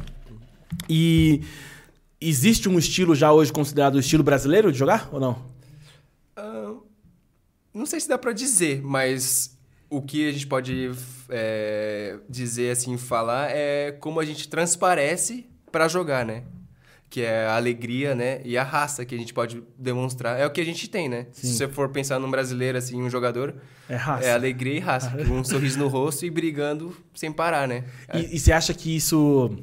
E 0.88 1.42
existe 2.22 2.70
um 2.70 2.78
estilo 2.78 3.16
já 3.16 3.34
hoje 3.34 3.52
considerado 3.52 3.96
o 3.96 4.00
estilo 4.00 4.22
brasileiro 4.22 4.72
de 4.72 4.78
jogar 4.78 5.10
ou 5.12 5.20
não? 5.20 5.42
Ah, 6.36 6.74
não 7.74 7.88
sei 7.88 8.00
se 8.00 8.08
dá 8.08 8.20
pra 8.20 8.34
dizer, 8.34 8.84
mas 8.84 9.58
o 9.92 10.02
que 10.02 10.28
a 10.28 10.32
gente 10.32 10.48
pode 10.48 10.90
é, 11.30 12.18
dizer, 12.30 12.72
assim, 12.72 12.98
falar 12.98 13.52
é 13.52 13.92
como 13.92 14.20
a 14.20 14.26
gente 14.26 14.48
transparece 14.48 15.46
pra 15.72 15.88
jogar, 15.88 16.26
né? 16.26 16.44
Que 17.10 17.22
é 17.24 17.46
a 17.46 17.58
alegria, 17.58 18.16
né? 18.16 18.40
E 18.46 18.58
a 18.58 18.64
raça 18.64 19.04
que 19.04 19.14
a 19.14 19.18
gente 19.18 19.34
pode 19.34 19.62
demonstrar. 19.78 20.40
É 20.40 20.46
o 20.46 20.50
que 20.50 20.62
a 20.62 20.66
gente 20.66 20.90
tem, 20.90 21.10
né? 21.10 21.28
Sim. 21.34 21.48
Se 21.50 21.58
você 21.58 21.68
for 21.68 21.90
pensar 21.90 22.18
num 22.20 22.32
brasileiro, 22.32 22.78
assim, 22.78 23.02
um 23.04 23.10
jogador, 23.10 23.54
É 23.90 23.96
raça. 23.98 24.26
é 24.26 24.32
alegria 24.34 24.76
e 24.76 24.80
raça. 24.80 25.12
um 25.30 25.44
sorriso 25.44 25.78
no 25.78 25.90
rosto 25.90 26.26
e 26.26 26.30
brigando 26.30 26.96
sem 27.14 27.30
parar, 27.30 27.68
né? 27.68 27.84
E, 28.14 28.36
e 28.38 28.40
você 28.40 28.54
acha 28.54 28.74
que 28.74 28.96
isso. 28.96 29.58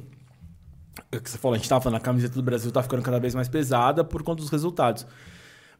É 1.11 1.17
o 1.17 1.21
que 1.21 1.29
você 1.29 1.39
falou, 1.39 1.55
a 1.55 1.57
gente 1.57 1.67
tava 1.67 1.81
falando, 1.81 1.97
a 1.97 2.01
camiseta 2.03 2.35
do 2.35 2.43
Brasil 2.43 2.71
tá 2.71 2.83
ficando 2.83 3.01
cada 3.01 3.19
vez 3.19 3.33
mais 3.33 3.47
pesada 3.47 4.03
por 4.03 4.21
conta 4.21 4.41
dos 4.43 4.51
resultados. 4.51 5.07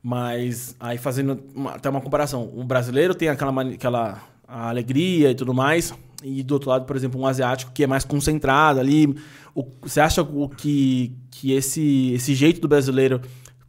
Mas 0.01 0.75
aí 0.79 0.97
fazendo 0.97 1.43
uma- 1.53 1.73
até 1.75 1.87
uma 1.89 2.01
comparação, 2.01 2.49
o 2.55 2.63
brasileiro 2.63 3.13
tem 3.13 3.27
aquela, 3.29 3.61
aquela 3.61 4.21
a 4.49 4.69
alegria 4.69 5.31
e 5.31 5.35
tudo 5.35 5.53
mais, 5.53 5.93
e 6.23 6.41
do 6.43 6.53
outro 6.55 6.69
lado, 6.69 6.85
por 6.85 6.95
exemplo, 6.95 7.21
um 7.21 7.25
asiático 7.27 7.71
que 7.71 7.83
é 7.83 7.87
mais 7.87 8.03
concentrado 8.03 8.79
ali. 8.79 9.15
O- 9.55 9.65
você 9.83 10.01
acha 10.01 10.21
o 10.21 10.49
que, 10.49 11.15
que 11.31 11.53
esse, 11.53 12.11
esse 12.13 12.33
jeito 12.35 12.59
do 12.59 12.67
brasileiro 12.67 13.21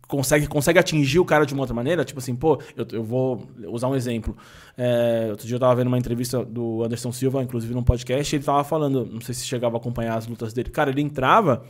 consegue, 0.08 0.46
consegue 0.48 0.78
atingir 0.78 1.20
o 1.20 1.24
cara 1.24 1.44
de 1.46 1.54
uma 1.54 1.62
outra 1.62 1.74
maneira? 1.74 2.04
Tipo 2.04 2.18
assim, 2.18 2.34
pô, 2.34 2.60
eu, 2.76 2.86
eu 2.92 3.04
vou 3.04 3.48
usar 3.68 3.86
um 3.88 3.94
exemplo. 3.94 4.36
É, 4.76 5.28
outro 5.30 5.46
dia 5.46 5.54
eu 5.54 5.60
tava 5.60 5.74
vendo 5.76 5.86
uma 5.88 5.98
entrevista 5.98 6.44
do 6.44 6.82
Anderson 6.82 7.12
Silva, 7.12 7.42
inclusive 7.42 7.72
num 7.74 7.82
podcast, 7.84 8.34
ele 8.34 8.42
tava 8.42 8.64
falando, 8.64 9.06
não 9.06 9.20
sei 9.20 9.34
se 9.34 9.46
chegava 9.46 9.76
a 9.76 9.78
acompanhar 9.78 10.16
as 10.16 10.26
lutas 10.26 10.52
dele. 10.52 10.70
Cara, 10.70 10.90
ele 10.90 11.02
entrava 11.02 11.62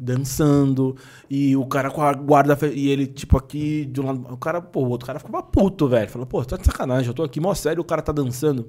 dançando 0.00 0.96
e 1.28 1.54
o 1.56 1.66
cara 1.66 1.90
com 1.90 2.00
a 2.02 2.12
guarda 2.14 2.58
e 2.72 2.88
ele 2.88 3.06
tipo 3.06 3.36
aqui 3.36 3.84
de 3.84 4.00
um 4.00 4.06
lado, 4.06 4.26
o 4.32 4.36
cara, 4.36 4.60
pô, 4.60 4.80
o 4.80 4.88
outro 4.88 5.06
cara 5.06 5.18
ficava 5.18 5.42
puto, 5.42 5.86
velho. 5.88 6.10
Falou, 6.10 6.26
pô, 6.26 6.44
tá 6.44 6.56
de 6.56 6.64
sacanagem, 6.64 7.08
eu 7.08 7.14
tô 7.14 7.22
aqui 7.22 7.38
mó 7.40 7.54
sério, 7.54 7.80
o 7.80 7.84
cara 7.84 8.02
tá 8.02 8.12
dançando. 8.12 8.66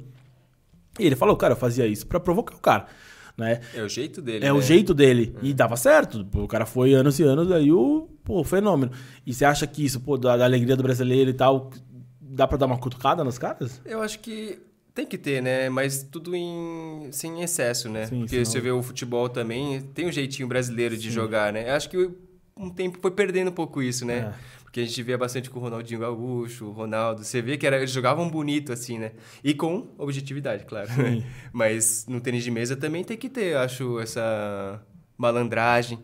E 1.00 1.06
ele 1.06 1.16
falou, 1.16 1.36
cara, 1.38 1.54
eu 1.54 1.58
fazia 1.58 1.88
isso 1.88 2.06
pra 2.06 2.20
provocar 2.20 2.56
o 2.56 2.60
cara, 2.60 2.86
né? 3.38 3.62
É 3.74 3.82
o 3.82 3.88
jeito 3.88 4.22
dele, 4.22 4.46
É 4.46 4.52
né? 4.52 4.54
o 4.54 4.62
jeito 4.62 4.94
dele. 4.94 5.36
E 5.42 5.54
dava 5.54 5.78
certo. 5.78 6.28
O 6.36 6.48
cara 6.48 6.66
foi 6.66 6.94
anos 6.94 7.18
e 7.20 7.24
anos 7.24 7.50
aí 7.52 7.72
o 7.72 8.10
pô, 8.24 8.44
fenômeno. 8.44 8.92
E 9.26 9.34
você 9.34 9.46
acha 9.46 9.66
que 9.66 9.86
isso, 9.86 10.02
pô, 10.02 10.18
da, 10.18 10.36
da 10.36 10.44
alegria 10.44 10.76
do 10.76 10.84
brasileiro 10.84 11.30
e 11.30 11.34
tal, 11.34 11.72
dá 12.20 12.46
pra 12.46 12.58
dar 12.58 12.66
uma 12.66 12.78
cutucada 12.78 13.24
nos 13.24 13.38
caras? 13.38 13.82
Eu 13.86 14.02
acho 14.02 14.20
que 14.20 14.60
tem 14.94 15.06
que 15.06 15.18
ter, 15.18 15.42
né? 15.42 15.70
Mas 15.70 16.04
tudo 16.04 16.36
em, 16.36 17.10
sem 17.12 17.42
excesso, 17.42 17.90
né? 17.90 18.06
Sim, 18.08 18.20
Porque 18.20 18.30
senão- 18.30 18.46
você 18.46 18.60
vê 18.60 18.72
o 18.72 18.82
futebol 18.84 19.30
também, 19.30 19.82
tem 19.94 20.08
um 20.08 20.12
jeitinho 20.12 20.48
brasileiro 20.48 20.98
de 20.98 21.10
jogar, 21.12 21.52
né? 21.54 21.70
Eu 21.70 21.74
acho 21.76 21.90
que 21.90 22.10
um 22.58 22.70
tempo 22.70 23.00
foi 23.02 23.12
perdendo 23.12 23.50
um 23.50 23.54
pouco 23.54 23.82
isso, 23.82 24.06
né? 24.06 24.34
É. 24.48 24.62
Porque 24.64 24.80
a 24.80 24.86
gente 24.86 25.04
via 25.04 25.18
bastante 25.18 25.50
com 25.50 25.60
o 25.60 25.62
Ronaldinho 25.62 26.00
Gaúcho, 26.00 26.66
o 26.68 26.72
Ronaldo. 26.72 27.24
Você 27.26 27.42
vê 27.42 27.58
que 27.58 27.68
era, 27.68 27.78
eles 27.78 27.92
jogavam 27.92 28.30
bonito, 28.30 28.72
assim, 28.72 28.98
né? 28.98 29.12
E 29.44 29.54
com 29.54 29.90
objetividade, 29.98 30.64
claro. 30.66 30.88
Sim. 30.94 31.26
Mas 31.52 32.06
no 32.08 32.22
tênis 32.22 32.42
de 32.44 32.52
mesa 32.52 32.78
também 32.78 33.04
tem 33.04 33.18
que 33.18 33.28
ter, 33.30 33.58
acho, 33.58 34.00
essa 34.00 34.82
malandragem. 35.18 36.00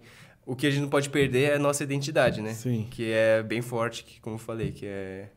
O 0.46 0.54
que 0.56 0.68
a 0.68 0.70
gente 0.70 0.82
não 0.82 0.90
pode 0.90 1.10
perder 1.10 1.52
é 1.52 1.56
a 1.56 1.60
nossa 1.60 1.82
identidade, 1.84 2.42
né? 2.42 2.54
Sim. 2.54 2.88
Que 2.92 3.12
é 3.12 3.42
bem 3.42 3.62
forte, 3.62 4.04
que, 4.04 4.20
como 4.20 4.36
eu 4.36 4.40
falei, 4.40 4.72
que 4.72 4.86
é 4.86 5.30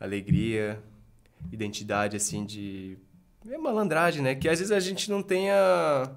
alegria, 0.00 0.80
identidade, 1.52 2.16
assim, 2.16 2.44
de... 2.44 2.98
É 3.48 3.56
malandragem, 3.56 4.22
né? 4.22 4.34
Que 4.34 4.48
às 4.48 4.58
vezes 4.58 4.72
a 4.72 4.80
gente 4.80 5.08
não 5.10 5.22
tem 5.22 5.50
a 5.50 6.10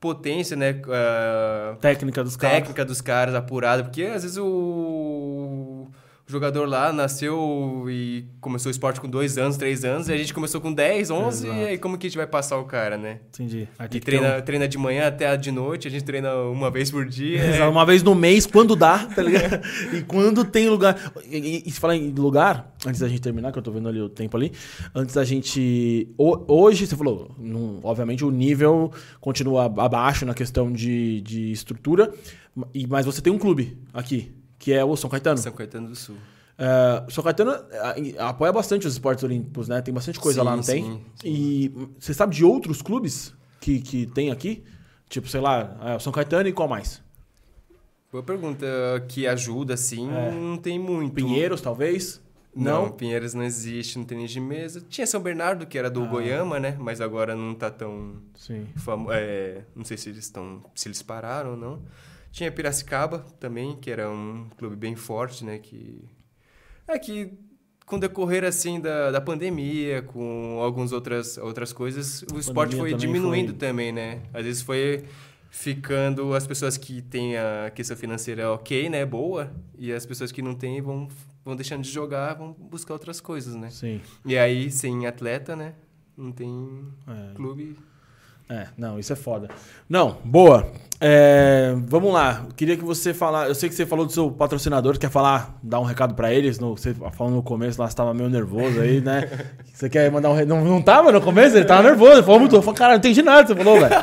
potência, 0.00 0.56
né? 0.56 0.80
a 0.88 1.76
Técnica 1.76 2.24
dos 2.24 2.36
caras. 2.36 2.56
técnica 2.58 2.84
dos 2.84 3.00
caras 3.02 3.34
apurada, 3.34 3.84
porque 3.84 4.04
às 4.04 4.22
vezes 4.22 4.38
o... 4.38 4.44
jogador 6.30 6.66
lá 6.68 6.92
nasceu 6.92 7.86
e 7.88 8.24
começou 8.40 8.68
o 8.68 8.72
esporte 8.72 9.00
com 9.00 9.08
dois 9.08 9.36
anos, 9.38 9.56
três 9.56 9.84
anos, 9.84 10.08
e 10.08 10.12
a 10.12 10.16
gente 10.16 10.32
começou 10.32 10.60
com 10.60 10.72
10, 10.72 11.10
11, 11.10 11.46
Exato. 11.46 11.60
e 11.60 11.64
aí 11.66 11.78
como 11.78 11.98
que 11.98 12.06
a 12.06 12.10
gente 12.10 12.16
vai 12.16 12.26
passar 12.26 12.58
o 12.58 12.64
cara, 12.64 12.96
né? 12.96 13.20
Entendi. 13.32 13.68
E 13.78 13.82
que 13.84 13.88
ter 13.88 14.00
treina, 14.00 14.42
treina 14.42 14.68
de 14.68 14.78
manhã 14.78 15.06
até 15.08 15.36
de 15.36 15.50
noite, 15.50 15.88
a 15.88 15.90
gente 15.90 16.04
treina 16.04 16.34
uma 16.36 16.70
vez 16.70 16.90
por 16.90 17.04
dia. 17.06 17.40
um- 17.40 17.44
Exato, 17.54 17.70
Uma 17.70 17.84
vez 17.86 18.02
no 18.02 18.14
mês, 18.14 18.46
quando 18.46 18.74
dá, 18.76 18.98
tá 19.06 19.22
ligado? 19.22 19.60
e 19.96 20.02
quando 20.02 20.44
tem 20.44 20.68
lugar. 20.68 21.12
E, 21.28 21.62
e, 21.66 21.70
se 21.70 21.78
falar 21.80 21.96
em 21.96 22.10
lugar, 22.12 22.74
antes 22.86 23.00
da 23.00 23.08
gente 23.08 23.20
terminar, 23.20 23.52
que 23.52 23.58
eu 23.58 23.62
tô 23.62 23.70
vendo 23.72 23.88
ali 23.88 24.00
o 24.00 24.08
tempo 24.08 24.36
ali, 24.36 24.52
antes 24.94 25.14
da 25.14 25.24
gente. 25.24 26.08
ho- 26.18 26.44
Hoje, 26.48 26.86
você 26.86 26.96
falou, 26.96 27.34
não- 27.38 27.80
obviamente 27.82 28.24
o 28.24 28.30
nível 28.30 28.92
continua 29.20 29.64
abaixo 29.64 30.24
na 30.24 30.34
questão 30.34 30.72
de, 30.72 31.20
de 31.22 31.50
estrutura, 31.52 32.12
e- 32.74 32.86
mas 32.86 33.06
você 33.06 33.20
tem 33.20 33.32
um 33.32 33.38
clube 33.38 33.78
aqui, 33.94 34.32
que 34.60 34.72
é 34.72 34.84
o 34.84 34.94
São 34.96 35.10
Caetano. 35.10 35.38
São 35.38 35.50
Caetano 35.52 35.88
do 35.88 35.96
Sul. 35.96 36.16
É, 36.56 37.02
o 37.08 37.10
São 37.10 37.24
Caetano 37.24 37.52
apoia 38.18 38.52
bastante 38.52 38.86
os 38.86 38.92
esportes 38.92 39.24
olímpicos, 39.24 39.66
né? 39.66 39.80
Tem 39.80 39.92
bastante 39.92 40.20
coisa 40.20 40.40
Sim, 40.40 40.46
lá, 40.46 40.54
não 40.54 40.62
tem? 40.62 40.84
sim, 40.84 41.02
E 41.24 41.72
você 41.98 42.12
sabe 42.14 42.36
de 42.36 42.44
outros 42.44 42.80
clubes 42.82 43.34
que, 43.60 43.80
que 43.80 44.06
tem 44.06 44.30
aqui? 44.30 44.62
Tipo, 45.08 45.26
sei 45.26 45.40
lá, 45.40 45.76
é, 45.82 45.96
o 45.96 46.00
São 46.00 46.12
Caetano 46.12 46.48
e 46.48 46.52
qual 46.52 46.68
mais? 46.68 47.02
Boa 48.12 48.22
pergunta, 48.22 48.66
que 49.08 49.26
ajuda, 49.26 49.74
assim, 49.74 50.10
É. 50.12 50.30
não 50.30 50.56
tem 50.56 50.78
muito. 50.78 51.14
Pinheiros, 51.14 51.60
talvez? 51.60 52.20
Não, 52.54 52.86
Não? 52.86 52.90
Pinheiros 52.90 53.32
não 53.34 53.44
existe 53.44 53.96
no 53.98 54.04
tênis 54.04 54.30
de 54.32 54.40
mesa. 54.40 54.82
Tinha 54.88 55.06
São 55.06 55.20
Bernardo, 55.20 55.64
que 55.64 55.78
era 55.78 55.88
do 55.88 56.02
Ah. 56.02 56.06
Goiama, 56.06 56.58
né? 56.58 56.76
Mas 56.80 57.00
agora 57.00 57.36
não 57.36 57.54
tá 57.54 57.70
tão 57.70 58.14
Sim. 58.36 58.66
famo... 58.76 59.08
é, 59.12 59.62
não 59.74 59.84
sei 59.84 59.96
se 59.96 60.08
eles 60.08 60.24
estão, 60.24 60.60
se 60.74 60.88
eles 60.88 61.00
pararam 61.00 61.52
ou 61.52 61.56
não. 61.56 61.82
Tinha 62.30 62.50
Piracicaba 62.50 63.20
também, 63.38 63.76
que 63.76 63.90
era 63.90 64.08
um 64.10 64.48
clube 64.56 64.76
bem 64.76 64.94
forte, 64.94 65.44
né? 65.44 65.58
Que 65.58 66.04
é 66.86 66.98
que 66.98 67.32
com 67.86 67.96
o 67.96 67.98
decorrer 68.00 68.44
assim 68.44 68.80
da, 68.80 69.10
da 69.10 69.20
pandemia, 69.20 70.00
com 70.02 70.60
algumas 70.62 70.92
outras 70.92 71.36
outras 71.38 71.72
coisas, 71.72 72.22
o 72.32 72.38
esporte 72.38 72.76
foi 72.76 72.90
também 72.92 73.06
diminuindo 73.06 73.48
foi- 73.50 73.58
também, 73.58 73.90
né? 73.92 74.22
Às 74.32 74.44
vezes 74.44 74.62
foi 74.62 75.04
ficando 75.50 76.32
as 76.32 76.46
pessoas 76.46 76.76
que 76.76 77.02
têm 77.02 77.36
a 77.36 77.70
questão 77.74 77.96
financeira 77.96 78.52
ok, 78.52 78.88
né, 78.88 79.04
boa, 79.04 79.52
e 79.76 79.92
as 79.92 80.06
pessoas 80.06 80.30
que 80.30 80.40
não 80.40 80.54
têm 80.54 80.80
vão 80.80 81.08
vão 81.44 81.56
deixando 81.56 81.82
de 81.82 81.90
jogar, 81.90 82.34
vão 82.34 82.52
buscar 82.52 82.92
outras 82.92 83.20
coisas, 83.20 83.54
né? 83.56 83.70
Sim. 83.70 84.00
E 84.24 84.38
aí 84.38 84.70
sem 84.70 85.06
atleta, 85.06 85.56
né, 85.56 85.74
não 86.16 86.30
tem 86.30 86.84
É. 87.08 87.34
clube. 87.34 87.76
É, 88.50 88.66
não, 88.76 88.98
isso 88.98 89.12
é 89.12 89.16
foda. 89.16 89.48
Não, 89.88 90.16
boa. 90.24 90.66
É, 91.00 91.72
vamos 91.86 92.12
lá. 92.12 92.42
Eu 92.46 92.54
queria 92.54 92.76
que 92.76 92.84
você 92.84 93.14
falasse. 93.14 93.48
Eu 93.48 93.54
sei 93.54 93.68
que 93.68 93.74
você 93.74 93.86
falou 93.86 94.04
do 94.04 94.12
seu 94.12 94.30
patrocinador, 94.30 94.98
quer 94.98 95.08
falar, 95.08 95.56
dar 95.62 95.78
um 95.78 95.84
recado 95.84 96.14
pra 96.14 96.34
eles? 96.34 96.58
No, 96.58 96.76
você 96.76 96.92
falou 97.12 97.32
no 97.32 97.42
começo 97.42 97.80
lá, 97.80 97.88
você 97.88 97.96
tava 97.96 98.12
meio 98.12 98.28
nervoso 98.28 98.80
aí, 98.80 99.00
né? 99.00 99.30
Você 99.72 99.88
quer 99.88 100.10
mandar 100.10 100.28
um. 100.28 100.44
Não, 100.44 100.62
não 100.62 100.82
tava 100.82 101.10
no 101.10 101.22
começo? 101.22 101.56
Ele 101.56 101.64
tava 101.64 101.82
nervoso. 101.84 102.12
Ele 102.12 102.22
falou 102.22 102.40
muito. 102.40 102.54
Eu 102.54 102.60
falei, 102.60 102.76
cara, 102.76 102.92
não 102.92 102.98
entendi 102.98 103.22
nada 103.22 103.48
você 103.48 103.54
falou, 103.54 103.80
velho. 103.80 103.94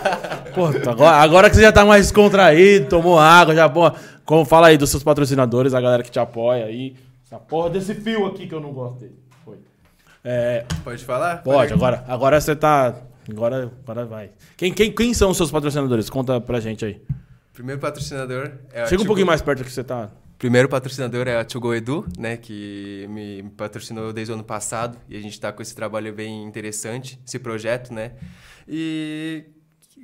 Agora, 0.90 1.18
agora 1.18 1.50
que 1.52 1.56
você 1.56 1.62
já 1.62 1.72
tá 1.72 1.86
mais 1.86 2.08
descontraído, 2.08 2.88
tomou 2.88 3.20
água, 3.20 3.54
já, 3.54 3.70
pô. 3.70 3.92
Como 4.26 4.44
fala 4.44 4.68
aí 4.68 4.78
dos 4.78 4.90
seus 4.90 5.04
patrocinadores, 5.04 5.76
a 5.76 5.82
galera 5.82 6.02
que 6.02 6.10
te 6.10 6.18
apoia 6.18 6.66
aí. 6.66 6.96
Essa 7.24 7.38
porra 7.38 7.70
desse 7.70 7.94
fio 7.94 8.26
aqui 8.26 8.48
que 8.48 8.56
eu 8.56 8.60
não 8.60 8.72
gosto 8.72 9.02
dele. 9.02 9.20
Foi. 9.46 9.58
É, 10.24 10.66
Pode 10.84 11.06
falar? 11.06 11.44
Pode, 11.44 11.74
agora, 11.74 12.04
agora 12.08 12.42
você 12.42 12.56
tá. 12.56 12.96
Agora, 13.30 13.72
agora 13.84 14.06
vai. 14.06 14.32
Quem, 14.56 14.74
quem, 14.74 14.92
quem 14.92 15.14
são 15.14 15.32
os 15.32 15.38
seus 15.38 15.52
patrocinadores? 15.52 16.10
Conta 16.10 16.40
pra 16.40 16.60
gente 16.60 16.86
aí. 16.86 17.02
Primeiro 17.54 17.82
patrocinador 17.82 18.52
é 18.72 18.86
Chega 18.86 19.02
um 19.02 19.06
pouquinho 19.06 19.28
mais 19.28 19.42
perto 19.42 19.64
que 19.64 19.72
você 19.72 19.84
tá. 19.84 20.12
Primeiro 20.38 20.70
patrocinador 20.70 21.28
é 21.28 21.38
a 21.38 21.44
To 21.44 21.60
Go 21.60 21.74
Edu, 21.74 22.06
né, 22.20 22.38
que 22.38 23.08
me 23.10 23.42
me 23.42 23.50
patrocinou 23.50 24.14
desde 24.14 24.32
o 24.32 24.36
ano 24.36 24.44
passado 24.44 24.98
e 25.10 25.18
a 25.18 25.20
gente 25.20 25.34
está 25.34 25.52
com 25.52 25.62
esse 25.62 25.76
trabalho 25.76 26.14
bem 26.14 26.44
interessante, 26.44 27.20
esse 27.26 27.40
projeto, 27.40 27.94
né? 27.94 28.14
E 28.68 29.46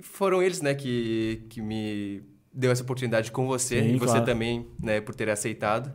foram 0.01 0.41
eles, 0.41 0.61
né, 0.61 0.73
que, 0.73 1.45
que 1.49 1.61
me 1.61 2.23
deu 2.51 2.71
essa 2.71 2.83
oportunidade 2.83 3.31
com 3.31 3.45
você 3.45 3.81
Sim, 3.81 3.95
e 3.95 3.99
você 3.99 4.13
claro. 4.13 4.25
também, 4.25 4.67
né, 4.81 5.01
por 5.01 5.13
ter 5.13 5.29
aceitado. 5.29 5.93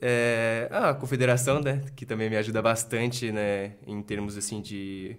É, 0.00 0.68
a 0.70 0.94
confederação, 0.94 1.60
né, 1.60 1.82
que 1.94 2.06
também 2.06 2.30
me 2.30 2.36
ajuda 2.36 2.62
bastante, 2.62 3.30
né, 3.32 3.72
em 3.86 4.00
termos 4.02 4.36
assim 4.36 4.60
de 4.60 5.16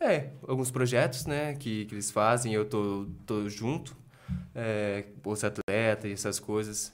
é, 0.00 0.30
alguns 0.48 0.70
projetos, 0.70 1.26
né, 1.26 1.54
que, 1.54 1.84
que 1.84 1.94
eles 1.94 2.10
fazem, 2.10 2.54
eu 2.54 2.64
tô, 2.64 3.06
tô 3.26 3.48
junto, 3.48 3.94
é, 4.54 5.04
bolsa 5.22 5.48
atleta 5.48 6.08
e 6.08 6.12
essas 6.12 6.40
coisas. 6.40 6.92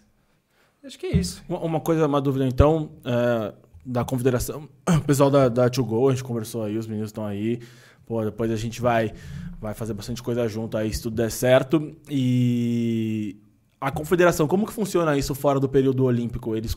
Acho 0.84 0.98
que 0.98 1.07
é 1.07 1.16
isso. 1.16 1.42
Uma, 1.48 1.80
coisa, 1.80 2.07
uma 2.07 2.20
dúvida 2.20 2.46
então, 2.46 2.90
é, 3.04 3.54
da 3.84 4.04
confederação, 4.04 4.68
o 4.88 5.00
pessoal 5.07 5.30
da, 5.30 5.48
da 5.48 5.70
To 5.70 5.84
Go, 5.84 6.09
a 6.09 6.12
gente 6.12 6.24
conversou 6.24 6.64
aí, 6.64 6.76
os 6.76 6.86
meninos 6.86 7.11
estão 7.11 7.24
aí. 7.24 7.61
Pô, 8.07 8.24
depois 8.24 8.50
a 8.52 8.57
gente 8.57 8.80
vai, 8.80 9.12
vai 9.61 9.74
fazer 9.74 9.92
bastante 9.94 10.22
coisa 10.22 10.46
junto 10.46 10.76
aí, 10.76 10.92
se 10.92 11.02
tudo 11.02 11.16
der 11.16 11.30
certo. 11.30 11.92
E 12.09 13.36
a 13.80 13.90
confederação, 13.90 14.46
como 14.46 14.64
que 14.66 14.72
funciona 14.72 15.16
isso 15.16 15.34
fora 15.34 15.59
do 15.59 15.68
período 15.68 16.04
olímpico? 16.04 16.54
Eles, 16.54 16.74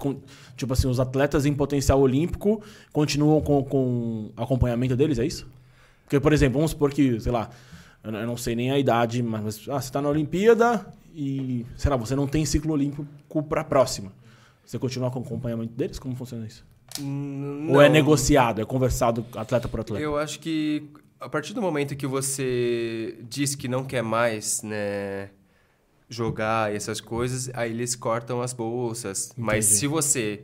tipo 0.55 0.73
assim, 0.73 0.87
os 0.87 0.99
atletas 0.99 1.45
em 1.45 1.53
potencial 1.53 1.99
olímpico 1.99 2.63
continuam 2.91 3.41
com, 3.41 3.63
com 3.63 4.31
acompanhamento 4.35 4.95
deles, 4.95 5.19
é 5.19 5.25
isso? 5.25 5.47
Porque, 6.09 6.19
por 6.19 6.33
exemplo, 6.33 6.55
vamos 6.57 6.71
supor 6.71 6.91
que, 6.91 7.19
sei 7.19 7.31
lá, 7.31 7.51
eu 8.03 8.11
não- 8.11 8.25
não 8.25 8.35
sei 8.35 8.55
nem 8.55 8.71
a 8.71 8.79
idade, 8.79 9.21
mas 9.21 9.69
ah, 9.69 9.79
você 9.79 9.91
tá 9.91 10.01
na 10.01 10.09
Olimpíada 10.09 10.91
e, 11.13 11.63
sei 11.77 11.91
lá, 11.91 11.95
você 11.97 12.15
não 12.15 12.25
tem 12.25 12.43
ciclo 12.47 12.73
olímpico 12.73 13.05
pra 13.43 13.63
próxima. 13.63 14.11
Você 14.65 14.79
continua 14.79 15.11
com 15.11 15.19
o 15.19 15.21
acompanhamento 15.21 15.71
deles? 15.73 15.99
Como 15.99 16.15
funciona 16.15 16.47
isso? 16.47 16.65
Hum, 16.99 17.67
Ou 17.69 17.79
é 17.79 17.85
não. 17.85 17.93
negociado, 17.93 18.59
é 18.59 18.65
conversado 18.65 19.23
atleta 19.35 19.67
por 19.67 19.81
atleta? 19.81 20.03
Eu 20.03 20.17
acho 20.17 20.39
que 20.39 20.89
a 21.19 21.29
partir 21.29 21.53
do 21.53 21.61
momento 21.61 21.95
que 21.95 22.07
você 22.07 23.15
diz 23.29 23.53
que 23.53 23.67
não 23.67 23.83
quer 23.85 24.01
mais, 24.01 24.63
né, 24.63 25.29
jogar 26.09 26.73
essas 26.73 26.99
coisas, 26.99 27.51
aí 27.53 27.69
eles 27.71 27.95
cortam 27.95 28.41
as 28.41 28.51
bolsas. 28.51 29.31
Mas 29.37 29.65
Entendi. 29.67 29.79
se 29.81 29.85
você 29.87 30.41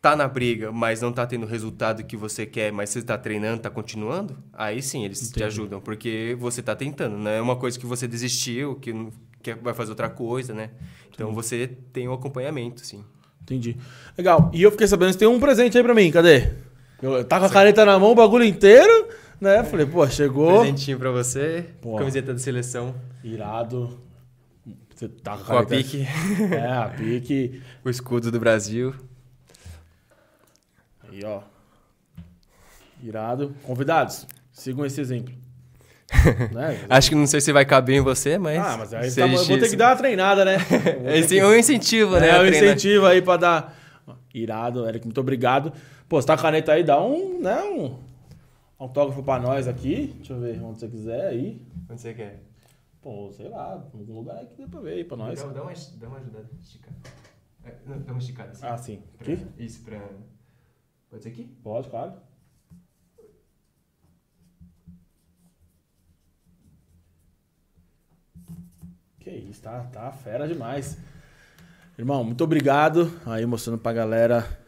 tá 0.00 0.16
na 0.16 0.26
briga, 0.26 0.72
mas 0.72 1.00
não 1.02 1.12
tá 1.12 1.26
tendo 1.26 1.44
o 1.44 1.48
resultado 1.48 2.02
que 2.04 2.16
você 2.16 2.46
quer, 2.46 2.72
mas 2.72 2.90
você 2.90 3.02
tá 3.02 3.18
treinando, 3.18 3.60
tá 3.62 3.70
continuando, 3.70 4.38
aí 4.52 4.80
sim 4.82 5.04
eles 5.04 5.20
te 5.20 5.26
Entendi. 5.28 5.44
ajudam, 5.44 5.80
porque 5.80 6.36
você 6.40 6.62
tá 6.62 6.74
tentando, 6.74 7.16
não 7.18 7.30
é 7.30 7.40
uma 7.40 7.56
coisa 7.56 7.78
que 7.78 7.84
você 7.86 8.08
desistiu, 8.08 8.76
que 8.76 8.94
quer 9.42 9.56
vai 9.56 9.74
fazer 9.74 9.90
outra 9.90 10.08
coisa, 10.08 10.54
né? 10.54 10.70
Então 11.12 11.32
você 11.34 11.68
tem 11.92 12.08
o 12.08 12.12
acompanhamento, 12.14 12.84
sim. 12.84 13.04
Entendi. 13.42 13.76
Legal. 14.16 14.50
E 14.54 14.62
eu 14.62 14.70
fiquei 14.70 14.86
sabendo 14.86 15.12
que 15.12 15.18
tem 15.18 15.28
um 15.28 15.40
presente 15.40 15.76
aí 15.76 15.82
pra 15.84 15.94
mim, 15.94 16.10
cadê? 16.10 16.50
Eu, 17.02 17.24
tá 17.24 17.38
com 17.38 17.46
a 17.46 17.50
caneta 17.50 17.84
na 17.84 17.98
mão, 17.98 18.12
o 18.12 18.14
bagulho 18.14 18.44
inteiro, 18.44 19.08
né? 19.40 19.64
Falei, 19.64 19.86
pô, 19.86 20.06
chegou. 20.08 20.60
Presentinho 20.60 20.98
pra 20.98 21.10
você, 21.10 21.66
Pô. 21.80 21.96
camiseta 21.96 22.32
da 22.32 22.38
seleção, 22.38 22.94
Irado. 23.24 23.98
Você 24.94 25.08
tá 25.08 25.32
com 25.36 25.42
a 25.42 25.44
com 25.46 25.56
a 25.56 25.64
pique, 25.66 26.06
É, 26.52 26.66
a 26.72 26.88
pique. 26.88 27.62
o 27.84 27.88
escudo 27.90 28.30
do 28.30 28.38
Brasil. 28.38 28.94
Aí, 31.20 31.24
ó. 31.24 31.42
Irado. 33.02 33.54
Convidados, 33.62 34.26
sigam 34.52 34.84
esse 34.84 35.00
exemplo. 35.00 35.34
né? 36.52 36.84
Acho 36.88 37.10
que 37.10 37.14
não 37.14 37.26
sei 37.26 37.40
se 37.40 37.52
vai 37.52 37.64
caber 37.64 37.96
em 37.96 38.00
você, 38.00 38.36
mas. 38.36 38.58
Ah, 38.58 38.76
mas 38.78 38.92
aí 38.92 39.14
tá- 39.14 39.20
eu 39.28 39.44
vou 39.44 39.58
ter 39.58 39.70
que 39.70 39.76
dar 39.76 39.90
uma 39.90 39.96
treinada, 39.96 40.44
né? 40.44 40.56
Esse 41.16 41.38
é 41.38 41.46
um 41.46 41.54
incentivo, 41.54 42.18
né? 42.18 42.28
É, 42.30 42.40
um 42.40 42.46
incentivo 42.46 43.06
aí 43.06 43.22
pra 43.22 43.36
dar. 43.36 43.76
Irado, 44.34 44.88
Eric, 44.88 45.04
muito 45.06 45.20
obrigado. 45.20 45.72
Pô, 46.08 46.20
você 46.20 46.26
tá 46.26 46.34
com 46.34 46.40
a 46.40 46.42
caneta 46.42 46.72
aí, 46.72 46.82
dá 46.82 47.00
um, 47.00 47.40
né, 47.40 47.62
um 47.62 47.96
autógrafo 48.78 49.22
pra 49.22 49.38
nós 49.38 49.68
aqui. 49.68 50.12
Deixa 50.16 50.32
eu 50.32 50.40
ver 50.40 50.60
onde 50.62 50.80
você 50.80 50.88
quiser 50.88 51.26
aí. 51.28 51.62
Onde 51.88 52.00
você 52.00 52.12
quer? 52.14 52.42
Pô, 53.00 53.30
sei 53.32 53.48
lá, 53.48 53.72
algum 53.94 54.12
lugar 54.14 54.36
aí 54.36 54.46
que 54.46 54.56
dê 54.56 54.66
pra 54.68 54.80
ver 54.80 54.92
aí 54.94 55.04
pra 55.04 55.16
nós. 55.16 55.40
Dá, 55.40 55.48
dá 55.48 55.62
uma, 55.62 55.72
dá 55.72 56.08
uma 56.08 56.18
ajudada. 56.18 56.50
Esticar. 56.60 56.92
É, 57.64 57.72
não, 57.86 57.98
dá 58.00 58.12
uma 58.12 58.18
esticada 58.18 58.50
assim. 58.50 58.66
Ah, 58.66 58.76
sim. 58.76 59.02
Pra-? 59.18 59.34
Isso, 59.58 59.82
pra. 59.82 60.00
Pode 61.10 61.24
ser 61.24 61.30
aqui? 61.30 61.44
Pode, 61.62 61.88
claro. 61.88 62.12
Que 69.18 69.30
isso, 69.30 69.60
tá, 69.60 69.80
tá 69.92 70.12
fera 70.12 70.46
demais. 70.46 70.96
Irmão, 71.98 72.24
muito 72.24 72.42
obrigado 72.42 73.12
aí 73.26 73.44
mostrando 73.44 73.78
pra 73.78 73.92
galera. 73.92 74.58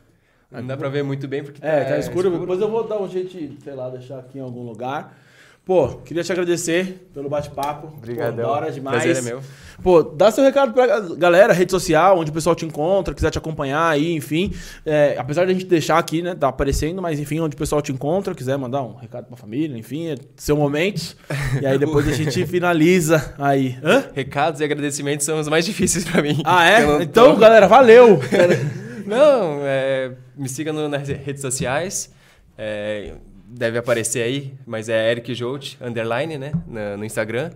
Não 0.51 0.66
dá 0.66 0.76
pra 0.76 0.90
ver 0.90 1.03
muito 1.03 1.26
bem 1.26 1.43
porque 1.43 1.64
É, 1.64 1.84
tá 1.84 1.99
escuro. 1.99 2.38
Depois 2.38 2.61
eu 2.61 2.70
vou 2.70 2.86
dar 2.86 3.01
um 3.01 3.09
jeito, 3.09 3.62
sei 3.62 3.74
lá, 3.74 3.88
deixar 3.88 4.18
aqui 4.18 4.38
em 4.38 4.43
algum 4.43 4.62
lugar. 4.62 5.16
Pô, 5.65 5.89
queria 6.05 6.25
te 6.25 6.33
agradecer 6.33 7.09
pelo 7.15 7.29
bate-papo. 7.29 7.87
Pô, 7.87 7.97
Obrigadão. 7.97 8.45
Da 8.45 8.49
hora 8.51 8.73
demais. 8.73 9.03
Prazer 9.05 9.23
é 9.23 9.23
meu. 9.23 9.41
Pô, 9.81 10.03
dá 10.03 10.31
seu 10.31 10.43
recado 10.43 10.73
pra 10.73 11.01
galera, 11.17 11.53
rede 11.53 11.71
social, 11.71 12.19
onde 12.19 12.31
o 12.31 12.35
pessoal 12.35 12.55
te 12.57 12.65
encontra, 12.67 13.15
quiser 13.15 13.31
te 13.31 13.39
acompanhar 13.39 13.89
aí, 13.89 14.13
enfim. 14.13 14.53
É, 14.85 15.15
apesar 15.17 15.45
de 15.45 15.51
a 15.51 15.55
gente 15.55 15.67
deixar 15.67 15.99
aqui, 15.99 16.21
né, 16.21 16.35
tá 16.35 16.49
aparecendo, 16.49 17.01
mas 17.01 17.19
enfim, 17.21 17.39
onde 17.41 17.55
o 17.55 17.59
pessoal 17.59 17.81
te 17.81 17.93
encontra, 17.93 18.35
quiser 18.35 18.57
mandar 18.59 18.83
um 18.83 18.95
recado 18.97 19.27
pra 19.27 19.37
família, 19.37 19.77
enfim, 19.79 20.09
é 20.09 20.17
seu 20.37 20.57
momento. 20.57 21.17
E 21.61 21.65
aí 21.67 21.79
depois 21.79 22.09
a 22.09 22.13
gente 22.13 22.45
finaliza 22.47 23.33
aí. 23.39 23.77
Hã? 23.85 24.05
Recados 24.15 24.61
e 24.61 24.65
agradecimentos 24.65 25.25
são 25.25 25.39
os 25.39 25.47
mais 25.49 25.65
difíceis 25.65 26.05
pra 26.05 26.21
mim. 26.23 26.43
Ah, 26.45 26.81
não 26.81 27.01
é? 27.01 27.03
Então, 27.05 27.37
galera, 27.39 27.67
valeu! 27.69 28.19
Não, 29.07 29.59
é, 29.63 30.13
me 30.37 30.49
siga 30.49 30.73
no- 30.73 30.89
nas 30.89 31.07
redes 31.09 31.43
sociais. 31.43 32.13
é, 32.57 33.15
deve 33.53 33.79
aparecer 33.79 34.23
aí, 34.23 34.55
mas 34.67 34.89
é 34.89 35.11
Eric 35.11 35.35
Jolt, 35.35 35.77
underline, 35.81 36.39
né? 36.39 36.53
no 36.97 37.05
Instagram. 37.05 37.51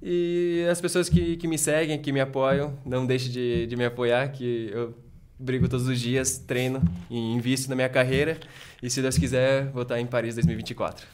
E 0.00 0.66
as 0.70 0.80
pessoas 0.80 1.08
que, 1.08 1.36
que 1.36 1.46
me 1.46 1.58
seguem, 1.58 1.98
que 1.98 2.12
me 2.12 2.20
apoiam, 2.20 2.76
não 2.84 3.06
deixe 3.06 3.28
de, 3.28 3.66
de 3.66 3.76
me 3.76 3.84
apoiar, 3.84 4.28
que 4.28 4.70
eu 4.72 4.94
brigo 5.38 5.68
todos 5.68 5.86
os 5.86 6.00
dias, 6.00 6.38
treino 6.38 6.82
e 7.10 7.16
invisto 7.16 7.68
na 7.68 7.76
minha 7.76 7.88
carreira. 7.88 8.38
E 8.82 8.90
se 8.90 9.00
Deus 9.02 9.18
quiser, 9.18 9.66
vou 9.70 9.82
estar 9.82 10.00
em 10.00 10.06
Paris 10.06 10.34
2024. 10.34 11.06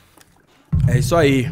É 0.89 0.99
isso 0.99 1.15
aí. 1.17 1.51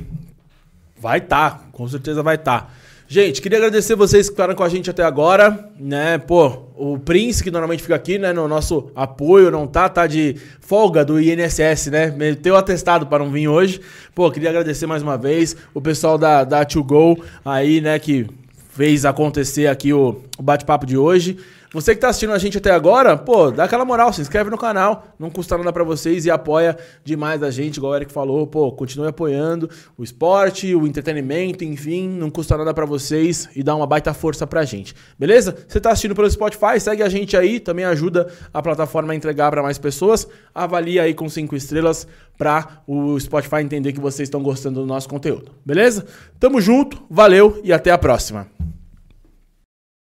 Vai 0.99 1.21
tá, 1.21 1.67
com 1.73 1.87
certeza 1.89 2.23
vai 2.23 2.39
tá. 2.39 2.71
Gente, 3.09 3.41
queria 3.41 3.59
agradecer 3.59 3.95
vocês 3.95 4.29
que 4.29 4.35
ficaram 4.35 4.57
com 4.57 4.65
a 4.65 4.69
gente 4.69 4.91
até 4.91 5.05
agora, 5.05 5.71
né? 5.79 6.19
Pô, 6.19 6.65
o 6.75 6.99
Prince, 6.99 7.41
que 7.41 7.53
normalmente 7.53 7.81
fica 7.81 7.95
aqui, 7.95 8.19
né, 8.19 8.33
no 8.33 8.49
nosso 8.49 8.91
apoio, 8.97 9.49
não 9.49 9.65
tá, 9.65 9.89
tá 9.89 10.09
de 10.09 10.35
folga 10.61 11.05
do 11.05 11.21
INSS, 11.21 11.87
né? 11.87 12.11
Meteu 12.11 12.57
atestado 12.57 13.07
para 13.07 13.23
não 13.23 13.31
vir 13.31 13.47
hoje. 13.47 13.81
Pô, 14.13 14.29
queria 14.29 14.51
agradecer 14.51 14.87
mais 14.87 15.05
uma 15.05 15.17
vez 15.17 15.55
o 15.73 15.81
pessoal 15.81 16.19
da, 16.19 16.43
da 16.43 16.65
To 16.65 16.83
Go 16.83 17.23
aí, 17.45 17.81
né, 17.81 17.97
que 18.01 18.27
fez 18.71 19.05
acontecer 19.05 19.69
aqui 19.69 19.93
o, 19.93 20.21
o 20.37 20.43
bate-papo 20.43 20.85
de 20.85 20.99
hoje. 20.99 21.39
Você 21.77 21.95
que 21.95 22.01
tá 22.01 22.09
assistindo 22.09 22.33
a 22.33 22.39
gente 22.39 22.57
até 22.57 22.71
agora, 22.71 23.19
pô, 23.19 23.51
dá 23.51 23.65
aquela 23.65 23.85
moral, 23.85 24.11
se 24.11 24.23
inscreve 24.23 24.49
no 24.49 24.57
canal, 24.57 25.09
não 25.19 25.29
custa 25.29 25.59
nada 25.59 25.71
pra 25.71 25.85
vocês 25.85 26.25
e 26.25 26.31
apoia 26.31 26.75
demais 27.05 27.43
a 27.43 27.51
gente, 27.51 27.77
igual 27.77 27.93
o 27.93 27.97
Eric 27.97 28.11
falou, 28.11 28.47
pô, 28.47 28.73
continue 28.73 29.09
apoiando 29.09 29.69
o 29.95 30.03
esporte, 30.03 30.75
o 30.75 30.87
entretenimento, 30.87 31.65
enfim, 31.65 32.09
não 32.09 32.31
custa 32.31 32.57
nada 32.57 32.73
pra 32.73 32.87
vocês 32.87 33.51
e 33.55 33.63
dá 33.63 33.77
uma 33.77 33.87
baita 33.87 34.15
força 34.15 34.47
pra 34.47 34.65
gente. 34.65 34.95
Beleza? 35.19 35.55
Você 35.69 35.79
tá 35.79 35.91
assistindo 35.91 36.15
pelo 36.15 36.31
Spotify, 36.31 36.81
segue 36.81 37.03
a 37.03 37.11
gente 37.11 37.37
aí, 37.37 37.61
também 37.61 37.85
ajuda 37.85 38.27
a 38.55 38.63
plataforma 38.63 39.13
a 39.13 39.17
entregar 39.17 39.51
pra 39.51 39.63
mais 39.63 39.77
pessoas. 39.77 40.27
Avalia 40.55 41.03
aí 41.03 41.13
com 41.13 41.29
cinco 41.29 41.55
estrelas 41.55 42.09
pra 42.39 42.81
o 42.87 43.21
Spotify 43.21 43.57
entender 43.57 43.93
que 43.93 44.01
vocês 44.01 44.29
estão 44.29 44.43
gostando 44.43 44.81
do 44.81 44.87
nosso 44.87 45.11
conteúdo. 45.11 45.53
Beleza? 45.63 46.07
Tamo 46.41 46.59
junto, 46.59 47.03
valeu 47.11 47.61
e 47.63 47.71
até 47.71 47.91
a 47.91 47.99
próxima. 47.99 48.47